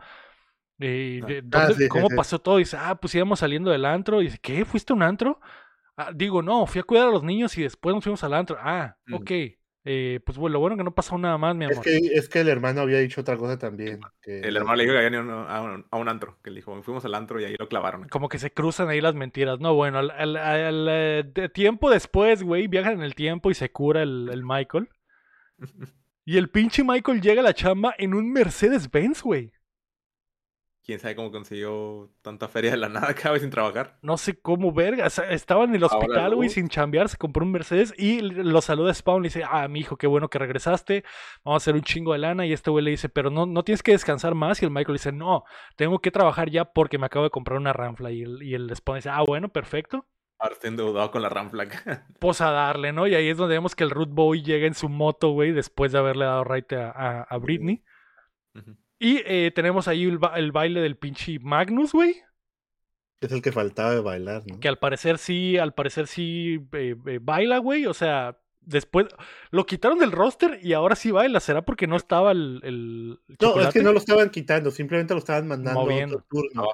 Eh, 0.80 1.22
ah, 1.54 1.70
¿Cómo 1.90 2.10
pasó 2.10 2.40
todo? 2.40 2.60
Y 2.60 2.64
dice, 2.64 2.78
ah, 2.80 2.96
pues 2.96 3.14
íbamos 3.14 3.40
saliendo 3.40 3.70
del 3.72 3.86
antro. 3.86 4.22
Y 4.22 4.26
dice, 4.26 4.40
¿qué? 4.42 4.66
¿Fuiste 4.66 4.94
a 4.94 4.96
un 4.96 5.04
antro? 5.04 5.40
Ah, 5.96 6.12
digo, 6.14 6.42
no, 6.42 6.66
fui 6.66 6.82
a 6.82 6.84
cuidar 6.84 7.08
a 7.08 7.12
los 7.12 7.24
niños 7.24 7.58
y 7.58 7.62
después 7.62 7.94
nos 7.94 8.04
fuimos 8.04 8.24
al 8.24 8.34
antro. 8.34 8.58
Ah, 8.60 8.98
ok. 9.12 9.32
Eh, 9.86 10.22
pues 10.26 10.38
bueno, 10.38 10.54
lo 10.54 10.60
bueno 10.60 10.78
que 10.78 10.84
no 10.84 10.96
pasó 10.96 11.18
nada 11.18 11.38
más, 11.38 11.56
mi 11.56 11.66
amor. 11.66 11.78
Es 11.78 11.82
que, 11.82 11.98
es 11.98 12.30
que 12.30 12.40
el 12.40 12.48
hermano 12.48 12.82
había 12.82 13.00
dicho 13.00 13.22
otra 13.22 13.38
cosa 13.38 13.58
también. 13.58 14.00
el 14.26 14.56
hermano 14.56 14.78
le 14.78 14.84
dijo 14.84 14.96
que 14.96 15.06
había 15.06 15.20
a 15.20 15.62
un, 15.62 15.86
a 15.90 15.98
un, 15.98 16.10
antro, 16.10 16.38
que 16.42 16.52
le 16.52 16.58
dijo, 16.58 16.82
fuimos 16.84 17.04
al 17.04 17.16
antro 17.16 17.40
y 17.42 17.46
ahí 17.46 17.56
lo 17.60 17.68
clavaron. 17.68 18.08
Como 18.08 18.30
que 18.30 18.40
se 18.40 18.52
cruzan 18.52 18.88
ahí 18.90 19.02
las 19.02 19.16
mentiras. 19.16 19.60
No, 19.60 19.74
bueno, 19.74 20.00
al, 20.00 20.88
eh, 20.90 21.50
tiempo 21.54 21.90
después, 21.90 22.44
güey, 22.44 22.68
viajan 22.68 22.94
en 22.94 23.04
el 23.04 23.16
tiempo 23.16 23.52
y 23.52 23.56
se 23.56 23.72
cura 23.72 24.04
el, 24.04 24.30
el 24.32 24.44
Michael. 24.44 24.88
y 26.26 26.38
el 26.38 26.50
pinche 26.50 26.84
Michael 26.86 27.22
llega 27.22 27.42
a 27.42 27.46
la 27.46 27.54
chamba 27.54 27.94
en 27.98 28.14
un 28.14 28.32
Mercedes-Benz, 28.32 29.22
güey 29.22 29.52
quién 30.84 31.00
sabe 31.00 31.16
cómo 31.16 31.32
consiguió 31.32 32.10
tanta 32.22 32.48
feria 32.48 32.72
de 32.72 32.78
la 32.78 32.90
nada 32.90 33.14
cada 33.14 33.32
vez 33.32 33.42
sin 33.42 33.52
trabajar. 33.52 33.98
No 34.02 34.18
sé 34.18 34.40
cómo, 34.40 34.72
verga. 34.72 35.08
estaba 35.08 35.64
en 35.64 35.76
el 35.76 35.84
hospital, 35.84 36.36
güey, 36.36 36.50
sin 36.50 36.68
chambear, 36.68 37.10
se 37.10 37.18
compró 37.18 37.46
un 37.46 37.52
Mercedes 37.52 37.94
y 37.98 38.22
lo 38.22 38.62
saluda 38.62 38.94
Spawn 38.94 39.22
y 39.22 39.24
le 39.24 39.28
dice, 39.28 39.44
ah, 39.50 39.68
mi 39.68 39.80
hijo, 39.80 39.98
qué 39.98 40.08
bueno 40.08 40.30
que 40.30 40.40
regresaste, 40.40 41.04
vamos 41.44 41.62
a 41.62 41.64
hacer 41.64 41.76
un 41.76 41.84
chingo 41.84 42.14
de 42.14 42.20
lana. 42.20 42.46
Y 42.46 42.54
este 42.54 42.70
güey 42.70 42.84
le 42.84 42.92
dice, 42.92 43.10
pero 43.10 43.30
no, 43.30 43.46
no 43.46 43.64
tienes 43.64 43.84
que 43.84 43.94
descansar 43.94 44.36
más. 44.36 44.62
Y 44.62 44.66
el 44.66 44.72
Michael 44.72 44.96
dice, 44.96 45.12
no, 45.12 45.46
tengo 45.76 46.00
que 46.00 46.12
trabajar 46.12 46.50
ya 46.50 46.66
porque 46.66 46.98
me 46.98 47.06
acabo 47.06 47.26
de 47.26 47.32
comprar 47.32 47.58
una 47.58 47.74
Ramfla. 47.74 48.12
Y 48.12 48.24
el, 48.24 48.44
y 48.44 48.54
el 48.54 48.76
Spawn 48.76 48.98
dice, 48.98 49.10
ah, 49.10 49.24
bueno, 49.26 49.50
perfecto. 49.50 50.06
Ahora 50.40 50.56
estoy 50.56 50.70
endeudado 50.72 51.10
con 51.10 51.22
la 51.22 51.30
Ramfla. 51.30 51.68
pues 52.20 52.42
a 52.42 52.52
darle, 52.52 52.92
¿no? 52.92 53.08
Y 53.08 53.16
ahí 53.16 53.30
es 53.30 53.38
donde 53.38 53.56
vemos 53.56 53.76
que 53.76 53.86
el 53.86 53.92
Root 53.92 54.10
Boy 54.10 54.44
llega 54.44 54.68
en 54.68 54.74
su 54.74 54.90
moto, 54.90 55.30
güey, 55.30 55.54
después 55.54 55.94
de 55.94 56.00
haberle 56.00 56.26
dado 56.26 56.44
right 56.44 56.74
a, 56.74 57.22
a, 57.22 57.38
Britney. 57.38 57.82
Y 59.04 59.22
eh, 59.26 59.52
tenemos 59.54 59.90
ahí 59.90 60.06
el, 60.06 60.18
baile 60.18 60.80
del 60.80 60.96
pinche 60.96 61.38
Magnus, 61.38 61.92
güey. 61.92 62.22
Es 63.20 63.34
el 63.34 63.42
que 63.42 63.52
faltaba 63.52 63.94
de 63.94 64.00
bailar, 64.00 64.44
¿no? 64.48 64.62
Que 64.62 64.70
al 64.70 64.80
parecer 64.80 65.18
sí, 65.18 65.58
al 65.58 65.74
parecer 65.74 66.08
sí 66.08 66.66
eh, 66.72 66.96
eh, 67.08 67.20
baila, 67.22 67.58
güey. 67.58 67.86
O 67.86 67.94
sea, 67.94 68.40
después 68.62 69.08
lo 69.52 69.66
quitaron 69.66 70.00
del 70.00 70.14
roster 70.14 70.58
y 70.64 70.72
ahora 70.72 70.96
sí 70.96 71.12
baila. 71.12 71.42
¿Será 71.42 71.64
porque 71.64 71.86
no 71.86 71.98
estaba 71.98 72.32
el, 72.32 72.62
el 72.64 73.20
No, 73.42 73.60
es 73.60 73.74
que 73.74 73.84
no 73.84 73.92
lo 73.92 73.98
estaban 73.98 74.30
quitando, 74.30 74.72
simplemente 74.72 75.14
lo 75.14 75.20
estaban 75.20 75.50
mandando 75.50 75.82
a 75.82 75.84
otro 75.84 76.26
turno. 76.30 76.70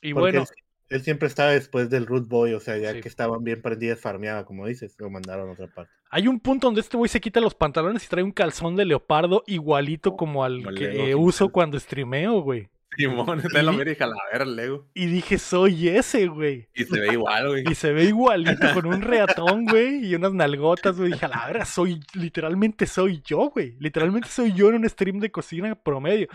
Y 0.00 0.12
bueno, 0.12 0.46
él 0.88 1.02
siempre 1.02 1.28
estaba 1.28 1.50
después 1.50 1.90
del 1.90 2.06
Root 2.06 2.28
Boy, 2.28 2.54
o 2.54 2.60
sea, 2.60 2.78
ya 2.78 3.00
que 3.00 3.08
estaban 3.08 3.44
bien 3.44 3.60
prendidas, 3.60 4.00
farmeaba, 4.00 4.44
como 4.44 4.66
dices, 4.66 4.96
lo 4.98 5.10
mandaron 5.10 5.48
a 5.50 5.52
otra 5.52 5.66
parte. 5.66 5.92
Hay 6.10 6.26
un 6.26 6.40
punto 6.40 6.66
donde 6.66 6.80
este 6.80 6.96
güey 6.96 7.08
se 7.08 7.20
quita 7.20 7.40
los 7.40 7.54
pantalones 7.54 8.04
y 8.04 8.08
trae 8.08 8.24
un 8.24 8.32
calzón 8.32 8.76
de 8.76 8.86
leopardo 8.86 9.44
igualito 9.46 10.16
como 10.16 10.44
al 10.44 10.74
que 10.74 11.14
uso 11.14 11.50
cuando 11.50 11.78
streameo, 11.78 12.40
güey. 12.40 12.68
Simón, 12.98 13.38
está 13.38 13.62
lo 13.62 13.72
mira 13.74 13.92
y 13.92 13.96
a 14.02 14.08
ver 14.38 14.44
Lego. 14.44 14.88
Y 14.92 15.06
dije, 15.06 15.38
soy 15.38 15.88
ese, 15.88 16.26
güey. 16.26 16.68
Y 16.74 16.82
se 16.82 16.98
ve 16.98 17.12
igual, 17.12 17.46
güey. 17.46 17.64
Y 17.70 17.74
se 17.76 17.92
ve 17.92 18.06
igualito, 18.06 18.74
con 18.74 18.86
un 18.86 19.02
reatón, 19.02 19.66
güey, 19.66 20.04
y 20.04 20.16
unas 20.16 20.32
nalgotas, 20.32 20.96
güey. 20.96 21.12
Dije, 21.12 21.26
a 21.26 21.28
la 21.28 21.46
verga, 21.46 21.64
soy, 21.64 22.00
literalmente 22.14 22.88
soy 22.88 23.22
yo, 23.24 23.50
güey. 23.50 23.76
Literalmente 23.78 24.28
soy 24.28 24.52
yo 24.52 24.70
en 24.70 24.74
un 24.74 24.88
stream 24.88 25.20
de 25.20 25.30
cocina 25.30 25.76
promedio. 25.76 26.26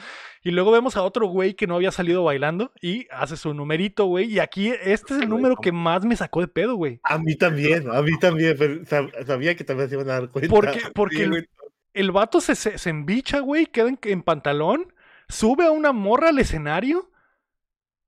Y 0.42 0.52
luego 0.52 0.72
vemos 0.72 0.96
a 0.96 1.04
otro 1.04 1.28
güey 1.28 1.54
que 1.54 1.68
no 1.68 1.76
había 1.76 1.92
salido 1.92 2.24
bailando 2.24 2.72
y 2.82 3.08
hace 3.12 3.36
su 3.36 3.54
numerito, 3.54 4.06
güey. 4.06 4.32
Y 4.32 4.40
aquí, 4.40 4.70
este 4.70 5.16
es 5.16 5.22
el 5.22 5.28
número 5.28 5.58
que 5.58 5.74
más 5.74 6.06
me 6.06 6.16
sacó 6.16 6.40
de 6.40 6.48
pedo, 6.48 6.76
güey. 6.76 7.02
A 7.04 7.18
mí 7.18 7.36
también, 7.36 7.90
a 7.92 8.02
mí 8.02 8.18
también. 8.20 8.86
sabía 8.86 9.54
que 9.58 9.66
también 9.66 9.90
se 9.90 9.96
iban 9.96 10.10
a 10.10 10.14
dar 10.14 10.30
cuenta. 10.30 10.50
Porque, 10.50 10.80
porque 10.96 11.24
el, 11.24 11.50
el, 11.94 12.12
vato 12.14 12.40
se, 12.40 12.56
se, 12.56 12.78
se 12.78 12.90
embicha, 12.90 13.42
güey, 13.42 13.66
queda 13.66 13.90
en 14.04 14.24
pantalón 14.24 14.93
sube 15.34 15.66
a 15.66 15.72
una 15.72 15.92
morra 15.92 16.30
al 16.30 16.40
escenario 16.40 17.12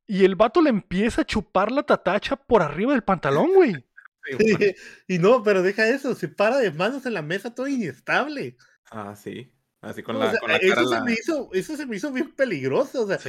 y 0.08 0.24
el 0.24 0.36
vato 0.36 0.62
le 0.62 0.70
empieza 0.70 1.22
a 1.22 1.26
chupar 1.26 1.72
la 1.72 1.84
tatacha 1.84 2.36
por 2.36 2.62
arriba 2.62 2.94
del 2.94 3.04
pantalón, 3.04 3.54
güey. 3.54 3.86
y 5.08 5.18
no, 5.20 5.44
pero 5.44 5.62
deja 5.62 5.88
eso, 5.88 6.16
se 6.16 6.28
para 6.28 6.58
de 6.58 6.72
manos 6.72 7.06
en 7.06 7.14
la 7.14 7.22
mesa 7.22 7.54
todo 7.54 7.68
inestable. 7.68 8.58
Ah, 8.92 9.16
sí. 9.16 9.52
Así 9.82 10.02
con 10.02 10.18
la, 10.18 10.32
eso, 10.62 10.88
se 10.88 11.02
me 11.02 11.14
hizo, 11.14 11.50
eso 11.54 11.78
se 11.78 11.86
me 11.86 11.98
hizo 11.98 12.12
bien 12.12 12.34
peligroso. 12.34 13.04
O 13.04 13.08
sea, 13.08 13.20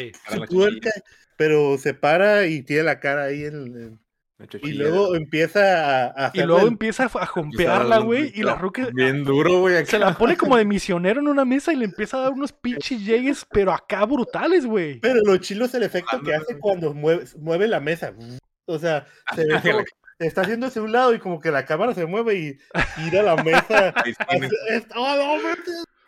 pero 1.36 1.76
se 1.76 1.92
para 1.92 2.46
y 2.46 2.62
tiene 2.62 2.84
la 2.84 2.98
cara 2.98 3.24
ahí 3.24 3.44
en, 3.44 4.00
y 4.62 4.72
luego 4.72 5.14
empieza 5.14 6.08
a, 6.08 6.30
Y 6.34 6.42
luego 6.42 6.66
empieza 6.66 7.04
a 7.04 7.26
jompearla, 7.26 7.98
güey. 7.98 8.32
Y 8.34 8.42
la 8.42 8.54
ruca. 8.54 8.88
Bien 8.92 9.24
duro, 9.24 9.60
güey. 9.60 9.86
Se 9.86 9.98
la 9.98 10.16
pone 10.16 10.36
como 10.36 10.56
de 10.56 10.64
misionero 10.64 11.20
en 11.20 11.28
una 11.28 11.44
mesa 11.44 11.72
y 11.72 11.76
le 11.76 11.86
empieza 11.86 12.18
a 12.18 12.20
dar 12.20 12.32
unos 12.32 12.52
pinches 12.52 13.04
llegues, 13.04 13.46
pero 13.50 13.72
acá 13.72 14.04
brutales, 14.04 14.66
güey. 14.66 15.00
Pero 15.00 15.20
lo 15.24 15.36
chilo 15.38 15.64
es 15.64 15.74
el 15.74 15.84
efecto 15.84 16.20
que 16.22 16.34
hace 16.34 16.58
cuando 16.58 16.92
mueve, 16.92 17.24
mueve 17.38 17.66
la 17.66 17.80
mesa. 17.80 18.14
O 18.66 18.78
sea, 18.78 19.06
se 19.34 19.46
ve 19.46 19.60
como, 19.62 19.84
está 20.18 20.42
haciéndose 20.42 20.80
un 20.80 20.92
lado 20.92 21.14
y 21.14 21.18
como 21.18 21.40
que 21.40 21.50
la 21.50 21.64
cámara 21.64 21.94
se 21.94 22.04
mueve 22.04 22.34
y 22.34 22.58
tira 22.96 23.22
la 23.22 23.36
mesa. 23.42 23.94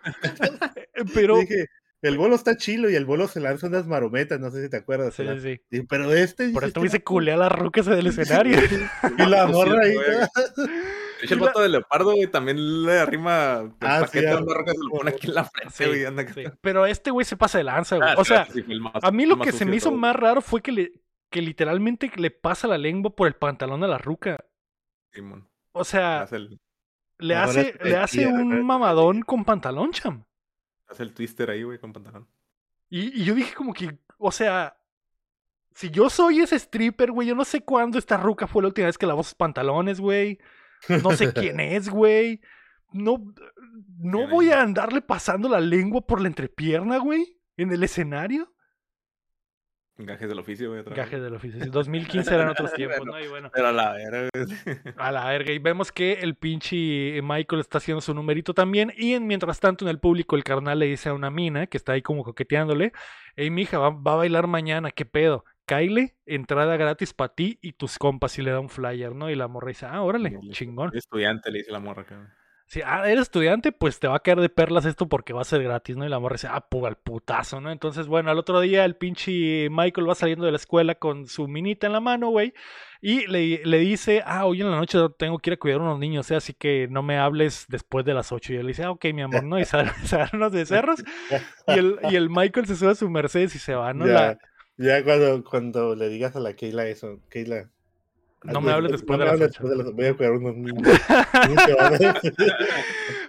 pero. 1.14 1.40
El 2.00 2.16
bolo 2.16 2.36
está 2.36 2.56
chilo 2.56 2.88
y 2.88 2.94
el 2.94 3.04
bolo 3.04 3.26
se 3.26 3.40
lanza 3.40 3.66
unas 3.66 3.86
marometas, 3.86 4.38
no 4.38 4.50
sé 4.50 4.62
si 4.62 4.70
te 4.70 4.76
acuerdas. 4.76 5.14
Sí, 5.14 5.24
sí. 5.40 5.82
pero 5.88 6.12
este. 6.14 6.50
Por 6.50 6.64
esto 6.64 6.86
se 6.86 7.02
culea 7.02 7.34
a 7.34 7.38
las 7.38 7.52
rucas 7.52 7.86
del 7.86 8.06
escenario. 8.06 8.56
y 9.18 9.26
la 9.26 9.46
morra 9.46 9.82
ahí. 9.82 9.94
De 9.94 11.34
el 11.34 11.40
vato 11.40 11.60
de 11.60 11.68
leopardo, 11.68 12.12
güey, 12.12 12.28
también 12.28 12.84
le 12.84 13.00
arrima 13.00 13.60
el 13.62 13.72
ah, 13.80 14.00
paquete 14.02 14.26
de 14.26 14.36
rocas 14.36 14.74
se 14.76 14.84
lo 14.84 14.90
pone 14.90 15.10
aquí 15.10 15.26
en 15.26 15.34
la 15.34 15.44
frente, 15.44 15.86
güey. 15.88 16.04
Anda 16.04 16.24
Pero 16.60 16.86
este 16.86 17.10
güey 17.10 17.24
se 17.24 17.36
pasa 17.36 17.58
de 17.58 17.64
lanza, 17.64 17.96
güey. 17.96 18.08
Ah, 18.08 18.14
o 18.16 18.24
sea, 18.24 18.46
a 19.02 19.10
mí 19.10 19.26
lo 19.26 19.38
que 19.40 19.50
se 19.50 19.64
me 19.64 19.76
hizo 19.76 19.90
más 19.90 20.14
raro 20.14 20.40
fue 20.40 20.62
que, 20.62 20.70
le, 20.70 20.92
que 21.30 21.42
literalmente 21.42 22.12
le 22.14 22.30
pasa 22.30 22.68
la 22.68 22.78
lengua 22.78 23.14
por 23.14 23.26
el 23.26 23.34
pantalón 23.34 23.82
a 23.82 23.88
la 23.88 23.98
ruca. 23.98 24.44
Simón. 25.12 25.48
O 25.72 25.82
sea, 25.82 26.28
le 27.18 27.34
hace, 27.34 27.74
le 27.82 27.96
hace 27.96 28.26
un 28.28 28.64
mamadón 28.64 29.22
con 29.22 29.44
pantalón, 29.44 29.90
cham. 29.90 30.24
Hace 30.88 31.02
el 31.02 31.12
twister 31.12 31.50
ahí, 31.50 31.62
güey, 31.62 31.78
con 31.78 31.92
pantalón. 31.92 32.28
Y, 32.88 33.24
yo 33.24 33.34
dije 33.34 33.54
como 33.54 33.72
que, 33.72 33.98
o 34.18 34.32
sea, 34.32 34.76
si 35.72 35.90
yo 35.90 36.08
soy 36.08 36.40
ese 36.40 36.56
stripper, 36.56 37.12
güey, 37.12 37.28
yo 37.28 37.34
no 37.34 37.44
sé 37.44 37.60
cuándo 37.60 37.98
esta 37.98 38.16
ruca 38.16 38.46
fue 38.46 38.62
la 38.62 38.68
última 38.68 38.86
vez 38.86 38.98
que 38.98 39.06
lavó 39.06 39.22
sus 39.22 39.34
pantalones, 39.34 40.00
güey. 40.00 40.38
No 41.02 41.12
sé 41.12 41.32
quién 41.34 41.60
es, 41.60 41.88
güey. 41.88 42.40
No, 42.92 43.34
no 43.98 44.28
voy 44.28 44.50
a 44.50 44.62
andarle 44.62 45.02
pasando 45.02 45.48
la 45.48 45.60
lengua 45.60 46.00
por 46.00 46.20
la 46.20 46.28
entrepierna, 46.28 46.98
güey, 46.98 47.38
en 47.56 47.70
el 47.70 47.84
escenario. 47.84 48.52
Gajes 49.98 50.28
del 50.28 50.38
oficio, 50.38 50.70
güey. 50.70 50.84
Gajes 50.94 51.20
del 51.20 51.34
oficio. 51.34 51.66
2015 51.66 52.32
eran 52.32 52.48
otros 52.48 52.72
tiempos, 52.74 53.04
¿no? 53.04 53.18
Y 53.18 53.26
bueno. 53.26 53.50
Pero 53.52 53.66
a 53.66 53.72
la 53.72 53.92
verga. 53.92 54.28
a 54.96 55.12
la 55.12 55.26
verga. 55.26 55.52
Y 55.52 55.58
vemos 55.58 55.90
que 55.90 56.12
el 56.14 56.36
pinche 56.36 57.20
Michael 57.20 57.60
está 57.60 57.78
haciendo 57.78 58.00
su 58.00 58.14
numerito 58.14 58.54
también. 58.54 58.92
Y 58.96 59.18
mientras 59.18 59.58
tanto, 59.58 59.84
en 59.84 59.88
el 59.88 59.98
público, 59.98 60.36
el 60.36 60.44
carnal 60.44 60.78
le 60.78 60.86
dice 60.86 61.08
a 61.08 61.14
una 61.14 61.30
mina 61.30 61.66
que 61.66 61.76
está 61.76 61.92
ahí 61.92 62.02
como 62.02 62.22
coqueteándole: 62.22 62.92
Hey, 63.34 63.50
mija, 63.50 63.78
va, 63.78 63.90
va 63.90 64.12
a 64.12 64.16
bailar 64.16 64.46
mañana, 64.46 64.92
¿qué 64.92 65.04
pedo? 65.04 65.44
Kyle, 65.66 66.14
entrada 66.26 66.76
gratis 66.76 67.12
para 67.12 67.34
ti 67.34 67.58
y 67.60 67.72
tus 67.72 67.98
compas. 67.98 68.38
Y 68.38 68.42
le 68.42 68.52
da 68.52 68.60
un 68.60 68.68
flyer, 68.68 69.16
¿no? 69.16 69.30
Y 69.30 69.34
la 69.34 69.48
morra 69.48 69.68
dice: 69.68 69.86
Ah, 69.86 70.02
órale, 70.02 70.38
chingón. 70.52 70.90
Estudiante, 70.94 71.50
le 71.50 71.58
dice 71.58 71.72
la 71.72 71.80
morra, 71.80 72.04
cabrón. 72.04 72.32
Si 72.68 72.82
ah, 72.84 73.08
eres 73.08 73.22
estudiante, 73.22 73.72
pues 73.72 73.98
te 73.98 74.08
va 74.08 74.16
a 74.16 74.20
caer 74.20 74.40
de 74.40 74.50
perlas 74.50 74.84
esto 74.84 75.08
porque 75.08 75.32
va 75.32 75.40
a 75.40 75.44
ser 75.44 75.62
gratis, 75.62 75.96
¿no? 75.96 76.04
Y 76.04 76.10
la 76.10 76.18
morra 76.18 76.34
dice, 76.34 76.48
ah, 76.50 76.66
pues 76.68 76.84
al 76.84 76.96
putazo, 76.96 77.62
¿no? 77.62 77.72
Entonces, 77.72 78.06
bueno, 78.08 78.30
al 78.30 78.38
otro 78.38 78.60
día 78.60 78.84
el 78.84 78.94
pinche 78.94 79.70
Michael 79.70 80.06
va 80.06 80.14
saliendo 80.14 80.44
de 80.44 80.50
la 80.50 80.58
escuela 80.58 80.94
con 80.94 81.26
su 81.26 81.48
minita 81.48 81.86
en 81.86 81.94
la 81.94 82.00
mano, 82.00 82.28
güey. 82.28 82.52
Y 83.00 83.26
le, 83.26 83.64
le, 83.64 83.78
dice, 83.78 84.22
ah, 84.26 84.44
hoy 84.44 84.60
en 84.60 84.70
la 84.70 84.76
noche 84.76 84.98
tengo 85.16 85.38
que 85.38 85.48
ir 85.48 85.54
a 85.54 85.56
cuidar 85.56 85.80
a 85.80 85.84
unos 85.84 85.98
niños, 85.98 86.30
¿eh? 86.30 86.36
así 86.36 86.52
que 86.52 86.88
no 86.90 87.02
me 87.02 87.16
hables 87.16 87.64
después 87.70 88.04
de 88.04 88.12
las 88.12 88.32
8. 88.32 88.52
Y 88.52 88.56
él 88.56 88.66
dice, 88.66 88.84
ah, 88.84 88.90
ok, 88.90 89.02
mi 89.14 89.22
amor, 89.22 89.44
¿no? 89.44 89.58
Y 89.58 89.64
salen 89.64 89.90
unos 90.34 90.52
de 90.52 90.66
cerros. 90.66 91.02
Y 91.68 91.72
el, 91.72 91.98
y 92.10 92.16
el 92.16 92.28
Michael 92.28 92.66
se 92.66 92.76
sube 92.76 92.90
a 92.90 92.94
su 92.94 93.08
Mercedes 93.08 93.54
y 93.54 93.58
se 93.58 93.74
va, 93.74 93.94
¿no? 93.94 94.04
La, 94.04 94.36
Ya 94.76 95.02
cuando, 95.04 95.42
cuando 95.42 95.94
le 95.94 96.10
digas 96.10 96.36
a 96.36 96.40
la 96.40 96.52
Keila 96.52 96.86
eso, 96.86 97.18
Keila. 97.30 97.70
No 98.44 98.60
me 98.60 98.70
hables 98.72 98.92
después 98.92 99.18
no 99.18 99.24
de 99.24 99.32
me 99.32 99.38
las 99.38 99.48
después 99.50 99.70
de 99.70 99.76
las- 99.84 99.92
Voy 99.92 100.06
a 100.06 100.14
cuidar 100.16 100.32
unos 100.32 100.54
niños. 100.56 100.82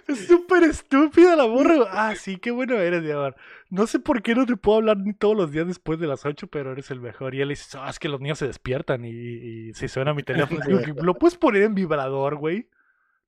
Es 0.08 0.26
súper 0.26 0.64
estúpida 0.64 1.36
la 1.36 1.46
morra. 1.46 1.76
güey. 1.76 1.88
Ah, 1.90 2.14
sí, 2.16 2.36
qué 2.38 2.50
bueno 2.50 2.74
eres, 2.76 3.02
mi 3.02 3.10
amor. 3.10 3.36
No 3.68 3.86
sé 3.86 4.00
por 4.00 4.22
qué 4.22 4.34
no 4.34 4.44
te 4.46 4.56
puedo 4.56 4.78
hablar 4.78 4.96
ni 4.98 5.12
todos 5.14 5.36
los 5.36 5.52
días 5.52 5.66
después 5.66 6.00
de 6.00 6.06
las 6.08 6.24
8, 6.26 6.48
pero 6.48 6.72
eres 6.72 6.90
el 6.90 7.00
mejor. 7.00 7.34
Y 7.34 7.40
él 7.42 7.50
dice, 7.50 7.78
ah, 7.80 7.88
es 7.90 7.98
que 7.98 8.08
los 8.08 8.20
niños 8.20 8.38
se 8.38 8.46
despiertan 8.46 9.04
y, 9.04 9.10
y 9.10 9.74
si 9.74 9.86
suena 9.88 10.12
mi 10.14 10.22
teléfono. 10.22 10.60
Digo, 10.66 10.80
lo 11.02 11.14
puedes 11.14 11.36
poner 11.36 11.62
en 11.62 11.74
vibrador, 11.74 12.36
güey. 12.36 12.68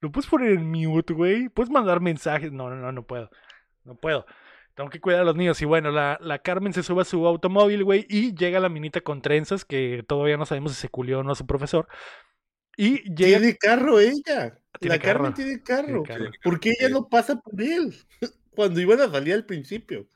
Lo 0.01 0.11
puedes 0.11 0.29
poner 0.29 0.53
en 0.53 0.69
mute, 0.71 1.15
güey. 1.15 1.49
Puedes 1.49 1.71
mandar 1.71 2.01
mensajes. 2.01 2.51
No, 2.53 2.69
no, 2.71 2.77
no, 2.77 2.91
no 2.91 3.03
puedo. 3.05 3.31
No 3.85 3.95
puedo. 3.95 4.27
Tengo 4.75 4.89
que 4.91 5.01
cuidar 5.01 5.21
a 5.21 5.25
los 5.25 5.37
niños. 5.37 5.61
Y 5.61 5.65
bueno, 5.67 5.91
la, 5.91 6.19
la 6.23 6.39
Carmen 6.39 6.73
se 6.73 6.83
sube 6.83 7.03
a 7.03 7.05
su 7.05 7.27
automóvil, 7.27 7.85
güey, 7.85 8.07
y 8.09 8.35
llega 8.35 8.59
la 8.61 8.69
minita 8.69 9.01
con 9.03 9.21
trenzas, 9.21 9.65
que 9.65 10.05
todavía 10.07 10.37
no 10.37 10.47
sabemos 10.47 10.73
si 10.73 10.81
se 10.81 10.89
culió 10.89 11.21
o 11.21 11.23
no 11.23 11.33
a 11.33 11.37
su 11.37 11.47
profesor. 11.47 11.89
Y 12.77 13.03
llega. 13.15 13.39
Tiene 13.39 13.57
carro 13.57 14.01
ella. 14.01 14.59
Tiene 14.81 14.97
la 14.97 15.03
Carmen 15.03 15.35
tiene 15.35 15.63
carro. 15.63 15.87
Tiene 15.87 16.03
carro. 16.05 16.31
¿Por 16.43 16.59
qué 16.59 16.71
ella 16.79 16.89
no 16.89 17.07
pasa 17.09 17.37
por 17.37 17.61
él? 17.61 17.95
Cuando 18.55 18.81
iban 18.81 19.01
a 19.01 19.11
salir 19.11 19.35
al 19.35 19.45
principio. 19.45 20.07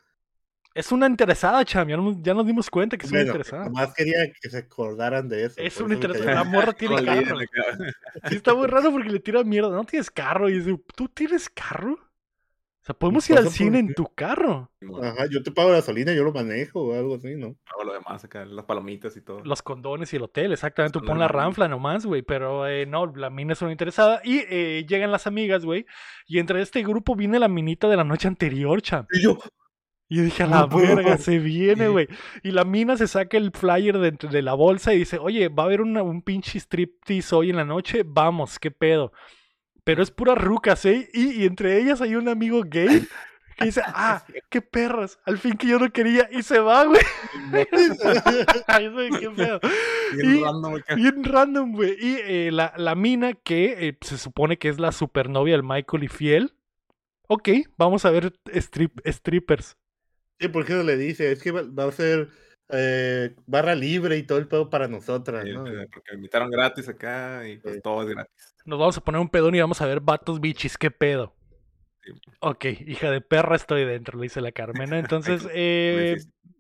Es 0.74 0.92
una 0.92 1.06
interesada, 1.06 1.64
cham. 1.64 1.88
Ya, 1.88 1.96
nos- 1.96 2.22
ya 2.22 2.34
nos 2.34 2.46
dimos 2.46 2.68
cuenta 2.68 2.96
que 2.98 3.06
es 3.06 3.12
una 3.12 3.22
interesada. 3.22 3.64
nomás 3.64 3.94
quería 3.94 4.30
que 4.40 4.50
se 4.50 4.58
acordaran 4.58 5.26
de 5.28 5.44
eso. 5.44 5.54
Es 5.58 5.80
una 5.80 5.94
interesada. 5.94 6.34
La 6.34 6.44
morra 6.44 6.72
tiene 6.72 7.02
carro. 7.04 7.38
Sí, 8.28 8.36
está 8.36 8.54
muy 8.54 8.66
raro 8.66 8.90
porque 8.90 9.08
le 9.10 9.20
tira 9.20 9.42
mierda. 9.44 9.70
No 9.70 9.84
tienes 9.84 10.10
carro. 10.10 10.48
Y 10.50 10.58
dice, 10.58 10.78
¿tú 10.94 11.08
tienes 11.08 11.48
carro? 11.48 11.98
O 12.86 12.90
sea, 12.90 12.94
podemos 12.96 13.28
ir 13.28 13.36
al 13.36 13.48
cine 13.48 13.80
en 13.80 13.94
tu 13.94 14.06
carro. 14.14 14.70
Ajá, 15.02 15.26
yo 15.28 15.42
te 15.42 15.50
pago 15.50 15.70
gasolina, 15.70 16.12
yo 16.14 16.22
lo 16.22 16.32
manejo 16.32 16.82
o 16.82 16.94
algo 16.94 17.16
así, 17.16 17.34
¿no? 17.34 17.56
Hago 17.66 17.82
lo 17.82 17.92
demás 17.92 18.22
acá, 18.22 18.44
las 18.44 18.64
palomitas 18.64 19.16
y 19.16 19.22
todo. 19.22 19.42
Los 19.44 19.60
condones 19.60 20.12
y 20.12 20.16
el 20.16 20.22
hotel, 20.22 20.52
exactamente. 20.52 20.96
Tú 20.96 21.04
pon 21.04 21.18
la 21.18 21.26
ranfla 21.26 21.66
nomás, 21.66 22.06
güey. 22.06 22.22
Pero 22.22 22.68
eh, 22.68 22.86
no, 22.86 23.06
la 23.16 23.28
mina 23.28 23.54
es 23.54 23.62
una 23.62 23.72
interesada. 23.72 24.20
Y 24.22 24.38
eh, 24.48 24.86
llegan 24.88 25.10
las 25.10 25.26
amigas, 25.26 25.64
güey. 25.64 25.84
Y 26.28 26.38
entre 26.38 26.62
este 26.62 26.84
grupo 26.84 27.16
viene 27.16 27.40
la 27.40 27.48
minita 27.48 27.88
de 27.88 27.96
la 27.96 28.04
noche 28.04 28.28
anterior, 28.28 28.80
cham. 28.80 29.04
Y 29.10 29.22
yo, 29.22 29.36
Y 30.08 30.20
dije, 30.20 30.44
a 30.44 30.46
la 30.46 30.66
verga, 30.66 31.18
se 31.18 31.40
viene, 31.40 31.88
güey. 31.88 32.06
Y 32.44 32.52
la 32.52 32.62
mina 32.64 32.96
se 32.96 33.08
saca 33.08 33.36
el 33.36 33.50
flyer 33.50 33.98
de, 33.98 34.12
de 34.12 34.42
la 34.42 34.54
bolsa 34.54 34.94
y 34.94 34.98
dice, 34.98 35.18
oye, 35.18 35.48
va 35.48 35.64
a 35.64 35.66
haber 35.66 35.80
una- 35.80 36.04
un 36.04 36.22
pinche 36.22 36.60
striptease 36.60 37.34
hoy 37.34 37.50
en 37.50 37.56
la 37.56 37.64
noche, 37.64 38.04
vamos, 38.06 38.60
qué 38.60 38.70
pedo. 38.70 39.10
Pero 39.86 40.02
es 40.02 40.10
pura 40.10 40.34
rucas, 40.34 40.84
¿eh? 40.84 41.08
Y, 41.14 41.42
y 41.42 41.46
entre 41.46 41.78
ellas 41.80 42.00
hay 42.00 42.16
un 42.16 42.28
amigo 42.28 42.62
gay 42.66 43.06
que 43.56 43.64
dice, 43.66 43.80
ah, 43.86 44.24
qué 44.50 44.60
perras, 44.60 45.18
al 45.24 45.38
fin 45.38 45.56
que 45.56 45.68
yo 45.68 45.78
no 45.78 45.90
quería, 45.92 46.28
y 46.32 46.42
se 46.42 46.58
va, 46.58 46.84
güey. 46.84 47.00
Ay, 48.66 48.88
güey, 48.88 49.10
qué 49.10 49.30
pedo. 49.30 49.60
Bien 50.16 50.34
y- 50.36 50.42
random 50.42 50.74
acá. 50.74 50.94
Bien 50.94 51.24
random, 51.24 51.72
güey. 51.72 51.96
Y 52.00 52.16
eh, 52.20 52.50
la, 52.52 52.72
la 52.76 52.94
mina 52.94 53.34
que 53.34 53.88
eh, 53.88 53.98
se 54.00 54.18
supone 54.18 54.58
que 54.58 54.68
es 54.68 54.78
la 54.80 54.92
supernovia 54.92 55.54
del 55.54 55.62
Michael 55.62 56.04
y 56.04 56.08
fiel. 56.08 56.52
Ok, 57.28 57.48
vamos 57.76 58.04
a 58.04 58.10
ver 58.10 58.32
strip, 58.54 59.00
strippers. 59.06 59.76
sí, 60.38 60.48
¿por 60.48 60.64
qué 60.64 60.74
no 60.74 60.82
le 60.84 60.96
dice? 60.96 61.32
Es 61.32 61.42
que 61.42 61.50
va, 61.50 61.62
va 61.62 61.84
a 61.84 61.92
ser 61.92 62.28
eh, 62.68 63.34
barra 63.46 63.74
libre 63.74 64.16
y 64.16 64.22
todo 64.22 64.38
el 64.38 64.46
pedo 64.48 64.70
para 64.70 64.86
nosotras, 64.88 65.44
Sí, 65.44 65.52
¿no? 65.52 65.64
Porque 65.64 66.10
me 66.12 66.16
invitaron 66.16 66.50
gratis 66.50 66.88
acá 66.88 67.46
y 67.48 67.58
pues 67.58 67.76
Sí. 67.76 67.80
todo 67.82 68.02
es 68.02 68.08
gratis. 68.10 68.54
Nos 68.66 68.78
vamos 68.78 68.98
a 68.98 69.00
poner 69.00 69.20
un 69.20 69.28
pedón 69.28 69.54
y 69.54 69.60
vamos 69.60 69.80
a 69.80 69.86
ver 69.86 70.00
vatos 70.00 70.40
bichis, 70.40 70.76
qué 70.76 70.90
pedo. 70.90 71.34
Sí. 72.02 72.12
Ok, 72.40 72.64
hija 72.86 73.10
de 73.10 73.20
perra 73.20 73.56
estoy 73.56 73.84
dentro, 73.84 74.18
le 74.18 74.24
dice 74.24 74.40
la 74.40 74.52
Carmen. 74.52 74.90
¿no? 74.90 74.96
Entonces, 74.96 75.46
eh, 75.54 76.16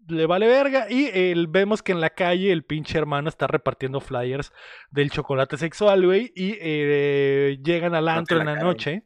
le 0.08 0.26
vale 0.26 0.46
verga. 0.46 0.86
Y 0.90 1.06
eh, 1.12 1.34
vemos 1.48 1.82
que 1.82 1.92
en 1.92 2.00
la 2.00 2.10
calle 2.10 2.52
el 2.52 2.64
pinche 2.64 2.96
hermano 2.98 3.28
está 3.28 3.46
repartiendo 3.46 4.00
flyers 4.00 4.52
del 4.90 5.10
chocolate 5.10 5.56
sexual, 5.56 6.04
güey. 6.06 6.32
Y 6.34 6.56
eh, 6.60 7.58
llegan 7.62 7.94
al 7.94 8.04
No 8.06 8.10
antro 8.12 8.36
la 8.38 8.42
en 8.52 8.58
la 8.58 8.62
noche. 8.62 9.02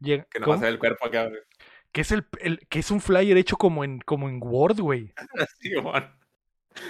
Llega- 0.00 0.26
Que 0.30 0.38
no 0.40 0.46
¿Cómo? 0.46 0.60
va 0.60 0.66
a 0.66 0.68
el 0.68 0.78
cuerpo 0.78 1.06
acá. 1.06 1.28
güey. 1.28 1.40
Que 1.92 2.00
es 2.00 2.10
el, 2.12 2.24
el- 2.40 2.58
que 2.68 2.80
es 2.80 2.90
un 2.90 3.00
flyer 3.00 3.36
hecho 3.36 3.56
como 3.56 3.84
en, 3.84 4.00
como 4.00 4.28
en 4.28 4.40
Word, 4.42 4.80
güey. 4.80 5.12
Sí, 5.60 5.72
Juan. 5.80 6.12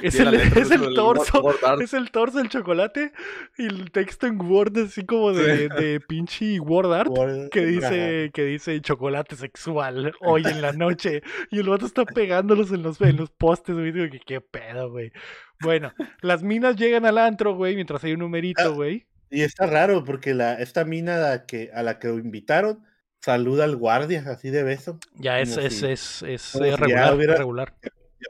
Es 0.02 0.18
el, 0.18 0.34
es 0.34 0.70
el 0.70 0.94
torso. 0.94 1.42
Word. 1.42 1.82
Es 1.82 1.92
el 1.92 2.10
torso 2.10 2.38
del 2.38 2.48
chocolate 2.48 3.12
y 3.58 3.66
el 3.66 3.90
texto 3.90 4.26
en 4.26 4.40
Word 4.40 4.78
así 4.78 5.04
como 5.04 5.32
de, 5.32 5.68
de 5.68 6.00
pinche 6.00 6.58
Word 6.58 6.92
art. 6.92 7.10
Que 7.50 7.66
dice, 7.66 8.30
que 8.32 8.44
dice 8.44 8.80
chocolate 8.80 9.36
sexual 9.36 10.12
hoy 10.20 10.42
en 10.46 10.62
la 10.62 10.72
noche. 10.72 11.22
Y 11.50 11.58
el 11.60 11.68
vato 11.68 11.86
está 11.86 12.04
pegándolos 12.06 12.72
en 12.72 12.82
los, 12.82 13.00
en 13.00 13.16
los 13.16 13.30
postes, 13.30 13.74
güey. 13.74 13.92
Digo 13.92 14.10
que 14.10 14.20
qué 14.20 14.40
pedo, 14.40 14.90
güey. 14.90 15.12
Bueno, 15.60 15.92
las 16.22 16.42
minas 16.42 16.76
llegan 16.76 17.04
al 17.06 17.18
antro, 17.18 17.54
güey, 17.54 17.74
mientras 17.74 18.02
hay 18.04 18.12
un 18.12 18.20
Ah. 18.20 18.24
numerito, 18.24 18.74
güey. 18.74 19.06
Y 19.30 19.42
está 19.42 19.66
raro 19.66 20.04
porque 20.04 20.32
la, 20.34 20.54
esta 20.54 20.84
mina 20.84 21.16
a 21.16 21.20
la 21.20 21.44
que, 21.46 21.70
a 21.74 21.82
la 21.82 21.98
que 21.98 22.08
lo 22.08 22.18
invitaron 22.18 22.84
saluda 23.20 23.64
al 23.64 23.76
guardia 23.76 24.22
así 24.28 24.50
de 24.50 24.62
beso. 24.62 24.98
Ya 25.16 25.40
es, 25.40 25.56
es, 25.56 25.78
si- 25.78 25.86
es, 25.86 26.22
es, 26.22 26.42
si 26.42 26.58
ya 26.58 26.76
regular, 26.76 27.14
hubiera- 27.14 27.36
regular. 27.36 27.74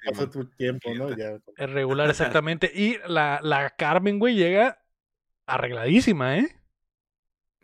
Ya 0.04 0.10
pasó 0.10 0.30
tu 0.30 0.48
tiempo, 0.50 0.94
¿no? 0.94 1.16
Ya. 1.16 1.38
Es 1.56 1.70
regular, 1.70 2.08
exactamente. 2.10 2.70
Y 2.74 2.98
la, 3.06 3.40
la 3.42 3.70
Carmen, 3.70 4.18
güey, 4.18 4.34
llega 4.34 4.82
arregladísima, 5.46 6.38
¿eh? 6.38 6.48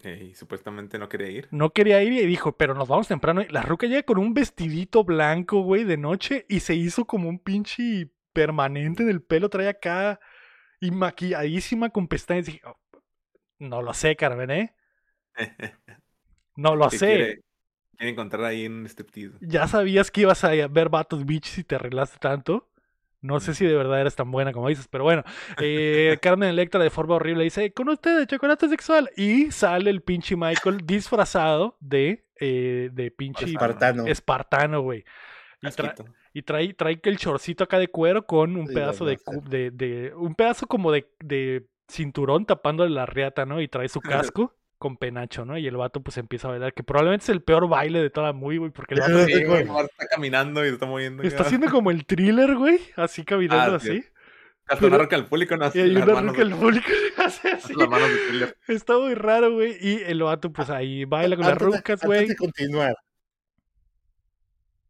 Y 0.03 0.35
supuestamente 0.35 0.99
no 0.99 1.09
quería 1.09 1.29
ir. 1.29 1.49
No 1.51 1.73
quería 1.73 2.03
ir 2.03 2.13
y 2.15 2.27
dijo, 2.27 2.57
pero 2.57 2.75
nos 2.75 2.89
vamos 2.89 3.09
temprano. 3.09 3.43
La 3.51 3.63
ruca 3.63 3.87
llega 3.87 4.03
con 4.03 4.19
un 4.19 4.33
vestidito 4.33 5.05
blanco, 5.05 5.63
güey, 5.63 5.85
de 5.85 5.99
noche 5.99 6.47
y 6.49 6.61
se 6.61 6.75
hizo 6.75 7.05
como 7.05 7.29
un 7.29 7.39
pinche 7.39 8.11
permanente 8.33 9.03
en 9.03 9.11
el 9.11 9.23
pelo. 9.23 9.51
Trae 9.51 9.69
acá 9.69 10.19
y 10.81 10.91
maquilladísima 10.91 11.91
con 11.91 12.09
pestañas. 12.09 12.47
Dije, 12.47 12.63
"Oh, 12.65 12.79
no 13.59 13.83
lo 13.83 13.93
sé, 13.93 14.17
Carmen, 14.17 14.51
¿eh? 14.51 14.75
No 16.57 16.77
lo 16.77 16.91
sé. 16.91 16.99
Quiere, 16.99 17.41
quiere 18.01 18.13
encontrar 18.13 18.45
ahí 18.45 18.67
un 18.67 18.87
striptease. 18.87 19.37
Ya 19.43 19.69
sabías 19.69 20.11
que 20.11 20.23
ibas 20.23 20.43
a 20.43 20.49
ver 20.69 20.89
vatos 20.89 21.27
bichos 21.27 21.59
y 21.59 21.65
te 21.65 21.75
arreglaste 21.75 22.19
tanto. 22.19 22.67
No 23.21 23.39
sé 23.39 23.53
si 23.55 23.67
de 23.67 23.77
verdad 23.77 24.01
eres 24.01 24.17
tan 24.17 24.31
buena 24.31 24.51
como 24.55 24.69
dices, 24.71 24.89
pero 24.89 25.05
bueno. 25.05 25.23
Eh, 25.61 26.17
Carmen 26.23 26.49
Electra 26.49 26.83
de 26.83 26.89
forma 26.89 27.17
horrible 27.17 27.45
dice, 27.45 27.71
con 27.75 27.91
usted 27.91 28.27
chocolate 28.27 28.71
sexual. 28.71 29.11
Y 29.17 29.51
sale 29.51 29.91
el 29.91 30.01
pinche 30.01 30.35
Michael 30.37 30.79
disfrazado 30.87 31.77
de, 31.81 32.25
eh, 32.41 32.89
de 32.91 33.11
pinche 33.11 33.45
Espartano. 33.45 34.07
espartano, 34.07 34.81
güey. 34.81 35.05
Y, 35.63 35.67
tra- 35.67 35.95
y 36.33 36.43
trae, 36.43 36.73
trae 36.73 37.01
que 37.03 37.11
el 37.11 37.19
chorcito 37.19 37.65
acá 37.65 37.79
de 37.79 37.89
cuero 37.89 38.25
con 38.27 38.57
un 38.57 38.67
Sí, 38.69 38.75
pedazo 38.75 39.05
de, 39.05 39.19
de- 39.71 40.15
Un 40.17 40.35
pedazo 40.35 40.67
como 40.67 40.91
de, 40.91 41.13
de 41.23 41.67
cinturón 41.89 42.47
tapándole 42.47 42.95
la 42.95 43.05
riata, 43.05 43.45
¿no? 43.45 43.61
Y 43.61 43.69
trae 43.69 43.91
su 43.91 44.01
casco 44.33 44.57
con 44.81 44.97
penacho, 44.97 45.45
¿no? 45.45 45.57
Y 45.57 45.67
el 45.69 45.77
vato 45.77 46.01
pues 46.03 46.17
empieza 46.17 46.49
a 46.49 46.53
bailar, 46.53 46.75
que 46.75 46.83
probablemente 46.83 47.23
es 47.25 47.29
el 47.29 47.43
peor 47.43 47.69
baile 47.69 48.01
de 48.03 48.11
toda 48.11 48.29
la 48.29 48.33
movie, 48.33 48.59
güey, 48.59 48.71
porque 48.73 48.95
el 48.95 49.01
Ya 49.01 49.07
vato 49.09 49.27
Sí, 49.27 49.45
güey, 49.45 49.63
está 49.63 50.07
caminando 50.11 50.65
y 50.65 50.69
se 50.69 50.75
está 50.75 50.87
moviendo. 50.87 51.23
está 51.23 51.43
haciendo 51.45 51.71
como 51.71 51.91
el 51.93 52.05
thriller, 52.07 52.57
güey, 52.57 52.81
así 52.97 53.23
caminando 53.25 53.77
Ah, 53.77 53.79
sí. 53.81 53.91
así. 53.91 54.05
Hasta 54.67 54.87
una 54.87 54.99
roca 54.99 55.17
al 55.17 55.27
público, 55.27 55.57
¿no? 55.57 55.71
Y 55.75 55.79
hay 55.81 55.91
una 55.97 56.07
de- 56.33 56.43
el 56.43 56.55
público 56.55 56.87
que 57.17 57.23
hace 57.23 57.49
así. 57.51 57.75
Las 57.75 57.89
manos 57.89 58.09
de 58.09 58.17
thriller. 58.29 58.57
Está 58.69 58.99
muy 58.99 59.15
raro, 59.15 59.53
güey. 59.53 59.77
Y 59.81 60.03
el 60.07 60.23
vato 60.23 60.53
pues 60.53 60.71
ahí 60.71 61.05
baila 61.05 61.37
con 61.37 61.45
las 61.45 61.53
Antes 61.53 61.67
rucas, 61.67 61.91
antes 61.91 62.07
güey. 62.07 62.27
de 62.29 62.37
continuar. 62.37 62.97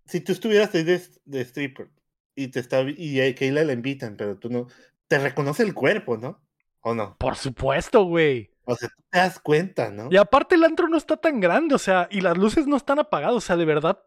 Si 0.06 0.20
tú 0.20 0.32
estuvieras 0.32 0.74
ahí 0.74 0.82
de, 0.84 1.00
de 1.24 1.40
stripper 1.42 1.90
y 2.34 2.48
te 2.48 2.60
está 2.60 2.82
y 2.82 3.20
a 3.20 3.34
Keila 3.34 3.64
la 3.64 3.72
invitan, 3.72 4.16
pero 4.16 4.36
tú 4.38 4.50
no, 4.50 4.66
te 5.08 5.18
reconoce 5.18 5.62
el 5.62 5.72
cuerpo, 5.74 6.16
¿no? 6.16 6.42
¿O 6.80 6.94
no? 6.94 7.16
Por 7.18 7.36
supuesto, 7.36 8.04
güey. 8.04 8.49
O 8.64 8.76
sea, 8.76 8.88
tú 8.88 9.02
te 9.10 9.18
das 9.18 9.38
cuenta, 9.40 9.90
¿no? 9.90 10.08
Y 10.10 10.16
aparte 10.16 10.54
el 10.54 10.64
antro 10.64 10.88
no 10.88 10.96
está 10.96 11.16
tan 11.16 11.40
grande, 11.40 11.74
o 11.74 11.78
sea, 11.78 12.08
y 12.10 12.20
las 12.20 12.36
luces 12.38 12.66
no 12.66 12.76
están 12.76 12.98
apagadas, 12.98 13.34
o 13.36 13.40
sea, 13.40 13.56
de 13.56 13.64
verdad, 13.64 13.98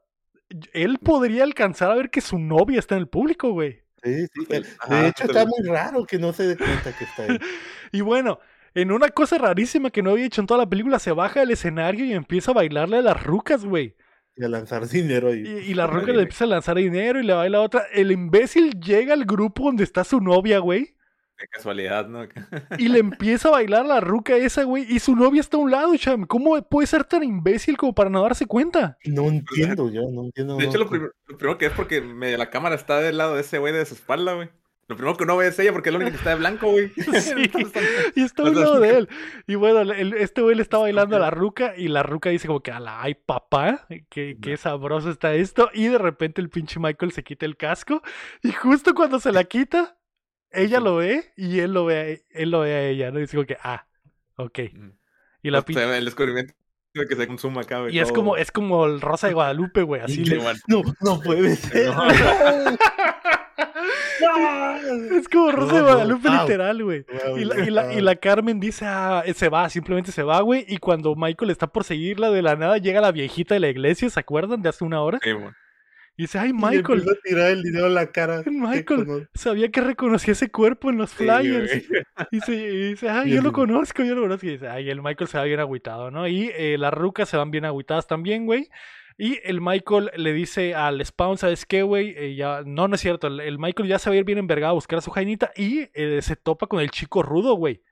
él 0.74 1.00
podría 1.00 1.44
alcanzar 1.44 1.92
a 1.92 1.96
ver 1.96 2.10
que 2.10 2.22
su 2.22 2.38
novia 2.40 2.80
está 2.80 2.96
en 2.96 3.02
el 3.02 3.08
público, 3.08 3.52
güey. 3.52 3.82
Sí, 4.04 4.26
sí. 4.34 4.46
De 4.50 4.66
Ajá, 4.80 5.08
hecho, 5.08 5.24
pero- 5.28 5.40
está 5.40 5.46
muy 5.46 5.68
raro 5.70 6.06
que 6.06 6.20
no 6.20 6.34
se 6.34 6.48
dé 6.48 6.58
cuenta 6.58 6.96
que 6.98 7.04
está 7.06 7.24
ahí. 7.24 7.40
Y 7.92 8.02
bueno, 8.02 8.40
en 8.74 8.92
una 8.92 9.10
cosa 9.10 9.38
rarísima 9.38 9.92
que 9.92 10.02
no 10.02 10.12
había 10.12 10.26
hecho 10.26 10.42
en 10.42 10.48
toda 10.48 10.60
la 10.64 10.70
película, 10.70 10.98
se 11.00 11.12
baja 11.12 11.42
del 11.42 11.52
escenario 11.52 12.06
y 12.06 12.14
empieza 12.14 12.52
a 12.52 12.56
bailarle 12.56 12.98
a 12.98 13.02
las 13.02 13.24
rucas, 13.24 13.64
güey. 13.66 13.96
Y 14.36 14.44
a 14.44 14.48
lanzar 14.50 14.88
dinero. 14.88 15.34
Y, 15.34 15.48
Y, 15.48 15.52
y 15.60 15.74
la 15.76 15.86
ruca 15.86 16.12
le 16.12 16.24
empieza 16.24 16.46
a 16.46 16.48
lanzar 16.48 16.76
dinero 16.78 17.20
y 17.20 17.24
le 17.24 17.34
baila 17.34 17.60
a 17.60 17.62
otra. 17.62 17.84
El 17.94 18.12
imbécil 18.12 18.72
llega 18.80 19.14
al 19.14 19.26
grupo 19.26 19.66
donde 19.66 19.84
está 19.84 20.04
su 20.04 20.20
novia, 20.22 20.58
güey. 20.58 20.96
Casualidad, 21.48 22.08
¿no? 22.08 22.26
Y 22.80 22.88
le 22.90 23.00
empieza 23.00 23.50
a 23.50 23.52
bailar 23.52 23.82
a 23.82 23.88
la 23.88 24.00
ruca 24.00 24.36
esa, 24.36 24.64
güey. 24.64 24.86
Y 24.90 25.00
su 25.00 25.16
novia 25.16 25.42
está 25.42 25.58
a 25.58 25.62
un 25.62 25.72
lado, 25.72 25.96
cham. 25.98 26.26
¿Cómo 26.26 26.62
puede 26.68 26.88
ser 26.88 27.04
tan 27.04 27.24
imbécil 27.24 27.78
como 27.78 27.94
para 27.94 28.10
no 28.10 28.22
darse 28.24 28.46
cuenta? 28.46 28.98
no 29.06 29.28
entiendo 29.28 29.90
yo, 29.92 30.02
no 30.12 30.24
entiendo. 30.26 30.58
De 30.58 30.66
hecho, 30.66 30.78
lo, 30.78 30.86
no- 30.86 30.90
prim- 30.90 31.10
lo 31.28 31.38
primero 31.38 31.58
que 31.58 31.66
es 31.68 31.72
porque 31.74 32.02
medio 32.02 32.38
la 32.38 32.50
cámara 32.50 32.76
está 32.76 33.00
del 33.00 33.18
lado 33.18 33.36
de 33.36 33.42
ese 33.42 33.58
güey 33.58 33.74
de 33.74 33.86
su 33.86 33.94
espalda, 33.96 34.34
güey. 34.34 34.50
Lo 34.90 34.98
primero 34.98 35.16
que 35.16 35.24
uno 35.24 35.38
ve 35.38 35.48
es 35.48 35.58
ella 35.60 35.72
porque 35.72 35.90
es 35.90 35.94
la 35.94 35.98
única 36.00 36.12
que 36.12 36.18
está 36.18 36.32
de 36.32 36.36
blanco, 36.36 36.68
güey. 36.70 36.90
Sí. 37.22 37.50
Y 38.16 38.22
está 38.24 38.44
a 38.44 38.46
un 38.48 38.60
lado 38.60 38.80
de 38.82 38.98
él. 38.98 39.10
Y 39.48 39.56
bueno, 39.56 39.80
el- 39.94 40.14
este 40.14 40.42
güey 40.42 40.56
le 40.58 40.62
está 40.62 40.78
bailando 40.78 41.16
a 41.16 41.20
la 41.20 41.30
ruca 41.32 41.74
y 41.78 41.88
la 41.88 42.04
ruca 42.04 42.30
dice 42.30 42.48
como 42.48 42.62
que, 42.62 42.72
ala, 42.72 43.02
ay 43.02 43.16
papá, 43.16 43.88
qué, 44.10 44.38
qué 44.42 44.58
sabroso 44.58 45.10
está 45.10 45.34
esto. 45.36 45.70
Y 45.74 45.88
de 45.88 45.98
repente 45.98 46.42
el 46.42 46.50
pinche 46.50 46.82
Michael 46.82 47.14
se 47.14 47.24
quita 47.24 47.46
el 47.46 47.56
casco 47.56 48.02
y 48.42 48.52
justo 48.52 48.94
cuando 48.94 49.20
se 49.22 49.32
la 49.32 49.46
quita, 49.46 49.98
ella 50.54 50.80
lo 50.80 50.98
ve 50.98 51.32
y 51.36 51.60
él 51.60 51.74
lo 51.74 51.86
ve, 51.86 52.24
a, 52.34 52.40
él 52.40 52.52
lo 52.52 52.62
ve 52.62 52.74
a 52.74 52.88
ella, 52.88 53.12
¿no? 53.12 53.20
Y 53.20 53.24
dice 53.24 53.36
como 53.36 53.48
que, 53.48 53.58
ah, 53.62 53.86
ok. 54.38 54.60
Y 55.42 55.50
la 55.50 55.62
Pues, 55.62 55.78
el 55.78 56.06
descubrimiento 56.06 56.54
de 56.94 57.08
que 57.08 57.16
se 57.16 57.28
consuma 57.28 57.62
acá, 57.62 57.80
güey. 57.80 57.96
Y 57.96 58.00
es 58.00 58.12
como, 58.12 58.38
es 58.38 58.52
como 58.52 58.86
el 58.86 59.02
Rosa 59.02 59.28
de 59.28 59.34
Guadalupe, 59.34 59.82
güey. 59.82 60.02
Así 60.02 60.24
le... 60.24 60.42
No, 60.68 60.84
no 61.02 61.20
puede 61.20 61.56
ser. 61.56 61.92
Es 65.12 65.28
como 65.28 65.52
Rosa 65.52 65.76
de 65.76 65.82
Guadalupe 65.82 66.30
literal, 66.30 66.84
güey. 66.84 67.06
y, 67.38 67.46
la, 67.46 67.60
y, 67.60 67.70
la, 67.70 67.94
y, 67.94 68.02
la, 68.02 68.16
Carmen 68.16 68.60
dice, 68.60 68.86
ah, 68.86 69.24
se 69.34 69.50
va, 69.50 69.70
simplemente 69.70 70.12
se 70.12 70.24
va, 70.24 70.40
güey. 70.42 70.66
Y 70.68 70.78
cuando 70.78 71.16
Michael 71.16 71.52
está 71.52 71.68
por 71.68 71.84
seguirla 71.84 72.30
de 72.30 72.42
la 72.42 72.56
nada, 72.56 72.78
llega 72.78 73.02
la 73.02 73.12
viejita 73.12 73.56
de 73.56 73.60
la 73.60 73.70
iglesia, 73.70 74.10
¿se 74.10 74.20
acuerdan? 74.20 74.62
De 74.62 74.70
hace 74.70 74.84
una 74.84 75.02
hora. 75.02 75.20
Sí, 75.22 75.32
güey. 75.32 75.50
Y 76.16 76.24
dice, 76.24 76.38
ay, 76.38 76.54
Michael. 76.54 77.04
Y 77.06 77.10
a 77.10 77.16
tirar 77.24 77.50
el 77.52 77.64
dinero 77.64 77.88
en 77.88 77.96
la 77.96 78.12
cara. 78.12 78.44
Michael 78.46 79.28
sabía 79.34 79.72
que 79.72 79.82
reconocía 79.82 80.34
ese 80.34 80.52
cuerpo 80.52 80.90
en 80.90 80.98
los 80.98 81.12
flyers. 81.12 81.72
Sí, 81.72 81.88
y, 82.32 82.40
se, 82.42 82.54
y, 82.54 82.90
dice, 82.90 83.10
ay, 83.10 83.32
yo 83.32 83.42
lo 83.42 83.52
conozco, 83.52 84.04
yo 84.04 84.14
lo 84.14 84.22
conozco. 84.22 84.46
Y 84.46 84.52
dice, 84.52 84.68
ay, 84.68 84.90
el 84.90 85.02
Michael 85.02 85.28
se 85.28 85.38
va 85.38 85.44
bien 85.46 85.60
agüitado, 85.60 86.12
¿no? 86.12 86.28
Y 86.28 86.52
eh, 86.56 86.78
las 86.78 86.94
rucas 86.94 87.30
se 87.30 87.38
van 87.38 87.50
bien 87.50 87.66
agüitadas 87.66 88.08
también, 88.08 88.46
güey. 88.46 88.70
Y 89.18 89.40
el 89.44 89.62
Michael 89.62 90.12
le 90.16 90.34
dice 90.34 90.76
al 90.76 91.04
Spawn, 91.04 91.38
¿sabes 91.38 91.66
qué, 91.66 91.84
güey? 91.84 92.14
Eh, 92.18 92.36
ya, 92.36 92.62
no, 92.66 92.88
no 92.88 92.96
es 92.96 93.02
cierto. 93.02 93.28
El, 93.28 93.40
el, 93.40 93.60
Michael 93.60 93.90
ya 93.90 94.00
se 94.00 94.10
va 94.10 94.16
a 94.16 94.18
ir 94.18 94.24
bien 94.24 94.40
envergado 94.40 94.72
a 94.72 94.76
buscar 94.76 95.00
a 95.00 95.02
su 95.02 95.12
jainita 95.12 95.52
y 95.56 95.90
eh, 95.94 96.20
se 96.22 96.36
topa 96.36 96.68
con 96.68 96.80
el 96.80 96.92
chico 96.92 97.24
rudo, 97.24 97.56
güey. 97.56 97.84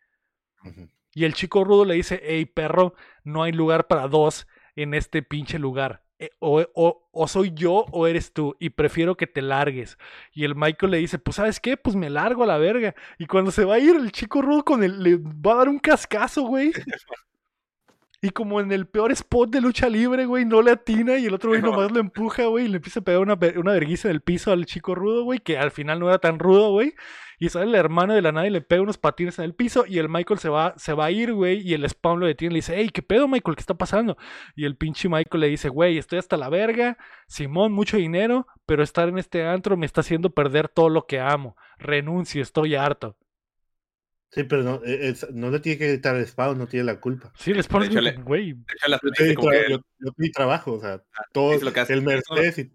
Uh 0.63 0.69
-huh. 0.69 0.89
Y 1.13 1.25
el 1.25 1.33
chico 1.33 1.63
rudo 1.63 1.85
le 1.85 1.95
dice, 1.95 2.21
hey, 2.23 2.45
perro, 2.45 2.93
no 3.23 3.43
hay 3.43 3.51
lugar 3.51 3.87
para 3.87 4.07
dos 4.07 4.47
en 4.75 4.93
este 4.93 5.21
pinche 5.21 5.59
lugar. 5.59 6.03
Eh, 6.21 6.29
o, 6.37 6.63
o, 6.75 7.09
o, 7.11 7.27
soy 7.27 7.51
yo 7.55 7.87
o 7.91 8.05
eres 8.05 8.31
tú 8.31 8.55
y 8.59 8.69
prefiero 8.69 9.17
que 9.17 9.25
te 9.25 9.41
largues. 9.41 9.97
Y 10.31 10.43
el 10.43 10.55
Michael 10.55 10.91
le 10.91 10.99
dice, 10.99 11.17
pues 11.17 11.37
sabes 11.37 11.59
qué, 11.59 11.77
pues 11.77 11.95
me 11.95 12.11
largo 12.11 12.43
a 12.43 12.45
la 12.45 12.59
verga. 12.59 12.93
Y 13.17 13.25
cuando 13.25 13.49
se 13.49 13.65
va 13.65 13.75
a 13.75 13.79
ir 13.79 13.95
el 13.95 14.11
chico 14.11 14.43
rudo 14.43 14.63
con 14.63 14.83
él, 14.83 15.01
le 15.01 15.17
va 15.17 15.53
a 15.53 15.55
dar 15.55 15.69
un 15.69 15.79
cascazo, 15.79 16.43
güey. 16.43 16.71
Y 18.23 18.29
como 18.29 18.59
en 18.59 18.71
el 18.71 18.85
peor 18.85 19.11
spot 19.11 19.49
de 19.49 19.61
lucha 19.61 19.89
libre, 19.89 20.27
güey, 20.27 20.45
no 20.45 20.61
le 20.61 20.69
atina 20.69 21.17
y 21.17 21.25
el 21.25 21.33
otro 21.33 21.49
güey 21.49 21.61
nomás 21.63 21.91
lo 21.91 21.99
empuja, 21.99 22.45
güey, 22.45 22.65
y 22.65 22.67
le 22.67 22.75
empieza 22.75 22.99
a 22.99 23.03
pegar 23.03 23.19
una, 23.19 23.33
una 23.55 23.71
vergüenza 23.71 24.09
en 24.09 24.13
el 24.15 24.21
piso 24.21 24.51
al 24.51 24.67
chico 24.67 24.93
rudo, 24.93 25.23
güey, 25.23 25.39
que 25.39 25.57
al 25.57 25.71
final 25.71 25.99
no 25.99 26.07
era 26.07 26.19
tan 26.19 26.37
rudo, 26.37 26.69
güey. 26.69 26.93
Y 27.39 27.49
sale 27.49 27.65
el 27.65 27.73
hermano 27.73 28.13
de 28.13 28.21
la 28.21 28.31
nada 28.31 28.45
y 28.45 28.51
le 28.51 28.61
pega 28.61 28.83
unos 28.83 28.99
patines 28.99 29.39
en 29.39 29.45
el 29.45 29.55
piso 29.55 29.85
y 29.87 29.97
el 29.97 30.07
Michael 30.07 30.39
se 30.39 30.49
va, 30.49 30.75
se 30.77 30.93
va 30.93 31.05
a 31.05 31.11
ir, 31.11 31.33
güey, 31.33 31.67
y 31.67 31.73
el 31.73 31.89
Spawn 31.89 32.19
lo 32.19 32.27
detiene 32.27 32.51
y 32.51 32.53
le 32.53 32.57
dice, 32.59 32.75
hey, 32.77 32.91
¿qué 32.93 33.01
pedo, 33.01 33.27
Michael? 33.27 33.55
¿Qué 33.55 33.61
está 33.61 33.73
pasando? 33.73 34.15
Y 34.55 34.65
el 34.65 34.77
pinche 34.77 35.09
Michael 35.09 35.41
le 35.41 35.47
dice, 35.47 35.69
güey, 35.69 35.97
estoy 35.97 36.19
hasta 36.19 36.37
la 36.37 36.49
verga, 36.49 36.99
Simón, 37.27 37.71
mucho 37.71 37.97
dinero, 37.97 38.45
pero 38.67 38.83
estar 38.83 39.09
en 39.09 39.17
este 39.17 39.47
antro 39.47 39.75
me 39.77 39.87
está 39.87 40.01
haciendo 40.01 40.29
perder 40.29 40.69
todo 40.69 40.89
lo 40.89 41.07
que 41.07 41.19
amo. 41.19 41.55
Renuncio, 41.79 42.43
estoy 42.43 42.75
harto. 42.75 43.17
Sí, 44.31 44.43
pero 44.43 44.63
no, 44.63 44.81
es, 44.85 45.29
no 45.31 45.49
le 45.51 45.59
tiene 45.59 45.77
que 45.77 45.89
gritar 45.89 46.15
el 46.15 46.25
Spawn, 46.25 46.57
no 46.57 46.65
tiene 46.65 46.85
la 46.85 47.01
culpa. 47.01 47.33
Sí, 47.35 47.51
el 47.51 47.61
Spawn 47.61 47.83
es 47.83 48.23
güey. 48.23 48.55
Yo, 49.17 49.79
yo, 49.99 50.11
mi 50.15 50.31
trabajo, 50.31 50.73
o 50.73 50.79
sea, 50.79 51.03
todo 51.33 51.59
lo 51.59 51.73
que 51.73 51.79
hace, 51.81 51.93
el 51.93 52.01
Mercedes 52.01 52.57
y... 52.57 52.71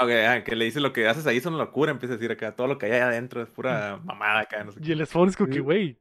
Okay, 0.00 0.24
ah, 0.24 0.42
que 0.42 0.56
le 0.56 0.64
dice 0.64 0.80
lo 0.80 0.92
que 0.92 1.06
haces 1.06 1.26
ahí 1.26 1.36
es 1.36 1.46
una 1.46 1.58
locura, 1.58 1.90
empieza 1.90 2.14
a 2.14 2.16
decir 2.16 2.32
acá, 2.32 2.54
todo 2.56 2.66
lo 2.66 2.78
que 2.78 2.86
hay 2.86 2.92
adentro 2.92 3.42
es 3.42 3.50
pura 3.50 3.98
mamada 4.04 4.40
acá. 4.40 4.64
No 4.64 4.72
sé 4.72 4.80
y 4.82 4.92
el 4.92 5.06
Spawn 5.06 5.28
es 5.28 5.36
como 5.36 5.50
que, 5.50 5.60
güey, 5.60 5.98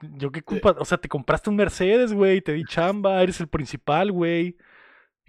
yo 0.00 0.30
qué 0.30 0.42
culpa, 0.42 0.74
o 0.78 0.84
sea, 0.84 0.98
te 0.98 1.08
compraste 1.08 1.50
un 1.50 1.56
Mercedes, 1.56 2.12
güey, 2.12 2.40
te 2.40 2.52
di 2.52 2.64
chamba, 2.68 3.22
eres 3.22 3.40
el 3.40 3.48
principal, 3.48 4.12
güey. 4.12 4.56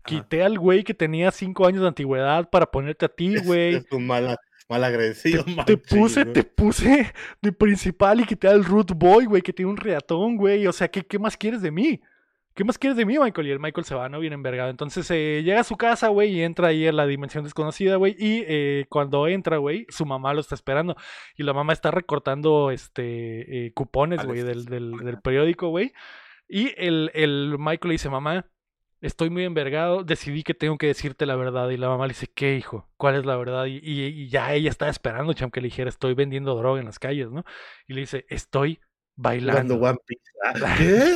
Quité 0.06 0.44
al 0.44 0.60
güey 0.60 0.84
que 0.84 0.94
tenía 0.94 1.32
cinco 1.32 1.66
años 1.66 1.82
de 1.82 1.88
antigüedad 1.88 2.50
para 2.50 2.70
ponerte 2.70 3.06
a 3.06 3.10
ti, 3.10 3.38
güey. 3.38 3.76
Es, 3.76 3.86
es 3.86 3.92
un 3.92 4.06
mala, 4.06 4.28
mal 4.28 4.38
agradecido. 4.70 5.44
Te, 5.44 5.64
te 5.64 5.78
puse, 5.78 6.26
te 6.26 6.44
puse 6.44 7.14
de 7.42 7.52
principal 7.52 8.20
y 8.22 8.26
quité 8.26 8.48
al 8.48 8.66
Root 8.66 8.94
Boy, 8.94 9.26
güey, 9.26 9.42
que 9.42 9.54
tiene 9.54 9.72
un 9.72 9.78
reatón, 9.78 10.38
güey. 10.38 10.66
O 10.68 10.74
sea, 10.74 10.88
¿qué, 10.88 11.06
¿qué 11.06 11.20
más 11.20 11.38
quieres 11.38 11.62
de 11.62 11.72
mí? 11.72 12.02
¿Qué 12.56 12.64
más 12.64 12.78
quieres 12.78 12.96
de 12.96 13.06
mí, 13.06 13.20
Michael? 13.20 13.48
Y 13.48 13.52
el 13.52 13.60
Michael 13.60 13.84
se 13.84 13.96
va, 13.96 14.08
¿no? 14.08 14.22
Bien 14.22 14.32
envergado. 14.32 14.70
Entonces 14.70 15.12
eh, 15.12 15.42
llega 15.44 15.60
a 15.60 15.66
su 15.66 15.76
casa, 15.76 16.08
güey, 16.08 16.32
y 16.32 16.42
entra 16.42 16.70
ahí 16.70 16.88
en 16.88 16.96
la 16.96 17.06
dimensión 17.06 17.44
desconocida, 17.44 17.98
güey. 17.98 18.16
Y 18.18 18.46
eh, 18.48 18.86
cuando 18.90 19.28
entra, 19.28 19.58
güey, 19.58 19.86
su 19.90 20.06
mamá 20.06 20.34
lo 20.34 20.40
está 20.40 20.56
esperando. 20.56 20.96
Y 21.36 21.44
la 21.44 21.52
mamá 21.52 21.74
está 21.74 21.92
recortando 21.92 22.72
este 22.72 23.66
eh, 23.68 23.74
cupones, 23.74 24.26
güey, 24.26 24.42
del, 24.42 24.64
del, 24.64 24.94
del, 24.94 25.20
periódico, 25.20 25.68
güey. 25.68 25.92
Y 26.48 26.74
el, 26.78 27.12
el 27.14 27.58
Michael 27.60 27.90
le 27.90 27.94
dice, 27.96 28.10
mamá, 28.10 28.46
estoy 29.06 29.30
muy 29.30 29.44
envergado, 29.44 30.04
decidí 30.04 30.44
que 30.44 30.54
tengo 30.54 30.78
que 30.78 30.88
decirte 30.88 31.26
la 31.26 31.36
verdad. 31.36 31.70
Y 31.70 31.78
la 31.78 31.90
mamá 31.90 32.08
le 32.08 32.14
dice, 32.14 32.28
¿qué, 32.34 32.56
hijo? 32.56 32.90
¿Cuál 32.98 33.16
es 33.16 33.26
la 33.26 33.38
verdad? 33.38 33.66
Y, 33.66 33.78
y, 33.78 34.06
y 34.06 34.30
ya 34.30 34.54
ella 34.54 34.70
está 34.70 34.90
esperando, 34.90 35.34
cham, 35.34 35.52
que 35.52 35.62
le 35.62 35.68
dijera, 35.68 35.90
estoy 35.90 36.14
vendiendo 36.14 36.56
droga 36.56 36.80
en 36.80 36.86
las 36.86 37.00
calles, 37.00 37.32
¿no? 37.32 37.44
Y 37.88 37.94
le 37.94 38.02
dice, 38.02 38.26
estoy 38.30 38.80
bailando. 39.16 39.76
One 39.76 39.98
Piece. 40.06 40.24
¿Qué? 40.78 41.16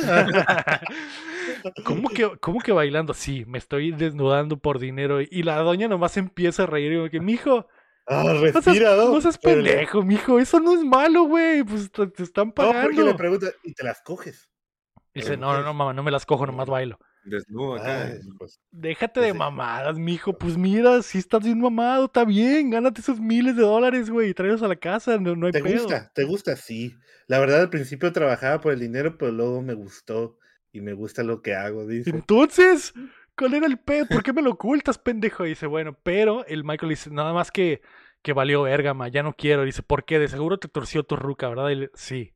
¿Cómo 1.84 2.08
que, 2.08 2.30
¿Cómo 2.40 2.60
que 2.60 2.72
bailando? 2.72 3.12
Sí, 3.12 3.44
me 3.46 3.58
estoy 3.58 3.92
desnudando 3.92 4.56
por 4.56 4.78
dinero. 4.78 5.20
Y 5.20 5.42
la 5.42 5.58
doña 5.58 5.88
nomás 5.88 6.16
empieza 6.16 6.62
a 6.62 6.66
reír. 6.66 6.92
Y 6.92 6.96
como 6.96 7.10
que, 7.10 7.20
mijo. 7.20 7.66
Ah, 8.06 8.32
respira, 8.40 8.96
no 8.96 8.96
seas, 8.96 9.10
no 9.10 9.20
seas 9.20 9.38
pendejo, 9.38 10.02
mijo. 10.02 10.38
Eso 10.38 10.58
no 10.58 10.74
es 10.74 10.84
malo, 10.84 11.24
güey. 11.24 11.62
Pues 11.62 11.92
te, 11.92 12.06
te, 12.08 12.22
están 12.22 12.52
pagando. 12.52 12.78
No, 12.78 12.84
porque 12.86 13.04
le 13.04 13.14
pregunta, 13.14 13.46
¿y 13.62 13.74
te 13.74 13.84
las 13.84 14.00
coges? 14.02 14.48
Dice, 15.12 15.36
no, 15.36 15.52
no, 15.52 15.62
no, 15.62 15.74
mamá, 15.74 15.92
no 15.92 16.02
me 16.02 16.10
las 16.10 16.24
cojo, 16.24 16.46
nomás 16.46 16.68
bailo. 16.68 16.98
Desnudo 17.24 17.74
acá. 17.76 18.06
Ay, 18.06 18.20
pues, 18.38 18.60
Déjate 18.70 19.20
de 19.20 19.34
mamadas, 19.34 19.98
mijo. 19.98 20.36
Pues 20.36 20.56
mira, 20.56 21.02
si 21.02 21.18
estás 21.18 21.42
bien 21.44 21.60
mamado, 21.60 22.06
está 22.06 22.24
bien. 22.24 22.70
Gánate 22.70 23.00
esos 23.00 23.20
miles 23.20 23.56
de 23.56 23.62
dólares, 23.62 24.10
güey, 24.10 24.30
y 24.30 24.34
tráelos 24.34 24.62
a 24.62 24.68
la 24.68 24.76
casa. 24.76 25.18
No, 25.18 25.36
no 25.36 25.46
hay 25.46 25.52
¿Te 25.52 25.62
pedo. 25.62 25.82
gusta? 25.82 26.10
¿Te 26.14 26.24
gusta? 26.24 26.56
Sí. 26.56 26.94
La 27.26 27.38
verdad, 27.38 27.60
al 27.60 27.70
principio 27.70 28.12
trabajaba 28.12 28.60
por 28.60 28.72
el 28.72 28.80
dinero, 28.80 29.16
pero 29.18 29.32
luego 29.32 29.62
me 29.62 29.74
gustó. 29.74 30.38
Y 30.72 30.80
me 30.80 30.92
gusta 30.92 31.22
lo 31.24 31.42
que 31.42 31.54
hago, 31.54 31.86
dice. 31.86 32.10
Entonces, 32.10 32.94
¿cuál 33.36 33.54
era 33.54 33.66
el 33.66 33.78
pedo? 33.78 34.06
¿Por 34.06 34.22
qué 34.22 34.32
me 34.32 34.40
lo 34.40 34.52
ocultas, 34.52 34.98
pendejo? 34.98 35.44
Y 35.44 35.50
dice, 35.50 35.66
bueno, 35.66 35.98
pero 36.02 36.46
el 36.46 36.62
Michael 36.62 36.90
dice, 36.90 37.10
nada 37.10 37.32
más 37.32 37.50
que, 37.50 37.82
que 38.22 38.32
valió 38.32 38.62
verga, 38.62 38.94
ma, 38.94 39.08
ya 39.08 39.24
no 39.24 39.32
quiero. 39.32 39.64
dice, 39.64 39.82
¿por 39.82 40.04
qué? 40.04 40.20
De 40.20 40.28
seguro 40.28 40.58
te 40.58 40.68
torció 40.68 41.02
tu 41.02 41.16
ruca, 41.16 41.48
¿verdad? 41.48 41.70
Y 41.70 41.74
le, 41.74 41.90
sí. 41.94 42.34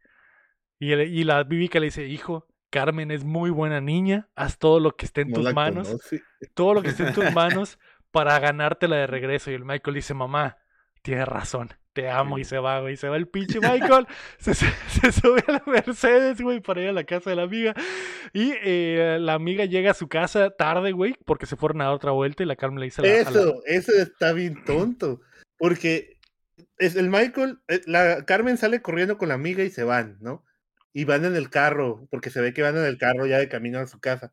Y, 0.80 0.90
el, 0.92 1.02
y 1.14 1.22
la 1.22 1.44
Vivica 1.44 1.78
le 1.78 1.86
dice, 1.86 2.06
hijo, 2.06 2.48
Carmen 2.74 3.12
es 3.12 3.22
muy 3.24 3.50
buena 3.50 3.80
niña, 3.80 4.28
haz 4.34 4.58
todo 4.58 4.80
lo 4.80 4.96
que 4.96 5.06
esté 5.06 5.20
en 5.20 5.30
No 5.30 5.40
tus 5.42 5.54
manos, 5.54 5.86
conoce. 5.86 6.22
todo 6.54 6.74
lo 6.74 6.82
que 6.82 6.88
esté 6.88 7.06
en 7.06 7.14
tus 7.14 7.24
manos 7.34 7.78
para 8.10 8.36
ganártela 8.40 8.96
de 8.96 9.06
regreso. 9.06 9.52
Y 9.52 9.54
el 9.54 9.64
Michael 9.64 9.94
dice, 9.94 10.12
mamá, 10.12 10.56
tienes 11.02 11.28
razón, 11.28 11.70
te 11.92 12.10
amo. 12.10 12.36
Y 12.38 12.44
se 12.44 12.58
va, 12.58 12.80
güey, 12.80 12.96
se 12.96 13.08
va 13.08 13.16
el 13.16 13.28
pinche 13.28 13.60
Michael, 13.60 14.08
se, 14.38 14.54
sube 14.54 15.44
a 15.46 15.52
la 15.52 15.62
Mercedes, 15.66 16.40
güey, 16.40 16.58
para 16.60 16.82
ir 16.82 16.88
a 16.88 16.92
la 16.92 17.04
casa 17.04 17.30
de 17.30 17.36
la 17.36 17.42
amiga. 17.44 17.74
Y 18.32 18.52
eh, 18.62 19.18
la 19.20 19.34
amiga 19.34 19.66
llega 19.66 19.92
a 19.92 19.94
su 19.94 20.08
casa 20.08 20.50
tarde, 20.50 20.90
güey, 20.90 21.14
porque 21.24 21.46
se 21.46 21.54
fueron 21.54 21.80
a 21.80 21.84
dar 21.84 21.94
otra 21.94 22.10
vuelta 22.10 22.42
y 22.42 22.46
la 22.46 22.56
Carmen 22.56 22.80
le 22.80 22.86
dice 22.86 23.02
a 23.02 23.04
la, 23.04 23.10
a 23.28 23.30
la- 23.30 23.40
Eso, 23.40 23.62
eso 23.66 23.92
está 24.02 24.32
bien 24.32 24.64
tonto. 24.64 25.20
Porque 25.58 26.18
es 26.78 26.96
el 26.96 27.08
Michael, 27.08 27.60
eh, 27.68 27.82
la 27.86 28.24
Carmen 28.24 28.56
sale 28.56 28.82
corriendo 28.82 29.16
con 29.16 29.28
la 29.28 29.34
amiga 29.34 29.62
y 29.62 29.70
se 29.70 29.84
van, 29.84 30.18
¿no? 30.20 30.44
Y 30.94 31.04
van 31.04 31.24
en 31.26 31.36
el 31.36 31.50
carro, 31.50 32.06
porque 32.10 32.30
se 32.30 32.40
ve 32.40 32.54
que 32.54 32.62
van 32.62 32.76
en 32.78 32.84
el 32.86 32.96
carro 32.96 33.26
ya 33.26 33.38
de 33.38 33.48
camino 33.50 33.78
a 33.80 33.86
su 33.86 33.98
casa. 34.00 34.32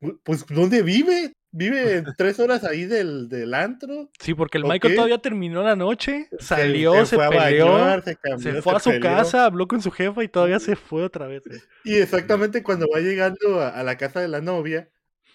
Pu- 0.00 0.18
Pues, 0.24 0.44
¿dónde 0.48 0.82
vive? 0.82 1.32
Vive 1.54 2.02
tres 2.16 2.40
horas 2.40 2.64
ahí 2.64 2.86
del, 2.86 3.28
del 3.28 3.52
antro. 3.54 4.08
Sí, 4.18 4.32
porque 4.34 4.56
el 4.58 4.64
¿O 4.64 4.68
Michael 4.68 4.92
qué? 4.92 4.96
todavía 4.96 5.18
terminó 5.18 5.62
la 5.62 5.76
noche, 5.76 6.28
salió, 6.38 7.04
se, 7.06 7.14
fue 7.16 7.26
a 7.26 7.28
peleó, 7.28 7.72
bañar, 7.74 8.02
se, 8.02 8.16
cambió, 8.16 8.52
se 8.54 8.62
fue 8.62 8.74
a 8.74 8.78
su 8.80 8.88
peleó. 8.90 9.02
casa, 9.16 9.44
habló 9.44 9.68
con 9.68 9.82
su 9.82 9.90
jefa 9.90 10.24
y 10.24 10.28
todavía 10.28 10.58
se 10.60 10.76
fue 10.76 11.04
otra 11.04 11.26
vez. 11.26 11.42
güey. 11.46 11.60
Y 11.84 11.96
exactamente 11.96 12.62
cuando 12.62 12.86
va 12.92 13.00
llegando 13.00 13.60
a, 13.60 13.68
a 13.68 13.82
la 13.82 13.96
casa 13.98 14.20
de 14.20 14.28
la 14.28 14.40
novia, 14.40 14.88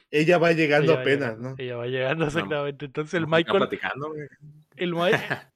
ella 0.10 0.40
va 0.40 0.52
llegando 0.54 0.94
Ella 0.94 0.96
va 0.96 1.02
apenas, 1.02 1.30
llegando, 1.38 1.50
¿no? 1.50 1.56
Ella 1.60 1.76
va 1.78 1.86
llegando 1.88 2.26
exactamente. 2.26 2.86
Entonces 2.86 3.14
el 3.14 3.28
Michael, 3.28 3.70
el, 4.76 4.96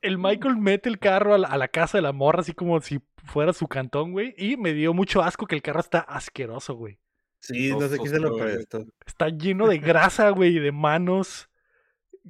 el 0.01 0.17
Michael 0.19 0.57
mete 0.57 0.89
el 0.89 0.99
carro 0.99 1.33
a 1.33 1.37
la, 1.39 1.47
a 1.47 1.57
la 1.57 1.69
casa 1.69 1.97
de 1.97 2.03
la 2.03 2.11
morra, 2.11 2.41
así 2.41 2.53
como 2.53 2.79
si 2.81 2.99
fuera 3.25 3.53
su 3.53 3.67
cantón, 3.67 4.11
güey. 4.11 4.33
Y 4.37 4.57
me 4.57 4.73
dio 4.73 4.93
mucho 4.93 5.21
asco 5.21 5.45
que 5.47 5.55
el 5.55 5.61
carro 5.61 5.79
está 5.79 5.99
asqueroso, 5.99 6.75
güey. 6.75 6.99
Sí, 7.39 7.71
no 7.71 7.81
sé 7.87 7.97
qué 7.97 8.09
se 8.09 8.19
lo 8.19 8.35
prestó. 8.37 8.85
Está 9.05 9.29
lleno 9.29 9.67
de 9.67 9.77
grasa, 9.79 10.29
güey, 10.29 10.57
y 10.57 10.59
de 10.59 10.71
manos. 10.71 11.49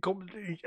¿Cómo? 0.01 0.23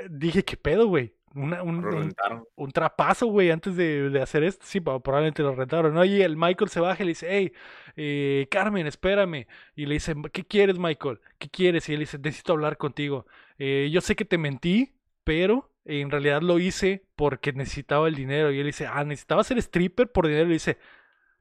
Dije, 0.09 0.43
¿qué 0.43 0.55
pedo, 0.57 0.87
güey? 0.87 1.15
Una- 1.33 1.63
un, 1.63 1.81
Lo 1.81 1.89
un- 1.89 2.03
rentaron. 2.03 2.45
un 2.55 2.71
trapazo, 2.71 3.25
güey, 3.27 3.49
antes 3.51 3.75
de, 3.75 4.09
de 4.09 4.21
hacer 4.21 4.43
esto. 4.43 4.63
Sí, 4.67 4.79
probablemente 4.79 5.41
lo 5.43 5.53
rentaron, 5.55 5.93
¿no? 5.93 6.05
Y 6.05 6.21
el 6.21 6.37
Michael 6.37 6.69
se 6.69 6.79
baja 6.79 7.01
y 7.03 7.05
le 7.07 7.09
dice, 7.11 7.27
hey, 7.29 7.51
eh, 7.97 8.47
Carmen, 8.51 8.87
espérame. 8.87 9.47
Y 9.75 9.85
le 9.87 9.95
dice, 9.95 10.15
¿qué 10.31 10.45
quieres, 10.45 10.77
Michael? 10.77 11.19
¿Qué 11.39 11.49
quieres? 11.49 11.89
Y 11.89 11.93
él 11.93 11.99
dice, 12.01 12.17
necesito 12.19 12.53
hablar 12.53 12.77
contigo. 12.77 13.25
Eh, 13.57 13.89
yo 13.91 13.99
sé 14.01 14.15
que 14.15 14.23
te 14.25 14.37
mentí, 14.37 14.93
pero 15.23 15.71
en 15.85 16.09
realidad 16.11 16.41
lo 16.41 16.59
hice 16.59 17.05
porque 17.15 17.53
necesitaba 17.53 18.07
el 18.07 18.15
dinero. 18.15 18.51
Y 18.51 18.59
él 18.59 18.65
dice, 18.65 18.87
ah, 18.87 19.03
necesitaba 19.03 19.43
ser 19.43 19.57
stripper 19.59 20.11
por 20.11 20.27
dinero. 20.27 20.49
Y 20.49 20.53
dice, 20.53 20.77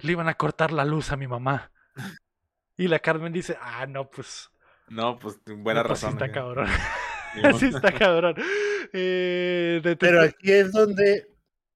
le 0.00 0.12
iban 0.12 0.28
a 0.28 0.34
cortar 0.34 0.72
la 0.72 0.84
luz 0.84 1.10
a 1.12 1.16
mi 1.16 1.26
mamá. 1.26 1.72
Y 2.76 2.88
la 2.88 2.98
Carmen 2.98 3.32
dice, 3.32 3.56
ah, 3.60 3.86
no, 3.86 4.10
pues. 4.10 4.50
No, 4.88 5.18
pues 5.18 5.38
buena 5.46 5.82
no, 5.82 5.88
pues 5.88 6.00
sí 6.00 6.06
razón. 6.06 6.22
está 6.22 6.32
cabrón. 6.32 6.68
Simón. 7.34 7.54
sí 7.58 7.66
está 7.66 7.92
cabrón. 7.92 8.34
Eh, 8.92 9.80
de- 9.82 9.90
de- 9.90 9.96
Pero 9.96 10.20
aquí 10.22 10.52
es 10.52 10.72
donde 10.72 11.26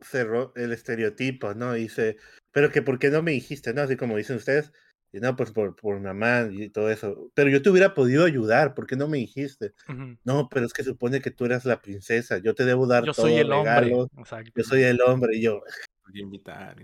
cerró 0.01 0.53
el 0.57 0.73
estereotipo, 0.73 1.55
¿no? 1.55 1.73
Dice, 1.73 2.17
pero 2.53 2.71
que 2.71 2.83
¿por 2.83 2.99
qué 2.99 3.11
no 3.11 3.23
me 3.23 3.33
dijiste? 3.33 3.73
¿No? 3.75 3.83
Así 3.83 3.97
como 3.97 4.17
dicen 4.17 4.37
ustedes, 4.37 4.73
y 5.13 5.21
no, 5.21 5.35
pues 5.37 5.53
por, 5.53 5.75
por 5.75 5.99
mamá 6.01 6.49
y 6.51 6.69
todo 6.69 6.91
eso. 6.91 7.31
Pero 7.35 7.51
yo 7.51 7.63
te 7.63 7.71
hubiera 7.71 7.95
podido 7.95 8.25
ayudar, 8.25 8.75
¿por 8.75 8.87
qué 8.87 8.97
no 8.97 9.09
me 9.09 9.19
dijiste? 9.19 9.73
No, 10.25 10.49
pero 10.49 10.67
es 10.67 10.73
que 10.73 10.85
supone 10.85 11.21
que 11.21 11.31
tú 11.31 11.45
eras 11.45 11.65
la 11.65 11.81
princesa, 11.81 12.39
yo 12.39 12.55
te 12.55 12.65
debo 12.65 12.87
dar 12.87 13.05
yo 13.05 13.13
todo, 13.13 13.27
soy 13.27 13.37
el 13.37 13.49
regalos, 13.49 14.09
hombre. 14.15 14.53
yo 14.55 14.65
soy 14.65 14.83
el 14.83 15.01
hombre, 15.01 15.37
y 15.37 15.43
yo, 15.43 15.63
invitar. 16.15 16.77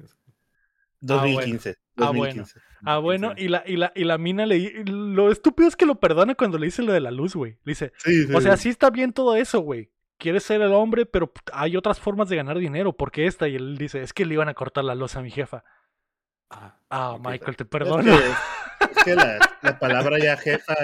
2015. 1.01 1.76
Ah, 1.96 2.10
bueno. 2.10 2.44
Ah, 2.82 2.98
bueno, 2.98 3.34
y 3.36 3.48
la, 3.48 3.62
y 3.66 3.76
la, 3.76 3.92
y 3.94 4.05
la 4.05 4.18
mina 4.18 4.46
le 4.46 4.84
lo 4.86 5.30
estúpido 5.30 5.68
es 5.68 5.76
que 5.76 5.86
lo 5.86 6.01
perdona 6.01 6.34
cuando 6.34 6.59
le 6.59 6.66
dice 6.66 6.82
lo 6.82 6.92
de 6.92 7.01
la 7.01 7.10
luz, 7.10 7.34
güey. 7.34 7.59
Le 7.64 7.72
dice, 7.72 7.92
o 8.34 8.40
sea, 8.40 8.56
sí 8.56 8.70
está 8.70 8.90
bien 8.90 9.12
todo 9.12 9.36
eso, 9.36 9.60
güey. 9.60 9.90
Quieres 10.16 10.44
ser 10.44 10.62
el 10.62 10.72
hombre, 10.72 11.05
pero 11.06 11.32
hay 11.52 11.76
otras 11.76 12.01
formas 12.01 12.28
de 12.28 12.36
ganar 12.36 12.59
dinero. 12.59 12.96
porque 12.96 13.26
esta? 13.26 13.48
Y 13.48 13.56
él 13.56 13.76
dice, 13.76 14.01
es 14.02 14.12
que 14.12 14.24
le 14.24 14.34
iban 14.34 14.48
a 14.48 14.55
cortar 14.55 14.84
la 14.84 14.94
luz 14.94 15.16
a 15.16 15.22
mi 15.22 15.30
jefa. 15.30 15.64
Ah, 16.50 16.76
ah 16.90 17.18
Michael, 17.20 17.56
te 17.56 17.64
perdono. 17.64 18.12
Es 18.12 18.34
que, 19.04 19.14
la, 19.14 19.78
palabra 19.78 20.18
ya 20.18 20.36
jefa, 20.36 20.74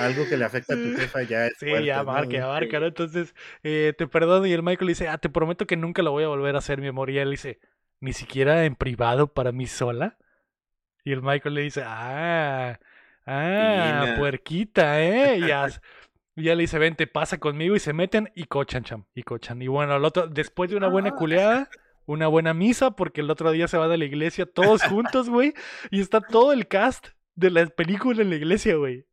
algo 0.00 0.28
que 0.28 0.36
le 0.36 0.44
afecta 0.44 0.74
a 0.74 0.76
tu 0.76 0.96
jefa 0.96 1.22
ya 1.22 1.46
es. 1.46 1.54
Sí, 1.58 1.66
ya 1.84 2.02
marca, 2.02 2.32
ya 2.32 2.46
marca, 2.46 2.80
¿no? 2.80 2.86
Entonces, 2.86 3.34
eh, 3.62 3.92
te 3.96 4.06
perdono. 4.06 4.46
Y 4.46 4.52
el 4.52 4.62
Michael 4.62 4.88
dice, 4.88 5.08
ah, 5.08 5.18
te 5.18 5.28
prometo 5.28 5.66
que 5.66 5.76
nunca 5.76 6.02
lo 6.02 6.12
voy 6.12 6.24
a 6.24 6.28
volver 6.28 6.54
a 6.54 6.58
hacer, 6.58 6.80
mi 6.80 6.88
amor. 6.88 7.10
Y 7.10 7.18
él 7.18 7.30
dice, 7.30 7.58
ni 8.00 8.12
siquiera 8.12 8.64
en 8.64 8.76
privado 8.76 9.32
para 9.32 9.52
mí 9.52 9.66
sola. 9.66 10.16
Y 11.04 11.12
el 11.12 11.22
Michael 11.22 11.54
le 11.54 11.62
dice, 11.62 11.82
ah, 11.84 12.78
ah, 13.26 14.14
puerquita, 14.18 15.00
¿eh? 15.00 15.38
Y 15.38 15.46
ya, 15.48 15.66
ya 16.36 16.54
le 16.54 16.62
dice, 16.62 16.78
vente, 16.78 17.06
pasa 17.06 17.38
conmigo 17.38 17.76
y 17.76 17.80
se 17.80 17.92
meten 17.92 18.30
y 18.34 18.44
cochan, 18.44 18.84
cham, 18.84 19.04
y 19.14 19.22
cochan. 19.22 19.62
Y 19.62 19.68
bueno, 19.68 19.94
al 19.94 20.04
otro, 20.04 20.26
después 20.26 20.70
de 20.70 20.76
una 20.76 20.88
buena 20.88 21.10
ah. 21.10 21.14
culeada, 21.14 21.70
una 22.10 22.26
buena 22.26 22.54
misa, 22.54 22.90
porque 22.90 23.20
el 23.20 23.30
otro 23.30 23.52
día 23.52 23.68
se 23.68 23.76
van 23.76 23.90
a 23.90 23.96
la 23.96 24.04
iglesia 24.04 24.46
todos 24.46 24.82
juntos, 24.82 25.28
güey, 25.30 25.54
y 25.90 26.00
está 26.00 26.20
todo 26.20 26.52
el 26.52 26.66
cast 26.66 27.08
de 27.34 27.50
la 27.50 27.66
película 27.66 28.22
en 28.22 28.30
la 28.30 28.36
iglesia, 28.36 28.76
güey. 28.76 29.06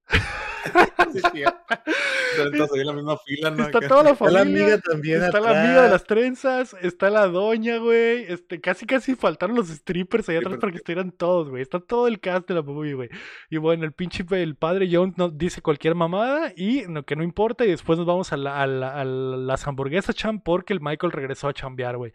la 2.83 2.93
misma 2.93 3.17
fila, 3.17 3.55
Está 3.57 3.79
toda 3.81 4.03
la 4.03 4.15
familia. 4.15 4.15
Está 4.15 4.31
la 4.31 4.41
amiga 4.41 4.77
también. 4.79 5.23
Está 5.23 5.39
la 5.39 5.63
amiga 5.63 5.83
de 5.83 5.89
las 5.89 6.03
trenzas. 6.03 6.75
Está 6.81 7.09
la 7.09 7.27
doña, 7.27 7.77
güey. 7.77 8.31
Este, 8.31 8.61
casi 8.61 8.85
casi 8.85 9.15
faltaron 9.15 9.55
los 9.55 9.67
strippers 9.67 10.29
allá 10.29 10.39
atrás 10.39 10.57
para 10.59 10.71
que 10.71 10.77
estuvieran 10.77 11.11
todos, 11.11 11.49
güey. 11.49 11.61
Está 11.61 11.79
todo 11.79 12.07
el 12.07 12.19
cast 12.19 12.47
de 12.47 12.55
la 12.55 12.61
movie, 12.61 12.93
güey. 12.93 13.09
Y 13.49 13.57
bueno, 13.57 13.85
el 13.85 13.93
pinche 13.93 14.25
el 14.31 14.55
padre 14.55 14.89
John 14.91 15.13
nos 15.17 15.37
dice 15.37 15.61
cualquier 15.61 15.95
mamada 15.95 16.51
y 16.55 16.83
no, 16.87 17.03
que 17.03 17.15
no 17.15 17.23
importa. 17.23 17.65
Y 17.65 17.69
después 17.69 17.97
nos 17.97 18.07
vamos 18.07 18.31
a, 18.33 18.37
las 18.37 19.67
hamburguesas, 19.67 20.15
cham, 20.15 20.41
porque 20.41 20.73
el 20.73 20.81
Michael 20.81 21.11
regresó 21.11 21.47
a 21.47 21.53
chambear, 21.53 21.97
güey. 21.97 22.11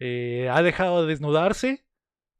Eh, 0.00 0.48
ha 0.50 0.62
dejado 0.62 1.02
de 1.02 1.08
desnudarse 1.08 1.84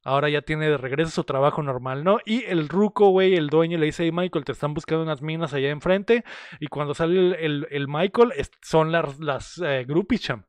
ahora 0.05 0.29
ya 0.29 0.43
tiene 0.43 0.69
de 0.69 0.77
regreso 0.77 1.11
su 1.11 1.25
trabajo 1.25 1.63
normal, 1.63 2.05
¿no? 2.05 2.19
Y 2.25 2.45
el 2.45 2.69
ruco, 2.69 3.09
güey, 3.09 3.35
el 3.35 3.49
dueño 3.49 3.79
le 3.79 3.87
dice, 3.87 4.05
hey 4.05 4.13
Michael, 4.13 4.45
te 4.45 4.53
están 4.53 4.75
buscando 4.75 5.03
unas 5.03 5.23
minas 5.23 5.53
allá 5.55 5.71
enfrente. 5.71 6.25
Y 6.61 6.69
cuando 6.69 6.95
sale 6.95 7.45
el, 7.45 7.67
el, 7.71 7.89
Michael, 7.89 8.33
son 8.63 8.93
las, 8.93 9.19
las 9.19 9.59
eh, 9.65 9.85
groupies, 9.89 10.21
cham. 10.21 10.45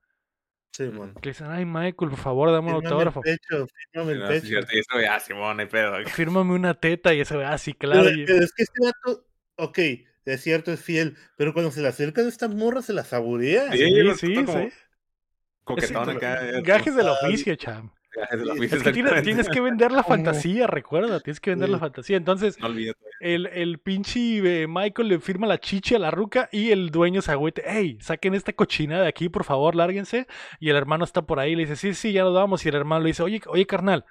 Sí. 0.72 0.92
Que 1.22 1.30
dicen, 1.30 1.48
ay 1.48 1.64
Michael, 1.64 2.10
por 2.10 2.18
favor, 2.18 2.52
dame 2.52 2.68
un 2.68 2.86
autógrafo. 2.86 3.22
El 3.24 3.38
pecho, 3.38 3.66
fírmame 3.94 4.12
el 4.12 4.28
pecho. 4.28 4.58
ah, 5.10 5.20
Simón, 5.22 5.60
hay 5.62 5.68
pedo. 5.68 5.94
Fírmame 6.06 6.54
una 6.54 6.74
teta 6.74 7.14
y 7.14 7.22
eso, 7.22 7.40
ah, 7.40 7.58
sí, 7.58 7.74
claro. 7.74 8.04
Pero, 8.04 8.44
es 8.44 8.54
que 8.54 8.64
este 8.64 8.80
dato, 8.84 9.26
ok, 9.56 9.80
es 10.26 10.42
cierto, 10.42 10.74
es 10.74 10.82
fiel, 10.82 11.16
pero 11.38 11.54
cuando 11.54 11.72
se 11.72 11.82
le 11.82 11.88
acercan 11.88 12.28
estas 12.28 12.54
morras 12.54 12.86
se 12.86 12.94
las 12.94 13.08
saborea. 13.08 13.72
Sí, 13.72 14.14
sí, 14.18 14.36
sí. 14.36 14.70
Coquetón 15.64 16.10
acá. 16.10 16.42
Gajes 16.62 16.96
del 16.96 17.08
oficio, 17.08 17.56
cham. 17.56 17.92
Es 18.62 18.84
que 18.84 18.92
tienes, 19.22 19.50
que 19.50 19.60
vender 19.60 19.92
la 19.92 20.04
fantasía, 20.04 20.68
recuerda, 20.68 21.20
tienes 21.20 21.40
que 21.40 21.52
vender 21.52 21.70
la 21.70 21.80
fantasía. 21.80 22.18
Entonces, 22.18 22.58
el, 23.20 23.48
el 23.48 23.80
pinche 23.80 24.64
eh, 24.64 24.68
Michael 24.68 25.08
le 25.10 25.20
firma 25.20 25.48
la 25.48 25.60
chicha 25.60 25.98
a 25.98 26.00
la 26.00 26.12
ruca 26.12 26.50
y 26.52 26.72
el 26.72 26.92
dueño 26.92 27.22
se 27.22 27.32
agüete, 27.32 27.64
hey, 27.66 27.98
saquen 28.02 28.34
esta 28.34 28.54
cochina 28.54 29.02
de 29.02 29.08
aquí, 29.08 29.30
por 29.30 29.44
favor, 29.44 29.76
lárguense. 29.76 30.28
Y 30.60 30.70
el 30.70 30.76
hermano 30.76 31.04
está 31.04 31.24
por 31.24 31.40
ahí 31.40 31.54
y 31.54 31.56
le 31.56 31.64
dice, 31.64 31.76
sí, 31.76 31.94
sí, 31.94 32.14
ya 32.14 32.24
nos 32.24 32.34
vamos. 32.34 32.66
Y 32.66 32.70
el 32.70 32.76
hermano 32.76 33.02
le 33.02 33.08
dice, 33.08 33.24
oye, 33.24 33.42
oye, 33.48 33.66
carnal, 33.66 34.06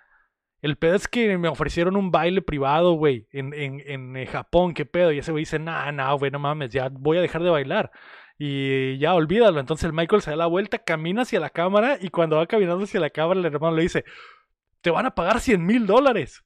el 0.60 0.76
pedo 0.76 0.94
es 0.94 1.09
que 1.09 1.36
me 1.36 1.48
ofrecieron 1.48 1.97
un 1.97 2.10
baile 2.10 2.43
privado, 2.43 2.93
güey, 2.93 3.26
en, 3.32 3.52
en, 3.52 3.82
en, 3.86 4.16
eh, 4.16 4.26
Japón, 4.26 4.74
¿qué 4.74 4.86
pedo? 4.86 5.12
Y 5.12 5.18
ese 5.18 5.31
güey 5.31 5.43
dice, 5.43 5.59
nah, 5.59 5.93
nah, 5.93 6.12
güey, 6.14 6.31
no 6.31 6.39
mames, 6.39 6.70
ya 6.70 6.89
voy 6.90 7.18
a 7.18 7.20
dejar 7.20 7.43
de 7.43 7.51
bailar 7.51 7.90
y 8.39 8.98
ya 8.98 9.15
olvídalo. 9.15 9.61
Entonces 9.61 9.85
el 9.85 9.93
Michael 9.93 10.23
se 10.23 10.31
da 10.31 10.36
la 10.36 10.47
vuelta, 10.47 10.78
camina 10.78 11.23
hacia 11.23 11.40
la 11.40 11.51
cámara 11.51 11.98
y 12.01 12.09
cuando 12.09 12.36
va 12.36 12.47
caminando 12.47 12.85
hacia 12.85 13.01
la 13.01 13.11
cámara 13.11 13.40
el 13.40 13.47
hermano 13.47 13.77
le 13.77 13.82
dice, 13.82 14.05
te 14.81 14.90
van 14.90 15.06
a 15.06 15.15
pagar 15.15 15.40
100 15.40 15.65
mil 15.65 15.86
dólares. 15.86 16.44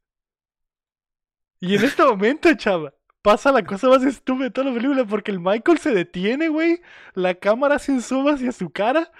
Y 1.60 1.74
en 1.74 1.84
este 1.84 2.04
momento, 2.04 2.52
chava, 2.54 2.94
pasa 3.22 3.50
la 3.52 3.64
cosa 3.64 3.88
más 3.88 4.04
estúpida 4.04 4.44
de 4.44 4.50
toda 4.50 4.68
la 4.68 4.74
película 4.74 5.04
porque 5.04 5.30
el 5.32 5.40
Michael 5.40 5.78
se 5.78 5.92
detiene, 5.92 6.48
güey, 6.48 6.80
la 7.14 7.34
cámara 7.34 7.78
se 7.78 8.00
suma 8.00 8.34
hacia 8.34 8.52
su 8.52 8.70
cara, 8.70 9.10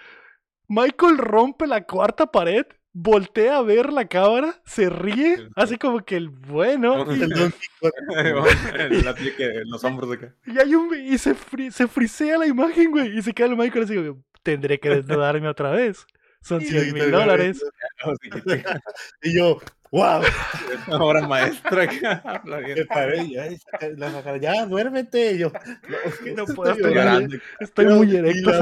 Michael 0.69 1.19
rompe 1.19 1.67
la 1.67 1.83
cuarta 1.85 2.27
pared 2.31 2.67
voltea 2.93 3.59
a 3.59 3.63
ver 3.63 3.93
la 3.93 4.07
cámara, 4.07 4.61
se 4.65 4.89
ríe, 4.89 5.49
hace 5.57 5.79
como 5.79 6.05
que 6.05 6.17
el 6.17 6.31
bueno. 6.31 7.07
Y, 7.13 7.19
los 9.67 9.85
hombros 9.85 10.13
acá. 10.13 10.35
Y, 10.47 10.59
hay 10.59 10.75
un, 10.75 10.95
y 10.95 11.19
se, 11.19 11.37
se 11.71 11.87
frisea 11.87 12.39
la 12.39 12.47
imagen, 12.47 12.91
güey. 12.91 13.19
Y 13.19 13.23
se 13.23 13.33
queda 13.33 13.47
el 13.49 13.57
Michael 13.57 13.85
así, 13.85 13.95
tendré 14.43 14.81
que 14.81 14.89
desnudarme 14.91 15.49
otra 15.49 15.71
vez. 15.71 16.07
Son 16.41 16.61
100 16.61 16.95
mil 16.95 17.11
dólares. 17.11 17.65
y 19.23 19.37
yo, 19.37 19.61
wow. 19.91 20.23
Ahora 20.87 21.27
maestra. 21.27 21.89
ya, 24.41 24.67
duérmete. 24.67 25.37
yo, 25.37 25.51
no, 26.37 26.45
puedo, 26.47 26.73
estoy, 26.73 26.95
muy, 26.95 27.41
estoy 27.61 27.87
muy 27.87 28.17
erecto. 28.17 28.53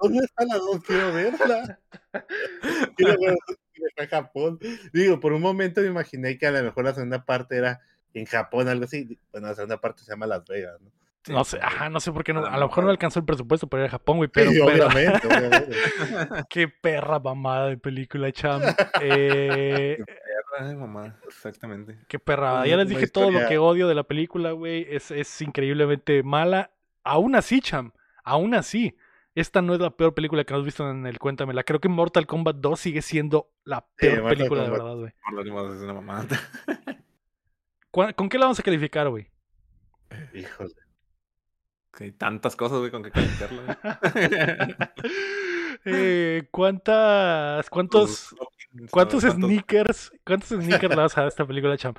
¿Dónde 0.00 0.24
está 0.24 0.44
la 0.44 0.56
dos? 0.56 0.84
Quiero 0.84 1.12
verla. 1.12 1.78
Quiero 2.96 3.20
ver 3.20 3.36
fue 3.94 4.06
Japón. 4.06 4.58
Digo, 4.92 5.20
por 5.20 5.32
un 5.32 5.42
momento 5.42 5.80
me 5.80 5.88
imaginé 5.88 6.38
que 6.38 6.46
a 6.46 6.50
lo 6.50 6.62
mejor 6.62 6.84
la 6.84 6.94
segunda 6.94 7.24
parte 7.24 7.56
era 7.56 7.80
en 8.12 8.26
Japón, 8.26 8.68
algo 8.68 8.84
así. 8.84 9.18
Bueno, 9.32 9.48
la 9.48 9.54
segunda 9.54 9.80
parte 9.80 10.02
se 10.02 10.10
llama 10.12 10.26
Las 10.26 10.44
Vegas, 10.44 10.80
¿no? 10.80 10.90
No 11.28 11.42
sé, 11.42 11.58
ajá, 11.62 11.88
no 11.88 12.00
sé 12.00 12.12
por 12.12 12.22
qué 12.22 12.34
no. 12.34 12.44
A 12.44 12.58
lo 12.58 12.68
mejor 12.68 12.84
no 12.84 12.90
alcanzó 12.90 13.18
el 13.18 13.24
presupuesto 13.24 13.66
para 13.66 13.84
ir 13.84 13.88
a 13.88 13.92
Japón, 13.92 14.18
güey, 14.18 14.28
pero. 14.28 14.50
obviamente, 14.50 15.26
qué 16.50 16.68
perra 16.68 17.18
mamada 17.18 17.68
de 17.68 17.78
película, 17.78 18.30
cham. 18.30 18.60
Eh, 19.00 19.96
qué 19.96 20.04
perra 20.04 20.68
de 20.68 20.76
mamá, 20.76 21.16
exactamente. 21.26 21.98
Qué 22.08 22.18
perra. 22.18 22.66
Ya 22.66 22.76
les 22.76 22.88
dije 22.88 23.08
todo 23.08 23.30
lo 23.30 23.46
que 23.48 23.56
odio 23.56 23.88
de 23.88 23.94
la 23.94 24.02
película, 24.02 24.52
güey. 24.52 24.86
Es, 24.90 25.10
es 25.10 25.40
increíblemente 25.40 26.22
mala. 26.22 26.70
Aún 27.02 27.36
así, 27.36 27.60
cham. 27.60 27.92
Aún 28.22 28.54
así 28.54 28.94
esta 29.34 29.62
no 29.62 29.74
es 29.74 29.80
la 29.80 29.90
peor 29.90 30.14
película 30.14 30.44
que 30.44 30.54
hemos 30.54 30.64
visto 30.64 30.88
en 30.88 31.06
el 31.06 31.18
Cuéntamela. 31.18 31.64
Creo 31.64 31.80
que 31.80 31.88
Mortal 31.88 32.26
Kombat 32.26 32.56
2 32.56 32.78
sigue 32.78 33.02
siendo 33.02 33.50
la 33.64 33.86
peor 33.96 34.28
película 34.28 34.62
de 34.62 34.70
verdad, 34.70 34.96
güey. 34.96 35.12
es 35.12 35.82
una 35.82 35.94
mamada. 35.94 36.26
¿Con 37.90 38.28
qué 38.28 38.38
la 38.38 38.46
vamos 38.46 38.58
a 38.58 38.62
calificar, 38.62 39.08
güey? 39.08 39.28
Híjole. 40.34 40.74
Hay 42.00 42.12
tantas 42.12 42.56
cosas, 42.56 42.78
güey, 42.78 42.90
con 42.90 43.02
que 43.02 43.10
calificarla. 43.10 43.78
eh, 45.84 46.48
¿Cuántas, 46.50 47.70
cuántos, 47.70 48.34
cuántos 48.90 49.22
sneakers, 49.22 50.12
cuántos 50.24 50.48
sneakers 50.48 50.90
le 50.90 50.96
vas 50.96 51.16
a 51.16 51.20
dar 51.20 51.26
a 51.26 51.28
esta 51.28 51.46
película, 51.46 51.76
Cham? 51.76 51.94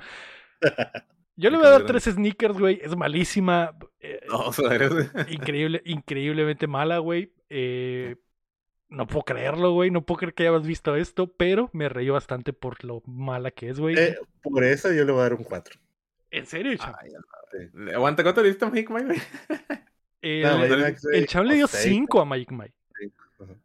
Yo 1.36 1.50
le 1.50 1.58
voy 1.58 1.66
a 1.66 1.70
dar 1.70 1.84
tres 1.84 2.04
sneakers, 2.04 2.58
güey. 2.58 2.80
Es 2.82 2.96
malísima. 2.96 3.76
Eh, 4.00 4.20
no, 4.28 4.50
increíble, 5.28 5.82
increíblemente 5.84 6.66
mala, 6.66 6.98
güey. 6.98 7.32
Eh, 7.50 8.16
no 8.88 9.06
puedo 9.06 9.22
creerlo, 9.22 9.72
güey. 9.72 9.90
No 9.90 10.04
puedo 10.04 10.18
creer 10.18 10.34
que 10.34 10.48
hayas 10.48 10.66
visto 10.66 10.96
esto, 10.96 11.26
pero 11.36 11.68
me 11.72 11.88
reí 11.88 12.08
bastante 12.08 12.52
por 12.52 12.82
lo 12.84 13.02
mala 13.06 13.50
que 13.50 13.68
es, 13.68 13.78
güey. 13.78 13.96
Eh, 13.98 14.16
por 14.42 14.64
eso 14.64 14.92
yo 14.92 15.04
le 15.04 15.12
voy 15.12 15.20
a 15.20 15.24
dar 15.24 15.34
un 15.34 15.44
4. 15.44 15.78
¿En 16.30 16.46
serio, 16.46 16.76
chaval? 16.76 17.12
Aguanta, 17.94 18.22
¿cuánto 18.22 18.42
le 18.42 18.48
diste 18.48 18.64
a 18.64 18.70
Mike 18.70 18.92
Mike, 18.92 19.22
El, 20.22 20.96
el, 21.12 21.26
chaval 21.26 21.48
le 21.48 21.54
dio 21.54 21.66
5 21.66 22.20
a 22.20 22.24
Mike 22.24 22.54
Mike. 22.54 22.74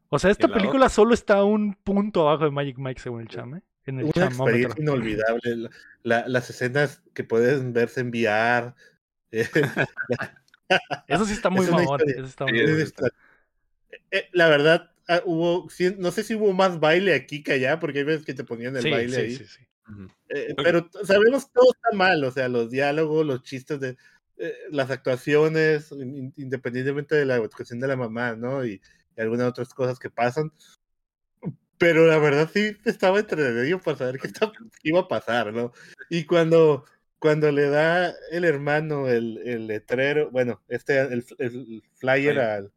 O 0.10 0.20
sea, 0.20 0.30
esta 0.30 0.50
película 0.50 0.90
solo 0.90 1.14
está 1.14 1.44
un 1.44 1.74
punto 1.74 2.28
abajo 2.28 2.44
de 2.44 2.52
Magic 2.52 2.78
Mike, 2.78 3.00
según 3.00 3.22
el 3.22 3.30
chame. 3.30 3.62
¿Eh? 3.86 3.90
En 3.90 4.00
el 4.00 4.12
Una 4.16 4.26
experiencia 4.26 4.82
inolvidable. 4.82 5.70
las 6.04 6.50
escenas 6.50 7.02
que 7.14 7.24
pueden 7.24 7.74
verse 7.74 8.02
en 8.02 8.10
VR. 8.10 8.74
Eh, 10.74 10.78
eso 11.10 11.26
sí 11.26 11.34
está 11.34 11.50
muy 11.50 11.68
mamón. 11.68 12.00
la 14.32 14.48
verdad, 14.48 14.90
ah, 15.10 15.22
hubo, 15.26 15.68
no 15.98 16.12
sé 16.12 16.24
si 16.24 16.36
hubo 16.36 16.54
más 16.54 16.80
baile 16.80 17.14
aquí 17.14 17.44
que 17.44 17.52
allá, 17.52 17.78
porque 17.78 18.00
hay 18.00 18.06
veces 18.06 18.26
que 18.26 18.34
te 18.34 18.46
ponían 18.46 18.78
el 18.78 18.90
baile 18.90 19.18
ahí. 19.18 19.36
Sí, 19.36 19.46
sí. 19.46 19.68
Eh, 20.30 20.54
pero 20.56 20.90
sabemos 21.04 21.44
que 21.44 21.52
todo 21.56 21.74
está 21.74 21.94
mal, 21.94 22.24
o 22.24 22.32
sea, 22.32 22.48
los 22.48 22.72
diálogos, 22.72 23.26
los 23.26 23.44
chistes 23.44 23.82
de 23.82 23.98
las 24.70 24.90
actuaciones, 24.92 25.92
independientemente 25.92 27.16
de 27.16 27.26
la 27.26 27.36
actuación 27.36 27.82
de 27.82 27.88
la 27.90 27.98
mamá, 27.98 28.38
¿no? 28.38 28.66
Y, 28.66 28.82
y 29.18 29.22
algunas 29.22 29.50
otras 29.50 29.74
cosas 29.74 30.00
que 30.00 30.10
pasan. 30.10 30.54
Pero 31.82 32.06
la 32.08 32.18
verdad 32.20 32.50
sí 32.54 32.78
estaba 32.86 33.20
entretenido 33.20 33.80
para 33.80 33.98
saber 33.98 34.20
qué 34.20 34.28
estaba- 34.28 34.54
qué 34.54 34.90
iba 34.90 35.02
a 35.02 35.08
pasar, 35.08 35.52
¿no? 35.52 35.74
Y 36.10 36.24
cuando, 36.26 36.86
cuando 37.20 37.52
le 37.52 37.68
da 37.70 38.14
el 38.32 38.46
hermano 38.46 39.10
el, 39.10 39.40
el 39.46 39.68
letrero, 39.68 40.30
bueno, 40.32 40.62
este, 40.70 41.00
el, 41.00 41.26
el 41.40 41.84
flyer 41.96 42.40
al, 42.40 42.72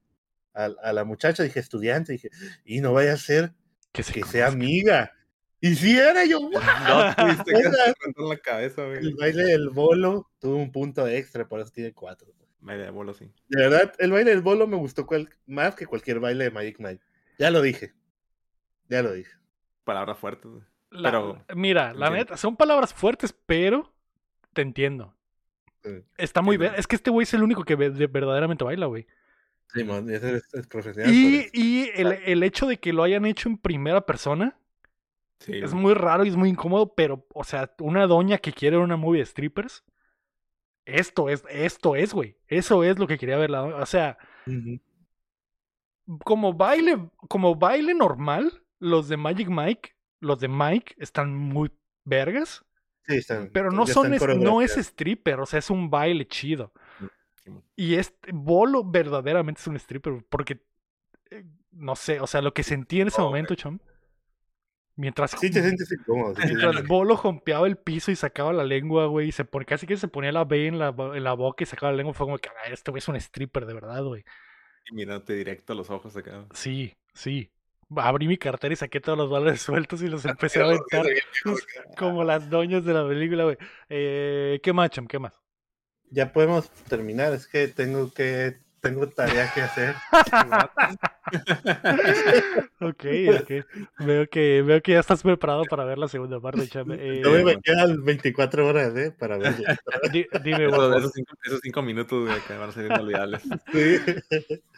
al- 0.54 0.76
a 0.82 0.92
la 0.92 1.04
muchacha, 1.04 1.42
dije, 1.42 1.60
estudiante, 1.60 2.12
dije, 2.12 2.30
y 2.64 2.80
no 2.80 2.92
vaya 2.92 3.12
a 3.12 3.16
ser 3.18 3.52
Que, 3.92 4.02
se 4.02 4.12
que 4.14 4.24
sea 4.24 4.48
amiga. 4.48 5.12
Y 5.60 5.74
si 5.76 5.96
era 5.98 6.24
yo, 6.26 6.40
No, 6.88 7.14
tuviste 7.16 7.52
que 7.52 8.22
la 8.22 8.36
cabeza, 8.38 8.84
el 8.86 9.14
baile 9.14 9.44
del 9.44 9.70
bolo 9.70 10.30
tuvo 10.40 10.56
un 10.56 10.72
punto 10.72 11.06
extra, 11.08 11.46
por 11.48 11.60
eso 11.60 11.70
tiene 11.70 11.92
cuatro. 11.92 12.28
Media 12.60 12.84
de 12.86 12.90
bolo, 12.90 13.12
sí. 13.12 13.30
De 13.48 13.62
verdad, 13.62 13.92
el 13.98 14.10
baile 14.12 14.30
del 14.30 14.40
bolo 14.40 14.66
me 14.66 14.76
gustó 14.76 15.06
cual- 15.06 15.28
más 15.46 15.74
que 15.74 15.84
cualquier 15.86 16.20
baile 16.20 16.44
de 16.44 16.50
Magic 16.50 16.78
Mike. 16.80 17.02
Ya 17.38 17.50
lo 17.50 17.60
dije. 17.60 17.92
Ya 18.88 19.02
lo 19.02 19.12
dije. 19.12 19.30
Palabras 19.84 20.18
fuertes. 20.18 20.50
La- 20.90 21.10
Pero- 21.10 21.44
mira, 21.54 21.86
la 21.94 22.06
entiendo. 22.06 22.10
neta, 22.16 22.36
son 22.36 22.56
palabras 22.56 22.94
fuertes, 22.94 23.32
pero 23.46 23.92
te 24.52 24.62
entiendo. 24.62 25.14
Sí. 25.82 25.90
Está 26.16 26.40
muy 26.42 26.54
Sí, 26.56 26.60
bien. 26.60 26.72
Es 26.76 26.86
que 26.86 26.96
este 26.96 27.10
güey 27.10 27.24
es 27.24 27.34
el 27.34 27.42
único 27.42 27.64
que 27.64 27.74
ve- 27.76 27.90
de- 27.90 28.06
verdaderamente 28.06 28.64
baila, 28.64 28.86
güey. 28.86 29.06
Ese 29.74 30.36
es, 30.36 30.54
es 30.54 30.66
profesional. 30.68 31.12
Y, 31.12 31.36
eso. 31.36 31.48
y 31.52 31.90
el, 31.96 32.12
el 32.12 32.42
hecho 32.44 32.66
de 32.66 32.78
que 32.78 32.92
lo 32.92 33.02
hayan 33.02 33.26
hecho 33.26 33.48
en 33.48 33.58
primera 33.58 34.06
persona 34.06 34.56
Sí, 35.40 35.52
es 35.58 35.74
muy 35.74 35.92
raro 35.94 36.24
y 36.24 36.28
es 36.28 36.36
muy 36.36 36.48
incómodo, 36.48 36.94
pero, 36.94 37.26
o 37.34 37.42
sea, 37.44 37.74
una 37.80 38.06
doña 38.06 38.38
que 38.38 38.52
quiere 38.52 38.78
una 38.78 38.96
movie 38.96 39.18
de 39.18 39.26
strippers, 39.26 39.84
esto 40.86 41.28
es, 41.28 41.42
esto 41.50 41.96
es, 41.96 42.14
güey. 42.14 42.36
Eso 42.46 42.84
es 42.84 42.98
lo 42.98 43.06
que 43.08 43.18
quería 43.18 43.36
ver 43.36 43.50
la 43.50 43.58
doña. 43.58 43.76
O 43.76 43.84
sea, 43.86 44.16
como 46.22 46.52
baile, 46.54 47.10
como 47.28 47.56
baile 47.56 47.94
normal, 47.94 48.62
los 48.78 49.08
de 49.08 49.16
Magic 49.16 49.48
Mike, 49.48 49.94
los 50.20 50.38
de 50.40 50.48
Mike 50.48 50.94
están 50.98 51.34
muy 51.34 51.70
vergas, 52.04 52.64
Sí, 53.06 53.16
están- 53.16 53.50
pero 53.52 53.70
no 53.70 53.86
son, 53.86 54.12
están 54.14 54.30
es- 54.30 54.38
no 54.38 54.62
es 54.62 54.76
stripper, 54.78 55.40
o 55.40 55.46
sea, 55.46 55.58
es 55.58 55.70
un 55.70 55.90
baile 55.90 56.26
chido. 56.26 56.72
Simón. 57.42 57.62
Y 57.76 57.96
este 57.96 58.30
Bolo 58.32 58.82
verdaderamente 58.84 59.60
es 59.60 59.66
un 59.66 59.76
stripper, 59.76 60.24
porque 60.30 60.62
eh, 61.30 61.44
no 61.72 61.96
sé, 61.96 62.20
o 62.20 62.26
sea, 62.26 62.40
lo 62.40 62.54
que 62.54 62.62
sentí 62.62 63.00
en 63.00 63.08
ese 63.08 63.20
Oh, 63.20 63.26
momento, 63.26 63.54
chom. 63.54 63.78
Mientras, 64.96 65.32
Sí 65.32 65.50
te 65.50 65.60
sientes 65.60 65.90
incómodo. 65.90 66.34
mientras 66.44 66.86
Bolo 66.86 67.16
jompeaba 67.16 67.66
el 67.66 67.76
piso 67.76 68.12
y 68.12 68.16
sacaba 68.16 68.52
la 68.52 68.62
lengua, 68.62 69.06
güey, 69.06 69.28
y 69.28 69.32
se 69.32 69.44
casi 69.66 69.86
que 69.88 69.96
se 69.96 70.06
ponía 70.06 70.30
la 70.30 70.44
B 70.44 70.68
en 70.68 70.78
la, 70.78 70.94
en 71.14 71.24
la 71.24 71.32
boca 71.32 71.64
y 71.64 71.66
sacaba 71.66 71.90
la 71.90 71.96
lengua, 71.98 72.14
fue 72.14 72.26
como 72.26 72.38
que, 72.38 72.48
"Ah, 72.50 72.70
este 72.70 72.92
güey 72.92 73.00
es 73.00 73.08
un 73.08 73.16
stripper 73.16 73.66
de 73.66 73.74
verdad, 73.74 74.04
güey. 74.04 74.24
Y 74.88 74.94
mirándote 74.94 75.32
directo 75.34 75.72
a 75.72 75.76
los 75.76 75.90
ojos 75.90 76.16
acá. 76.16 76.46
Sí, 76.52 76.94
sí. 77.12 77.50
Abrí 77.96 78.28
mi 78.28 78.36
cartera 78.36 78.72
y 78.72 78.76
saqué 78.76 79.00
todos 79.00 79.18
los 79.18 79.30
dólares 79.30 79.62
sueltos 79.62 80.02
y 80.02 80.08
los 80.08 80.24
empecé 80.24 80.60
a 80.60 80.64
aventar 80.66 81.06
como 81.96 82.24
las 82.24 82.48
doñas 82.50 82.84
de 82.84 82.94
la 82.94 83.06
película, 83.06 83.44
güey. 83.44 83.56
Eh, 83.88 84.60
¿Qué 84.62 84.72
más, 84.72 84.90
chom? 84.90 85.06
¿Qué 85.06 85.18
más? 85.18 85.40
Ya 86.10 86.32
podemos 86.32 86.70
terminar. 86.88 87.32
Es 87.32 87.46
que 87.46 87.68
tengo 87.68 88.12
que 88.12 88.58
tengo 88.80 89.08
tarea 89.08 89.50
que 89.54 89.62
hacer. 89.62 89.94
ok, 92.80 93.04
ok. 93.40 93.50
Veo 94.00 94.26
que, 94.28 94.62
veo 94.62 94.82
que 94.82 94.92
ya 94.92 95.00
estás 95.00 95.22
preparado 95.22 95.64
para 95.64 95.84
ver 95.84 95.98
la 95.98 96.08
segunda 96.08 96.40
parte, 96.40 96.68
cham. 96.68 96.90
Eh, 96.92 97.20
Todavía 97.22 97.44
me 97.56 97.60
quedan 97.62 98.04
24 98.04 98.66
horas 98.66 98.94
¿eh? 98.96 99.14
para 99.18 99.38
verlo. 99.38 99.64
di- 100.12 100.26
dime, 100.42 100.66
Esos, 100.66 101.12
cinco, 101.14 101.34
esos 101.44 101.60
cinco 101.62 101.82
minutos 101.82 102.26
güey, 102.28 102.40
que 102.46 102.56
van 102.56 102.68
a 102.68 102.72
ser 102.72 102.86
inolvidables. 102.86 103.42
Sí. 103.72 103.96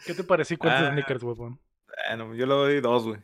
¿qué 0.05 0.13
te 0.13 0.23
pareció 0.23 0.57
cuántos 0.57 0.83
Ah. 0.83 0.91
sneakers, 0.91 1.23
huevón? 1.23 1.59
Bueno, 2.09 2.35
yo 2.35 2.45
le 2.45 2.53
doy 2.53 2.81
dos, 2.81 3.05
güey. 3.05 3.19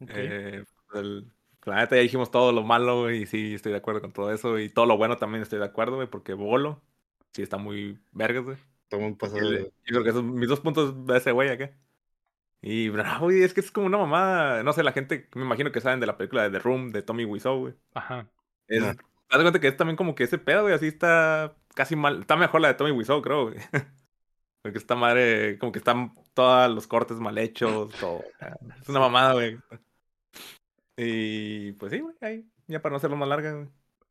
Ok. 0.00 0.10
Eh, 0.14 0.64
el, 0.94 1.32
la 1.64 1.76
neta 1.76 1.96
ya 1.96 2.02
dijimos 2.02 2.30
todo 2.30 2.52
lo 2.52 2.62
malo, 2.62 3.02
güey, 3.02 3.22
y 3.22 3.26
sí, 3.26 3.54
estoy 3.54 3.72
de 3.72 3.78
acuerdo 3.78 4.00
con 4.00 4.12
todo 4.12 4.32
eso. 4.32 4.58
Y 4.58 4.68
todo 4.68 4.86
lo 4.86 4.96
bueno 4.96 5.16
también 5.16 5.42
estoy 5.42 5.58
de 5.58 5.64
acuerdo, 5.64 5.96
güey, 5.96 6.08
porque 6.08 6.34
Bolo 6.34 6.82
sí 7.32 7.42
está 7.42 7.56
muy 7.58 7.98
vergas, 8.12 8.44
güey. 8.44 8.58
Toma 8.88 9.06
un 9.06 9.16
paso 9.18 9.36
de... 9.36 9.64
Yo 9.64 9.70
creo 9.86 10.04
que 10.04 10.10
esos 10.10 10.22
mis 10.24 10.48
dos 10.48 10.60
puntos 10.60 11.06
de 11.06 11.16
ese 11.18 11.32
güey 11.32 11.48
acá. 11.50 11.72
Y, 12.62 12.88
no, 12.90 13.20
güey, 13.20 13.42
es 13.42 13.54
que 13.54 13.60
es 13.60 13.70
como 13.70 13.86
una 13.86 13.98
mamada. 13.98 14.62
No 14.62 14.72
sé, 14.72 14.82
la 14.82 14.92
gente, 14.92 15.28
me 15.34 15.42
imagino 15.42 15.72
que 15.72 15.80
saben 15.80 16.00
de 16.00 16.06
la 16.06 16.16
película 16.16 16.42
de 16.42 16.50
The 16.50 16.58
Room 16.58 16.90
de 16.90 17.02
Tommy 17.02 17.24
Wiseau, 17.24 17.60
güey. 17.60 17.74
Ajá. 17.94 18.28
Es, 18.68 18.82
Ah. 18.82 18.96
haz 19.28 19.38
de 19.38 19.44
cuenta 19.44 19.60
que 19.60 19.68
es 19.68 19.76
también 19.76 19.96
como 19.96 20.14
que 20.14 20.24
ese 20.24 20.38
pedo, 20.38 20.62
güey, 20.62 20.74
así 20.74 20.86
está 20.88 21.56
casi 21.74 21.96
mal. 21.96 22.20
Está 22.20 22.36
mejor 22.36 22.60
la 22.60 22.68
de 22.68 22.74
Tommy 22.74 22.90
Wiseau, 22.92 23.22
creo, 23.22 23.44
güey. 23.50 23.56
Porque 24.62 24.78
esta 24.78 24.94
madre, 24.96 25.58
como 25.58 25.72
que 25.72 25.78
están 25.78 26.14
todos 26.36 26.70
los 26.72 26.86
cortes 26.86 27.16
mal 27.18 27.38
hechos, 27.38 27.90
todo. 27.98 28.22
Es 28.80 28.88
una 28.90 29.00
mamada, 29.00 29.32
güey. 29.32 29.58
Y 30.96 31.72
pues 31.72 31.92
sí, 31.92 32.00
güey, 32.00 32.14
ahí, 32.20 32.44
ya 32.68 32.80
para 32.80 32.92
no 32.92 32.96
hacerlo 32.96 33.16
más 33.16 33.28
larga, 33.28 33.52
güey. 33.52 33.66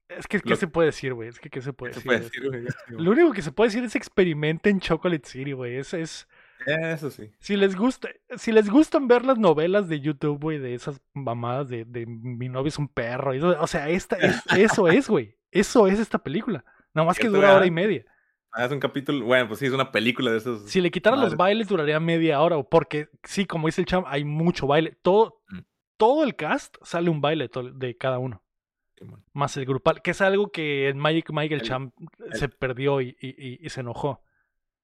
Es 0.10 0.27
que, 0.27 0.39
¿qué 0.39 0.52
Lo- 0.52 0.56
se 0.56 0.68
puede 0.68 0.88
decir, 0.88 1.14
güey? 1.14 1.30
Es 1.30 1.39
que, 1.39 1.49
¿qué 1.49 1.61
se 1.61 1.73
puede 1.73 1.93
¿Qué 1.93 1.99
se 2.02 2.07
decir? 2.10 2.41
puede 2.41 2.49
güey? 2.49 2.65
decir, 2.65 2.93
güey? 2.93 3.03
Lo 3.06 3.11
único 3.11 3.31
que 3.31 3.41
se 3.41 3.52
puede 3.52 3.69
decir 3.69 3.84
es 3.84 3.95
experimenten 3.95 4.80
Chocolate 4.80 5.27
City, 5.27 5.53
güey. 5.53 5.77
Es, 5.77 5.93
es, 5.95 6.27
Eso 6.68 7.10
sí. 7.10 7.31
si 7.39 7.56
les 7.57 7.76
gusta, 7.76 8.10
si 8.38 8.52
les 8.52 8.69
gustan 8.69 9.07
ver 9.07 9.26
las 9.26 9.39
novelas 9.39 9.89
de 9.89 9.99
YouTube, 9.99 10.39
güey, 10.41 10.60
de 10.60 10.76
esas 10.76 11.02
mamadas 11.14 11.69
de, 11.69 11.85
de 11.85 12.06
mi 12.06 12.49
novio 12.49 12.68
es 12.69 12.77
un 12.77 12.88
perro, 12.88 13.34
eso- 13.34 13.56
o 13.60 13.68
sea, 13.68 13.89
esta 13.89 14.15
es, 14.18 14.41
eso 14.56 14.88
es, 14.88 15.07
güey. 15.10 15.35
Eso 15.52 15.88
es 15.88 15.99
esta 15.99 16.19
película. 16.19 16.64
Nada 16.93 17.07
más 17.07 17.18
que 17.18 17.27
dura 17.30 17.56
hora 17.56 17.65
y 17.65 17.72
media. 17.72 18.06
Ah, 18.57 18.65
es 18.65 18.72
un 18.72 18.80
capítulo, 18.80 19.26
bueno, 19.26 19.48
pues 19.49 19.60
sí, 19.60 19.65
es 19.65 19.73
una 19.73 19.91
película 19.91 20.32
de 20.32 20.38
esos. 20.38 20.69
Si 20.69 20.80
le 20.80 20.90
quitaran 20.90 21.19
los 21.19 21.36
bailes, 21.36 21.68
duraría 21.68 21.99
media 21.99 22.41
hora. 22.41 22.61
Porque, 22.64 23.10
sí, 23.23 23.45
como 23.45 23.68
dice 23.68 23.82
el 23.82 23.88
champ, 23.88 24.06
hay 24.10 24.23
mucho 24.23 24.65
baile. 24.65 24.98
Todo, 25.02 25.41
Mm. 25.49 25.60
todo 25.98 26.23
el 26.23 26.36
cast 26.36 26.77
sale 26.82 27.10
un 27.10 27.19
baile 27.22 27.49
de 27.73 27.98
cada 27.98 28.18
uno. 28.19 28.41
Más 29.34 29.57
el 29.57 29.65
grupal, 29.65 30.02
que 30.02 30.11
es 30.11 30.22
algo 30.22 30.52
que 30.52 30.88
en 30.88 30.98
Magic 30.98 31.30
Mike 31.32 31.53
el, 31.53 31.61
El- 31.61 31.68
champ 31.68 31.94
se 32.32 32.48
perdió 32.48 33.02
y, 33.02 33.18
y- 33.19 33.27
y- 33.38 33.60
y 33.65 33.69
se 33.69 33.82
enojó. 33.82 34.22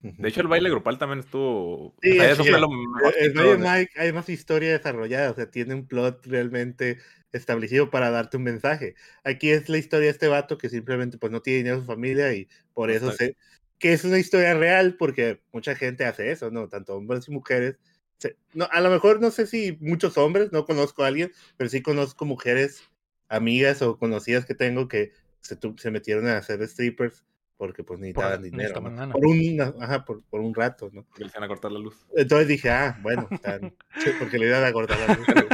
De 0.02 0.28
hecho, 0.30 0.42
el 0.42 0.48
baile 0.48 0.70
grupal 0.70 0.98
también 0.98 1.20
estuvo. 1.20 1.96
Sí, 2.02 2.12
o 2.12 2.16
sea, 2.16 2.32
eso 2.32 2.44
sí, 2.44 2.50
fue 2.50 2.58
el- 2.58 2.62
lo 2.64 2.70
mejor. 2.70 3.14
El 3.20 3.34
Baile 3.34 3.58
Mike 3.58 3.92
hay 4.02 4.12
más 4.12 4.28
historia 4.30 4.72
desarrollada, 4.72 5.32
o 5.32 5.36
sea, 5.36 5.50
tiene 5.50 5.76
un 5.76 5.88
plot 5.88 6.26
realmente 6.26 6.98
establecido 7.32 7.90
para 7.92 8.10
darte 8.10 8.36
un 8.38 8.44
mensaje. 8.44 8.96
Aquí 9.24 9.52
es 9.52 9.70
la 9.70 9.78
historia 9.78 10.08
de 10.08 10.12
este 10.12 10.28
vato 10.28 10.58
que 10.58 10.70
simplemente 10.70 11.18
pues 11.20 11.32
no 11.32 11.42
tiene 11.42 11.58
dinero 11.60 11.76
en 11.78 11.82
su 11.84 11.88
familia 11.88 12.34
y 12.34 12.50
por 12.74 12.90
eso 12.92 13.12
se... 13.12 13.38
que 13.82 13.94
es 13.94 14.04
una 14.06 14.20
historia 14.20 14.54
real 14.54 14.96
porque 14.98 15.42
mucha 15.52 15.76
gente 15.76 16.06
hace 16.06 16.32
eso, 16.32 16.52
¿no? 16.52 16.70
Tanto 16.70 16.96
hombres 16.96 17.28
y 17.28 17.32
mujeres. 17.32 17.80
Se- 18.20 18.38
no, 18.54 18.68
a 18.72 18.80
lo 18.80 18.92
mejor 18.92 19.20
no 19.20 19.32
sé 19.32 19.48
si 19.48 19.78
muchos 19.82 20.18
hombres, 20.18 20.52
no 20.52 20.66
conozco 20.66 21.04
a 21.04 21.08
alguien, 21.08 21.32
pero 21.58 21.70
sí 21.70 21.82
conozco 21.82 22.24
mujeres, 22.26 22.84
amigas 23.28 23.82
o 23.82 23.98
conocidas 23.98 24.46
que 24.46 24.54
tengo 24.56 24.88
que 24.88 25.12
se, 25.40 25.56
tu- 25.56 25.76
se 25.80 25.90
metieron 25.90 26.28
a 26.28 26.38
hacer 26.38 26.66
strippers 26.68 27.26
porque 27.58 27.84
pues 27.84 28.00
necesitaban 28.00 28.42
dinero. 28.42 28.80
necesitaban 28.82 29.10
¿no? 29.10 29.14
Por, 29.14 29.26
un, 29.26 29.62
ajá, 29.82 30.06
por, 30.06 30.24
por 30.24 30.42
un 30.42 30.54
rato, 30.54 30.90
¿no? 30.94 31.06
Que 31.16 31.24
les 31.26 31.34
iban 31.34 31.44
a 31.44 31.48
cortar 31.48 31.72
la 31.72 31.80
luz. 31.80 31.96
Entonces 32.16 32.48
dije, 32.48 32.70
ah, 32.70 33.00
bueno, 33.02 33.28
están- 33.32 33.74
sí, 33.98 34.12
porque 34.20 34.38
le 34.38 34.48
iban 34.48 34.64
a 34.64 34.72
cortar 34.74 35.00
la 35.00 35.16
luz. 35.16 35.28
el, 35.28 35.48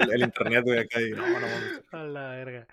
el- 0.00 0.12
el 0.14 0.22
internet, 0.22 0.64
güey, 0.64 0.78
acá. 0.80 1.00
Y, 1.00 1.10
no, 1.10 1.26
no, 1.26 1.32
mames. 1.40 1.82
A 1.92 2.02
la 2.04 2.28
verga. 2.30 2.66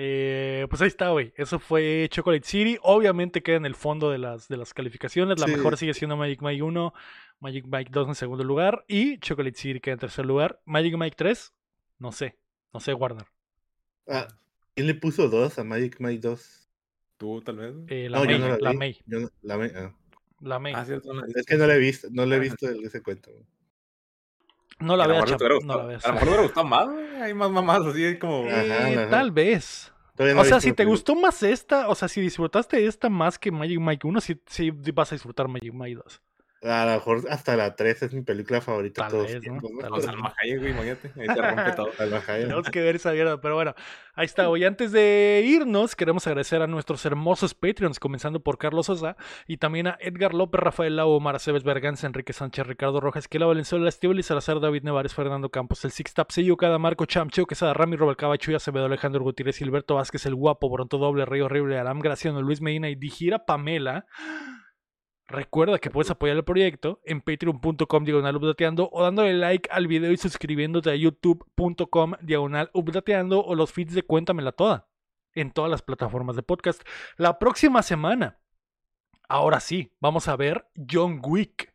Eh, 0.00 0.66
pues 0.70 0.80
ahí 0.80 0.86
está, 0.86 1.10
güey. 1.10 1.32
Eso 1.36 1.58
fue 1.58 2.06
Chocolate 2.08 2.46
City. 2.46 2.78
Obviamente 2.82 3.42
queda 3.42 3.56
en 3.56 3.66
el 3.66 3.74
fondo 3.74 4.10
de 4.12 4.18
las, 4.18 4.46
de 4.46 4.56
las 4.56 4.72
calificaciones. 4.72 5.40
La 5.40 5.46
Sí. 5.46 5.52
mejor 5.56 5.76
sigue 5.76 5.92
siendo 5.92 6.16
Magic 6.16 6.40
Mike 6.40 6.62
1, 6.62 6.94
Magic 7.40 7.64
Mike 7.66 7.90
2 7.92 8.06
en 8.08 8.14
segundo 8.14 8.44
lugar 8.44 8.84
y 8.86 9.18
Chocolate 9.18 9.56
City 9.58 9.80
queda 9.80 9.94
en 9.94 9.98
tercer 9.98 10.24
lugar. 10.24 10.60
Magic 10.64 10.94
Mike 10.96 11.16
3, 11.18 11.52
no 11.98 12.12
sé. 12.12 12.36
No 12.72 12.78
sé, 12.78 12.94
Warner. 12.94 13.26
Ah, 14.06 14.28
¿Quién 14.76 14.86
le 14.86 14.94
puso 14.94 15.28
dos 15.28 15.58
a 15.58 15.64
Magic 15.64 15.96
Mike 15.98 16.20
2? 16.28 16.68
Tú, 17.16 17.40
tal 17.40 17.56
vez. 17.56 17.74
Eh, 17.88 18.08
la 18.08 18.18
No, 18.18 18.24
yo 18.24 18.30
May, 18.30 18.38
no 18.38 18.48
la 18.48 18.58
la. 18.60 18.72
May, 18.74 18.98
Yo 19.04 19.18
no- 19.20 19.30
la 19.42 19.58
May, 19.58 19.72
ah. 19.74 19.94
la 20.40 20.58
May. 20.60 20.72
Ah, 20.76 20.84
cierto. 20.84 21.12
No, 21.12 21.24
Es 21.34 21.44
que 21.44 21.56
no 21.56 21.66
la 21.66 21.74
he 21.74 21.78
visto, 21.80 22.06
no 22.12 22.24
le 22.24 22.36
he 22.36 22.38
Ah. 22.38 22.42
visto 22.42 22.68
el- 22.68 22.84
ese 22.84 23.02
cuento. 23.02 23.32
No 24.80 24.96
la 24.96 25.04
a 25.04 25.06
lo 25.06 25.14
veas, 25.14 25.24
mejor 25.24 25.38
te 25.38 25.44
chavo, 25.44 25.58
hubiera 25.58 25.74
no 25.74 25.80
la 25.80 25.86
veas. 25.86 26.04
A 26.04 26.08
lo 26.08 26.14
mejor 26.14 26.26
me 26.26 26.32
hubiera 26.32 26.46
gustado 26.46 26.66
más, 26.66 26.88
güey. 26.88 27.22
Hay 27.22 27.34
más 27.34 27.50
mamás 27.50 27.86
así 27.86 28.18
como. 28.18 28.46
Eh, 28.46 28.96
ajá. 28.96 29.10
tal 29.10 29.32
vez. 29.32 29.92
No 30.18 30.40
O 30.40 30.44
sea, 30.44 30.60
si 30.60 30.72
te 30.72 30.84
gustó 30.84 31.14
más 31.14 31.42
esta, 31.44 31.88
o 31.88 31.94
sea, 31.94 32.08
si 32.08 32.20
disfrutaste 32.20 32.84
esta 32.86 33.08
más 33.08 33.38
que 33.38 33.52
Magic 33.52 33.78
Mike 33.78 34.06
1, 34.06 34.20
sí, 34.20 34.40
sí 34.46 34.72
vas 34.92 35.12
a 35.12 35.14
disfrutar 35.14 35.46
Magic 35.46 35.72
Mike 35.72 36.00
2. 36.02 36.22
A 36.62 36.84
lo 36.86 36.92
mejor 36.92 37.22
hasta 37.30 37.56
la 37.56 37.76
3 37.76 38.02
es 38.02 38.12
mi 38.12 38.22
película 38.22 38.60
favorita 38.60 39.04
de 39.04 39.10
todos 39.10 39.26
vez, 39.26 39.42
los 39.44 40.06
Hayek, 40.38 40.58
güey, 40.58 40.72
imagínate. 40.72 41.12
Ahí 41.16 41.26
rompe 41.28 41.72
todo. 41.72 41.90
Hayek. 41.98 42.24
Tenemos 42.26 42.68
que 42.70 42.80
ver 42.82 42.96
esa 42.96 43.12
mierda, 43.12 43.40
pero 43.40 43.54
bueno, 43.54 43.74
ahí 44.14 44.26
está. 44.26 44.48
Y 44.58 44.64
antes 44.64 44.90
de 44.90 45.44
irnos, 45.46 45.94
queremos 45.94 46.26
agradecer 46.26 46.60
a 46.60 46.66
nuestros 46.66 47.06
hermosos 47.06 47.54
Patreons, 47.54 48.00
comenzando 48.00 48.40
por 48.40 48.58
Carlos 48.58 48.86
Sosa 48.86 49.16
y 49.46 49.58
también 49.58 49.86
a 49.86 49.98
Edgar 50.00 50.34
López, 50.34 50.60
Rafael 50.60 50.96
Lau, 50.96 51.10
Omar 51.10 51.36
Aceves, 51.36 51.62
Berganza, 51.62 52.08
Enrique 52.08 52.32
Sánchez, 52.32 52.66
Ricardo 52.66 53.00
Rojas, 53.00 53.28
Kela 53.28 53.46
Valenzuela, 53.46 53.88
Estíbal 53.88 54.18
y 54.18 54.24
Salazar, 54.24 54.58
David 54.58 54.82
Nevares, 54.82 55.14
Fernando 55.14 55.50
Campos, 55.50 55.84
el 55.84 55.92
Six 55.92 56.12
Tap, 56.14 56.30
Cada, 56.58 56.78
Marco 56.78 57.06
Chamcheo, 57.06 57.46
Quesada, 57.46 57.72
Rami, 57.72 57.94
Robalcaba, 57.94 58.36
Chuy, 58.36 58.56
Acevedo, 58.56 58.86
Alejandro 58.86 59.22
Gutiérrez, 59.22 59.58
Gilberto 59.58 59.94
Vázquez, 59.94 60.26
El 60.26 60.34
Guapo, 60.34 60.68
Bronto 60.68 60.98
Doble, 60.98 61.24
Rey 61.24 61.40
Horrible, 61.40 61.78
Aram 61.78 62.00
Graciano, 62.00 62.42
Luis 62.42 62.60
Medina 62.60 62.88
y 62.88 62.96
Dijira 62.96 63.46
Pamela. 63.46 64.06
Recuerda 65.28 65.78
que 65.78 65.90
puedes 65.90 66.10
apoyar 66.10 66.38
el 66.38 66.44
proyecto 66.44 67.02
en 67.04 67.20
patreon.com 67.20 68.04
diagonal 68.04 68.36
updateando 68.36 68.88
o 68.90 69.02
dándole 69.02 69.34
like 69.34 69.68
al 69.70 69.86
video 69.86 70.10
y 70.10 70.16
suscribiéndote 70.16 70.90
a 70.90 70.94
youtube.com 70.94 72.14
diagonal 72.22 72.70
updateando 72.72 73.44
o 73.44 73.54
los 73.54 73.70
feeds 73.70 73.92
de 73.92 74.02
Cuéntamela 74.02 74.52
Toda 74.52 74.88
en 75.34 75.50
todas 75.50 75.70
las 75.70 75.82
plataformas 75.82 76.34
de 76.34 76.42
podcast. 76.42 76.82
La 77.18 77.38
próxima 77.38 77.82
semana, 77.82 78.40
ahora 79.28 79.60
sí, 79.60 79.92
vamos 80.00 80.28
a 80.28 80.36
ver 80.36 80.66
John 80.90 81.20
Wick. 81.22 81.74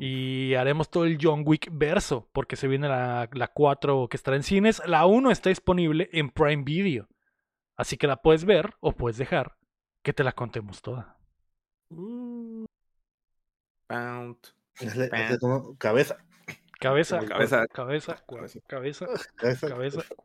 Y 0.00 0.54
haremos 0.54 0.90
todo 0.90 1.04
el 1.04 1.18
John 1.20 1.42
Wick 1.44 1.68
verso, 1.70 2.30
porque 2.32 2.56
se 2.56 2.68
viene 2.68 2.88
la, 2.88 3.28
la 3.32 3.48
4 3.48 4.08
que 4.08 4.16
estará 4.16 4.36
en 4.36 4.42
cines. 4.42 4.80
La 4.86 5.04
1 5.04 5.30
está 5.30 5.50
disponible 5.50 6.08
en 6.12 6.30
Prime 6.30 6.62
Video. 6.62 7.08
Así 7.76 7.98
que 7.98 8.06
la 8.06 8.22
puedes 8.22 8.44
ver 8.44 8.74
o 8.80 8.92
puedes 8.92 9.18
dejar 9.18 9.56
que 10.02 10.12
te 10.12 10.24
la 10.24 10.32
contemos 10.32 10.80
toda. 10.80 11.18
Mm. 11.90 12.67
Pound. 13.88 14.36
Hazle- 14.80 15.10
hazle 15.12 15.38
como 15.40 15.76
cabeza. 15.76 16.16
Cabeza, 16.80 17.18
Cabeza. 17.26 17.66
cabeza, 17.66 18.14
cabeza, 18.22 18.60
cabeza, 18.68 19.06
Cabeza. 19.36 19.68
cabeza, 19.68 19.96
cuerpo. 20.16 20.22